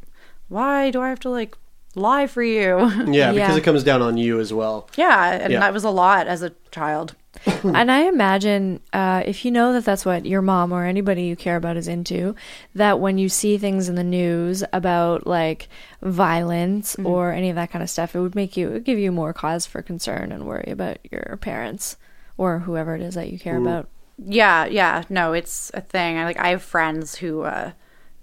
why 0.48 0.90
do 0.90 1.00
I 1.00 1.08
have 1.08 1.20
to, 1.20 1.30
like, 1.30 1.56
lie 1.94 2.26
for 2.26 2.42
you? 2.42 2.78
yeah, 3.12 3.32
because 3.34 3.56
it 3.56 3.62
comes 3.64 3.82
down 3.84 4.02
on 4.02 4.16
you 4.16 4.40
as 4.40 4.52
well. 4.52 4.88
yeah. 4.96 5.32
And 5.32 5.52
Yeah. 5.52 5.60
that 5.60 5.72
was 5.72 5.84
a 5.84 5.90
lot 5.90 6.26
as 6.26 6.42
a 6.42 6.52
child. 6.70 7.14
and 7.64 7.90
I 7.90 8.02
imagine 8.02 8.80
uh, 8.92 9.22
if 9.26 9.44
you 9.44 9.50
know 9.50 9.72
that 9.72 9.84
that's 9.86 10.04
what 10.04 10.26
your 10.26 10.42
mom 10.42 10.70
or 10.70 10.84
anybody 10.84 11.22
you 11.24 11.34
care 11.34 11.56
about 11.56 11.76
is 11.78 11.88
into, 11.88 12.36
that 12.74 13.00
when 13.00 13.16
you 13.18 13.28
see 13.28 13.56
things 13.58 13.88
in 13.88 13.94
the 13.94 14.04
news 14.04 14.62
about 14.72 15.26
like 15.26 15.68
violence 16.02 16.94
or 17.02 17.32
any 17.32 17.48
of 17.50 17.56
that 17.56 17.70
kind 17.70 17.82
of 17.82 17.88
stuff, 17.90 18.14
it 18.14 18.20
would 18.20 18.34
make 18.34 18.56
you 18.56 18.68
it 18.68 18.72
would 18.74 18.84
give 18.84 18.98
you 18.98 19.10
more 19.10 19.32
cause 19.32 19.66
for 19.66 19.82
concern 19.82 20.30
and 20.30 20.46
worry 20.46 20.68
about 20.70 20.98
your 21.10 21.38
parents 21.40 21.96
or 22.36 22.60
whoever 22.60 22.94
it 22.94 23.00
is 23.02 23.14
that 23.14 23.30
you 23.30 23.38
care 23.38 23.56
about. 23.56 23.88
Yeah. 24.18 24.66
Yeah. 24.66 25.02
No, 25.08 25.32
it's 25.32 25.70
a 25.74 25.80
thing. 25.80 26.18
I 26.18 26.24
like, 26.24 26.38
I 26.38 26.48
have 26.48 26.62
friends 26.62 27.16
who 27.16 27.42
uh, 27.42 27.72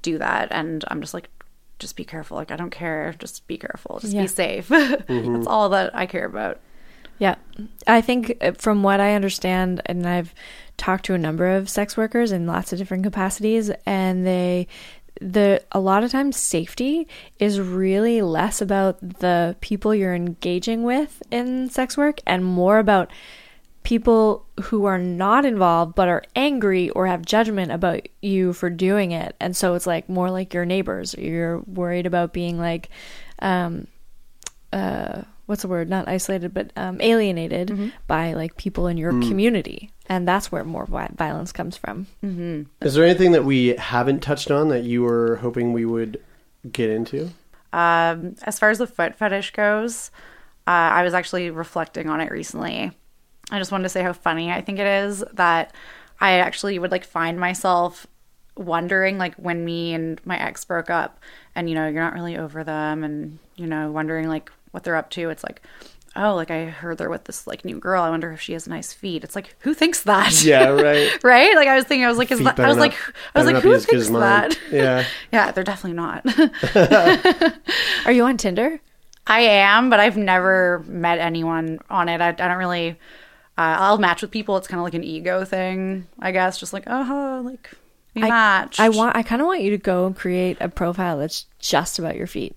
do 0.01 0.17
that. 0.19 0.47
And 0.51 0.85
I'm 0.87 1.01
just 1.01 1.13
like, 1.13 1.29
just 1.79 1.95
be 1.95 2.05
careful. 2.05 2.37
Like, 2.37 2.51
I 2.51 2.55
don't 2.55 2.69
care. 2.69 3.15
Just 3.17 3.47
be 3.47 3.57
careful. 3.57 3.99
Just 3.99 4.13
Yeah. 4.13 4.21
be 4.23 4.27
safe. 4.27 4.67
That's 5.07 5.47
all 5.47 5.69
that 5.69 5.95
I 5.95 6.05
care 6.05 6.25
about. 6.25 6.59
Yeah. 7.17 7.35
I 7.87 8.01
think 8.01 8.37
uh, 8.41 8.51
from 8.53 8.83
what 8.83 8.99
I 8.99 9.15
understand, 9.15 9.81
and 9.85 10.07
I've 10.07 10.33
talked 10.77 11.05
to 11.05 11.13
a 11.13 11.17
number 11.17 11.47
of 11.49 11.69
sex 11.69 11.97
workers 11.97 12.31
in 12.31 12.45
lots 12.47 12.71
of 12.71 12.79
different 12.79 13.03
capacities, 13.03 13.69
and 13.85 14.25
they, 14.25 14.67
the, 15.19 15.61
a 15.73 15.79
lot 15.81 16.03
of 16.05 16.11
times 16.11 16.37
safety 16.37 17.07
is 17.39 17.59
really 17.59 18.21
less 18.21 18.61
about 18.61 18.99
the 19.19 19.57
people 19.59 19.93
you're 19.93 20.15
engaging 20.15 20.83
with 20.83 21.21
in 21.29 21.69
sex 21.69 21.97
work 21.97 22.21
and 22.25 22.45
more 22.45 22.79
about 22.79 23.11
people 23.83 24.45
who 24.61 24.85
are 24.85 24.99
not 24.99 25.45
involved 25.45 25.95
but 25.95 26.07
are 26.07 26.23
angry 26.35 26.89
or 26.91 27.07
have 27.07 27.25
judgment 27.25 27.71
about 27.71 28.07
you 28.21 28.53
for 28.53 28.69
doing 28.69 29.11
it. 29.11 29.35
And 29.39 29.55
so 29.55 29.73
it's 29.73 29.87
like 29.87 30.09
more 30.09 30.29
like 30.29 30.53
your 30.53 30.65
neighbors. 30.65 31.15
You're 31.17 31.59
worried 31.59 32.05
about 32.05 32.33
being 32.33 32.59
like, 32.59 32.89
um, 33.39 33.87
uh, 34.71 35.23
what's 35.49 35.63
the 35.63 35.67
word? 35.67 35.89
Not 35.89 36.07
isolated, 36.07 36.53
but 36.53 36.71
um, 36.75 37.01
alienated 37.01 37.91
by 38.05 38.33
like 38.33 38.55
people 38.55 38.85
in 38.85 38.97
your 38.97 39.11
community, 39.11 39.91
and 40.05 40.27
that's 40.27 40.51
where 40.51 40.63
more 40.63 40.85
violence 40.85 41.51
comes 41.51 41.75
from. 41.75 42.05
Mm-hmm. 42.23 42.63
Is 42.85 42.93
there 42.93 43.03
anything 43.03 43.31
that 43.31 43.45
we 43.45 43.69
haven't 43.69 44.19
touched 44.19 44.51
on 44.51 44.69
that 44.69 44.83
you 44.83 45.01
were 45.01 45.37
hoping 45.37 45.73
we 45.73 45.85
would 45.85 46.21
get 46.71 46.91
into? 46.91 47.31
Um, 47.73 48.35
as 48.43 48.59
far 48.59 48.69
as 48.69 48.77
the 48.77 48.85
foot 48.85 49.15
fetish 49.15 49.51
goes, 49.51 50.11
uh, 50.67 50.93
I 50.93 51.03
was 51.03 51.15
actually 51.15 51.49
reflecting 51.49 52.09
on 52.09 52.21
it 52.21 52.31
recently. 52.31 52.91
I 53.51 53.57
just 53.57 53.71
wanted 53.71 53.83
to 53.83 53.89
say 53.89 54.03
how 54.03 54.13
funny 54.13 54.51
I 54.51 54.61
think 54.61 54.79
it 54.79 54.87
is 54.87 55.23
that 55.33 55.73
I 56.21 56.33
actually 56.39 56.77
would 56.79 56.91
like 56.91 57.03
find 57.05 57.39
myself 57.39 58.05
wondering 58.55 59.17
like 59.17 59.35
when 59.35 59.63
me 59.63 59.93
and 59.93 60.19
my 60.25 60.37
ex 60.37 60.65
broke 60.65 60.89
up 60.89 61.19
and 61.55 61.69
you 61.69 61.75
know 61.75 61.87
you're 61.87 62.03
not 62.03 62.13
really 62.13 62.35
over 62.37 62.63
them 62.63 63.03
and 63.05 63.39
you 63.55 63.65
know 63.65 63.89
wondering 63.89 64.27
like 64.27 64.51
what 64.71 64.83
they're 64.83 64.97
up 64.97 65.09
to 65.11 65.29
it's 65.29 65.43
like 65.45 65.61
oh 66.17 66.35
like 66.35 66.51
i 66.51 66.65
heard 66.65 66.97
they're 66.97 67.09
with 67.09 67.23
this 67.23 67.47
like 67.47 67.63
new 67.63 67.79
girl 67.79 68.03
i 68.03 68.09
wonder 68.09 68.33
if 68.33 68.41
she 68.41 68.51
has 68.51 68.67
nice 68.67 68.91
feet 68.91 69.23
it's 69.23 69.33
like 69.33 69.55
who 69.59 69.73
thinks 69.73 70.03
that 70.03 70.43
Yeah, 70.43 70.67
right. 70.71 71.23
right 71.23 71.55
like 71.55 71.69
i 71.69 71.75
was 71.75 71.85
thinking 71.85 72.03
i 72.03 72.09
was 72.09 72.17
like 72.17 72.31
is 72.31 72.39
Feet 72.39 72.43
that, 72.45 72.59
i 72.59 72.67
was 72.67 72.75
not- 72.75 72.81
like 72.81 72.97
i 73.33 73.39
was 73.39 73.45
like 73.45 73.53
not 73.53 73.63
who 73.63 73.69
be 73.69 73.75
as 73.75 73.85
good 73.85 73.91
thinks 74.03 74.09
that 74.09 74.59
Yeah. 74.73 75.05
yeah 75.31 75.51
they're 75.53 75.63
definitely 75.63 75.95
not 75.95 76.25
Are 78.05 78.11
you 78.11 78.23
on 78.25 78.35
Tinder? 78.37 78.79
I 79.27 79.41
am, 79.41 79.89
but 79.89 79.99
I've 79.99 80.17
never 80.17 80.83
met 80.87 81.19
anyone 81.19 81.79
on 81.89 82.09
it. 82.09 82.19
I, 82.19 82.29
I 82.29 82.31
don't 82.31 82.57
really. 82.57 82.97
Uh, 83.59 83.75
I'll 83.79 83.97
match 83.97 84.21
with 84.21 84.31
people. 84.31 84.55
It's 84.57 84.67
kind 84.67 84.79
of 84.79 84.85
like 84.85 84.93
an 84.93 85.03
ego 85.03 85.43
thing, 85.43 86.07
I 86.19 86.31
guess. 86.31 86.57
Just 86.57 86.71
like, 86.71 86.85
oh, 86.87 87.41
like 87.43 87.69
we 88.15 88.23
I, 88.23 88.29
matched. 88.29 88.79
I 88.79 88.87
want. 88.89 89.15
I 89.17 89.21
kind 89.23 89.41
of 89.41 89.47
want 89.47 89.61
you 89.61 89.71
to 89.71 89.77
go 89.77 90.05
and 90.05 90.15
create 90.15 90.57
a 90.61 90.69
profile 90.69 91.17
that's 91.19 91.45
just 91.59 91.99
about 91.99 92.15
your 92.15 92.27
feet. 92.27 92.55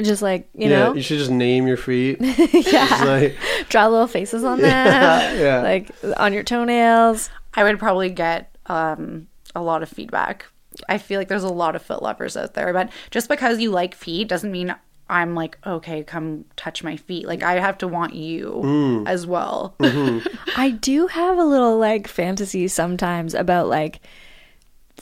Just 0.00 0.22
like 0.22 0.48
you 0.54 0.66
Mm. 0.68 0.70
yeah, 0.70 0.78
know, 0.84 0.94
you 0.94 1.02
should 1.02 1.18
just 1.18 1.30
name 1.30 1.66
your 1.66 1.76
feet. 1.76 2.18
yeah. 2.22 3.02
Like, 3.04 3.36
Draw 3.68 3.86
little 3.88 4.06
faces 4.06 4.42
on 4.44 4.60
them, 4.60 4.70
yeah. 5.38 5.60
like 5.62 5.90
on 6.18 6.32
your 6.32 6.42
toenails. 6.42 7.28
I 7.54 7.62
would 7.64 7.78
probably 7.78 8.10
get 8.10 8.54
um, 8.66 9.26
a 9.54 9.62
lot 9.62 9.82
of 9.82 9.88
feedback. 9.88 10.46
I 10.88 10.98
feel 10.98 11.18
like 11.18 11.28
there's 11.28 11.42
a 11.44 11.48
lot 11.48 11.74
of 11.76 11.82
foot 11.82 12.02
lovers 12.02 12.36
out 12.36 12.52
there, 12.54 12.72
but 12.74 12.90
just 13.10 13.28
because 13.30 13.58
you 13.60 13.70
like 13.70 13.94
feet 13.94 14.28
doesn't 14.28 14.52
mean 14.52 14.74
I'm 15.08 15.34
like, 15.34 15.58
okay, 15.64 16.02
come 16.02 16.44
touch 16.56 16.82
my 16.82 16.96
feet. 16.96 17.26
Like 17.26 17.42
I 17.42 17.60
have 17.60 17.78
to 17.78 17.88
want 17.88 18.14
you 18.14 19.04
as 19.06 19.26
well. 19.26 19.76
I 20.56 20.76
do 20.80 21.06
have 21.06 21.38
a 21.38 21.44
little 21.44 21.78
like 21.78 22.08
fantasy 22.08 22.66
sometimes 22.68 23.34
about 23.34 23.68
like 23.68 24.00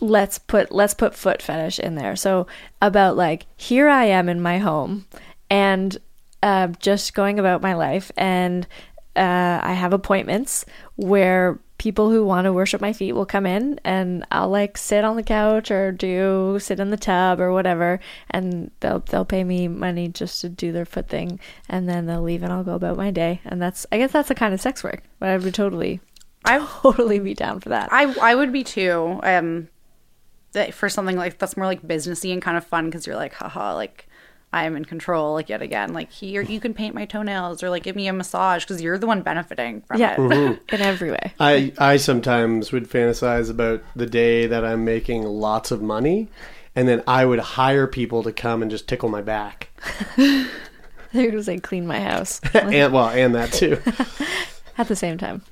let's 0.01 0.39
put 0.39 0.73
let's 0.73 0.95
put 0.95 1.15
foot 1.15 1.41
fetish 1.41 1.79
in 1.79 1.95
there. 1.95 2.17
So 2.17 2.47
about 2.83 3.17
like 3.17 3.47
here 3.57 3.89
I 3.89 4.05
am 4.07 4.29
in 4.29 4.41
my 4.41 4.59
home 4.59 5.07
and 5.49 5.97
uh, 6.43 6.69
just 6.79 7.15
going 7.15 7.39
about 7.39 7.63
my 7.63 7.75
life 7.75 8.13
and 8.17 8.67
uh, 9.17 9.61
I 9.63 9.73
have 9.73 9.93
appointments 9.93 10.67
where 10.97 11.59
people 11.77 12.11
who 12.11 12.25
want 12.25 12.45
to 12.45 12.53
worship 12.53 12.81
my 12.81 12.93
feet 12.93 13.13
will 13.13 13.27
come 13.27 13.47
in 13.47 13.81
and 13.85 14.25
I'll 14.31 14.49
like 14.49 14.79
sit 14.79 15.05
on 15.05 15.17
the 15.17 15.23
couch 15.23 15.71
or 15.71 15.91
do 15.93 16.59
sit 16.61 16.79
in 16.79 16.91
the 16.91 16.97
tub 16.97 17.41
or 17.41 17.53
whatever 17.53 18.01
and 18.31 18.71
they'll 18.81 19.01
they'll 19.01 19.25
pay 19.25 19.43
me 19.45 19.67
money 19.69 20.09
just 20.09 20.41
to 20.43 20.49
do 20.49 20.71
their 20.73 20.85
foot 20.85 21.09
thing 21.09 21.41
and 21.69 21.89
then 21.89 22.07
they'll 22.07 22.23
leave 22.23 22.43
and 22.43 22.53
I'll 22.53 22.65
go 22.65 22.75
about 22.75 22.97
my 22.97 23.11
day 23.11 23.41
and 23.45 23.61
that's 23.61 23.87
I 23.91 23.99
guess 23.99 24.13
that's 24.13 24.29
the 24.29 24.35
kind 24.35 24.55
of 24.55 24.61
sex 24.61 24.85
work 24.85 25.03
but 25.19 25.31
I 25.31 25.37
would 25.37 25.55
totally 25.55 26.01
I 26.45 26.59
totally 26.83 27.19
be 27.19 27.35
down 27.35 27.61
for 27.61 27.71
that. 27.71 27.89
I 27.93 28.15
I 28.21 28.35
would 28.35 28.53
be 28.53 28.65
too. 28.65 29.21
Um, 29.23 29.69
for 30.73 30.89
something 30.89 31.17
like 31.17 31.39
that's 31.39 31.57
more 31.57 31.67
like 31.67 31.83
businessy 31.83 32.33
and 32.33 32.41
kind 32.41 32.57
of 32.57 32.65
fun 32.65 32.87
because 32.87 33.07
you're 33.07 33.17
like, 33.17 33.35
haha, 33.35 33.75
like 33.75 34.07
I 34.55 34.67
am 34.67 34.77
in 34.77 34.85
control. 34.85 35.35
Like 35.35 35.49
yet 35.49 35.63
again, 35.63 35.93
like 35.93 36.13
here 36.13 36.41
you 36.41 36.61
can 36.61 36.75
paint 36.75 36.95
my 36.95 37.07
toenails 37.07 37.63
or 37.65 37.71
like 37.71 37.83
give 37.83 37.97
me 37.97 38.07
a 38.07 38.13
massage 38.13 38.65
because 38.65 38.81
you're 38.81 38.99
the 38.99 39.07
one 39.07 39.23
benefiting 39.23 39.83
from 39.83 40.01
yeah, 40.01 40.13
it. 40.15 40.19
Mm-hmm. 40.35 40.75
in 40.75 40.81
every 40.81 41.11
way. 41.11 41.33
I 41.41 41.73
I 41.79 41.97
sometimes 41.97 42.71
would 42.71 42.89
fantasize 42.89 43.51
about 43.51 43.83
the 43.97 44.07
day 44.07 44.47
that 44.47 44.65
I'm 44.65 44.85
making 44.85 45.25
lots 45.25 45.71
of 45.73 45.83
money, 45.83 46.29
and 46.77 46.87
then 46.89 47.03
I 47.07 47.25
would 47.27 47.41
hire 47.41 47.87
people 47.89 48.23
to 48.23 48.33
come 48.33 48.63
and 48.63 48.71
just 48.71 48.89
tickle 48.89 49.09
my 49.09 49.23
back, 49.23 49.71
They're 50.17 51.31
gonna 51.31 51.43
say 51.43 51.59
clean 51.59 51.87
my 51.87 52.01
house 52.01 52.41
and 52.55 52.93
well, 52.93 53.09
and 53.09 53.35
that 53.35 53.53
too. 53.53 53.81
at 54.79 54.89
the 54.89 54.97
same 54.97 55.19
time. 55.19 55.43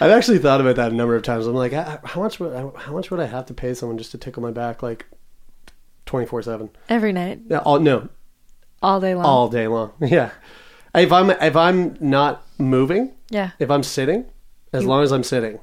I've 0.00 0.10
actually 0.10 0.38
thought 0.38 0.60
about 0.60 0.76
that 0.76 0.92
a 0.92 0.94
number 0.94 1.16
of 1.16 1.22
times. 1.22 1.46
I'm 1.46 1.54
like, 1.54 1.72
how 1.72 2.20
much 2.20 2.38
would 2.40 2.52
I, 2.52 2.78
how 2.78 2.92
much 2.92 3.10
would 3.10 3.20
I 3.20 3.26
have 3.26 3.46
to 3.46 3.54
pay 3.54 3.74
someone 3.74 3.98
just 3.98 4.12
to 4.12 4.18
tickle 4.18 4.42
my 4.42 4.50
back, 4.50 4.82
like 4.82 5.06
twenty 6.06 6.26
four 6.26 6.42
seven? 6.42 6.70
Every 6.88 7.12
night, 7.12 7.40
Yeah, 7.48 7.58
all 7.58 7.80
no, 7.80 8.08
all 8.84 9.00
day 9.00 9.14
long. 9.14 9.24
all 9.24 9.48
day 9.48 9.66
long. 9.66 9.92
Yeah, 10.00 10.30
if 10.94 11.10
I'm 11.12 11.30
if 11.30 11.56
I'm 11.56 11.96
not 12.00 12.44
moving, 12.58 13.12
yeah, 13.30 13.50
if 13.58 13.70
I'm 13.70 13.82
sitting, 13.82 14.26
as 14.72 14.84
long 14.84 15.02
as 15.02 15.10
I'm 15.12 15.24
sitting, 15.24 15.58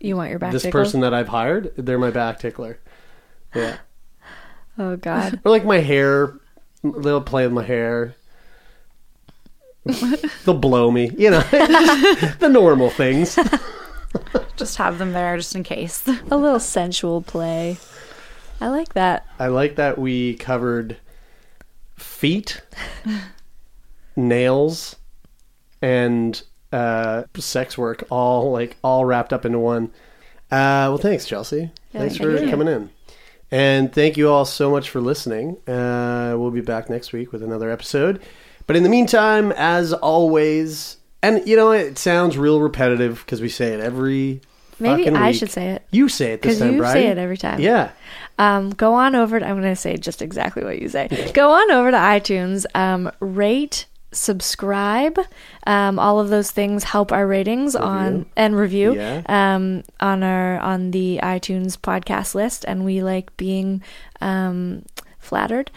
you 0.00 0.16
want 0.16 0.30
your 0.30 0.38
back 0.38 0.52
this 0.52 0.62
tickled? 0.62 0.84
person 0.84 1.00
that 1.00 1.12
I've 1.14 1.28
hired, 1.28 1.72
they're 1.76 1.98
my 1.98 2.10
back 2.10 2.38
tickler. 2.38 2.78
Yeah. 3.54 3.76
Oh 4.76 4.96
God. 4.96 5.38
Or 5.44 5.52
like 5.52 5.64
my 5.64 5.78
hair, 5.78 6.34
they'll 6.82 7.20
play 7.20 7.44
with 7.46 7.52
my 7.52 7.62
hair. 7.62 8.16
they'll 10.44 10.58
blow 10.58 10.90
me, 10.90 11.12
you 11.16 11.30
know, 11.30 11.38
the 12.40 12.48
normal 12.50 12.90
things. 12.90 13.38
Just 14.56 14.76
have 14.78 14.98
them 14.98 15.12
there 15.12 15.36
just 15.36 15.54
in 15.54 15.62
case. 15.62 16.08
a 16.08 16.36
little 16.36 16.58
sensual 16.58 17.22
play. 17.22 17.76
I 18.60 18.66
like 18.66 18.94
that. 18.94 19.26
I 19.38 19.46
like 19.46 19.76
that 19.76 19.96
we 19.96 20.34
covered 20.34 20.96
feet, 21.96 22.60
nails, 24.16 24.96
and 25.82 26.42
uh, 26.72 27.24
sex 27.36 27.78
work 27.78 28.04
all 28.10 28.50
like 28.52 28.76
all 28.82 29.04
wrapped 29.04 29.32
up 29.32 29.44
into 29.44 29.58
one. 29.58 29.90
Uh, 30.50 30.86
well, 30.90 30.98
thanks, 30.98 31.26
Chelsea. 31.26 31.70
thanks 31.92 32.16
thank 32.16 32.30
for 32.30 32.44
you. 32.44 32.50
coming 32.50 32.68
in. 32.68 32.90
And 33.50 33.92
thank 33.92 34.16
you 34.16 34.28
all 34.30 34.44
so 34.44 34.70
much 34.70 34.90
for 34.90 35.00
listening. 35.00 35.56
Uh, 35.68 36.34
we'll 36.36 36.50
be 36.50 36.60
back 36.60 36.90
next 36.90 37.12
week 37.12 37.32
with 37.32 37.42
another 37.42 37.70
episode. 37.70 38.20
But 38.66 38.76
in 38.76 38.82
the 38.82 38.88
meantime, 38.88 39.52
as 39.52 39.92
always, 39.92 40.96
and 41.22 41.46
you 41.46 41.56
know, 41.56 41.70
it 41.70 41.98
sounds 41.98 42.36
real 42.36 42.60
repetitive 42.60 43.22
because 43.24 43.40
we 43.40 43.48
say 43.48 43.72
it 43.74 43.80
every. 43.80 44.40
Maybe 44.80 45.08
I 45.08 45.28
week. 45.28 45.36
should 45.36 45.50
say 45.50 45.70
it. 45.70 45.86
You 45.92 46.08
say 46.08 46.32
it 46.32 46.42
this 46.42 46.58
time, 46.58 46.72
you 46.72 46.78
Brian. 46.78 46.94
say 46.94 47.06
it 47.06 47.18
every 47.18 47.36
time. 47.36 47.60
Yeah. 47.60 47.92
Um, 48.38 48.70
go 48.70 48.94
on 48.94 49.14
over. 49.14 49.38
To, 49.38 49.46
I'm 49.46 49.60
going 49.60 49.72
to 49.72 49.76
say 49.76 49.96
just 49.96 50.22
exactly 50.22 50.64
what 50.64 50.80
you 50.80 50.88
say. 50.88 51.30
go 51.34 51.50
on 51.50 51.70
over 51.70 51.90
to 51.90 51.96
iTunes. 51.96 52.66
Um, 52.74 53.10
rate, 53.20 53.86
subscribe. 54.12 55.18
Um, 55.66 55.98
all 55.98 56.20
of 56.20 56.28
those 56.28 56.50
things 56.50 56.84
help 56.84 57.12
our 57.12 57.26
ratings 57.26 57.76
on 57.76 58.26
and 58.36 58.56
review. 58.56 58.94
Yeah. 58.94 59.22
Um, 59.26 59.84
on 60.00 60.22
our 60.22 60.58
on 60.60 60.90
the 60.90 61.20
iTunes 61.22 61.78
podcast 61.78 62.34
list, 62.34 62.64
and 62.66 62.84
we 62.84 63.02
like 63.02 63.36
being 63.36 63.82
um, 64.20 64.84
flattered. 65.18 65.70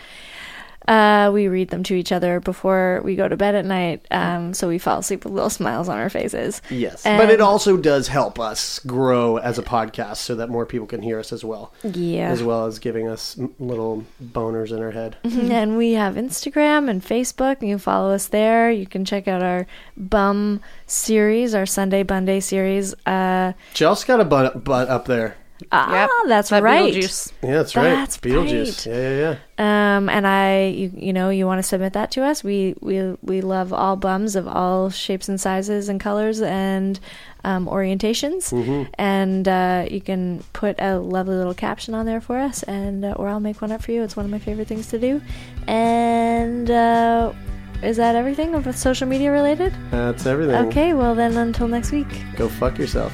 Uh, 0.87 1.29
we 1.33 1.47
read 1.47 1.69
them 1.69 1.83
to 1.83 1.95
each 1.95 2.11
other 2.11 2.39
before 2.39 3.01
we 3.03 3.15
go 3.15 3.27
to 3.27 3.35
bed 3.35 3.55
at 3.55 3.65
night, 3.65 4.05
um, 4.11 4.53
so 4.53 4.67
we 4.67 4.77
fall 4.77 4.99
asleep 4.99 5.23
with 5.25 5.33
little 5.33 5.49
smiles 5.61 5.89
on 5.89 5.97
our 5.97 6.09
faces. 6.09 6.61
Yes, 6.69 7.05
And- 7.05 7.17
but 7.17 7.29
it 7.29 7.41
also 7.41 7.75
does 7.77 8.07
help 8.07 8.39
us 8.39 8.79
grow 8.79 9.37
as 9.37 9.57
a 9.59 9.63
podcast 9.63 10.17
so 10.17 10.35
that 10.35 10.49
more 10.49 10.65
people 10.65 10.87
can 10.87 11.01
hear 11.01 11.19
us 11.19 11.33
as 11.33 11.43
well. 11.43 11.73
Yeah. 11.83 12.29
As 12.29 12.41
well 12.41 12.65
as 12.65 12.79
giving 12.79 13.07
us 13.07 13.37
little 13.59 14.05
boners 14.23 14.71
in 14.71 14.81
our 14.81 14.91
head. 14.91 15.17
And 15.57 15.77
we 15.77 15.93
have 15.93 16.15
Instagram 16.15 16.89
and 16.89 17.01
Facebook. 17.03 17.61
You 17.61 17.69
can 17.69 17.77
follow 17.79 18.11
us 18.13 18.27
there. 18.27 18.69
You 18.71 18.85
can 18.85 19.05
check 19.05 19.27
out 19.27 19.41
our 19.43 19.65
bum 19.95 20.61
series, 20.85 21.53
our 21.55 21.65
Sunday 21.65 22.03
Bunday 22.03 22.39
series. 22.39 22.93
Uh, 23.05 23.53
Chelsea 23.73 24.07
got 24.07 24.19
a 24.19 24.25
butt, 24.25 24.63
butt 24.63 24.87
up 24.89 25.05
there. 25.05 25.35
Ah, 25.71 25.91
Yep, 25.91 26.09
that's 26.27 26.49
that 26.49 26.63
right. 26.63 26.93
Beetlejuice. 26.93 27.31
Yeah, 27.41 27.51
that's, 27.57 27.73
That's 27.73 28.17
right. 28.23 28.33
Beetlejuice. 28.33 28.85
right. 28.87 28.95
Yeah, 28.95 29.09
yeah, 29.09 29.35
yeah. 29.59 29.97
Um, 29.97 30.09
and 30.09 30.27
I, 30.27 30.65
you, 30.65 30.91
you 30.95 31.13
know, 31.13 31.29
you 31.29 31.45
want 31.47 31.59
to 31.59 31.63
submit 31.63 31.93
that 31.93 32.11
to 32.11 32.23
us. 32.23 32.43
We, 32.43 32.75
we, 32.79 33.15
we 33.21 33.41
love 33.41 33.73
all 33.73 33.95
bums 33.95 34.35
of 34.35 34.47
all 34.47 34.89
shapes 34.89 35.27
and 35.29 35.41
sizes 35.41 35.89
and 35.89 35.99
colors 35.99 36.41
and 36.41 36.99
um, 37.43 37.65
orientations. 37.65 38.53
And 38.97 39.47
uh, 39.47 39.87
you 39.89 40.01
can 40.01 40.43
put 40.53 40.75
a 40.79 40.99
lovely 40.99 41.35
little 41.35 41.53
caption 41.53 41.95
on 41.95 42.05
there 42.05 42.21
for 42.21 42.37
us, 42.37 42.63
and 42.63 43.05
uh, 43.05 43.13
or 43.13 43.29
I'll 43.29 43.39
make 43.39 43.61
one 43.61 43.71
up 43.71 43.81
for 43.81 43.91
you. 43.91 44.03
It's 44.03 44.15
one 44.15 44.25
of 44.25 44.31
my 44.31 44.39
favorite 44.39 44.67
things 44.67 44.87
to 44.87 44.99
do. 44.99 45.21
And 45.67 46.69
uh, 46.69 47.33
is 47.83 47.97
that 47.97 48.15
everything 48.15 48.53
of 48.55 48.75
social 48.75 49.07
media 49.07 49.31
related? 49.31 49.73
That's 49.91 50.25
everything. 50.25 50.55
Okay, 50.67 50.93
well 50.93 51.15
then 51.15 51.37
until 51.37 51.67
next 51.67 51.91
week. 51.91 52.07
Go 52.35 52.49
fuck 52.49 52.77
yourself. 52.77 53.13